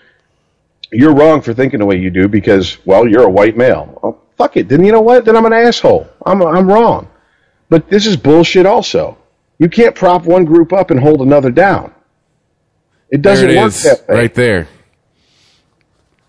you're 0.93 1.15
wrong 1.15 1.41
for 1.41 1.55
thinking 1.55 1.81
the 1.81 1.87
way 1.87 1.97
you 1.99 2.11
do 2.11 2.29
because 2.29 2.79
well 2.85 3.09
you're 3.09 3.25
a 3.25 3.31
white 3.31 3.57
male. 3.57 3.99
Oh, 4.03 4.19
fuck 4.39 4.57
it. 4.57 4.69
Then 4.69 4.85
you 4.85 4.93
know 4.93 5.01
what? 5.01 5.25
Then 5.25 5.37
I'm 5.37 5.47
an 5.47 5.53
asshole. 5.53 6.09
I'm 6.25 6.41
I'm 6.43 6.69
wrong. 6.69 7.09
But 7.69 7.89
this 7.89 8.07
is 8.07 8.17
bullshit. 8.17 8.67
Also, 8.67 9.19
you 9.59 9.69
can't 9.69 9.95
prop 9.95 10.25
one 10.25 10.45
group 10.45 10.73
up 10.73 10.91
and 10.91 11.01
hold 11.01 11.21
another 11.21 11.51
down. 11.51 11.93
It 13.11 13.23
doesn't 13.23 13.51
it 13.51 13.57
work 13.57 13.69
is, 13.69 13.83
that 13.83 14.09
way. 14.09 14.15
right 14.15 14.35
there. 14.35 14.69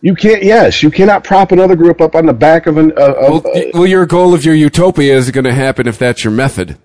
You 0.04 0.16
can't. 0.16 0.44
Yes, 0.44 0.84
you 0.84 0.92
cannot 0.92 1.24
prop 1.24 1.54
another 1.54 1.78
group 1.78 2.02
up 2.02 2.14
on 2.14 2.26
the 2.26 2.34
back 2.34 2.68
of 2.68 2.76
an. 2.76 2.92
Uh, 2.92 3.14
of, 3.14 3.46
Well, 3.46 3.72
well, 3.74 3.88
your 3.88 4.06
goal 4.06 4.34
of 4.34 4.44
your 4.44 4.54
utopia 4.54 5.16
is 5.16 5.32
going 5.32 5.46
to 5.46 5.54
happen 5.54 5.88
if 5.88 5.98
that's 5.98 6.26
your 6.26 6.34
method. 6.34 6.78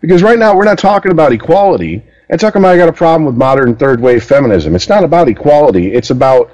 Because 0.00 0.20
right 0.20 0.36
now 0.36 0.56
we're 0.56 0.64
not 0.64 0.80
talking 0.80 1.12
about 1.12 1.32
equality. 1.32 2.02
I'm 2.28 2.38
talking 2.38 2.60
about 2.60 2.74
I 2.74 2.76
got 2.76 2.88
a 2.88 2.92
problem 2.92 3.24
with 3.24 3.36
modern 3.36 3.76
third 3.76 4.00
wave 4.00 4.24
feminism. 4.24 4.74
It's 4.74 4.88
not 4.88 5.04
about 5.04 5.28
equality. 5.28 5.92
It's 5.92 6.10
about 6.10 6.50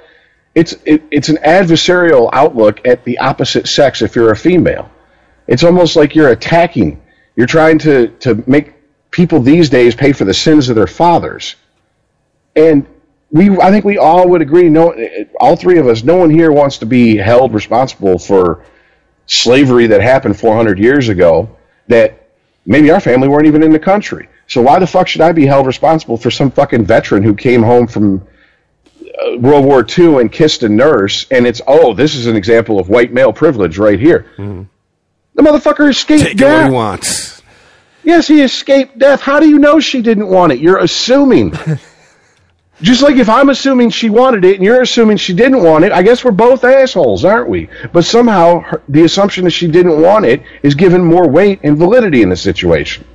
it's 0.53 0.73
it, 0.85 1.01
it's 1.09 1.29
an 1.29 1.37
adversarial 1.37 2.29
outlook 2.31 2.87
at 2.87 3.03
the 3.03 3.17
opposite 3.17 3.67
sex 3.67 4.03
if 4.03 4.15
you're 4.15 4.31
a 4.31 4.37
female. 4.37 4.91
It's 5.47 5.63
almost 5.63 5.95
like 5.95 6.13
you're 6.13 6.29
attacking. 6.29 7.01
You're 7.35 7.47
trying 7.47 7.79
to 7.79 8.09
to 8.19 8.43
make 8.45 8.75
people 9.09 9.39
these 9.39 9.71
days 9.71 9.95
pay 9.95 10.13
for 10.13 10.25
the 10.25 10.33
sins 10.35 10.69
of 10.69 10.75
their 10.75 10.85
fathers. 10.85 11.55
And 12.55 12.85
we 13.31 13.49
I 13.59 13.71
think 13.71 13.85
we 13.85 13.97
all 13.97 14.29
would 14.29 14.41
agree 14.41 14.69
no 14.69 14.95
all 15.39 15.55
three 15.55 15.77
of 15.77 15.87
us 15.87 16.03
no 16.03 16.15
one 16.15 16.29
here 16.29 16.51
wants 16.51 16.77
to 16.79 16.85
be 16.85 17.17
held 17.17 17.53
responsible 17.53 18.17
for 18.17 18.63
slavery 19.25 19.87
that 19.87 20.01
happened 20.01 20.39
400 20.39 20.79
years 20.79 21.09
ago 21.09 21.49
that 21.87 22.29
maybe 22.65 22.91
our 22.91 22.99
family 22.99 23.27
weren't 23.27 23.47
even 23.47 23.63
in 23.63 23.71
the 23.71 23.79
country. 23.79 24.29
So 24.47 24.61
why 24.61 24.79
the 24.79 24.87
fuck 24.87 25.07
should 25.07 25.21
I 25.21 25.33
be 25.33 25.45
held 25.45 25.67
responsible 25.67 26.17
for 26.17 26.31
some 26.31 26.49
fucking 26.51 26.85
veteran 26.85 27.23
who 27.23 27.35
came 27.35 27.61
home 27.61 27.87
from 27.87 28.25
uh, 29.01 29.37
World 29.37 29.65
War 29.65 29.85
II 29.85 30.21
and 30.21 30.31
kissed 30.31 30.63
a 30.63 30.69
nurse 30.69 31.27
and 31.29 31.45
it's 31.45 31.61
oh 31.67 31.93
this 31.93 32.15
is 32.15 32.27
an 32.27 32.35
example 32.35 32.79
of 32.79 32.87
white 32.89 33.11
male 33.11 33.33
privilege 33.33 33.77
right 33.77 33.99
here. 33.99 34.31
The 34.37 35.43
motherfucker 35.43 35.89
escaped 35.89 36.23
Take 36.23 36.41
it 36.41 36.45
what 36.45 36.65
he 36.65 36.71
wants. 36.71 37.41
Yes, 38.03 38.27
he 38.27 38.41
escaped 38.41 38.97
death. 38.97 39.21
How 39.21 39.41
do 39.41 39.49
you 39.49 39.59
know 39.59 39.81
she 39.81 40.01
didn't 40.01 40.29
want 40.29 40.53
it? 40.53 40.59
You're 40.59 40.77
assuming. 40.77 41.53
Just 42.81 43.01
like 43.01 43.15
if 43.15 43.27
I'm 43.27 43.49
assuming 43.49 43.89
she 43.89 44.09
wanted 44.09 44.45
it 44.45 44.55
and 44.55 44.63
you're 44.63 44.81
assuming 44.81 45.17
she 45.17 45.33
didn't 45.33 45.63
want 45.63 45.83
it, 45.83 45.91
I 45.91 46.03
guess 46.03 46.23
we're 46.23 46.31
both 46.31 46.63
assholes, 46.63 47.25
aren't 47.25 47.49
we? 47.49 47.69
But 47.91 48.05
somehow 48.05 48.59
her, 48.59 48.83
the 48.87 49.03
assumption 49.03 49.45
that 49.45 49.51
she 49.51 49.67
didn't 49.67 49.99
want 49.99 50.25
it 50.25 50.43
is 50.61 50.75
given 50.75 51.03
more 51.03 51.27
weight 51.27 51.59
and 51.63 51.75
validity 51.75 52.21
in 52.21 52.29
the 52.29 52.35
situation. 52.35 53.05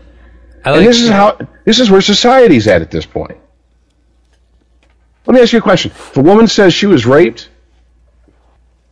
I 0.64 0.76
and 0.76 0.86
this 0.86 1.01
is 1.01 1.09
how 1.09 1.39
this 1.64 1.78
is 1.78 1.90
where 1.90 2.01
society's 2.01 2.66
at 2.66 2.82
at 2.82 2.90
this 2.90 3.06
point. 3.06 3.39
Let 5.26 5.34
me 5.34 5.40
ask 5.40 5.52
you 5.52 5.60
a 5.60 5.62
question. 5.62 5.93
If 5.93 6.16
a 6.16 6.22
woman 6.22 6.48
says 6.48 6.74
she 6.74 6.86
was 6.86 7.06
raped, 7.06 7.48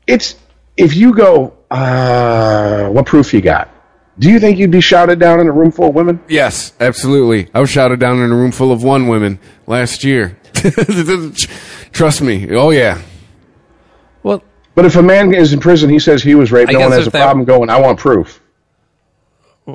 it's 0.07 0.37
if 0.77 0.95
you 0.95 1.15
go, 1.15 1.57
uh, 1.71 2.89
what 2.89 3.07
proof 3.07 3.35
you 3.35 3.41
got? 3.41 3.69
Do 4.19 4.31
you 4.31 4.39
think 4.39 4.59
you'd 4.59 4.71
be 4.71 4.81
shouted 4.81 5.19
down 5.19 5.41
in 5.41 5.49
a 5.49 5.53
room 5.53 5.73
full 5.73 5.89
of 5.89 5.95
women? 5.95 6.21
Yes, 6.29 6.73
absolutely. 6.79 7.49
I 7.55 7.61
was 7.61 7.71
shouted 7.71 7.99
down 8.01 8.19
in 8.19 8.31
a 8.31 8.35
room 8.37 8.53
full 8.53 8.71
of 8.71 8.85
one 8.85 9.09
women 9.09 9.41
last 9.67 10.05
year. 10.05 10.37
Trust 11.93 12.23
me. 12.23 12.49
Oh 12.57 12.71
yeah. 12.71 13.01
well. 14.23 14.43
But 14.75 14.85
if 14.87 14.95
a 14.97 15.03
man 15.03 15.35
is 15.35 15.53
in 15.53 15.61
prison, 15.61 15.91
he 15.91 15.99
says 15.99 16.23
he 16.23 16.35
was 16.35 16.53
raped. 16.53 16.71
I 16.71 16.75
no 16.75 16.81
one 16.81 16.93
has 16.93 17.07
a 17.07 17.11
that- 17.11 17.21
problem 17.23 17.45
going. 17.45 17.71
I 17.71 17.81
want 17.81 17.99
proof. 17.99 18.41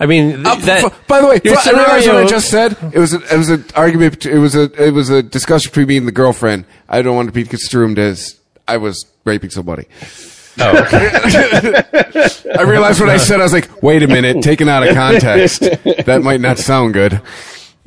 I 0.00 0.06
mean, 0.06 0.46
Uh, 0.46 0.54
that, 0.54 0.84
f- 0.84 1.06
by 1.08 1.20
the 1.20 1.26
way, 1.26 1.40
your 1.42 1.54
f- 1.58 1.66
I 1.66 1.70
realize 1.72 2.06
what 2.06 2.16
I 2.16 2.26
just 2.26 2.50
said. 2.50 2.76
It 2.92 2.98
was 2.98 3.14
a, 3.14 3.34
it 3.34 3.36
was 3.36 3.48
an 3.50 3.64
argument. 3.74 4.24
It 4.26 4.38
was 4.38 4.54
a 4.54 4.70
it 4.86 4.92
was 4.92 5.10
a 5.10 5.22
discussion 5.22 5.70
between 5.70 5.88
me 5.88 5.96
and 5.96 6.06
the 6.06 6.12
girlfriend. 6.12 6.66
I 6.88 7.02
don't 7.02 7.16
want 7.16 7.26
to 7.28 7.32
be 7.32 7.42
construed 7.44 7.98
as 7.98 8.38
I 8.68 8.76
was 8.76 9.06
raping 9.24 9.50
somebody. 9.50 9.86
Oh, 10.60 10.78
okay. 10.84 11.08
I 12.58 12.62
realized 12.62 13.00
what 13.00 13.08
I 13.08 13.16
said. 13.16 13.40
I 13.40 13.44
was 13.44 13.52
like, 13.52 13.82
wait 13.82 14.02
a 14.02 14.08
minute, 14.08 14.42
taken 14.42 14.68
out 14.68 14.86
of 14.86 14.94
context, 14.94 15.60
that 15.60 16.20
might 16.22 16.40
not 16.40 16.58
sound 16.58 16.94
good. 16.94 17.20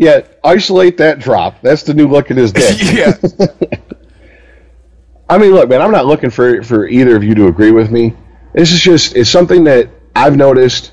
Yeah, 0.01 0.21
isolate 0.43 0.97
that 0.97 1.19
drop. 1.19 1.61
That's 1.61 1.83
the 1.83 1.93
new 1.93 2.07
look 2.07 2.31
at 2.31 2.37
his 2.37 2.51
dick. 2.51 2.75
yeah. 2.91 3.15
I 5.29 5.37
mean, 5.37 5.51
look, 5.51 5.69
man, 5.69 5.79
I'm 5.79 5.91
not 5.91 6.07
looking 6.07 6.31
for 6.31 6.63
for 6.63 6.87
either 6.87 7.15
of 7.15 7.23
you 7.23 7.35
to 7.35 7.45
agree 7.45 7.69
with 7.69 7.91
me. 7.91 8.15
This 8.51 8.71
is 8.71 8.81
just 8.81 9.15
it's 9.15 9.29
something 9.29 9.63
that 9.65 9.91
I've 10.15 10.35
noticed, 10.35 10.91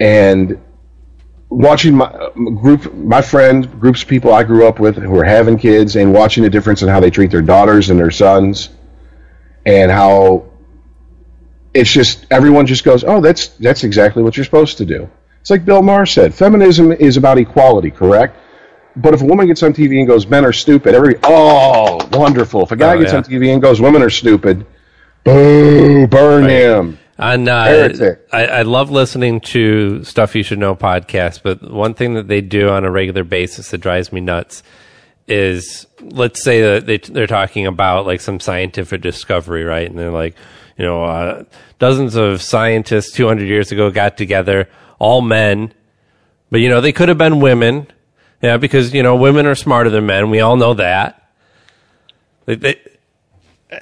and 0.00 0.60
watching 1.48 1.96
my 1.96 2.04
uh, 2.04 2.28
group, 2.32 2.92
my 2.92 3.22
friends, 3.22 3.68
groups 3.68 4.02
of 4.02 4.08
people 4.08 4.34
I 4.34 4.42
grew 4.42 4.68
up 4.68 4.80
with 4.80 4.96
who 4.96 5.16
are 5.18 5.24
having 5.24 5.56
kids, 5.56 5.96
and 5.96 6.12
watching 6.12 6.42
the 6.42 6.50
difference 6.50 6.82
in 6.82 6.90
how 6.90 7.00
they 7.00 7.10
treat 7.10 7.30
their 7.30 7.40
daughters 7.40 7.88
and 7.88 7.98
their 7.98 8.10
sons, 8.10 8.68
and 9.64 9.90
how 9.90 10.44
it's 11.72 11.90
just 11.90 12.26
everyone 12.30 12.66
just 12.66 12.84
goes, 12.84 13.02
"Oh, 13.02 13.22
that's 13.22 13.48
that's 13.48 13.82
exactly 13.82 14.22
what 14.22 14.36
you're 14.36 14.44
supposed 14.44 14.76
to 14.76 14.84
do." 14.84 15.08
It's 15.46 15.50
like 15.52 15.64
Bill 15.64 15.80
Maher 15.80 16.06
said, 16.06 16.34
feminism 16.34 16.90
is 16.90 17.16
about 17.16 17.38
equality, 17.38 17.88
correct? 17.92 18.36
But 18.96 19.14
if 19.14 19.22
a 19.22 19.24
woman 19.24 19.46
gets 19.46 19.62
on 19.62 19.72
TV 19.72 20.00
and 20.00 20.08
goes, 20.08 20.26
"Men 20.26 20.44
are 20.44 20.52
stupid," 20.52 20.92
every 20.92 21.20
oh, 21.22 22.04
wonderful. 22.10 22.64
If 22.64 22.72
a 22.72 22.76
guy 22.76 22.96
Oh, 22.96 22.98
gets 22.98 23.12
yeah. 23.12 23.18
on 23.18 23.22
TV 23.22 23.52
and 23.52 23.62
goes, 23.62 23.80
"Women 23.80 24.02
are 24.02 24.10
stupid," 24.10 24.66
boo, 25.22 26.08
burn 26.08 26.48
him. 26.48 26.98
And 27.16 27.48
uh, 27.48 28.16
I, 28.32 28.44
I 28.46 28.62
love 28.62 28.90
listening 28.90 29.40
to 29.42 30.02
Stuff 30.02 30.34
You 30.34 30.42
Should 30.42 30.58
Know 30.58 30.74
podcast, 30.74 31.44
but 31.44 31.62
one 31.62 31.94
thing 31.94 32.14
that 32.14 32.26
they 32.26 32.40
do 32.40 32.68
on 32.68 32.84
a 32.84 32.90
regular 32.90 33.22
basis 33.22 33.70
that 33.70 33.78
drives 33.78 34.12
me 34.12 34.20
nuts 34.20 34.64
is 35.28 35.86
let's 36.00 36.42
say 36.42 36.60
that 36.62 36.86
they, 36.86 36.98
they're 36.98 37.28
talking 37.28 37.68
about 37.68 38.04
like 38.04 38.20
some 38.20 38.40
scientific 38.40 39.00
discovery, 39.00 39.62
right? 39.62 39.88
And 39.88 39.96
they're 39.96 40.10
like, 40.10 40.34
you 40.76 40.84
know, 40.84 41.04
uh, 41.04 41.44
dozens 41.78 42.16
of 42.16 42.42
scientists 42.42 43.12
200 43.12 43.44
years 43.44 43.70
ago 43.70 43.92
got 43.92 44.16
together, 44.16 44.68
all 44.98 45.20
men, 45.20 45.72
but 46.50 46.60
you 46.60 46.68
know, 46.68 46.80
they 46.80 46.92
could 46.92 47.08
have 47.08 47.18
been 47.18 47.40
women, 47.40 47.86
yeah, 48.42 48.56
because 48.56 48.94
you 48.94 49.02
know, 49.02 49.16
women 49.16 49.46
are 49.46 49.54
smarter 49.54 49.90
than 49.90 50.06
men. 50.06 50.30
We 50.30 50.40
all 50.40 50.56
know 50.56 50.74
that. 50.74 51.30
They, 52.44 52.54
they, 52.54 52.80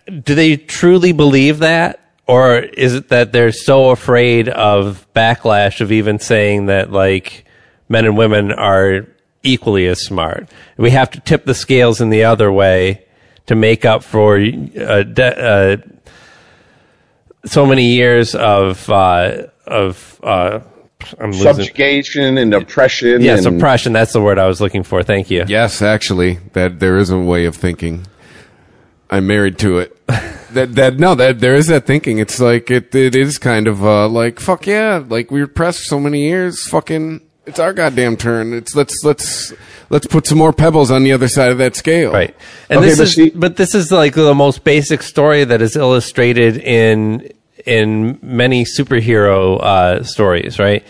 do 0.08 0.34
they 0.34 0.56
truly 0.56 1.12
believe 1.12 1.58
that? 1.60 2.00
Or 2.26 2.56
is 2.56 2.94
it 2.94 3.08
that 3.10 3.32
they're 3.32 3.52
so 3.52 3.90
afraid 3.90 4.48
of 4.48 5.06
backlash 5.14 5.80
of 5.80 5.92
even 5.92 6.18
saying 6.18 6.66
that 6.66 6.90
like 6.90 7.44
men 7.88 8.06
and 8.06 8.16
women 8.16 8.50
are 8.50 9.06
equally 9.42 9.86
as 9.86 10.02
smart? 10.02 10.48
We 10.78 10.90
have 10.90 11.10
to 11.10 11.20
tip 11.20 11.44
the 11.44 11.54
scales 11.54 12.00
in 12.00 12.08
the 12.08 12.24
other 12.24 12.50
way 12.50 13.04
to 13.46 13.54
make 13.54 13.84
up 13.84 14.02
for 14.02 14.36
uh, 14.36 15.02
de- 15.02 15.44
uh, 15.44 15.76
so 17.44 17.66
many 17.66 17.84
years 17.84 18.34
of 18.34 18.88
uh, 18.88 19.48
of 19.66 20.18
I'm 21.18 21.30
losing. 21.32 21.54
Subjugation 21.54 22.38
and 22.38 22.54
oppression. 22.54 23.20
Yes, 23.20 23.44
and, 23.44 23.56
oppression. 23.56 23.92
That's 23.92 24.12
the 24.12 24.20
word 24.20 24.38
I 24.38 24.46
was 24.46 24.60
looking 24.60 24.82
for. 24.82 25.02
Thank 25.02 25.30
you. 25.30 25.44
Yes, 25.46 25.82
actually, 25.82 26.38
that 26.52 26.80
there 26.80 26.96
is 26.98 27.10
a 27.10 27.18
way 27.18 27.44
of 27.44 27.56
thinking. 27.56 28.06
I'm 29.10 29.26
married 29.26 29.58
to 29.58 29.78
it. 29.78 30.06
that 30.06 30.74
that 30.74 30.98
no, 30.98 31.14
that 31.14 31.40
there 31.40 31.54
is 31.54 31.66
that 31.68 31.86
thinking. 31.86 32.18
It's 32.18 32.40
like 32.40 32.70
it 32.70 32.94
it 32.94 33.14
is 33.14 33.38
kind 33.38 33.68
of 33.68 33.84
uh, 33.84 34.08
like 34.08 34.40
fuck 34.40 34.66
yeah, 34.66 35.04
like 35.06 35.30
we 35.30 35.40
were 35.40 35.46
pressed 35.46 35.80
for 35.80 35.86
so 35.86 36.00
many 36.00 36.22
years. 36.26 36.66
Fucking, 36.68 37.20
it's 37.46 37.58
our 37.58 37.72
goddamn 37.72 38.16
turn. 38.16 38.52
It's 38.54 38.74
let's 38.74 39.04
let's 39.04 39.52
let's 39.90 40.06
put 40.06 40.26
some 40.26 40.38
more 40.38 40.52
pebbles 40.52 40.90
on 40.90 41.04
the 41.04 41.12
other 41.12 41.28
side 41.28 41.52
of 41.52 41.58
that 41.58 41.76
scale. 41.76 42.12
Right. 42.12 42.34
And 42.68 42.78
Okay, 42.78 42.88
this 42.88 42.98
but 42.98 43.06
is 43.06 43.14
see- 43.14 43.30
but 43.30 43.56
this 43.56 43.74
is 43.74 43.92
like 43.92 44.14
the 44.14 44.34
most 44.34 44.64
basic 44.64 45.02
story 45.02 45.44
that 45.44 45.60
is 45.60 45.76
illustrated 45.76 46.56
in 46.56 47.30
in 47.66 48.18
many 48.22 48.64
superhero 48.64 49.60
uh, 49.62 50.02
stories, 50.04 50.58
right? 50.58 50.84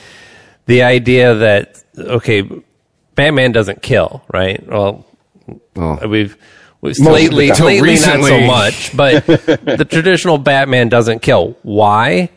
The 0.66 0.82
idea 0.82 1.34
that 1.34 1.82
okay, 1.98 2.48
Batman 3.14 3.52
doesn't 3.52 3.82
kill, 3.82 4.22
right? 4.32 4.66
Well, 4.66 5.06
Oh. 5.76 6.06
we've, 6.08 6.36
we've 6.80 6.98
lately 7.00 7.50
lately 7.50 7.96
not 7.96 8.22
so 8.24 8.40
much, 8.46 8.96
but 8.96 9.26
the 9.26 9.86
traditional 9.88 10.38
Batman 10.38 10.88
doesn't 10.88 11.20
kill. 11.20 11.56
Why? 11.62 12.30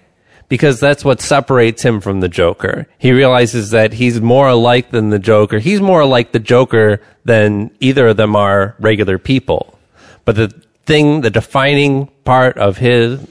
Because 0.49 0.79
that's 0.79 1.05
what 1.05 1.21
separates 1.21 1.83
him 1.83 2.01
from 2.01 2.19
the 2.19 2.27
Joker. 2.29 2.87
He 2.97 3.11
realizes 3.13 3.69
that 3.71 3.93
he's 3.93 4.19
more 4.19 4.49
alike 4.49 4.91
than 4.91 5.09
the 5.09 5.19
Joker. 5.19 5.59
He's 5.59 5.79
more 5.81 6.05
like 6.05 6.31
the 6.31 6.39
Joker 6.39 7.01
than 7.25 7.71
either 7.79 8.07
of 8.09 8.17
them 8.17 8.35
are 8.35 8.75
regular 8.79 9.17
people. 9.17 9.77
But 10.25 10.35
the 10.35 10.47
thing, 10.85 11.21
the 11.21 11.29
defining 11.29 12.07
part 12.25 12.57
of 12.57 12.77
his 12.77 13.25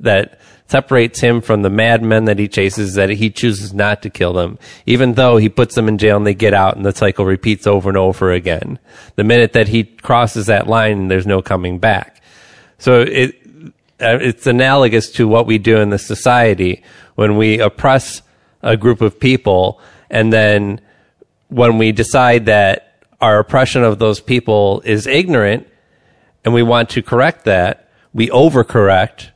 that 0.00 0.37
separates 0.68 1.20
him 1.20 1.40
from 1.40 1.62
the 1.62 1.70
madmen 1.70 2.26
that 2.26 2.38
he 2.38 2.46
chases 2.46 2.94
that 2.94 3.08
he 3.08 3.30
chooses 3.30 3.72
not 3.72 4.02
to 4.02 4.10
kill 4.10 4.34
them, 4.34 4.58
even 4.84 5.14
though 5.14 5.38
he 5.38 5.48
puts 5.48 5.74
them 5.74 5.88
in 5.88 5.96
jail 5.96 6.18
and 6.18 6.26
they 6.26 6.34
get 6.34 6.52
out 6.52 6.76
and 6.76 6.84
the 6.84 6.92
cycle 6.92 7.24
repeats 7.24 7.66
over 7.66 7.88
and 7.88 7.96
over 7.96 8.30
again. 8.30 8.78
The 9.16 9.24
minute 9.24 9.54
that 9.54 9.68
he 9.68 9.84
crosses 9.84 10.46
that 10.46 10.66
line, 10.66 11.08
there's 11.08 11.26
no 11.26 11.40
coming 11.40 11.78
back. 11.78 12.22
So 12.78 13.00
it, 13.00 13.34
uh, 14.00 14.18
it's 14.20 14.46
analogous 14.46 15.10
to 15.12 15.26
what 15.26 15.46
we 15.46 15.56
do 15.56 15.78
in 15.78 15.88
the 15.88 15.98
society 15.98 16.82
when 17.14 17.36
we 17.36 17.60
oppress 17.60 18.20
a 18.62 18.76
group 18.76 19.00
of 19.00 19.18
people 19.18 19.80
and 20.10 20.32
then 20.32 20.80
when 21.48 21.78
we 21.78 21.92
decide 21.92 22.46
that 22.46 23.06
our 23.20 23.38
oppression 23.38 23.82
of 23.82 23.98
those 23.98 24.20
people 24.20 24.82
is 24.84 25.06
ignorant 25.06 25.66
and 26.44 26.52
we 26.52 26.62
want 26.62 26.90
to 26.90 27.02
correct 27.02 27.46
that, 27.46 27.88
we 28.12 28.28
overcorrect 28.28 29.30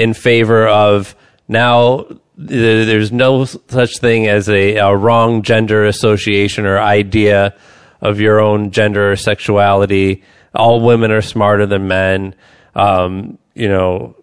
in 0.00 0.14
favor 0.14 0.66
of 0.66 1.14
now 1.48 2.06
there's 2.36 3.12
no 3.12 3.44
such 3.44 3.98
thing 3.98 4.26
as 4.26 4.48
a, 4.48 4.76
a 4.76 4.96
wrong 4.96 5.42
gender 5.42 5.84
association 5.84 6.64
or 6.64 6.78
idea 6.78 7.54
of 8.00 8.18
your 8.18 8.40
own 8.40 8.70
gender 8.70 9.12
or 9.12 9.16
sexuality. 9.16 10.22
All 10.54 10.80
women 10.80 11.10
are 11.12 11.20
smarter 11.20 11.66
than 11.66 11.86
men. 11.86 12.34
Um, 12.74 13.38
you 13.54 13.68
know, 13.68 14.16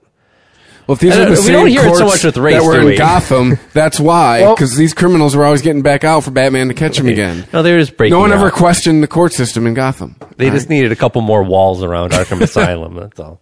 Well, 0.87 0.93
if 0.95 0.99
these 0.99 1.13
are 1.15 1.25
don't- 1.25 1.35
the 1.35 1.41
we 1.41 1.45
same 1.45 1.53
don't 1.53 1.67
hear 1.67 1.85
it 1.85 1.95
so 1.95 2.05
much 2.07 2.23
with 2.23 2.37
race, 2.37 2.55
that 2.59 2.63
were 2.65 2.79
in 2.79 2.85
we? 2.87 2.97
Gotham, 2.97 3.59
that's 3.73 3.99
why. 3.99 4.41
Well- 4.41 4.55
Because 4.55 4.75
these 4.75 4.95
criminals 4.95 5.35
were 5.35 5.45
always 5.45 5.61
getting 5.61 5.83
back 5.83 6.03
out 6.03 6.23
for 6.23 6.31
Batman 6.31 6.69
to 6.69 6.73
catch 6.73 6.97
them 6.97 7.07
again. 7.07 7.45
no, 7.53 7.61
they're 7.61 7.79
just 7.79 7.97
breaking. 7.97 8.13
No 8.15 8.19
one 8.21 8.31
ever 8.31 8.49
questioned 8.49 9.03
the 9.03 9.07
court 9.07 9.31
system 9.33 9.67
in 9.67 9.75
Gotham. 9.75 10.15
They 10.37 10.49
just 10.49 10.69
needed 10.69 10.91
a 10.91 10.95
couple 10.95 11.21
more 11.21 11.43
walls 11.43 11.83
around 11.83 12.13
Arkham 12.13 12.41
Asylum. 12.41 12.95
That's 12.95 13.19
all. 13.19 13.39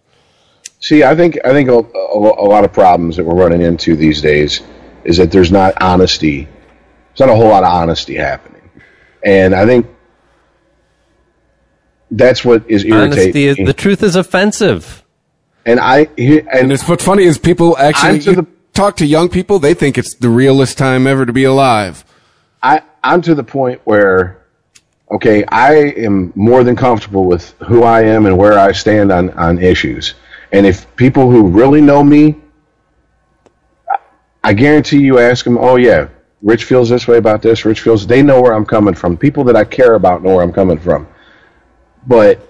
See, 0.80 1.02
I 1.04 1.14
think 1.16 1.38
I 1.44 1.50
think 1.52 1.68
a, 1.68 1.74
a, 1.78 2.18
a 2.18 2.46
lot 2.46 2.64
of 2.64 2.72
problems 2.72 3.16
that 3.16 3.24
we're 3.24 3.34
running 3.34 3.62
into 3.62 3.96
these 3.96 4.20
days 4.20 4.62
is 5.04 5.16
that 5.16 5.30
there's 5.30 5.50
not 5.50 5.80
honesty. 5.82 6.44
There's 6.44 7.20
not 7.20 7.28
a 7.30 7.34
whole 7.36 7.48
lot 7.48 7.64
of 7.64 7.70
honesty 7.72 8.14
happening, 8.14 8.68
and 9.24 9.54
I 9.54 9.64
think 9.66 9.86
that's 12.10 12.44
what 12.44 12.68
is 12.70 12.84
Honesty 12.84 13.44
irritating. 13.46 13.64
is 13.64 13.66
the 13.66 13.72
truth 13.74 14.02
is 14.02 14.16
offensive. 14.16 15.02
and 15.64 15.80
I 15.80 16.08
and 16.18 16.48
And 16.52 16.72
it's 16.72 16.88
what's 16.88 17.04
funny 17.04 17.24
is 17.24 17.38
people 17.38 17.76
actually 17.78 18.20
to 18.20 18.32
the- 18.42 18.46
talk 18.74 18.96
to 18.98 19.06
young 19.06 19.28
people. 19.28 19.58
They 19.58 19.74
think 19.74 19.98
it's 19.98 20.14
the 20.14 20.28
realest 20.28 20.78
time 20.78 21.06
ever 21.06 21.26
to 21.26 21.32
be 21.32 21.44
alive. 21.44 22.04
I 22.62 22.82
I'm 23.02 23.22
to 23.22 23.34
the 23.34 23.44
point 23.44 23.80
where 23.84 24.42
okay, 25.10 25.44
I 25.48 25.74
am 25.74 26.32
more 26.34 26.62
than 26.64 26.76
comfortable 26.76 27.24
with 27.24 27.54
who 27.66 27.82
I 27.82 28.02
am 28.02 28.26
and 28.26 28.36
where 28.36 28.58
I 28.58 28.72
stand 28.72 29.10
on 29.10 29.30
on 29.30 29.58
issues. 29.58 30.14
And 30.52 30.66
if 30.66 30.94
people 30.96 31.30
who 31.30 31.48
really 31.48 31.80
know 31.80 32.02
me, 32.02 32.36
I- 34.42 34.52
guarantee 34.52 34.98
you 34.98 35.18
ask 35.18 35.44
them, 35.44 35.58
"Oh 35.58 35.76
yeah, 35.76 36.08
Rich 36.42 36.64
feels 36.64 36.88
this 36.88 37.08
way 37.08 37.16
about 37.18 37.42
this. 37.42 37.64
Rich 37.64 37.80
feels." 37.80 38.06
They 38.06 38.22
know 38.22 38.40
where 38.40 38.52
I'm 38.52 38.66
coming 38.66 38.94
from. 38.94 39.16
People 39.16 39.44
that 39.44 39.56
I 39.56 39.64
care 39.64 39.94
about 39.94 40.22
know 40.22 40.36
where 40.36 40.44
I'm 40.44 40.52
coming 40.52 40.78
from. 40.78 41.08
But 42.06 42.40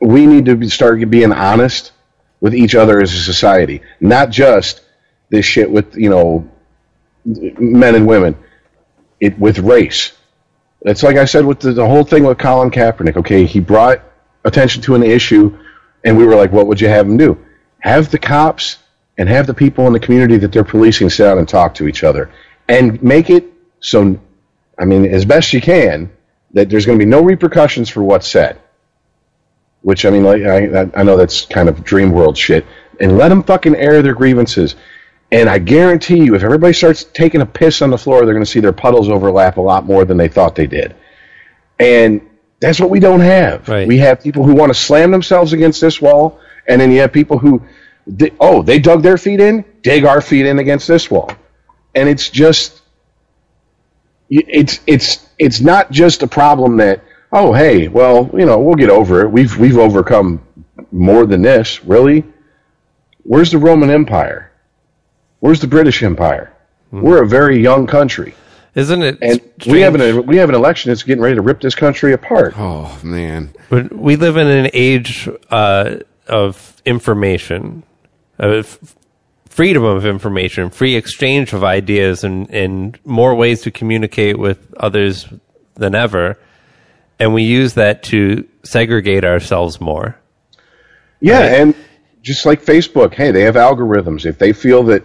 we 0.00 0.26
need 0.26 0.44
to 0.46 0.68
start 0.68 1.08
being 1.10 1.32
honest 1.32 1.92
with 2.40 2.54
each 2.54 2.74
other 2.74 3.00
as 3.00 3.12
a 3.12 3.18
society, 3.20 3.80
not 4.00 4.30
just 4.30 4.82
this 5.30 5.44
shit 5.46 5.70
with 5.70 5.96
you 5.96 6.10
know 6.10 6.48
men 7.24 7.94
and 7.94 8.06
women 8.06 8.36
it 9.20 9.38
with 9.38 9.58
race. 9.58 10.12
It's 10.82 11.02
like 11.02 11.16
I 11.16 11.24
said 11.24 11.44
with 11.44 11.60
the, 11.60 11.72
the 11.72 11.86
whole 11.86 12.04
thing 12.04 12.24
with 12.24 12.38
Colin 12.38 12.70
Kaepernick. 12.70 13.16
Okay, 13.16 13.44
he 13.44 13.60
brought 13.60 14.00
attention 14.44 14.82
to 14.82 14.94
an 14.94 15.02
issue, 15.02 15.58
and 16.04 16.16
we 16.16 16.26
were 16.26 16.36
like, 16.36 16.52
"What 16.52 16.66
would 16.66 16.80
you 16.80 16.88
have 16.88 17.06
them 17.06 17.16
do? 17.16 17.38
Have 17.80 18.10
the 18.10 18.18
cops 18.18 18.78
and 19.16 19.28
have 19.28 19.46
the 19.46 19.54
people 19.54 19.86
in 19.86 19.92
the 19.92 20.00
community 20.00 20.36
that 20.38 20.52
they're 20.52 20.64
policing 20.64 21.10
sit 21.10 21.24
down 21.24 21.38
and 21.38 21.48
talk 21.48 21.74
to 21.74 21.88
each 21.88 22.04
other, 22.04 22.30
and 22.68 23.02
make 23.02 23.30
it 23.30 23.44
so. 23.80 24.18
I 24.78 24.84
mean, 24.84 25.06
as 25.06 25.24
best 25.24 25.52
you 25.52 25.60
can, 25.60 26.10
that 26.52 26.70
there's 26.70 26.86
going 26.86 26.98
to 26.98 27.04
be 27.04 27.08
no 27.08 27.22
repercussions 27.22 27.88
for 27.88 28.02
what's 28.02 28.28
said. 28.28 28.60
Which 29.82 30.04
I 30.04 30.10
mean, 30.10 30.24
like 30.24 30.42
I, 30.42 30.90
I 30.94 31.02
know 31.02 31.16
that's 31.16 31.46
kind 31.46 31.68
of 31.68 31.84
dream 31.84 32.10
world 32.12 32.36
shit, 32.36 32.64
and 33.00 33.16
let 33.18 33.28
them 33.28 33.42
fucking 33.42 33.76
air 33.76 34.02
their 34.02 34.14
grievances. 34.14 34.76
And 35.30 35.48
I 35.48 35.58
guarantee 35.58 36.24
you, 36.24 36.34
if 36.34 36.42
everybody 36.42 36.72
starts 36.72 37.04
taking 37.04 37.42
a 37.42 37.46
piss 37.46 37.82
on 37.82 37.90
the 37.90 37.98
floor, 37.98 38.24
they're 38.24 38.34
going 38.34 38.44
to 38.44 38.50
see 38.50 38.60
their 38.60 38.72
puddles 38.72 39.10
overlap 39.10 39.58
a 39.58 39.60
lot 39.60 39.84
more 39.84 40.04
than 40.06 40.16
they 40.16 40.28
thought 40.28 40.54
they 40.54 40.66
did. 40.66 40.96
And 41.78 42.27
that's 42.60 42.80
what 42.80 42.90
we 42.90 43.00
don't 43.00 43.20
have. 43.20 43.68
Right. 43.68 43.86
We 43.86 43.98
have 43.98 44.20
people 44.22 44.44
who 44.44 44.54
want 44.54 44.70
to 44.70 44.74
slam 44.78 45.10
themselves 45.10 45.52
against 45.52 45.80
this 45.80 46.00
wall, 46.00 46.40
and 46.66 46.80
then 46.80 46.90
you 46.90 47.00
have 47.00 47.12
people 47.12 47.38
who, 47.38 47.62
di- 48.16 48.32
oh, 48.40 48.62
they 48.62 48.78
dug 48.78 49.02
their 49.02 49.18
feet 49.18 49.40
in, 49.40 49.64
dig 49.82 50.04
our 50.04 50.20
feet 50.20 50.46
in 50.46 50.58
against 50.58 50.88
this 50.88 51.10
wall. 51.10 51.30
And 51.94 52.08
it's 52.08 52.30
just, 52.30 52.82
it's 54.30 54.80
it's 54.86 55.26
it's 55.38 55.60
not 55.60 55.90
just 55.90 56.22
a 56.22 56.26
problem 56.26 56.76
that, 56.78 57.02
oh, 57.32 57.52
hey, 57.52 57.88
well, 57.88 58.28
you 58.34 58.44
know, 58.44 58.58
we'll 58.58 58.74
get 58.74 58.90
over 58.90 59.22
it. 59.22 59.28
We've 59.28 59.56
we've 59.56 59.78
overcome 59.78 60.42
more 60.92 61.26
than 61.26 61.42
this. 61.42 61.84
Really, 61.84 62.24
where's 63.22 63.50
the 63.50 63.58
Roman 63.58 63.90
Empire? 63.90 64.52
Where's 65.40 65.60
the 65.60 65.66
British 65.66 66.02
Empire? 66.02 66.52
Hmm. 66.90 67.02
We're 67.02 67.22
a 67.22 67.26
very 67.26 67.60
young 67.62 67.86
country, 67.86 68.34
Isn't 68.74 69.02
it? 69.02 69.18
and 69.22 69.40
we 69.66 69.80
have 69.80 69.94
an 69.94 70.26
we 70.26 70.36
have 70.36 70.48
an 70.48 70.54
election 70.54 70.90
that's 70.90 71.02
getting 71.02 71.22
ready 71.22 71.34
to 71.34 71.42
rip 71.42 71.60
this 71.60 71.74
country 71.74 72.12
apart. 72.12 72.54
Oh 72.56 72.98
man. 73.02 73.52
But 73.68 73.92
we 73.92 74.16
live 74.16 74.36
in 74.36 74.46
an 74.46 74.70
age 74.72 75.28
uh, 75.50 75.96
of 76.26 76.80
information, 76.84 77.82
of 78.38 78.96
freedom 79.48 79.82
of 79.82 80.06
information, 80.06 80.70
free 80.70 80.94
exchange 80.94 81.52
of 81.52 81.64
ideas, 81.64 82.22
and, 82.22 82.48
and 82.50 82.98
more 83.04 83.34
ways 83.34 83.62
to 83.62 83.70
communicate 83.72 84.38
with 84.38 84.72
others 84.76 85.26
than 85.74 85.94
ever. 85.96 86.38
And 87.18 87.34
we 87.34 87.42
use 87.42 87.74
that 87.74 88.04
to 88.04 88.46
segregate 88.62 89.24
ourselves 89.24 89.80
more. 89.80 90.16
Yeah, 91.20 91.40
and 91.40 91.74
just 92.22 92.46
like 92.46 92.64
Facebook, 92.64 93.14
hey, 93.14 93.32
they 93.32 93.42
have 93.42 93.56
algorithms. 93.56 94.24
If 94.26 94.38
they 94.38 94.52
feel 94.52 94.84
that 94.84 95.02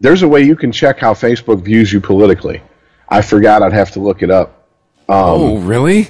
there's 0.00 0.22
a 0.22 0.28
way 0.28 0.42
you 0.42 0.56
can 0.56 0.72
check 0.72 0.98
how 0.98 1.14
Facebook 1.14 1.62
views 1.62 1.92
you 1.92 2.00
politically. 2.00 2.60
I 3.14 3.22
forgot 3.22 3.62
I'd 3.62 3.72
have 3.72 3.92
to 3.92 4.00
look 4.00 4.22
it 4.22 4.30
up. 4.30 4.66
Um, 5.08 5.16
oh 5.18 5.56
really? 5.58 6.08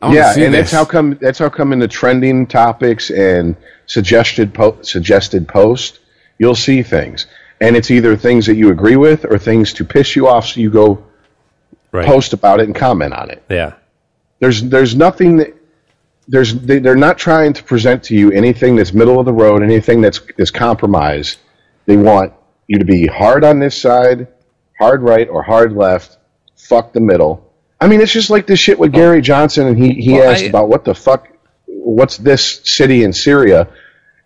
I 0.00 0.14
yeah, 0.14 0.32
see 0.32 0.44
and 0.44 0.54
this. 0.54 0.70
that's 0.70 0.72
how 0.72 0.84
come 0.84 1.18
that's 1.20 1.38
how 1.38 1.48
come 1.48 1.72
in 1.72 1.78
the 1.78 1.88
trending 1.88 2.46
topics 2.46 3.10
and 3.10 3.54
suggested 3.86 4.52
po- 4.54 4.80
suggested 4.82 5.46
post, 5.46 6.00
you'll 6.38 6.54
see 6.54 6.82
things. 6.82 7.26
And 7.60 7.76
it's 7.76 7.90
either 7.90 8.16
things 8.16 8.46
that 8.46 8.56
you 8.56 8.70
agree 8.70 8.96
with 8.96 9.24
or 9.24 9.38
things 9.38 9.72
to 9.74 9.84
piss 9.84 10.16
you 10.16 10.26
off 10.28 10.46
so 10.48 10.60
you 10.60 10.70
go 10.70 11.04
Right. 11.92 12.06
post 12.06 12.32
about 12.32 12.58
it 12.60 12.64
and 12.66 12.74
comment 12.74 13.12
on 13.12 13.28
it. 13.30 13.42
Yeah. 13.50 13.74
There's 14.40 14.62
there's 14.62 14.96
nothing 14.96 15.36
that 15.36 15.54
there's 16.26 16.54
they, 16.54 16.78
they're 16.78 16.96
not 16.96 17.18
trying 17.18 17.52
to 17.52 17.62
present 17.62 18.02
to 18.04 18.14
you 18.14 18.32
anything 18.32 18.76
that's 18.76 18.94
middle 18.94 19.20
of 19.20 19.26
the 19.26 19.32
road, 19.32 19.62
anything 19.62 20.00
that's 20.00 20.20
that's 20.38 20.50
compromise. 20.50 21.36
They 21.84 21.98
want 21.98 22.32
you 22.66 22.78
to 22.78 22.84
be 22.86 23.06
hard 23.06 23.44
on 23.44 23.58
this 23.58 23.76
side, 23.78 24.26
hard 24.80 25.02
right, 25.02 25.28
or 25.28 25.42
hard 25.42 25.74
left. 25.74 26.16
Fuck 26.68 26.92
the 26.92 27.00
middle. 27.00 27.52
I 27.80 27.88
mean, 27.88 28.00
it's 28.00 28.12
just 28.12 28.30
like 28.30 28.46
this 28.46 28.60
shit 28.60 28.78
with 28.78 28.94
oh. 28.94 28.98
Gary 28.98 29.20
Johnson, 29.20 29.66
and 29.66 29.76
he 29.78 29.92
he 29.94 30.12
Well, 30.14 30.30
asked 30.30 30.44
I- 30.44 30.46
about 30.46 30.68
what 30.68 30.84
the 30.84 30.94
fuck, 30.94 31.28
what's 31.66 32.16
this 32.16 32.60
city 32.64 33.02
in 33.04 33.12
Syria, 33.12 33.68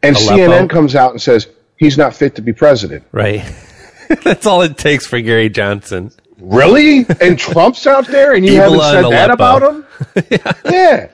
and 0.02 0.16
Aleppo? 0.16 0.36
CNN 0.36 0.70
comes 0.70 0.94
out 0.94 1.12
and 1.12 1.20
says 1.20 1.48
he's 1.76 1.96
not 1.96 2.14
fit 2.14 2.34
to 2.36 2.42
be 2.42 2.52
president. 2.52 3.04
Right. 3.12 3.42
That's 4.22 4.46
all 4.46 4.62
it 4.62 4.76
takes 4.78 5.06
for 5.06 5.20
Gary 5.20 5.48
Johnson. 5.48 6.12
Really? 6.38 7.06
And 7.20 7.38
Trump's 7.38 7.86
out 7.86 8.06
there, 8.06 8.34
and 8.34 8.44
you 8.44 8.56
haven't 8.56 8.80
said 8.80 9.10
that 9.10 9.30
about 9.30 9.62
him? 9.62 9.86
yeah. 10.70 11.08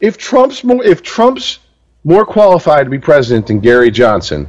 If 0.00 0.16
Trump's 0.16 0.64
more, 0.64 0.82
if 0.82 1.02
Trump's 1.02 1.58
more 2.04 2.24
qualified 2.24 2.86
to 2.86 2.90
be 2.90 2.98
president 2.98 3.48
than 3.48 3.60
Gary 3.60 3.90
Johnson, 3.90 4.48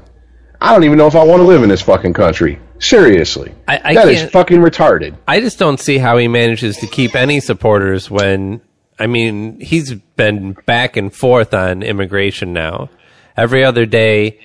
I 0.62 0.72
don't 0.74 0.86
even 0.86 0.98
know 0.98 1.08
if 1.08 1.16
I 1.16 1.24
want 1.24 1.42
to 1.42 1.46
live 1.46 1.62
in 1.62 1.70
this 1.70 1.82
fucking 1.82 2.14
country. 2.14 2.60
Seriously, 2.82 3.52
I- 3.68 3.80
I 3.84 3.94
that 3.94 4.08
is 4.10 4.24
fucking 4.32 4.60
retarded. 4.60 5.14
I 5.28 5.40
just 5.40 5.60
don't 5.60 5.80
see 5.80 6.00
how 6.00 6.18
he 6.18 6.28
manages 6.28 6.78
to 6.78 6.88
keep 6.88 7.16
any 7.16 7.40
supporters 7.40 8.10
when, 8.10 8.60
I 9.00 9.06
mean, 9.08 9.60
he's 9.60 9.94
been 9.94 10.54
back 10.66 10.98
and 10.98 11.14
forth 11.14 11.54
on 11.54 11.84
immigration 11.84 12.54
now. 12.54 12.90
Every 13.38 13.64
other 13.64 13.86
day, 13.86 14.40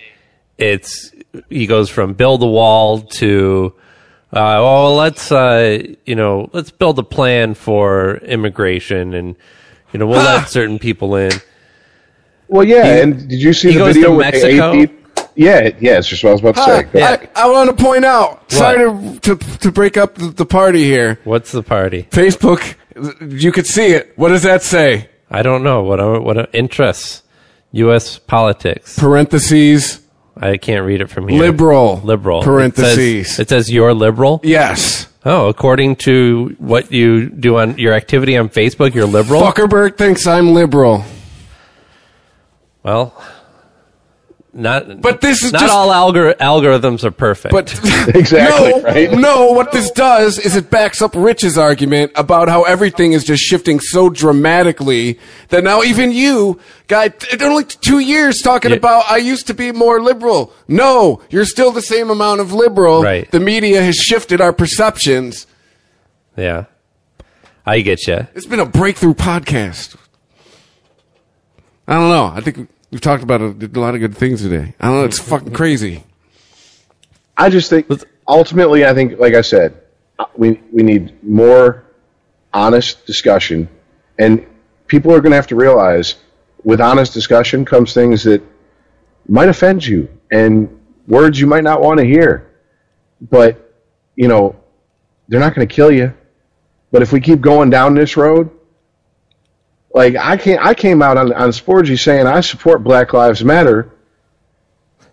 it's, 0.59 1.13
he 1.49 1.67
goes 1.67 1.89
from 1.89 2.13
build 2.13 2.43
a 2.43 2.47
wall 2.47 3.01
to, 3.01 3.73
uh, 4.33 4.61
well, 4.61 4.95
let's, 4.97 5.33
uh, 5.33 5.83
you 6.05 6.15
know, 6.15 6.51
let's 6.53 6.71
build 6.71 6.99
a 6.99 7.03
plan 7.03 7.55
for 7.55 8.17
immigration 8.19 9.15
and, 9.15 9.35
you 9.95 9.99
know, 9.99 10.07
we'll 10.07 10.23
let 10.25 10.51
certain 10.51 10.79
people 10.79 11.17
in. 11.17 11.33
Well, 12.49 12.65
yeah, 12.65 12.85
and 12.99 13.29
did 13.29 13.41
you 13.41 13.53
see 13.55 13.73
the 13.77 13.85
video 13.87 14.15
with 14.15 14.27
Mexico? 14.27 14.73
the 14.73 14.83
AP? 14.83 14.91
Yeah, 15.37 15.71
yeah, 15.81 15.99
it's 15.99 16.09
just 16.09 16.25
what 16.25 16.31
I 16.31 16.33
was 16.33 16.41
about 16.41 16.55
to 16.57 16.65
say. 16.65 16.83
Go 16.85 16.99
ahead. 16.99 17.31
I, 17.37 17.45
I 17.45 17.51
want 17.51 17.77
to 17.77 17.85
point 17.85 18.05
out. 18.05 18.51
Sorry 18.51 18.79
to, 18.79 19.21
to 19.21 19.59
to 19.59 19.71
break 19.71 19.97
up 19.97 20.15
the, 20.15 20.29
the 20.29 20.47
party 20.47 20.83
here. 20.85 21.21
What's 21.25 21.53
the 21.53 21.63
party? 21.63 22.05
Facebook, 22.11 22.75
you 23.21 23.53
could 23.53 23.67
see 23.67 23.89
it. 23.89 24.15
What 24.17 24.31
does 24.31 24.43
that 24.45 24.63
say? 24.63 25.11
I 25.31 25.43
don't 25.43 25.63
know. 25.63 25.83
What 25.83 26.01
are, 26.01 26.21
what 26.21 26.39
are 26.39 26.49
interests? 26.53 27.23
U.S. 27.73 28.19
politics. 28.19 28.99
Parentheses. 28.99 30.01
I 30.37 30.57
can't 30.57 30.85
read 30.87 31.01
it 31.01 31.09
from 31.11 31.29
here. 31.29 31.41
Liberal. 31.41 32.01
Liberal. 32.03 32.43
Parentheses. 32.43 32.97
It 32.99 33.25
says, 33.27 33.39
it 33.41 33.49
says 33.49 33.71
you're 33.71 33.95
liberal. 33.95 34.41
Yes. 34.43 35.09
Oh, 35.25 35.49
according 35.49 35.97
to 35.97 36.55
what 36.59 36.93
you 36.93 37.29
do 37.29 37.59
on 37.59 37.79
your 37.79 37.93
activity 37.93 38.37
on 38.37 38.49
Facebook, 38.49 38.95
you're 38.95 39.07
liberal. 39.07 39.43
Zuckerberg 39.43 39.99
thinks 39.99 40.27
I'm 40.27 40.55
liberal. 40.55 41.05
Well, 42.85 43.21
not. 44.57 45.01
But 45.01 45.21
this 45.21 45.43
is 45.43 45.53
not 45.53 45.61
just- 45.61 45.73
all 45.73 45.89
algor- 45.91 46.35
algorithms 46.39 47.05
are 47.05 47.11
perfect. 47.11 47.53
But 47.53 47.73
Exactly, 48.15 48.71
no, 48.71 48.83
right? 48.83 49.11
no. 49.13 49.53
What 49.53 49.73
this 49.73 49.91
does 49.91 50.39
is 50.39 50.57
it 50.57 50.71
backs 50.71 51.01
up 51.03 51.13
Rich's 51.15 51.57
argument 51.59 52.13
about 52.17 52.49
how 52.49 52.63
everything 52.63 53.13
is 53.13 53.23
just 53.25 53.43
shifting 53.43 53.81
so 53.81 54.09
dramatically 54.11 55.19
that 55.49 55.63
now 55.63 55.83
even 55.83 56.11
you, 56.13 56.59
guy, 56.89 57.09
t- 57.09 57.45
only 57.45 57.65
two 57.65 57.99
years 57.99 58.41
talking 58.43 58.71
Yeah. 58.71 58.79
about 58.79 59.05
I 59.11 59.19
used 59.19 59.47
to 59.49 59.55
be 59.55 59.73
more 59.73 60.01
liberal. 60.01 60.53
No, 60.69 61.21
you're 61.31 61.45
still 61.45 61.71
the 61.73 61.83
same 61.83 62.11
amount 62.11 62.41
of 62.41 62.53
liberal. 62.53 63.03
Right. 63.03 63.31
The 63.31 63.41
media 63.41 63.83
has 63.83 63.97
shifted 63.97 64.41
our 64.41 64.53
perceptions. 64.53 65.47
yeah, 66.37 66.65
I 67.67 67.81
get 67.81 68.07
you. 68.07 68.27
It's 68.35 68.47
been 68.47 68.61
a 68.61 68.67
breakthrough 68.67 69.15
podcast. 69.15 69.97
I 71.89 71.95
don't 71.95 72.09
know. 72.11 72.27
I 72.35 72.41
think 72.41 72.69
we've 72.97 73.03
talked 73.03 73.23
about 73.23 73.43
a, 73.43 73.49
a 73.75 73.79
lot 73.79 73.95
of 73.95 74.01
good 74.01 74.17
things 74.17 74.41
today. 74.41 74.73
I 74.81 74.87
don't 74.87 75.01
know. 75.01 75.05
It's 75.05 75.19
fucking 75.19 75.53
crazy. 75.53 76.03
I 77.37 77.51
just 77.51 77.69
think 77.69 77.91
ultimately, 78.27 78.87
I 78.87 78.95
think, 78.95 79.19
like 79.19 79.35
I 79.35 79.43
said, 79.43 79.83
uh, 80.19 80.25
we 80.35 80.63
we 80.73 80.83
need 80.83 81.23
more 81.23 81.85
honest 82.55 83.05
discussion, 83.05 83.69
and 84.19 84.47
people 84.87 85.13
are 85.13 85.21
going 85.21 85.33
to 85.33 85.37
have 85.37 85.47
to 85.49 85.57
realize, 85.57 86.15
with 86.65 86.81
honest 86.81 87.13
discussion 87.13 87.67
comes 87.67 87.93
things 87.93 88.25
that 88.25 88.43
might 89.29 89.51
offend 89.51 89.85
you 89.85 90.09
and 90.33 90.81
words 91.07 91.39
you 91.39 91.47
might 91.47 91.65
not 91.65 91.83
want 91.83 92.01
to 92.01 92.07
hear, 92.07 92.51
but 93.21 93.75
you 94.15 94.27
know, 94.27 94.57
they're 95.29 95.41
not 95.41 95.55
going 95.55 95.69
to 95.69 95.75
kill 95.75 95.93
you. 95.93 96.15
But 96.93 97.03
if 97.03 97.13
we 97.13 97.21
keep 97.21 97.43
going 97.43 97.69
down 97.69 97.95
this 97.95 98.17
road, 98.17 98.49
like 99.97 100.15
I 100.15 100.37
can't, 100.37 100.63
I 100.63 100.75
came 100.75 101.01
out 101.01 101.17
on 101.17 101.33
on 101.33 101.49
Sporgy 101.49 101.99
saying 101.99 102.27
I 102.27 102.43
support 102.43 102.85
Black 102.85 103.15
Lives 103.15 103.43
Matter. 103.43 103.91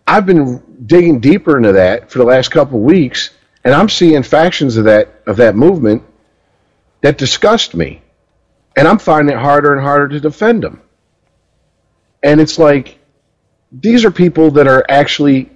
I've 0.06 0.26
been 0.26 0.62
digging 0.86 1.22
deeper 1.22 1.56
into 1.56 1.72
that 1.72 2.12
for 2.12 2.18
the 2.18 2.26
last 2.26 2.52
couple 2.52 2.80
of 2.80 2.84
weeks, 2.84 3.30
and 3.64 3.74
I'm 3.74 3.88
seeing 3.88 4.24
factions 4.24 4.76
of 4.76 4.84
that 4.84 5.24
of 5.26 5.38
that 5.38 5.56
movement 5.56 6.04
that 7.00 7.18
disgust 7.18 7.74
me, 7.74 8.02
and 8.76 8.86
I'm 8.86 9.00
finding 9.00 9.34
it 9.34 9.40
harder 9.40 9.72
and 9.72 9.82
harder 9.82 10.10
to 10.10 10.20
defend 10.20 10.64
them. 10.64 10.82
And 12.22 12.42
it's 12.42 12.60
like 12.60 13.00
these 13.72 14.04
are 14.04 14.12
people 14.12 14.52
that 14.52 14.68
are 14.68 14.86
actually 14.90 15.50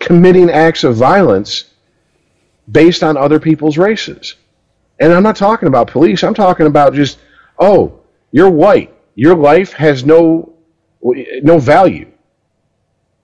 committing 0.00 0.50
acts 0.50 0.84
of 0.84 0.96
violence 0.96 1.64
based 2.70 3.02
on 3.02 3.16
other 3.16 3.40
people's 3.40 3.78
races. 3.78 4.34
And 5.00 5.14
I'm 5.14 5.22
not 5.22 5.36
talking 5.36 5.66
about 5.68 5.90
police. 5.90 6.22
I'm 6.22 6.34
talking 6.34 6.66
about 6.66 6.92
just, 6.92 7.18
oh, 7.58 7.97
you're 8.30 8.50
white. 8.50 8.94
Your 9.14 9.34
life 9.34 9.72
has 9.72 10.04
no 10.04 10.52
no 11.02 11.58
value. 11.58 12.10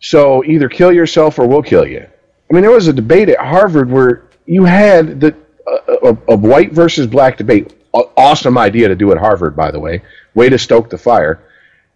So 0.00 0.44
either 0.44 0.68
kill 0.68 0.92
yourself 0.92 1.38
or 1.38 1.46
we'll 1.46 1.62
kill 1.62 1.86
you. 1.86 2.06
I 2.50 2.52
mean, 2.52 2.62
there 2.62 2.70
was 2.70 2.88
a 2.88 2.92
debate 2.92 3.28
at 3.28 3.38
Harvard 3.38 3.90
where 3.90 4.28
you 4.46 4.64
had 4.64 5.20
the 5.20 5.34
a, 5.66 6.08
a, 6.08 6.18
a 6.28 6.36
white 6.36 6.72
versus 6.72 7.06
black 7.06 7.36
debate. 7.36 7.74
Awesome 8.16 8.58
idea 8.58 8.88
to 8.88 8.96
do 8.96 9.12
at 9.12 9.18
Harvard, 9.18 9.56
by 9.56 9.70
the 9.70 9.78
way. 9.78 10.02
Way 10.34 10.48
to 10.48 10.58
stoke 10.58 10.90
the 10.90 10.98
fire. 10.98 11.40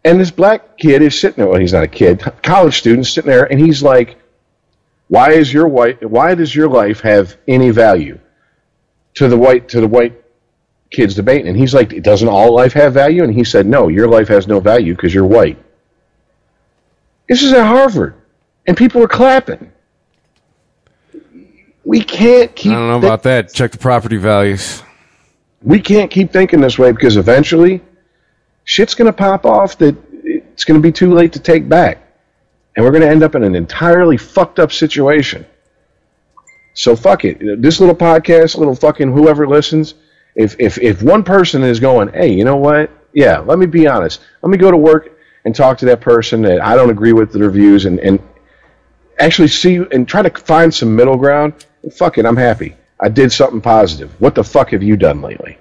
And 0.05 0.21
this 0.21 0.31
black 0.31 0.79
kid 0.79 1.03
is 1.03 1.21
sitting 1.21 1.43
there. 1.43 1.49
Well, 1.49 1.61
he's 1.61 1.73
not 1.73 1.83
a 1.83 1.89
kid, 1.89 2.23
college 2.43 2.79
student 2.79 3.07
sitting 3.07 3.31
there, 3.31 3.51
and 3.51 3.61
he's 3.61 3.83
like, 3.83 4.17
"Why 5.09 5.33
is 5.33 5.53
your 5.53 5.67
white? 5.67 6.09
Why 6.09 6.35
does 6.35 6.55
your 6.55 6.69
life 6.69 7.01
have 7.01 7.37
any 7.49 7.71
value?" 7.71 8.21
To 9.15 9.29
the 9.29 9.37
white 9.37 9.69
to 9.71 9.81
the 9.81 9.89
white 9.89 10.23
kid's 10.91 11.15
debate, 11.15 11.47
and 11.47 11.57
he's 11.57 11.75
like, 11.75 12.03
"Doesn't 12.03 12.29
all 12.29 12.55
life 12.55 12.73
have 12.73 12.95
value?" 12.95 13.23
And 13.25 13.33
he 13.35 13.45
said, 13.45 13.67
"No, 13.67 13.89
your 13.89 14.09
life 14.09 14.29
has 14.29 14.47
no 14.47 14.61
value 14.61 14.95
because 14.95 15.13
you're 15.15 15.27
white." 15.27 15.59
This 17.29 17.43
is 17.43 17.53
at 17.53 17.67
Harvard, 17.67 18.15
and 18.67 18.77
people 18.77 19.03
are 19.03 19.09
clapping. 19.09 19.71
We 21.85 22.01
can't 22.03 22.55
keep. 22.55 22.73
I 22.73 22.75
don't 22.77 22.89
know 22.89 23.01
thi- 23.01 23.07
about 23.07 23.23
that. 23.25 23.53
Check 23.53 23.73
the 23.73 23.79
property 23.79 24.17
values. 24.17 24.83
we 25.63 25.81
can't 25.81 26.11
keep 26.11 26.33
thinking 26.33 26.61
this 26.61 26.79
way 26.79 26.93
because 26.93 27.17
eventually, 27.17 27.81
shit's 28.65 28.95
going 28.95 29.07
to 29.07 29.13
pop 29.13 29.45
off 29.47 29.77
that 29.79 29.97
it's 30.25 30.65
going 30.65 30.81
to 30.81 30.83
be 30.83 30.93
too 30.93 31.13
late 31.13 31.33
to 31.33 31.39
take 31.39 31.69
back, 31.69 31.99
and 32.77 32.85
we're 32.85 32.91
going 32.93 33.03
to 33.03 33.09
end 33.09 33.23
up 33.23 33.35
in 33.35 33.43
an 33.43 33.55
entirely 33.55 34.17
fucked 34.17 34.59
up 34.59 34.73
situation. 34.73 35.47
So 36.75 36.95
fuck 36.95 37.25
it. 37.25 37.39
This 37.61 37.81
little 37.81 37.95
podcast, 37.97 38.57
little 38.57 38.75
fucking 38.75 39.11
whoever 39.13 39.49
listens, 39.49 39.95
if 40.39 40.57
if 40.59 40.79
if 40.79 41.03
one 41.03 41.23
person 41.23 41.63
is 41.63 41.79
going, 41.81 42.09
hey, 42.15 42.33
you 42.33 42.45
know 42.45 42.57
what? 42.57 42.91
Yeah, 43.13 43.41
let 43.41 43.59
me 43.59 43.67
be 43.67 43.87
honest. 43.87 44.21
Let 44.43 44.51
me 44.51 44.57
go 44.57 44.71
to 44.71 44.77
work 44.77 45.11
and 45.45 45.55
talk 45.55 45.77
to 45.79 45.85
that 45.87 46.01
person 46.01 46.41
that 46.43 46.63
I 46.63 46.75
don't 46.77 46.91
agree 46.91 47.13
with 47.13 47.33
their 47.33 47.51
views, 47.51 47.85
and 47.85 47.99
and 48.01 48.19
actually 49.19 49.49
see 49.49 49.77
and 49.93 50.09
try 50.09 50.23
to 50.23 50.31
find 50.41 50.73
some 50.73 50.95
middle 50.97 51.17
ground. 51.17 51.53
fuck 51.93 52.17
it, 52.19 52.25
I'm 52.25 52.37
happy. 52.37 52.75
I 53.01 53.09
did 53.09 53.31
something 53.33 53.61
positive. 53.61 54.11
What 54.21 54.35
the 54.35 54.45
fuck 54.45 54.71
have 54.71 54.83
you 54.83 54.97
done 54.97 55.21
lately? 55.23 55.59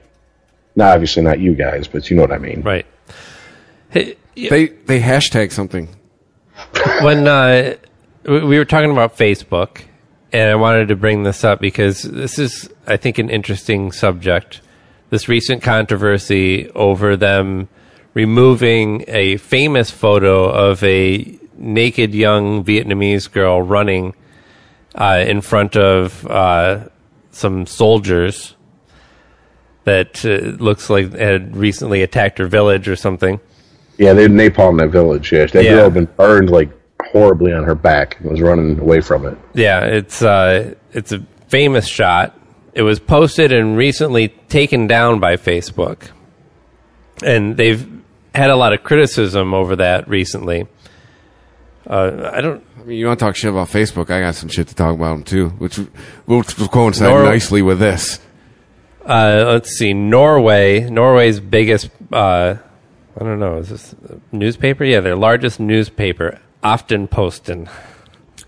Now, 0.75 0.93
obviously 0.93 1.23
not 1.23 1.39
you 1.39 1.55
guys, 1.55 1.87
but 1.87 2.09
you 2.09 2.15
know 2.15 2.21
what 2.21 2.31
I 2.31 2.37
mean. 2.37 2.61
Right. 2.61 2.85
Hey, 3.89 4.15
They 4.35 4.67
they 4.67 4.99
hashtag 5.01 5.51
something. 5.51 5.89
when 7.01 7.27
uh, 7.27 7.75
we 8.25 8.43
we 8.45 8.57
were 8.57 8.65
talking 8.65 8.91
about 8.91 9.17
Facebook, 9.17 9.81
and 10.31 10.49
I 10.51 10.55
wanted 10.55 10.89
to 10.89 10.95
bring 10.95 11.23
this 11.23 11.43
up 11.43 11.59
because 11.59 12.03
this 12.03 12.37
is, 12.37 12.69
I 12.85 12.97
think, 12.97 13.17
an 13.17 13.29
interesting 13.29 13.91
subject. 13.91 14.61
This 15.09 15.29
recent 15.29 15.61
controversy 15.63 16.69
over 16.71 17.15
them 17.15 17.69
removing 18.13 19.05
a 19.07 19.37
famous 19.37 19.89
photo 19.89 20.45
of 20.49 20.83
a 20.83 21.39
naked 21.55 22.13
young 22.13 22.63
Vietnamese 22.63 23.31
girl 23.31 23.61
running 23.61 24.13
uh, 24.95 25.23
in 25.25 25.41
front 25.41 25.77
of 25.77 26.25
uh, 26.27 26.89
some 27.31 27.65
soldiers 27.65 28.55
that 29.85 30.25
uh, 30.25 30.57
looks 30.61 30.89
like 30.89 31.13
had 31.13 31.55
recently 31.55 32.01
attacked 32.01 32.37
her 32.39 32.47
village 32.47 32.89
or 32.89 32.95
something. 32.95 33.39
Yeah, 33.97 34.13
they 34.13 34.27
napalm 34.27 34.77
that 34.79 34.89
village. 34.89 35.31
Yeah, 35.31 35.45
that 35.45 35.63
Yeah. 35.63 35.71
girl 35.71 35.83
had 35.85 35.93
been 35.93 36.05
burned 36.17 36.49
like 36.49 36.69
horribly 37.05 37.53
on 37.53 37.63
her 37.63 37.75
back 37.75 38.19
and 38.19 38.29
was 38.31 38.41
running 38.41 38.77
away 38.79 38.99
from 39.01 39.25
it. 39.25 39.37
Yeah, 39.53 39.85
it's 39.85 40.21
uh, 40.21 40.73
it's 40.91 41.11
a 41.13 41.23
famous 41.47 41.87
shot. 41.87 42.36
It 42.77 42.83
was 42.83 42.99
posted 42.99 43.51
and 43.51 43.75
recently 43.75 44.27
taken 44.27 44.85
down 44.85 45.19
by 45.19 45.37
Facebook, 45.37 46.11
and 47.23 47.57
they've 47.57 47.89
had 48.35 48.51
a 48.51 48.55
lot 48.55 48.71
of 48.71 48.83
criticism 48.83 49.55
over 49.55 49.77
that 49.77 50.07
recently. 50.07 50.67
Uh, 51.87 52.29
I 52.31 52.39
don't. 52.39 52.63
I 52.79 52.83
mean, 52.83 52.99
you 52.99 53.07
want 53.07 53.17
to 53.17 53.25
talk 53.25 53.35
shit 53.35 53.49
about 53.49 53.69
Facebook? 53.69 54.11
I 54.11 54.19
got 54.19 54.35
some 54.35 54.49
shit 54.49 54.67
to 54.67 54.75
talk 54.75 54.93
about 54.93 55.13
them 55.13 55.23
too, 55.23 55.49
which 55.57 55.79
will 56.27 56.43
coincide 56.43 57.09
Nor- 57.09 57.23
nicely 57.23 57.63
with 57.63 57.79
this. 57.79 58.19
Uh, 59.03 59.45
let's 59.47 59.71
see, 59.71 59.93
Norway, 59.93 60.87
Norway's 60.87 61.39
biggest. 61.39 61.89
Uh, 62.13 62.57
I 63.19 63.23
don't 63.23 63.39
know. 63.39 63.57
Is 63.57 63.69
this 63.69 63.95
a 64.07 64.19
newspaper? 64.31 64.83
Yeah, 64.83 64.99
their 64.99 65.15
largest 65.15 65.59
newspaper, 65.59 66.39
often 66.61 67.07
Aftenposten. 67.07 67.71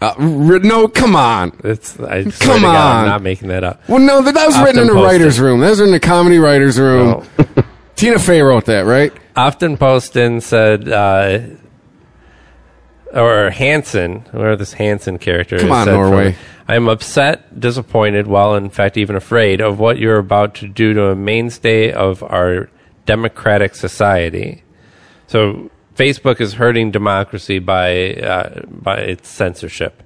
Uh, 0.01 0.13
no, 0.17 0.87
come 0.87 1.15
on. 1.15 1.51
It's 1.63 1.99
I 1.99 2.23
swear 2.23 2.31
Come 2.31 2.55
to 2.57 2.61
God, 2.61 2.75
on. 2.75 3.03
I'm 3.03 3.07
not 3.07 3.21
making 3.21 3.49
that 3.49 3.63
up. 3.63 3.87
Well, 3.89 3.99
no, 3.99 4.21
that, 4.21 4.33
that 4.33 4.45
was 4.45 4.57
written 4.59 4.83
in 4.83 4.89
a 4.89 4.93
writer's 4.93 5.39
room. 5.39 5.59
That 5.59 5.71
was 5.71 5.81
in 5.81 5.91
the 5.91 5.99
comedy 5.99 6.37
writer's 6.37 6.79
room. 6.79 7.25
Tina 7.95 8.17
Fey 8.17 8.41
wrote 8.41 8.65
that, 8.65 8.81
right? 8.81 9.11
Aftenposten 9.35 10.41
said, 10.41 10.87
uh, 10.87 11.39
or 13.13 13.49
Hansen, 13.49 14.21
whoever 14.31 14.55
this 14.55 14.73
Hansen 14.73 15.17
character 15.17 15.59
Come 15.59 15.71
on, 15.71 15.85
said 15.85 15.93
Norway. 15.93 16.35
I 16.67 16.75
am 16.75 16.87
upset, 16.87 17.59
disappointed, 17.59 18.27
well, 18.27 18.55
in 18.55 18.69
fact, 18.69 18.95
even 18.95 19.15
afraid 19.15 19.59
of 19.59 19.79
what 19.79 19.97
you're 19.97 20.19
about 20.19 20.55
to 20.55 20.67
do 20.67 20.93
to 20.93 21.07
a 21.07 21.15
mainstay 21.15 21.91
of 21.91 22.23
our 22.23 22.69
democratic 23.05 23.75
society. 23.75 24.63
So, 25.27 25.71
Facebook 25.99 26.39
is 26.39 26.53
hurting 26.53 26.91
democracy 26.91 27.59
by 27.59 28.13
uh, 28.13 28.61
by 28.69 28.99
its 28.99 29.27
censorship. 29.27 30.01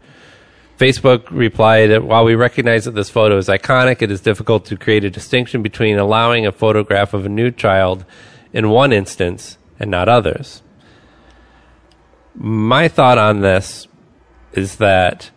Facebook 0.79 1.29
replied 1.29 1.91
that 1.91 2.03
while 2.03 2.25
we 2.25 2.33
recognize 2.33 2.85
that 2.85 2.95
this 2.95 3.11
photo 3.11 3.37
is 3.37 3.47
iconic, 3.47 4.01
it 4.01 4.09
is 4.09 4.19
difficult 4.19 4.65
to 4.65 4.75
create 4.75 5.03
a 5.03 5.11
distinction 5.11 5.61
between 5.61 5.99
allowing 5.99 6.47
a 6.47 6.51
photograph 6.51 7.13
of 7.13 7.27
a 7.27 7.29
nude 7.29 7.57
child 7.57 8.05
in 8.51 8.71
one 8.71 8.91
instance 8.91 9.59
and 9.79 9.91
not 9.91 10.09
others. 10.09 10.63
My 12.33 12.87
thought 12.87 13.19
on 13.19 13.41
this 13.41 13.87
is 14.53 14.77
that 14.77 15.29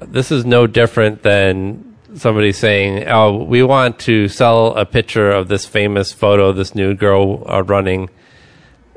this 0.00 0.30
is 0.30 0.44
no 0.44 0.66
different 0.66 1.22
than 1.22 1.96
somebody 2.14 2.52
saying, 2.52 3.08
"Oh, 3.08 3.42
we 3.42 3.62
want 3.62 3.98
to 4.00 4.28
sell 4.28 4.74
a 4.74 4.84
picture 4.84 5.30
of 5.30 5.48
this 5.48 5.64
famous 5.64 6.12
photo, 6.12 6.52
this 6.52 6.74
nude 6.74 6.98
girl 6.98 7.42
uh, 7.48 7.62
running." 7.62 8.10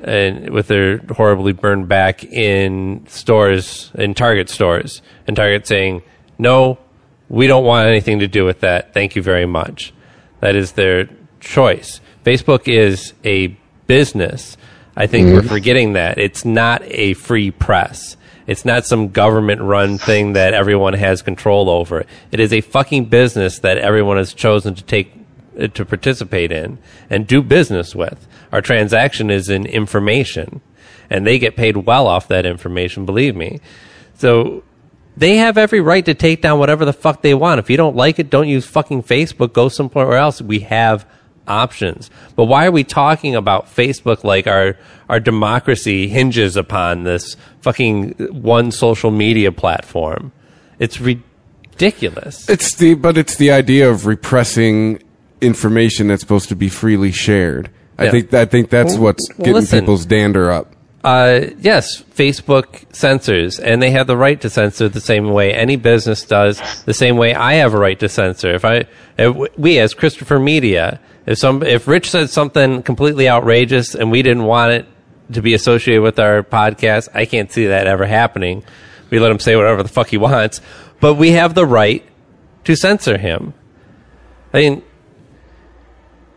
And 0.04 0.50
with 0.50 0.68
their 0.68 0.98
horribly 0.98 1.54
burned 1.54 1.88
back 1.88 2.24
in 2.24 3.06
stores 3.08 3.92
in 3.96 4.14
Target 4.14 4.50
stores, 4.50 5.02
and 5.28 5.36
Target 5.36 5.68
saying, 5.68 6.04
"No, 6.38 6.78
we 7.30 7.48
don't 7.48 7.66
want 7.66 7.88
anything 7.88 8.20
to 8.20 8.28
do 8.28 8.46
with 8.46 8.60
that. 8.62 8.94
Thank 8.94 9.16
you 9.16 9.22
very 9.22 9.46
much." 9.46 9.94
That 10.42 10.56
is 10.56 10.74
their 10.74 11.10
choice. 11.40 12.02
Facebook 12.26 12.68
is 12.68 13.14
a 13.24 13.56
business. 13.88 14.58
I 14.98 15.08
think 15.08 15.28
we're 15.28 15.40
mm-hmm. 15.40 15.50
forgetting 15.50 15.94
that 15.94 16.18
it's 16.18 16.46
not 16.46 16.82
a 16.86 17.14
free 17.14 17.52
press. 17.52 18.16
It's 18.48 18.64
not 18.64 18.86
some 18.86 19.10
government 19.10 19.62
run 19.62 19.98
thing 19.98 20.34
that 20.34 20.54
everyone 20.54 20.94
has 20.94 21.22
control 21.22 21.70
over. 21.70 22.06
It 22.32 22.40
is 22.40 22.54
a 22.54 22.62
fucking 22.62 23.06
business 23.06 23.60
that 23.60 23.78
everyone 23.78 24.18
has 24.18 24.34
chosen 24.34 24.76
to 24.76 24.84
take 24.84 25.14
to 25.74 25.86
participate 25.86 26.52
in 26.52 26.78
and 27.10 27.26
do 27.26 27.42
business 27.42 27.96
with. 27.96 28.28
Our 28.56 28.62
transaction 28.62 29.30
is 29.30 29.50
in 29.50 29.66
information, 29.66 30.62
and 31.10 31.28
they 31.28 31.40
get 31.40 31.58
paid 31.58 31.76
well 31.76 32.08
off 32.08 32.30
that 32.30 32.46
information, 32.46 33.06
believe 33.06 33.36
me. 33.36 33.60
So 34.14 34.64
they 35.18 35.36
have 35.36 35.58
every 35.58 35.82
right 35.82 36.06
to 36.06 36.14
take 36.14 36.42
down 36.42 36.58
whatever 36.58 36.86
the 36.86 36.94
fuck 36.94 37.22
they 37.22 37.34
want. 37.34 37.60
If 37.60 37.70
you 37.70 37.76
don't 37.76 37.98
like 37.98 38.18
it, 38.18 38.30
don't 38.30 38.48
use 38.48 38.66
fucking 38.66 39.04
Facebook. 39.04 39.52
Go 39.52 39.68
somewhere 39.68 40.14
else. 40.14 40.42
We 40.42 40.60
have 40.62 41.06
options. 41.50 42.10
But 42.38 42.46
why 42.46 42.66
are 42.66 42.72
we 42.72 42.86
talking 42.86 43.36
about 43.36 43.66
Facebook 43.66 44.24
like 44.24 44.48
our 44.48 44.78
our 45.10 45.20
democracy 45.20 46.08
hinges 46.08 46.56
upon 46.56 47.04
this 47.04 47.36
fucking 47.60 48.12
one 48.42 48.72
social 48.72 49.12
media 49.12 49.52
platform? 49.52 50.32
It's 50.80 51.02
ridiculous. 51.02 52.48
It's 52.48 52.76
the 52.76 52.94
but 52.94 53.18
it's 53.18 53.36
the 53.36 53.52
idea 53.52 53.92
of 53.92 54.06
repressing 54.06 55.04
information 55.42 56.08
that's 56.08 56.22
supposed 56.22 56.48
to 56.48 56.56
be 56.56 56.70
freely 56.70 57.12
shared. 57.12 57.70
I 57.98 58.06
Yeah. 58.06 58.12
think 58.12 58.34
I 58.34 58.46
think 58.46 58.70
that's 58.70 58.94
Well, 58.94 59.04
what's 59.04 59.28
getting 59.30 59.54
listen. 59.54 59.80
people's 59.80 60.06
dander 60.06 60.52
up. 60.52 60.72
Uh, 61.04 61.42
yes, 61.62 62.04
Facebook 62.16 62.84
censors, 62.92 63.60
and 63.60 63.80
they 63.80 63.92
have 63.92 64.08
the 64.08 64.18
right 64.18 64.42
to 64.42 64.50
censor 64.50 64.90
the 64.90 65.00
same 65.00 65.30
way 65.30 65.54
any 65.54 65.76
business 65.76 66.24
does, 66.24 66.60
the 66.86 66.96
same 66.96 67.16
way 67.16 67.36
I 67.36 67.54
have 67.56 67.76
a 67.76 67.78
right 67.78 68.00
to 68.00 68.10
censor. 68.10 68.56
If 68.56 68.66
I, 68.66 68.86
if 69.20 69.36
we 69.56 69.78
as 69.78 69.94
Christopher 69.94 70.40
Media, 70.40 71.00
if 71.28 71.38
some, 71.38 71.62
if 71.62 71.88
Rich 71.88 72.10
said 72.10 72.32
something 72.32 72.82
completely 72.82 73.30
outrageous 73.30 73.94
and 73.94 74.10
we 74.10 74.24
didn't 74.24 74.46
want 74.46 74.72
it 74.72 74.88
to 75.34 75.44
be 75.44 75.54
associated 75.54 76.02
with 76.02 76.18
our 76.18 76.42
podcast, 76.42 77.10
I 77.14 77.26
can't 77.26 77.52
see 77.52 77.68
that 77.68 77.86
ever 77.86 78.08
happening. 78.08 78.64
We 79.12 79.20
let 79.20 79.30
him 79.32 79.40
say 79.40 79.56
whatever 79.56 79.84
the 79.84 79.90
fuck 79.90 80.08
he 80.08 80.18
wants, 80.30 80.60
but 81.00 81.14
we 81.16 81.32
have 81.34 81.54
the 81.54 81.68
right 81.68 82.04
to 82.64 82.76
censor 82.76 83.20
him. 83.20 83.54
I 84.56 84.58
mean, 84.58 84.82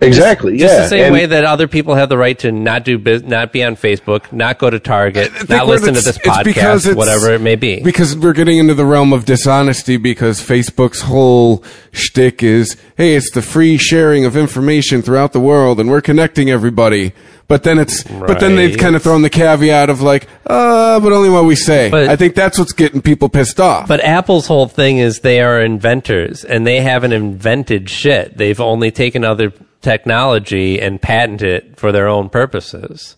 Exactly. 0.01 0.57
just 0.57 0.73
yeah. 0.73 0.83
the 0.83 0.89
same 0.89 1.05
and- 1.07 1.13
way 1.13 1.27
that 1.27 1.45
other 1.45 1.67
people 1.67 1.95
have 1.95 2.09
the 2.09 2.19
right 2.19 2.39
to 2.41 2.53
not 2.53 2.85
do 2.85 2.99
bus- 2.99 3.23
not 3.23 3.53
be 3.53 3.65
on 3.65 3.77
Facebook, 3.77 4.33
not 4.33 4.59
go 4.59 4.71
to 4.71 4.79
Target, 4.79 5.49
not 5.49 5.67
listen 5.67 5.95
to 5.95 6.01
this 6.01 6.19
podcast, 6.19 6.95
whatever 6.95 7.33
it 7.33 7.41
may 7.41 7.57
be. 7.57 7.83
Because 7.83 8.17
we're 8.17 8.33
getting 8.33 8.59
into 8.59 8.75
the 8.75 8.85
realm 8.85 9.13
of 9.13 9.25
dishonesty 9.25 9.97
because 9.97 10.41
Facebook's 10.41 11.03
whole 11.03 11.65
shtick 11.93 12.43
is, 12.43 12.77
hey, 12.97 13.17
it's 13.17 13.31
the 13.31 13.43
free 13.43 13.77
sharing 13.77 14.25
of 14.25 14.37
information 14.37 15.03
throughout 15.03 15.33
the 15.33 15.41
world 15.41 15.81
and 15.81 15.91
we're 15.91 16.01
connecting 16.01 16.51
everybody. 16.51 17.13
But 17.49 17.63
then 17.63 17.79
it's, 17.79 18.03
but 18.03 18.41
then 18.41 18.57
they've 18.57 18.77
kind 18.77 18.95
of 18.95 19.03
thrown 19.03 19.23
the 19.23 19.31
caveat 19.31 19.89
of 19.89 20.03
like, 20.03 20.29
uh, 20.47 21.01
but 21.01 21.13
only 21.13 21.31
what 21.31 21.47
we 21.47 21.57
say. 21.57 21.91
But- 21.91 22.09
I 22.09 22.15
think 22.15 22.35
that's 22.35 22.59
what's 22.59 22.73
getting 22.73 23.01
people 23.01 23.31
pissed 23.31 23.59
off. 23.59 23.89
But 23.89 24.01
Apple's 24.05 24.47
whole 24.47 24.69
thing 24.69 24.99
is 24.99 25.21
they 25.21 25.41
are 25.41 25.59
inventors 25.61 26.45
and 26.45 26.67
they 26.67 26.81
haven't 26.83 27.13
invented 27.13 27.89
shit. 27.89 28.37
They've 28.37 28.61
only 28.61 28.91
taken 28.91 29.25
other 29.25 29.53
technology 29.81 30.81
and 30.81 31.01
patent 31.01 31.43
it 31.43 31.79
for 31.79 31.93
their 31.93 32.09
own 32.09 32.29
purposes. 32.29 33.17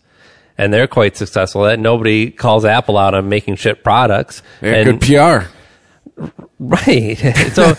And 0.58 0.74
they're 0.74 0.86
quite 0.86 1.16
successful 1.16 1.64
at 1.66 1.74
it. 1.74 1.80
Nobody 1.80 2.30
calls 2.30 2.64
Apple 2.64 2.98
out 2.98 3.14
on 3.14 3.28
making 3.28 3.56
shit 3.56 3.82
products. 3.82 4.42
And 4.60 5.00
good 5.00 5.46
PR. 5.46 6.30
Right. 6.58 7.16
so, 7.52 7.74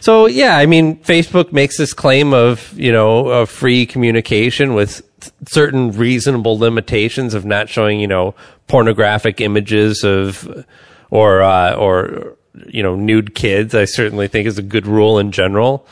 so 0.00 0.26
yeah, 0.26 0.56
I 0.56 0.66
mean, 0.66 0.98
Facebook 0.98 1.52
makes 1.52 1.76
this 1.76 1.94
claim 1.94 2.34
of, 2.34 2.72
you 2.78 2.90
know, 2.90 3.28
of 3.28 3.50
free 3.50 3.86
communication 3.86 4.74
with 4.74 5.02
certain 5.46 5.92
reasonable 5.92 6.58
limitations 6.58 7.34
of 7.34 7.44
not 7.44 7.68
showing, 7.68 8.00
you 8.00 8.08
know, 8.08 8.34
pornographic 8.66 9.40
images 9.40 10.02
of, 10.02 10.66
or, 11.10 11.42
uh, 11.42 11.74
or, 11.74 12.36
you 12.66 12.82
know, 12.82 12.96
nude 12.96 13.36
kids. 13.36 13.74
I 13.76 13.84
certainly 13.84 14.26
think 14.26 14.48
is 14.48 14.58
a 14.58 14.62
good 14.62 14.88
rule 14.88 15.20
in 15.20 15.30
general. 15.30 15.86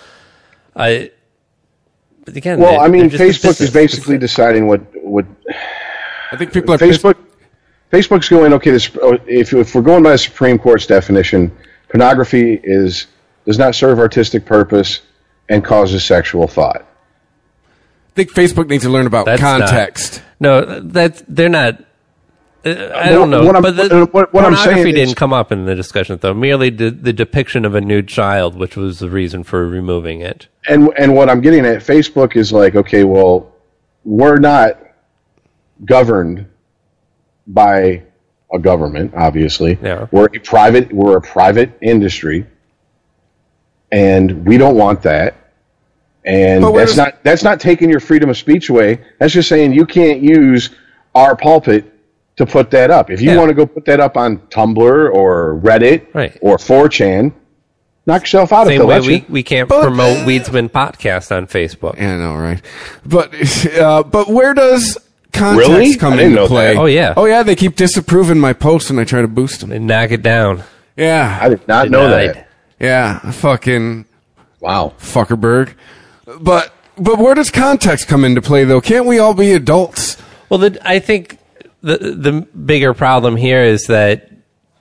I, 0.75 1.13
but 2.25 2.37
again, 2.37 2.59
Well, 2.61 2.81
I 2.81 2.89
mean, 2.89 3.09
they're 3.09 3.29
just 3.31 3.45
a 3.45 3.49
Facebook 3.49 3.51
is 3.51 3.59
business. 3.59 3.71
basically 3.71 4.19
deciding 4.19 4.67
what 4.67 4.81
what 5.03 5.27
I 6.31 6.37
think 6.37 6.53
people 6.53 6.75
are 6.75 6.79
pissed- 6.79 7.03
Facebook. 7.03 7.17
Facebook's 7.93 8.29
going 8.29 8.53
okay. 8.55 8.71
This, 8.71 8.91
oh, 9.03 9.19
if 9.27 9.53
if 9.53 9.75
we're 9.75 9.83
going 9.83 10.03
by 10.03 10.13
the 10.13 10.19
Supreme 10.19 10.59
Court's 10.59 10.87
definition, 10.87 11.53
pornography 11.89 12.59
is 12.63 13.07
does 13.47 13.59
not 13.59 13.75
serve 13.75 13.99
artistic 13.99 14.45
purpose 14.47 15.01
and 15.49 15.65
causes 15.65 16.05
sexual 16.05 16.47
thought. 16.49 16.87
I 16.87 18.15
think 18.15 18.33
Facebook 18.33 18.69
needs 18.69 18.85
to 18.85 18.91
learn 18.91 19.07
about 19.07 19.27
That's 19.27 19.43
not- 19.43 19.61
context. 19.61 20.23
No, 20.41 20.81
that's 20.81 21.23
they're 21.29 21.49
not. 21.49 21.83
I 22.65 23.09
don't 23.09 23.31
know. 23.31 23.45
What 23.45 23.57
I'm- 23.57 23.63
but 23.63 23.77
the 23.77 24.07
what- 24.13 24.33
what 24.33 24.45
I'm 24.45 24.53
pornography 24.55 24.83
saying 24.83 24.97
is- 24.97 25.09
didn't 25.09 25.17
come 25.17 25.33
up 25.33 25.51
in 25.51 25.65
the 25.65 25.75
discussion, 25.75 26.19
though. 26.21 26.35
Merely 26.35 26.71
the, 26.71 26.91
the 26.91 27.13
depiction 27.13 27.65
of 27.65 27.75
a 27.75 27.81
nude 27.81 28.09
child, 28.09 28.57
which 28.57 28.77
was 28.77 28.99
the 29.01 29.11
reason 29.11 29.43
for 29.43 29.67
removing 29.69 30.21
it. 30.21 30.49
and 30.69 30.89
and 30.97 31.15
what 31.15 31.29
I'm 31.29 31.41
getting 31.41 31.67
at, 31.67 31.79
Facebook 31.79 32.37
is 32.37 32.53
like, 32.53 32.77
okay, 32.77 33.03
well, 33.05 33.53
we're 34.05 34.39
not 34.39 34.79
governed 35.85 36.47
by 37.49 38.03
a 38.53 38.59
government, 38.59 39.13
obviously. 39.17 39.79
Yeah. 39.83 40.07
We're 40.13 40.27
a 40.27 40.39
private. 40.39 40.93
We're 40.93 41.17
a 41.17 41.21
private 41.23 41.77
industry, 41.81 42.47
and 43.91 44.47
we 44.47 44.59
don't 44.59 44.77
want 44.77 45.03
that. 45.03 45.37
And 46.25 46.63
that's 46.77 46.97
not 46.97 47.25
that's 47.25 47.43
not 47.43 47.59
taking 47.59 47.91
your 47.91 47.99
freedom 48.01 48.31
of 48.31 48.37
speech 48.37 48.69
away. 48.71 49.01
That's 49.19 49.33
just 49.33 49.49
saying 49.49 49.73
you 49.73 49.85
can't 49.87 50.21
use 50.21 50.71
our 51.17 51.35
pulpit 51.37 51.92
to 52.37 52.47
put 52.47 52.71
that 52.71 52.91
up. 52.91 53.11
If 53.11 53.21
you 53.21 53.31
Yeah. 53.31 53.37
want 53.39 53.49
to 53.51 53.55
go 53.55 53.67
put 53.67 53.85
that 53.87 54.01
up 54.01 54.17
on 54.17 54.39
Tumblr 54.51 55.13
or 55.15 55.61
Reddit 55.63 56.07
Right. 56.15 56.37
or 56.41 56.57
4chan, 56.57 57.33
knock 58.07 58.23
yourself 58.23 58.53
out. 58.53 58.63
if 58.63 58.69
Same 58.69 58.79
they'll 58.79 58.87
way 58.89 58.99
let 59.01 59.07
we, 59.07 59.25
we 59.29 59.43
can't 59.43 59.69
But- 59.69 59.83
promote 59.83 60.19
Weedsman 60.27 60.71
podcast 60.71 61.35
on 61.37 61.47
Facebook. 61.47 61.99
Yeah, 61.99 62.15
I 62.15 62.19
know, 62.19 62.35
right? 62.37 62.61
But 63.05 63.35
uh, 63.79 64.03
but 64.05 64.29
where 64.29 64.55
does 64.55 64.99
context 65.33 65.69
Really? 65.71 65.95
come 65.97 66.19
into 66.19 66.47
play? 66.47 66.75
that. 66.75 66.81
Oh, 66.81 66.87
yeah. 66.87 67.15
oh 67.17 67.27
yeah. 67.27 67.43
They 67.43 67.55
keep 67.55 67.77
disapproving 67.77 68.39
my 68.39 68.53
posts, 68.53 68.91
and 68.91 68.99
I 68.99 69.05
try 69.05 69.21
to 69.23 69.29
boost 69.29 69.61
them. 69.61 69.71
They 69.71 69.79
knock 69.79 70.11
it 70.11 70.23
down. 70.23 70.63
Yeah, 70.97 71.39
I 71.41 71.49
did 71.51 71.67
not 71.69 71.91
know 71.91 72.09
that. 72.11 72.49
yeah, 72.81 73.19
fucking 73.31 74.05
Wow. 74.61 74.93
fuckerberg. 75.01 75.71
But 76.41 76.73
but 76.99 77.19
where 77.19 77.35
does 77.35 77.51
context 77.51 78.09
come 78.09 78.25
into 78.25 78.41
play 78.43 78.65
though? 78.65 78.81
Can't 78.81 79.07
we 79.07 79.19
all 79.19 79.35
be 79.35 79.53
adults? 79.53 80.17
Well, 80.49 80.59
the, 80.59 80.79
I 80.85 80.99
think 80.99 81.39
the 81.83 81.99
the 81.99 82.33
bigger 82.43 82.95
problem 82.95 83.37
here 83.37 83.63
is 83.63 83.87
that 83.87 84.31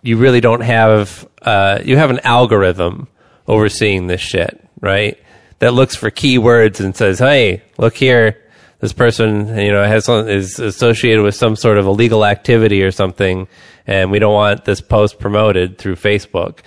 you 0.01 0.17
really 0.17 0.41
don't 0.41 0.61
have 0.61 1.27
uh, 1.41 1.79
you 1.83 1.97
have 1.97 2.09
an 2.09 2.19
algorithm 2.23 3.07
overseeing 3.47 4.07
this 4.07 4.21
shit, 4.21 4.63
right? 4.79 5.17
That 5.59 5.73
looks 5.73 5.95
for 5.95 6.09
keywords 6.09 6.79
and 6.79 6.95
says, 6.95 7.19
"Hey, 7.19 7.63
look 7.77 7.95
here, 7.95 8.37
this 8.79 8.93
person 8.93 9.57
you 9.57 9.71
know 9.71 9.83
has 9.83 10.07
is 10.09 10.59
associated 10.59 11.23
with 11.23 11.35
some 11.35 11.55
sort 11.55 11.77
of 11.77 11.85
illegal 11.85 12.25
activity 12.25 12.83
or 12.83 12.91
something, 12.91 13.47
and 13.85 14.11
we 14.11 14.19
don't 14.19 14.33
want 14.33 14.65
this 14.65 14.81
post 14.81 15.19
promoted 15.19 15.77
through 15.77 15.95
Facebook." 15.95 16.59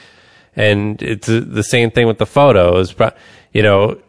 And 0.57 1.03
it's 1.03 1.27
the 1.27 1.65
same 1.65 1.91
thing 1.91 2.07
with 2.07 2.19
the 2.19 2.27
photos. 2.27 2.95
You 3.53 3.63
know, 3.63 4.01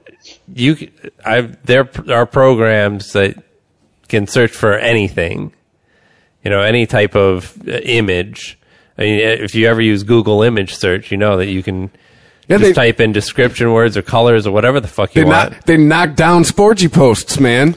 you 0.53 0.91
I 1.25 1.41
there 1.63 1.89
are 2.09 2.25
programs 2.25 3.13
that 3.13 3.35
can 4.07 4.27
search 4.27 4.51
for 4.51 4.77
anything, 4.77 5.53
you 6.45 6.51
know, 6.51 6.61
any 6.61 6.85
type 6.85 7.15
of 7.15 7.57
uh, 7.67 7.71
image. 7.83 8.57
I 8.97 9.01
mean, 9.01 9.19
if 9.19 9.53
you 9.55 9.67
ever 9.67 9.81
use 9.81 10.03
Google 10.03 10.41
image 10.43 10.75
search, 10.75 11.11
you 11.11 11.17
know 11.17 11.35
that 11.37 11.47
you 11.47 11.61
can 11.63 11.89
Yeah, 12.47 12.57
just 12.59 12.61
they- 12.61 12.73
type 12.73 13.01
in 13.01 13.11
description 13.11 13.73
words 13.73 13.97
or 13.97 14.01
colors 14.03 14.47
or 14.47 14.51
whatever 14.53 14.79
the 14.79 14.87
fuck 14.87 15.15
you 15.15 15.25
want. 15.25 15.51
knock 15.51 15.63
they 15.65 15.75
knock 15.75 16.15
down 16.15 16.43
sporgy 16.43 16.91
posts, 16.91 17.39
man. 17.39 17.75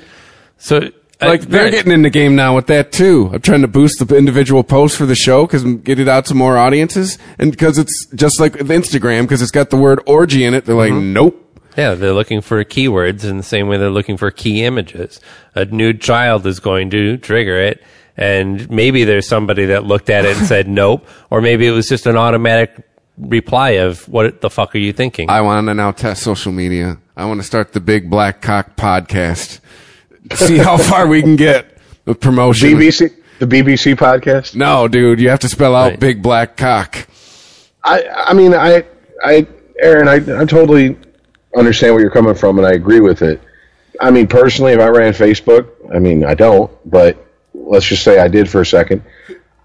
so, 0.59 0.91
Like 1.21 1.43
uh, 1.43 1.45
they're 1.49 1.65
right. 1.65 1.73
getting 1.73 1.91
in 1.93 2.03
the 2.03 2.11
game 2.11 2.37
now 2.37 2.55
with 2.55 2.69
that 2.69 2.93
too. 2.93 3.31
I'm 3.33 3.41
trying 3.41 3.63
to 3.63 3.69
boost 3.69 4.07
the 4.07 4.17
individual 4.17 4.63
posts 4.63 4.97
for 4.97 5.07
the 5.07 5.17
show 5.17 5.47
because 5.47 5.65
get 5.65 5.99
it 5.99 6.07
out 6.07 6.27
to 6.27 6.35
more 6.35 6.57
audiences, 6.57 7.19
and 7.39 7.51
because 7.51 7.79
it's 7.79 8.07
just 8.15 8.39
like 8.39 8.55
with 8.55 8.69
Instagram 8.69 9.23
because 9.23 9.43
it's 9.43 9.51
got 9.51 9.71
the 9.71 9.77
word 9.77 10.01
orgy 10.07 10.45
in 10.45 10.55
it. 10.55 10.67
They're 10.67 10.77
like, 10.77 10.93
Mm-hmm. 10.93 11.13
nope. 11.15 11.45
Yeah, 11.77 11.95
they're 11.95 12.13
looking 12.13 12.41
for 12.41 12.63
keywords 12.65 13.25
in 13.25 13.37
the 13.37 13.43
same 13.45 13.69
way 13.69 13.77
they're 13.77 13.89
looking 13.91 14.17
for 14.17 14.31
key 14.33 14.65
images. 14.65 15.21
A 15.55 15.65
nude 15.65 16.01
child 16.01 16.45
is 16.47 16.59
going 16.61 16.91
to 16.91 17.17
trigger 17.19 17.57
it, 17.57 17.83
and 18.19 18.69
maybe 18.69 19.05
there's 19.05 19.27
somebody 19.29 19.67
that 19.67 19.85
looked 19.85 20.11
at 20.11 20.25
it 20.27 20.37
and 20.37 20.47
said 20.47 20.69
nope, 20.83 21.07
or 21.31 21.41
maybe 21.41 21.67
it 21.67 21.71
was 21.71 21.89
just 21.89 22.07
an 22.07 22.17
automatic 22.17 22.85
reply 23.17 23.71
of 23.71 24.07
what 24.09 24.41
the 24.41 24.51
fuck 24.51 24.75
are 24.75 24.79
you 24.79 24.93
thinking? 24.93 25.31
I 25.31 25.41
want 25.41 25.67
to 25.69 25.75
now 25.75 25.93
test 25.93 26.23
social 26.23 26.53
media. 26.53 26.99
I 27.17 27.25
want 27.25 27.41
to 27.41 27.47
start 27.47 27.73
the 27.73 27.81
Big 27.81 28.11
Black 28.11 28.43
Cock 28.43 28.77
podcast. 28.77 29.61
See 30.35 30.59
how 30.59 30.77
far 30.91 31.07
we 31.07 31.23
can 31.23 31.37
get 31.37 31.79
with 32.05 32.21
promotion. 32.21 32.71
BBC, 32.71 33.15
the 33.39 33.47
BBC 33.47 33.95
podcast. 33.95 34.55
No, 34.55 34.89
dude, 34.89 35.21
you 35.21 35.29
have 35.31 35.41
to 35.41 35.49
spell 35.49 35.75
out 35.75 35.91
Right. 35.91 36.01
Big 36.01 36.23
Black 36.23 36.57
Cock. 36.57 37.09
I, 37.85 38.05
I 38.09 38.35
mean, 38.35 38.53
I, 38.55 38.85
I, 39.25 39.47
Aaron, 39.81 40.09
I, 40.09 40.15
I 40.41 40.45
totally 40.45 40.97
understand 41.57 41.95
where 41.95 42.03
you're 42.03 42.11
coming 42.11 42.35
from, 42.35 42.59
and 42.59 42.67
I 42.67 42.73
agree 42.73 43.01
with 43.01 43.23
it. 43.23 43.41
I 44.01 44.11
mean, 44.11 44.27
personally, 44.27 44.73
if 44.73 44.81
I 44.81 44.89
ran 44.89 45.13
Facebook, 45.13 45.71
I 45.95 45.99
mean, 45.99 46.25
I 46.25 46.35
don't, 46.35 46.71
but 46.89 47.25
let's 47.69 47.87
just 47.87 48.03
say 48.03 48.19
I 48.19 48.29
did 48.29 48.51
for 48.51 48.61
a 48.61 48.67
second. 48.67 49.03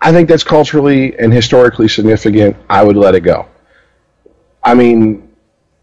I 0.02 0.12
think 0.12 0.28
that's 0.28 0.44
culturally 0.44 1.18
and 1.18 1.32
historically 1.32 1.88
significant. 1.88 2.58
I 2.70 2.84
would 2.84 2.98
let 2.98 3.16
it 3.16 3.22
go. 3.22 3.48
I 4.62 4.74
mean, 4.74 5.34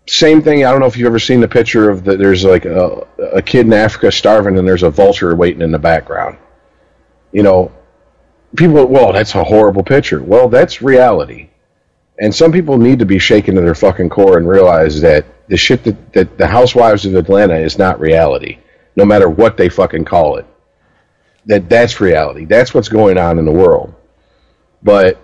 same 0.06 0.42
thing. 0.42 0.64
I 0.64 0.70
don't 0.70 0.80
know 0.80 0.86
if 0.86 0.96
you've 0.96 1.06
ever 1.06 1.18
seen 1.18 1.40
the 1.40 1.48
picture 1.48 1.88
of 1.88 2.04
the, 2.04 2.16
there's 2.16 2.44
like 2.44 2.64
a, 2.66 3.06
a 3.32 3.42
kid 3.42 3.66
in 3.66 3.72
Africa 3.72 4.12
starving, 4.12 4.58
and 4.58 4.68
there's 4.68 4.82
a 4.82 4.90
vulture 4.90 5.34
waiting 5.34 5.62
in 5.62 5.70
the 5.70 5.78
background. 5.78 6.36
You 7.32 7.42
know, 7.42 7.72
people, 8.56 8.86
well, 8.86 9.12
that's 9.12 9.34
a 9.34 9.44
horrible 9.44 9.82
picture. 9.82 10.22
Well, 10.22 10.48
that's 10.48 10.82
reality. 10.82 11.48
And 12.18 12.34
some 12.34 12.52
people 12.52 12.76
need 12.76 12.98
to 12.98 13.06
be 13.06 13.18
shaken 13.18 13.54
to 13.54 13.62
their 13.62 13.74
fucking 13.74 14.10
core 14.10 14.36
and 14.36 14.46
realize 14.46 15.00
that 15.00 15.24
the 15.48 15.56
shit 15.56 15.82
that, 15.84 16.12
that 16.12 16.36
the 16.36 16.46
Housewives 16.46 17.06
of 17.06 17.14
Atlanta 17.14 17.56
is 17.56 17.78
not 17.78 17.98
reality, 17.98 18.58
no 18.96 19.06
matter 19.06 19.30
what 19.30 19.56
they 19.56 19.70
fucking 19.70 20.04
call 20.04 20.36
it. 20.36 20.46
That 21.46 21.68
that's 21.68 22.00
reality. 22.00 22.44
That's 22.44 22.74
what's 22.74 22.88
going 22.88 23.18
on 23.18 23.38
in 23.38 23.44
the 23.44 23.52
world. 23.52 23.94
But 24.82 25.18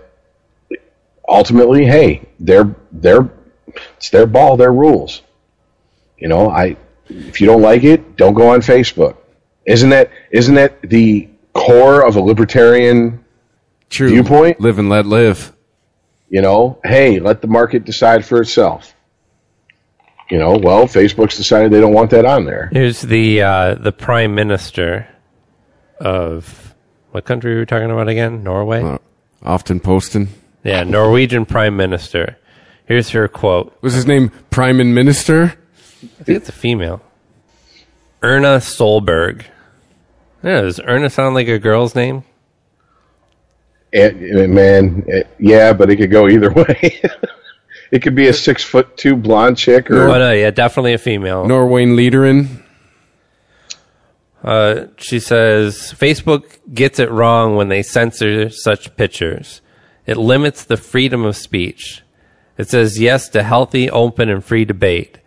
ultimately, 1.27 1.85
hey, 1.85 2.27
they're 2.39 2.75
they're 2.91 3.29
it's 3.97 4.09
their 4.09 4.25
ball, 4.25 4.57
their 4.57 4.73
rules. 4.73 5.21
You 6.17 6.27
know, 6.27 6.49
I 6.49 6.77
if 7.09 7.39
you 7.39 7.47
don't 7.47 7.61
like 7.61 7.83
it, 7.83 8.17
don't 8.17 8.33
go 8.33 8.49
on 8.49 8.61
Facebook. 8.61 9.17
Isn't 9.65 9.89
that 9.91 10.11
isn't 10.31 10.55
that 10.55 10.81
the 10.81 11.29
core 11.53 12.05
of 12.05 12.15
a 12.15 12.21
libertarian 12.21 13.23
True. 13.89 14.09
Viewpoint? 14.09 14.59
Live 14.59 14.79
and 14.79 14.89
let 14.89 15.05
live. 15.05 15.53
You 16.29 16.41
know, 16.41 16.79
hey, 16.83 17.19
let 17.19 17.41
the 17.41 17.47
market 17.47 17.85
decide 17.85 18.25
for 18.25 18.41
itself. 18.41 18.93
You 20.29 20.37
know, 20.37 20.57
well, 20.57 20.85
Facebook's 20.85 21.37
decided 21.37 21.71
they 21.71 21.79
don't 21.79 21.93
want 21.93 22.11
that 22.11 22.25
on 22.25 22.43
there. 22.43 22.69
Here's 22.73 23.01
the 23.01 23.41
uh, 23.41 23.75
the 23.75 23.93
prime 23.93 24.35
minister 24.35 25.07
of 25.99 26.73
what 27.11 27.25
country 27.25 27.53
were 27.53 27.59
we 27.61 27.65
talking 27.65 27.91
about 27.91 28.07
again? 28.07 28.43
Norway. 28.43 28.83
Uh, 28.83 28.97
Aftenposten. 29.43 30.27
Yeah, 30.63 30.83
Norwegian 30.83 31.45
prime 31.45 31.77
minister. 31.77 32.37
Here's 32.85 33.09
her 33.09 33.27
quote. 33.27 33.77
Was 33.81 33.93
his 33.93 34.05
name 34.05 34.29
Prime 34.49 34.77
Minister? 34.93 35.53
I 36.19 36.23
think 36.23 36.37
it's 36.37 36.49
a 36.49 36.53
female. 36.53 37.01
Erna 38.23 38.57
Solberg. 38.57 39.43
Yeah, 40.43 40.61
does 40.61 40.79
Erna 40.79 41.09
sound 41.09 41.35
like 41.35 41.47
a 41.47 41.59
girl's 41.59 41.95
name? 41.95 42.23
It, 43.91 44.15
it- 44.21 44.49
man, 44.49 45.03
it- 45.07 45.27
yeah, 45.39 45.73
but 45.73 45.89
it 45.89 45.97
could 45.97 46.11
go 46.11 46.27
either 46.27 46.51
way. 46.53 47.01
it 47.91 48.01
could 48.01 48.15
be 48.15 48.27
a 48.27 48.33
six 48.33 48.63
foot 48.63 48.95
two 48.97 49.15
blonde 49.15 49.57
chick, 49.57 49.89
or 49.91 50.09
Oh 50.09 50.17
no, 50.19 50.31
yeah, 50.31 50.51
definitely 50.51 50.93
a 50.93 50.97
female. 50.97 51.45
Norwayne 51.45 51.95
Leaderin. 51.95 52.63
Uh, 54.43 54.85
she 54.97 55.19
says 55.19 55.93
Facebook 55.97 56.59
gets 56.73 56.99
it 56.99 57.11
wrong 57.11 57.55
when 57.55 57.69
they 57.69 57.81
censor 57.81 58.49
such 58.49 58.95
pictures. 58.95 59.61
It 60.05 60.17
limits 60.17 60.63
the 60.63 60.77
freedom 60.77 61.25
of 61.25 61.35
speech. 61.35 62.03
It 62.57 62.69
says 62.69 62.99
yes 62.99 63.29
to 63.29 63.43
healthy, 63.43 63.89
open, 63.89 64.29
and 64.29 64.43
free 64.43 64.65
debate. 64.65 65.19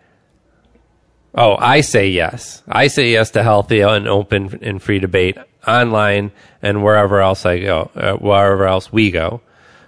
Oh, 1.33 1.55
I 1.57 1.81
say 1.81 2.09
yes. 2.09 2.61
I 2.67 2.87
say 2.87 3.11
yes 3.11 3.31
to 3.31 3.43
healthy 3.43 3.81
and 3.81 4.07
open 4.07 4.59
and 4.61 4.81
free 4.81 4.99
debate 4.99 5.37
online 5.65 6.31
and 6.61 6.83
wherever 6.83 7.21
else 7.21 7.45
I 7.45 7.59
go, 7.59 7.91
uh, 7.95 8.13
wherever 8.13 8.65
else 8.65 8.91
we 8.91 9.11
go. 9.11 9.41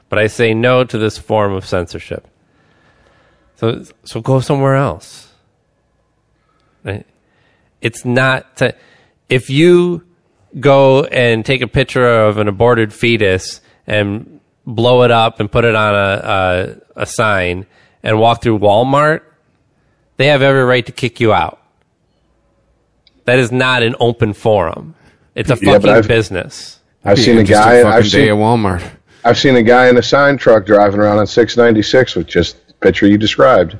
But 0.09 0.19
I 0.19 0.27
say 0.27 0.53
no 0.53 0.83
to 0.83 0.97
this 0.97 1.17
form 1.17 1.53
of 1.53 1.65
censorship. 1.65 2.27
So, 3.55 3.83
so 4.03 4.21
go 4.21 4.39
somewhere 4.39 4.75
else. 4.75 5.31
It's 7.81 8.05
not 8.05 8.57
to, 8.57 8.75
if 9.33 9.49
you 9.49 10.03
go 10.59 11.03
and 11.05 11.45
take 11.45 11.61
a 11.61 11.67
picture 11.67 12.07
of 12.07 12.37
an 12.37 12.47
aborted 12.47 12.93
fetus 12.93 13.61
and 13.87 14.39
blow 14.65 15.03
it 15.03 15.11
up 15.11 15.39
and 15.39 15.51
put 15.51 15.65
it 15.65 15.75
on 15.75 15.93
a, 15.95 16.77
a, 16.97 17.01
a 17.01 17.05
sign 17.05 17.65
and 18.03 18.19
walk 18.19 18.41
through 18.41 18.59
Walmart, 18.59 19.21
they 20.17 20.27
have 20.27 20.41
every 20.41 20.63
right 20.63 20.85
to 20.85 20.91
kick 20.91 21.19
you 21.19 21.33
out. 21.33 21.59
That 23.25 23.39
is 23.39 23.51
not 23.51 23.83
an 23.83 23.95
open 23.99 24.33
forum. 24.33 24.95
It's 25.35 25.49
a 25.49 25.57
Yeah, 25.61 25.73
fucking 25.73 25.89
I've- 25.89 26.07
business. 26.07 26.79
I've 27.05 27.19
seen 27.19 27.37
a 27.37 27.43
guy. 27.43 27.81
fucking 27.81 27.91
I've 27.91 28.03
day 28.03 28.09
seen, 28.09 28.29
at 28.29 28.35
Walmart. 28.35 28.81
I've 29.25 29.37
seen 29.37 29.55
a 29.57 29.63
guy 29.63 29.89
in 29.89 29.97
a 29.97 30.03
sign 30.03 30.37
truck 30.37 30.65
driving 30.65 30.99
around 31.01 31.17
on 31.19 31.27
six 31.27 31.57
ninety 31.57 31.81
six 31.81 32.15
with 32.15 32.27
just 32.27 32.65
the 32.67 32.73
picture 32.75 33.07
you 33.07 33.17
described. 33.17 33.75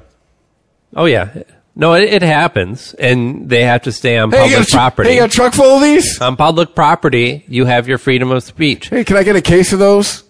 Oh 0.96 1.06
yeah, 1.06 1.30
No, 1.76 1.96
it, 1.96 2.04
it 2.04 2.22
happens, 2.22 2.94
and 2.94 3.50
they 3.50 3.64
have 3.64 3.82
to 3.84 3.92
stay 3.92 4.18
on 4.18 4.30
Hey, 4.32 4.52
public 4.52 4.68
tr- 4.68 4.76
property. 4.76 5.10
hey, 5.10 5.16
you 5.16 5.22
got 5.22 5.30
a 5.32 5.36
truck 5.36 5.54
full 5.54 5.78
of 5.78 5.82
these? 5.82 6.22
on 6.22 6.36
public 6.36 6.76
property, 6.76 7.44
you 7.48 7.66
have 7.66 7.88
your 7.88 7.98
freedom 7.98 8.30
of 8.32 8.44
speech. 8.44 8.90
Hey, 8.90 9.04
can 9.04 9.18
I 9.18 9.24
get 9.24 9.36
a 9.36 9.42
case 9.42 9.74
of 9.74 9.80
those? 9.80 10.24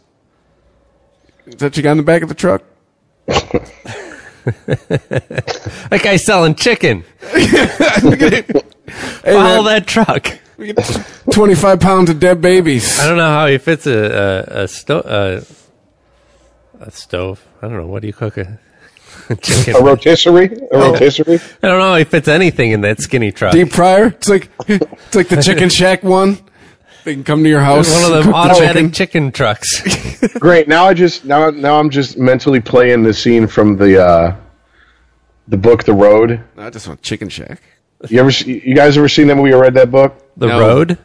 Is 1.46 1.56
that 1.56 1.76
you 1.76 1.84
got 1.84 1.92
in 1.92 1.98
the 1.98 2.04
back 2.04 2.22
of 2.22 2.30
the 2.30 2.36
truck? 2.36 2.64
That 4.46 6.02
guy's 6.04 6.26
selling 6.26 6.56
chicken. 6.56 7.04
Hey, 9.26 9.34
Follow 9.34 9.64
man, 9.64 9.66
that 9.66 9.88
truck. 9.88 10.28
25 11.32 11.80
pounds 11.80 12.10
of 12.10 12.20
dead 12.20 12.42
babies. 12.42 13.00
I 13.00 13.08
don't 13.08 13.16
know 13.18 13.30
how 13.30 13.48
he 13.48 13.58
fits 13.58 13.88
a 13.88 13.94
a, 14.52 14.64
a, 14.64 14.68
sto- 14.68 15.02
a, 15.06 15.44
a 16.84 16.92
stove. 16.92 17.48
I 17.62 17.70
don't 17.70 17.78
know. 17.78 17.88
What 17.88 18.02
do 18.02 18.08
you 18.08 18.14
cook 18.14 18.38
a, 18.38 18.60
a 19.30 19.36
chicken? 19.36 19.76
A 19.76 19.80
rotisserie? 19.82 20.52
A 20.72 20.78
rotisserie? 20.78 21.40
I 21.62 21.68
don't 21.68 21.80
know 21.80 21.96
if 21.96 22.14
it's 22.14 22.28
anything 22.28 22.72
in 22.72 22.82
that 22.82 23.00
skinny 23.00 23.32
truck. 23.32 23.54
Deep 23.54 23.72
fryer? 23.72 24.08
It's 24.08 24.30
like 24.30 24.50
it's 24.68 25.16
like 25.16 25.28
the 25.30 25.42
chicken 25.42 25.70
shack 25.80 26.04
one. 26.04 26.38
They 27.04 27.14
can 27.14 27.24
come 27.26 27.44
to 27.44 27.50
your 27.50 27.60
house. 27.60 27.92
One 27.92 28.04
of 28.04 28.24
cook 28.24 28.24
them 28.24 28.32
the 28.32 28.38
automatic 28.38 28.68
chicken. 28.76 28.92
chicken 28.92 29.32
trucks. 29.32 30.28
Great. 30.40 30.68
Now 30.68 30.86
I 30.86 30.94
just 30.94 31.26
now 31.26 31.50
now 31.50 31.78
I'm 31.80 31.90
just 31.90 32.18
mentally 32.18 32.60
playing 32.62 33.04
the 33.04 33.14
scene 33.14 33.46
from 33.48 33.76
the 33.78 34.02
uh, 34.02 34.36
the 35.48 35.58
book 35.58 35.84
The 35.84 35.94
Road. 35.94 36.42
I 36.58 36.70
just 36.70 36.88
want 36.88 37.02
chicken 37.02 37.28
shack. 37.30 37.62
You 38.10 38.20
ever 38.20 38.32
see, 38.32 38.62
you 38.66 38.76
guys 38.76 38.98
ever 38.98 39.08
seen 39.10 39.28
that 39.28 39.36
movie 39.36 39.54
or 39.54 39.62
read 39.62 39.74
that 39.76 39.90
book? 39.92 40.14
The 40.38 40.48
No. 40.48 40.60
road? 40.60 40.98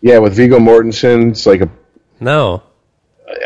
Yeah, 0.00 0.18
with 0.18 0.34
Viggo 0.34 0.58
Mortensen. 0.58 1.30
It's 1.30 1.46
like 1.46 1.60
a 1.62 1.68
No. 2.20 2.62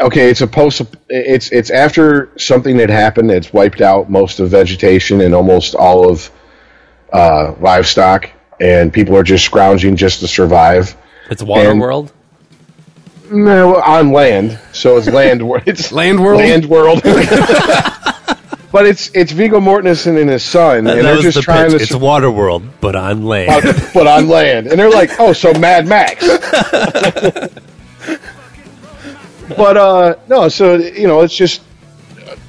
Okay. 0.01 0.31
It's 0.31 0.41
a 0.41 0.47
post. 0.47 0.83
It's 1.09 1.51
it's 1.53 1.71
after 1.71 2.31
something 2.39 2.79
had 2.79 2.91
happened. 2.91 3.31
It's 3.31 3.53
wiped 3.53 3.81
out 3.81 4.11
most 4.11 4.41
of 4.41 4.49
vegetation 4.51 5.21
and 5.21 5.35
almost 5.35 5.75
all 5.75 6.11
of 6.11 6.31
uh, 7.13 7.55
livestock, 7.61 8.31
and 8.61 8.93
people 8.93 9.17
are 9.17 9.23
just 9.23 9.45
scrounging 9.45 9.97
just 9.97 10.21
to 10.21 10.29
survive. 10.29 10.97
It's 11.31 11.43
water 11.43 11.75
world. 11.75 12.13
No, 13.31 13.77
on 13.81 14.13
land. 14.13 14.59
So 14.73 14.97
it's 14.97 15.07
land. 15.13 15.47
wor- 15.47 15.63
It's 15.67 15.93
Land 15.93 16.21
world? 16.21 16.41
Land 16.41 16.67
world. 16.67 17.01
but 17.05 18.87
it's 18.87 19.11
it's 19.15 19.31
Viggo 19.33 19.61
Mortensen 19.61 20.21
and 20.21 20.29
his 20.29 20.43
son, 20.45 20.79
and 20.79 20.87
That 20.89 21.03
they're 21.03 21.17
just 21.23 21.37
the 21.37 21.43
trying 21.43 21.71
pitch. 21.71 21.79
to 21.89 21.95
It's 21.95 21.95
water 21.95 22.31
world, 22.31 22.63
but 22.81 22.97
on 22.97 23.25
land. 23.25 23.77
but 23.95 24.07
on 24.09 24.29
land, 24.29 24.67
and 24.67 24.79
they're 24.79 24.91
like, 24.91 25.11
"Oh, 25.21 25.33
so 25.33 25.53
Mad 25.55 25.87
Max." 25.87 26.25
but 29.61 29.77
uh, 29.77 30.17
no, 30.27 30.49
so 30.49 30.77
you 30.77 31.07
know, 31.07 31.21
it's 31.21 31.37
just 31.37 31.61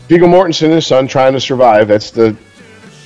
Viggo 0.08 0.28
Mortensen 0.28 0.66
and 0.66 0.74
his 0.74 0.88
son 0.88 1.08
trying 1.08 1.34
to 1.34 1.42
survive. 1.42 1.88
That's 1.90 2.12
the 2.12 2.36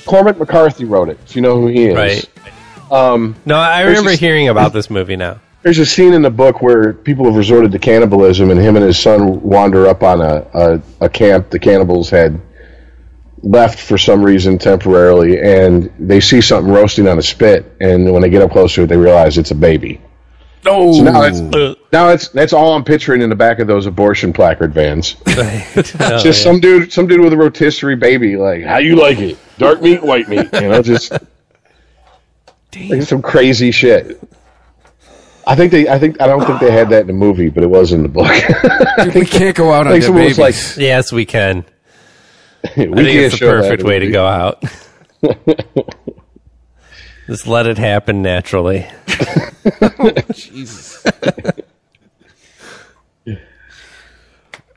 Cormac 0.06 0.38
McCarthy 0.38 0.84
wrote 0.84 1.08
it. 1.08 1.18
So 1.26 1.34
you 1.34 1.40
know 1.42 1.60
who 1.60 1.66
he 1.66 1.86
is, 1.86 1.94
right. 1.96 2.92
Um, 2.92 3.34
No, 3.44 3.56
I 3.56 3.82
remember 3.82 4.12
hearing 4.12 4.48
about 4.48 4.72
this 4.72 4.90
movie 4.90 5.16
now. 5.16 5.40
there's 5.62 5.78
a 5.78 5.86
scene 5.86 6.12
in 6.12 6.22
the 6.22 6.30
book 6.30 6.62
where 6.62 6.92
people 6.92 7.24
have 7.26 7.34
resorted 7.34 7.72
to 7.72 7.78
cannibalism, 7.80 8.50
and 8.50 8.60
him 8.60 8.76
and 8.76 8.84
his 8.84 8.96
son 8.98 9.42
wander 9.42 9.88
up 9.88 10.04
on 10.04 10.20
a, 10.20 10.46
a, 10.54 10.80
a 11.00 11.08
camp 11.08 11.50
the 11.50 11.58
cannibals 11.58 12.08
had 12.10 12.40
left 13.42 13.80
for 13.80 13.98
some 13.98 14.22
reason 14.24 14.56
temporarily, 14.58 15.40
and 15.40 15.92
they 15.98 16.20
see 16.20 16.40
something 16.40 16.72
roasting 16.72 17.08
on 17.08 17.18
a 17.18 17.22
spit, 17.22 17.76
and 17.80 18.10
when 18.12 18.22
they 18.22 18.30
get 18.30 18.42
up 18.42 18.52
close 18.52 18.74
to 18.74 18.82
it, 18.82 18.86
they 18.86 18.96
realize 18.96 19.36
it's 19.36 19.50
a 19.50 19.54
baby. 19.56 20.00
No. 20.64 20.92
So 20.92 21.02
now 21.02 21.22
it's 21.22 21.40
now 21.92 22.08
it's 22.08 22.28
that's 22.28 22.52
all 22.52 22.74
I'm 22.74 22.82
picturing 22.84 23.22
in 23.22 23.28
the 23.30 23.36
back 23.36 23.60
of 23.60 23.66
those 23.68 23.86
abortion 23.86 24.32
placard 24.32 24.72
vans. 24.74 25.16
Oh, 25.26 26.18
just 26.22 26.42
some 26.42 26.58
dude, 26.60 26.92
some 26.92 27.06
dude 27.06 27.20
with 27.20 27.32
a 27.32 27.36
rotisserie 27.36 27.94
baby, 27.96 28.36
like 28.36 28.64
how 28.64 28.78
you 28.78 28.96
like 28.96 29.18
it, 29.18 29.38
dark 29.58 29.80
meat, 29.82 30.02
white 30.02 30.28
meat, 30.28 30.48
you 30.54 30.68
know, 30.68 30.82
just 30.82 31.12
like 32.90 33.02
some 33.02 33.22
crazy 33.22 33.70
shit. 33.70 34.20
I 35.46 35.54
think 35.54 35.70
they, 35.70 35.88
I 35.88 35.98
think 36.00 36.20
I 36.20 36.26
don't 36.26 36.44
think 36.44 36.58
they 36.58 36.72
had 36.72 36.90
that 36.90 37.02
in 37.02 37.06
the 37.06 37.12
movie, 37.12 37.48
but 37.50 37.62
it 37.62 37.68
was 37.70 37.92
in 37.92 38.02
the 38.02 38.08
book. 38.08 38.26
Dude, 39.04 39.14
we 39.14 39.24
can't 39.24 39.54
go 39.56 39.72
out 39.72 39.86
on 39.86 39.92
Like 39.92 40.02
dead 40.02 40.10
was 40.10 40.36
babies. 40.36 40.38
like- 40.38 40.76
Yes, 40.76 41.12
we 41.12 41.24
can. 41.24 41.64
we 42.76 42.82
I 42.82 42.86
think 42.86 43.08
it's 43.08 43.38
the 43.38 43.46
perfect 43.46 43.80
in 43.82 43.86
the 43.86 43.88
way 43.88 43.98
to 44.00 44.10
go 44.10 44.26
out. 44.26 44.64
Just 47.28 47.46
let 47.46 47.66
it 47.66 47.78
happen 47.78 48.22
naturally. 48.22 48.86
Oh, 49.98 50.12
Jesus. 50.32 51.04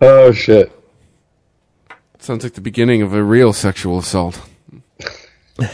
Oh 0.02 0.32
shit! 0.32 0.72
Sounds 2.20 2.44
like 2.44 2.54
the 2.54 2.62
beginning 2.62 3.02
of 3.02 3.14
a 3.14 3.22
real 3.22 3.52
sexual 3.52 4.00
assault. 4.00 4.42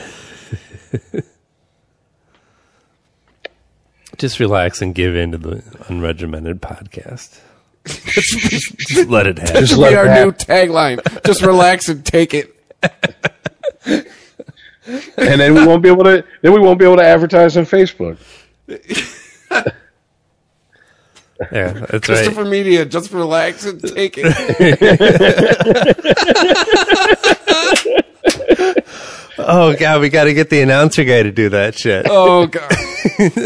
Just 4.17 4.39
relax 4.39 4.81
and 4.81 4.95
give 4.95 5.15
in 5.15 5.31
to 5.33 5.37
the 5.37 5.57
unregimented 5.89 6.59
podcast. 6.59 7.39
Just 7.85 9.07
let 9.09 9.27
it 9.27 9.37
happen. 9.37 9.61
This 9.61 9.73
will 9.73 9.81
let 9.81 9.89
be 9.91 9.95
our 9.95 10.07
happen. 10.07 10.29
new 10.29 10.31
tagline. 10.33 11.23
Just 11.25 11.43
relax 11.43 11.87
and 11.89 12.03
take 12.03 12.33
it. 12.33 12.51
And 13.85 15.39
then 15.41 15.53
we 15.53 15.65
won't 15.67 15.83
be 15.83 15.89
able 15.89 16.03
to, 16.05 16.23
then 16.41 16.53
we 16.53 16.59
won't 16.59 16.79
be 16.79 16.85
able 16.85 16.97
to 16.97 17.03
advertise 17.03 17.57
on 17.57 17.65
Facebook. 17.65 18.17
Yeah, 21.51 21.73
that's 21.73 21.91
right. 21.91 22.01
Christopher 22.01 22.45
Media, 22.45 22.85
just 22.85 23.11
relax 23.11 23.65
and 23.65 23.81
take 23.81 24.15
it. 24.17 24.25
Oh 29.37 29.75
god, 29.75 29.99
we 30.01 30.07
got 30.09 30.23
to 30.23 30.33
get 30.33 30.49
the 30.49 30.61
announcer 30.61 31.03
guy 31.03 31.21
to 31.21 31.31
do 31.31 31.49
that 31.49 31.75
shit. 31.77 32.07
Oh 32.09 32.47
god. 32.47 32.71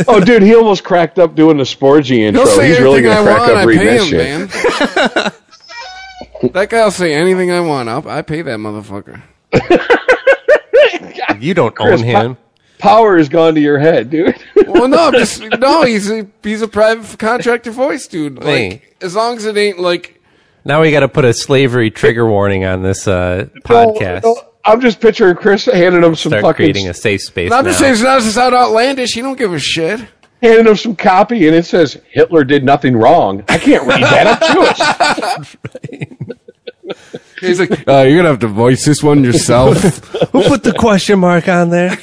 Oh, 0.07 0.19
dude, 0.21 0.41
he 0.41 0.55
almost 0.55 0.83
cracked 0.85 1.19
up 1.19 1.35
doing 1.35 1.57
the 1.57 1.63
Sporgy 1.63 2.19
intro. 2.19 2.45
He'll 2.45 2.55
say 2.55 2.69
He's 2.69 2.79
really 2.79 3.01
gonna 3.01 3.19
I 3.19 3.23
crack 3.23 3.39
want. 3.39 3.51
up 3.51 3.57
I 3.57 3.63
reading 3.65 3.85
that 3.85 4.01
him, 4.01 4.07
shit. 4.07 5.33
man. 6.43 6.51
that 6.53 6.69
guy'll 6.69 6.91
say 6.91 7.13
anything 7.13 7.51
I 7.51 7.59
want. 7.59 7.89
I'll, 7.89 8.07
I 8.07 8.21
pay 8.21 8.41
that 8.41 8.57
motherfucker. 8.57 9.21
You 11.41 11.53
don't 11.53 11.75
Chris, 11.75 11.99
own 12.01 12.07
him. 12.07 12.37
Power 12.79 13.17
has 13.17 13.29
gone 13.29 13.53
to 13.55 13.61
your 13.61 13.77
head, 13.79 14.09
dude. 14.09 14.35
Well, 14.67 14.87
no, 14.87 15.07
I'm 15.07 15.13
just 15.13 15.41
no. 15.59 15.83
He's 15.83 16.09
a 16.11 16.27
he's 16.43 16.61
a 16.61 16.67
private 16.67 17.17
contractor 17.19 17.71
voice, 17.71 18.07
dude. 18.07 18.37
Like 18.37 18.45
Hey. 18.45 18.81
as 19.01 19.15
long 19.15 19.35
as 19.37 19.45
it 19.45 19.57
ain't 19.57 19.79
like 19.79 20.21
Now 20.63 20.81
we 20.81 20.91
got 20.91 20.99
to 21.01 21.07
put 21.09 21.25
a 21.25 21.33
slavery 21.33 21.89
trigger 21.91 22.25
warning 22.27 22.65
on 22.65 22.83
this 22.83 23.07
uh, 23.07 23.47
podcast. 23.65 24.23
No, 24.23 24.33
no, 24.35 24.41
I'm 24.63 24.79
just 24.79 25.01
picturing 25.01 25.35
Chris 25.37 25.65
handing 25.65 26.03
him 26.03 26.15
some 26.15 26.29
Start 26.29 26.43
fucking 26.43 26.55
creating 26.55 26.87
a 26.87 26.93
safe 26.93 27.21
space. 27.21 27.49
No, 27.49 27.57
I'm 27.57 27.65
just 27.65 27.79
saying 27.79 27.93
it's 27.93 28.01
not 28.03 28.21
it's 28.21 28.35
not 28.35 28.53
outlandish. 28.53 29.13
He 29.15 29.21
don't 29.21 29.37
give 29.37 29.53
a 29.53 29.59
shit. 29.59 30.01
handing 30.41 30.67
him 30.67 30.75
some 30.77 30.95
copy, 30.95 31.47
and 31.47 31.55
it 31.55 31.65
says 31.65 31.99
Hitler 32.11 32.43
did 32.43 32.63
nothing 32.63 32.95
wrong. 32.95 33.43
I 33.49 33.57
can't 33.57 33.85
read 33.87 34.03
that. 34.03 34.37
I'm 34.41 35.41
Jewish. 35.41 36.29
He's 37.39 37.59
like, 37.59 37.87
uh, 37.87 38.01
you're 38.01 38.17
gonna 38.17 38.29
have 38.29 38.39
to 38.39 38.47
voice 38.47 38.83
this 38.85 39.03
one 39.03 39.23
yourself. 39.23 39.77
Who 40.31 40.43
put 40.43 40.63
the 40.63 40.73
question 40.73 41.19
mark 41.19 41.47
on 41.47 41.69
there? 41.69 41.89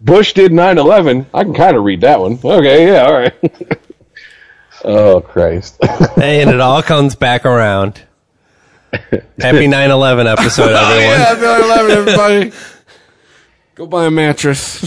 Bush 0.00 0.32
did 0.32 0.52
9/11. 0.52 1.26
I 1.32 1.44
can 1.44 1.54
kind 1.54 1.76
of 1.76 1.84
read 1.84 2.00
that 2.02 2.20
one. 2.20 2.38
Okay, 2.42 2.86
yeah, 2.86 3.04
all 3.04 3.12
right. 3.14 3.34
oh 4.84 5.20
Christ! 5.20 5.78
hey, 6.16 6.42
and 6.42 6.50
it 6.50 6.60
all 6.60 6.82
comes 6.82 7.14
back 7.14 7.46
around. 7.46 8.02
Happy 8.92 9.66
9/11 9.66 10.30
episode, 10.30 10.72
everyone. 10.72 11.02
yeah, 11.02 11.34
happy 11.34 11.40
9/11, 11.40 11.90
everybody. 11.90 12.52
Go 13.74 13.86
buy 13.86 14.04
a 14.06 14.10
mattress. 14.10 14.84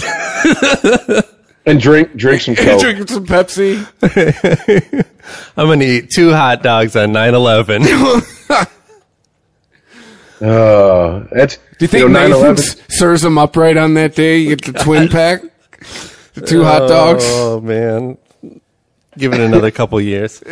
And 1.67 1.79
drink 1.79 2.15
drink 2.15 2.41
some 2.41 2.55
coke. 2.55 2.81
Drink 2.81 3.07
some 3.07 3.27
Pepsi. 3.27 3.85
I'm 5.57 5.67
gonna 5.67 5.83
eat 5.83 6.09
two 6.09 6.31
hot 6.31 6.63
dogs 6.63 6.95
on 6.95 7.09
9/11. 7.09 8.65
Uh, 10.39 11.25
that's 11.31 11.57
Do 11.57 11.61
you 11.79 11.87
think 11.87 12.11
know, 12.11 12.19
9/11 12.53 12.91
serves 12.91 13.23
them 13.23 13.39
upright 13.39 13.75
on 13.75 13.95
that 13.95 14.13
day? 14.13 14.37
You 14.37 14.55
get 14.55 14.71
the 14.71 14.83
twin 14.83 15.07
pack, 15.07 15.41
the 16.35 16.41
two 16.41 16.63
hot 16.63 16.87
dogs. 16.87 17.23
Oh 17.25 17.59
man, 17.59 18.19
give 19.17 19.33
it 19.33 19.39
another 19.39 19.71
couple 19.71 19.99
years. 19.99 20.43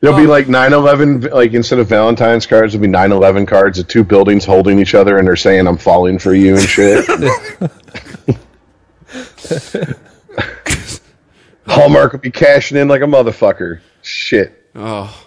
There'll 0.00 0.16
be 0.16 0.26
like 0.26 0.46
9/11, 0.46 1.30
like 1.30 1.52
instead 1.52 1.78
of 1.78 1.86
Valentine's 1.88 2.46
cards, 2.46 2.72
there'll 2.72 2.86
be 2.86 2.92
9/11 2.92 3.46
cards 3.46 3.78
of 3.78 3.86
two 3.86 4.02
buildings 4.02 4.46
holding 4.46 4.78
each 4.78 4.94
other, 4.94 5.18
and 5.18 5.28
they're 5.28 5.36
saying 5.36 5.66
"I'm 5.66 5.76
falling 5.76 6.18
for 6.18 6.34
you" 6.34 6.56
and 6.56 6.62
shit. 6.62 7.06
Hallmark 11.66 12.12
will 12.12 12.20
be 12.20 12.30
cashing 12.30 12.78
in 12.78 12.88
like 12.88 13.02
a 13.02 13.06
motherfucker. 13.06 13.80
Shit. 14.02 14.70
Oh, 14.74 15.24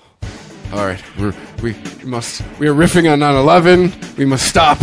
all 0.72 0.86
right. 0.86 1.02
We're, 1.20 1.34
we 1.62 1.76
must. 2.04 2.42
We 2.58 2.68
are 2.68 2.74
riffing 2.74 3.12
on 3.12 3.20
9/11. 3.20 4.18
We 4.18 4.26
must 4.26 4.48
stop. 4.48 4.80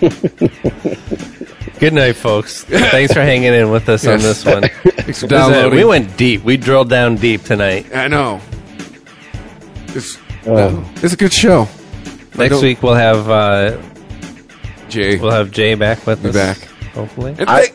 Good 1.78 1.92
night, 1.92 2.14
folks. 2.14 2.64
Thanks 2.64 3.12
for 3.12 3.20
hanging 3.20 3.52
in 3.52 3.70
with 3.70 3.88
us 3.88 4.06
on 4.06 4.20
this 4.20 4.44
one. 4.44 4.62
Thanks 4.62 5.20
for 5.20 5.26
downloading. 5.26 5.78
We 5.78 5.84
went 5.84 6.16
deep. 6.16 6.42
We 6.44 6.56
drilled 6.56 6.88
down 6.88 7.16
deep 7.16 7.42
tonight. 7.42 7.94
I 7.94 8.08
know. 8.08 8.40
Just 9.94 10.18
Oh. 10.46 10.84
It's 10.96 11.14
a 11.14 11.16
good 11.16 11.32
show. 11.32 11.66
Next 12.36 12.60
week 12.60 12.82
we'll 12.82 12.94
have 12.94 13.30
uh, 13.30 13.80
Jay. 14.90 15.16
we'll 15.18 15.30
have 15.30 15.50
Jay 15.50 15.74
back 15.74 16.06
with 16.06 16.22
Be 16.22 16.28
us. 16.30 16.34
back. 16.34 16.58
Hopefully. 16.92 17.34
And 17.38 17.48
I 17.48 17.72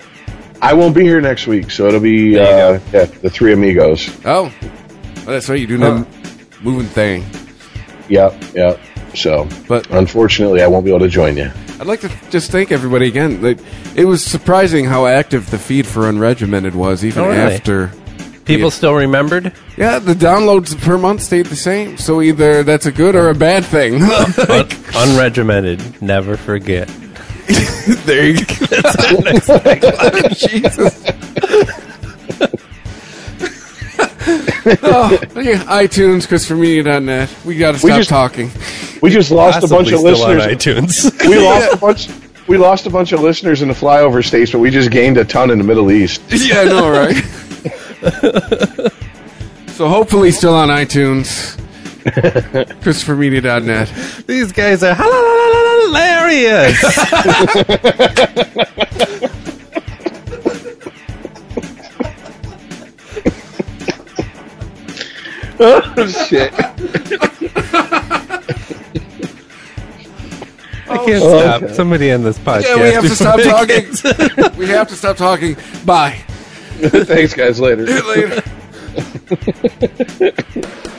I 0.62 0.74
won't 0.74 0.94
be 0.94 1.02
here 1.02 1.22
next 1.22 1.48
week, 1.48 1.72
so 1.72 1.88
it'll 1.88 2.00
be 2.00 2.38
uh, 2.38 2.80
yeah, 2.94 3.06
the 3.06 3.30
three 3.30 3.54
amigos. 3.54 4.10
oh, 4.26 4.54
oh, 4.62 5.26
that's 5.26 5.50
right. 5.50 5.58
You're 5.58 5.68
doing 5.80 5.82
that 5.82 6.06
moving 6.62 6.86
thing. 6.88 7.26
Yep, 8.10 8.44
yep. 8.54 8.80
So, 9.16 9.48
But- 9.68 9.90
unfortunately, 9.91 10.62
I 10.62 10.68
won't 10.68 10.84
be 10.86 10.91
able 10.91 11.00
to 11.00 11.08
join 11.10 11.38
you. 11.38 11.50
I'd 11.80 11.88
like 11.88 12.02
to 12.02 12.12
just 12.30 12.52
thank 12.52 12.72
everybody 12.72 13.08
again. 13.08 13.41
Like, 13.41 13.58
it 13.96 14.04
was 14.06 14.24
surprising 14.24 14.84
how 14.86 15.06
active 15.08 15.50
the 15.50 15.58
feed 15.58 15.88
for 15.88 16.02
Unregimented 16.02 16.74
was, 16.76 17.06
even 17.06 17.24
Oh, 17.24 17.30
really? 17.30 17.56
after. 17.56 17.91
People 18.50 18.66
Yeah. 18.70 18.70
still 18.72 18.94
remembered. 18.96 19.52
Yeah, 19.78 20.00
the 20.00 20.14
downloads 20.16 20.76
per 20.82 20.98
month 20.98 21.22
stayed 21.22 21.46
the 21.46 21.56
same. 21.56 21.98
So 21.98 22.22
either 22.22 22.64
that's 22.64 22.86
a 22.88 22.92
good 22.92 23.16
or 23.16 23.30
a 23.30 23.36
bad 23.36 23.64
thing. 23.64 23.96
Un- 24.02 24.68
unregimented. 24.98 26.02
Never 26.02 26.36
forget. 26.36 26.88
there 28.06 28.26
you 28.28 28.46
go. 28.46 28.54
Jesus. 30.34 31.06
oh, 34.84 35.20
yeah, 35.36 35.64
iTunes, 35.66 36.28
ChristopherMedia.net. 36.28 37.30
We 37.46 37.56
got 37.58 37.76
to 37.76 37.86
We 37.86 37.90
stop 37.92 38.00
just- 38.00 38.10
talking. 38.10 38.52
We 39.02 39.10
just 39.12 39.32
lost 39.32 39.64
a 39.64 39.68
bunch 39.68 39.92
of 39.92 40.02
Possibly 40.02 40.16
still 40.16 40.26
on 40.26 40.38
listeners. 40.38 41.06
iTunes. 41.12 41.28
We 41.30 41.38
lost 41.40 41.74
a 41.74 41.78
bunch. 41.78 42.10
We 42.48 42.58
lost 42.58 42.86
a 42.88 42.90
bunch 42.90 43.12
of 43.12 43.22
listeners 43.22 43.62
in 43.62 43.68
the 43.68 43.74
flyover 43.76 44.26
states, 44.26 44.52
but 44.52 44.58
we 44.60 44.72
just 44.72 44.90
gained 44.92 45.18
a 45.18 45.24
ton 45.24 45.52
in 45.52 45.58
the 45.60 45.64
Middle 45.64 45.92
East. 45.92 46.22
Yeah, 46.30 46.62
I 46.62 46.64
know, 46.66 46.90
right? 46.90 47.16
so 49.68 49.90
hopefully 49.90 50.32
still 50.32 50.56
on 50.56 50.70
iTunes. 50.70 51.58
ChristopherMedia.net. 52.80 53.92
These 54.26 54.54
guys 54.54 54.84
are 54.84 54.96
hilarious. 54.96 56.82
oh 65.60 66.26
Shit. 66.30 66.54
I 70.90 70.98
can't 71.06 71.22
oh, 71.22 71.58
stop. 71.60 71.70
Somebody 71.72 72.10
end 72.10 72.26
this 72.26 72.40
podcast. 72.40 72.64
Yeah, 72.64 72.76
we 72.76 72.94
have 72.94 73.04
to 73.04 73.10
before 73.10 73.16
stop 73.16 73.42
talking. 73.42 73.92
get- 73.92 74.56
we 74.58 74.68
have 74.68 74.88
to 74.88 74.96
stop 74.96 75.18
talking. 75.18 75.58
Bye. 75.86 76.24
Thanks, 77.06 77.34
guys. 77.34 77.60
Later. 77.60 77.84
Later. 78.03 78.41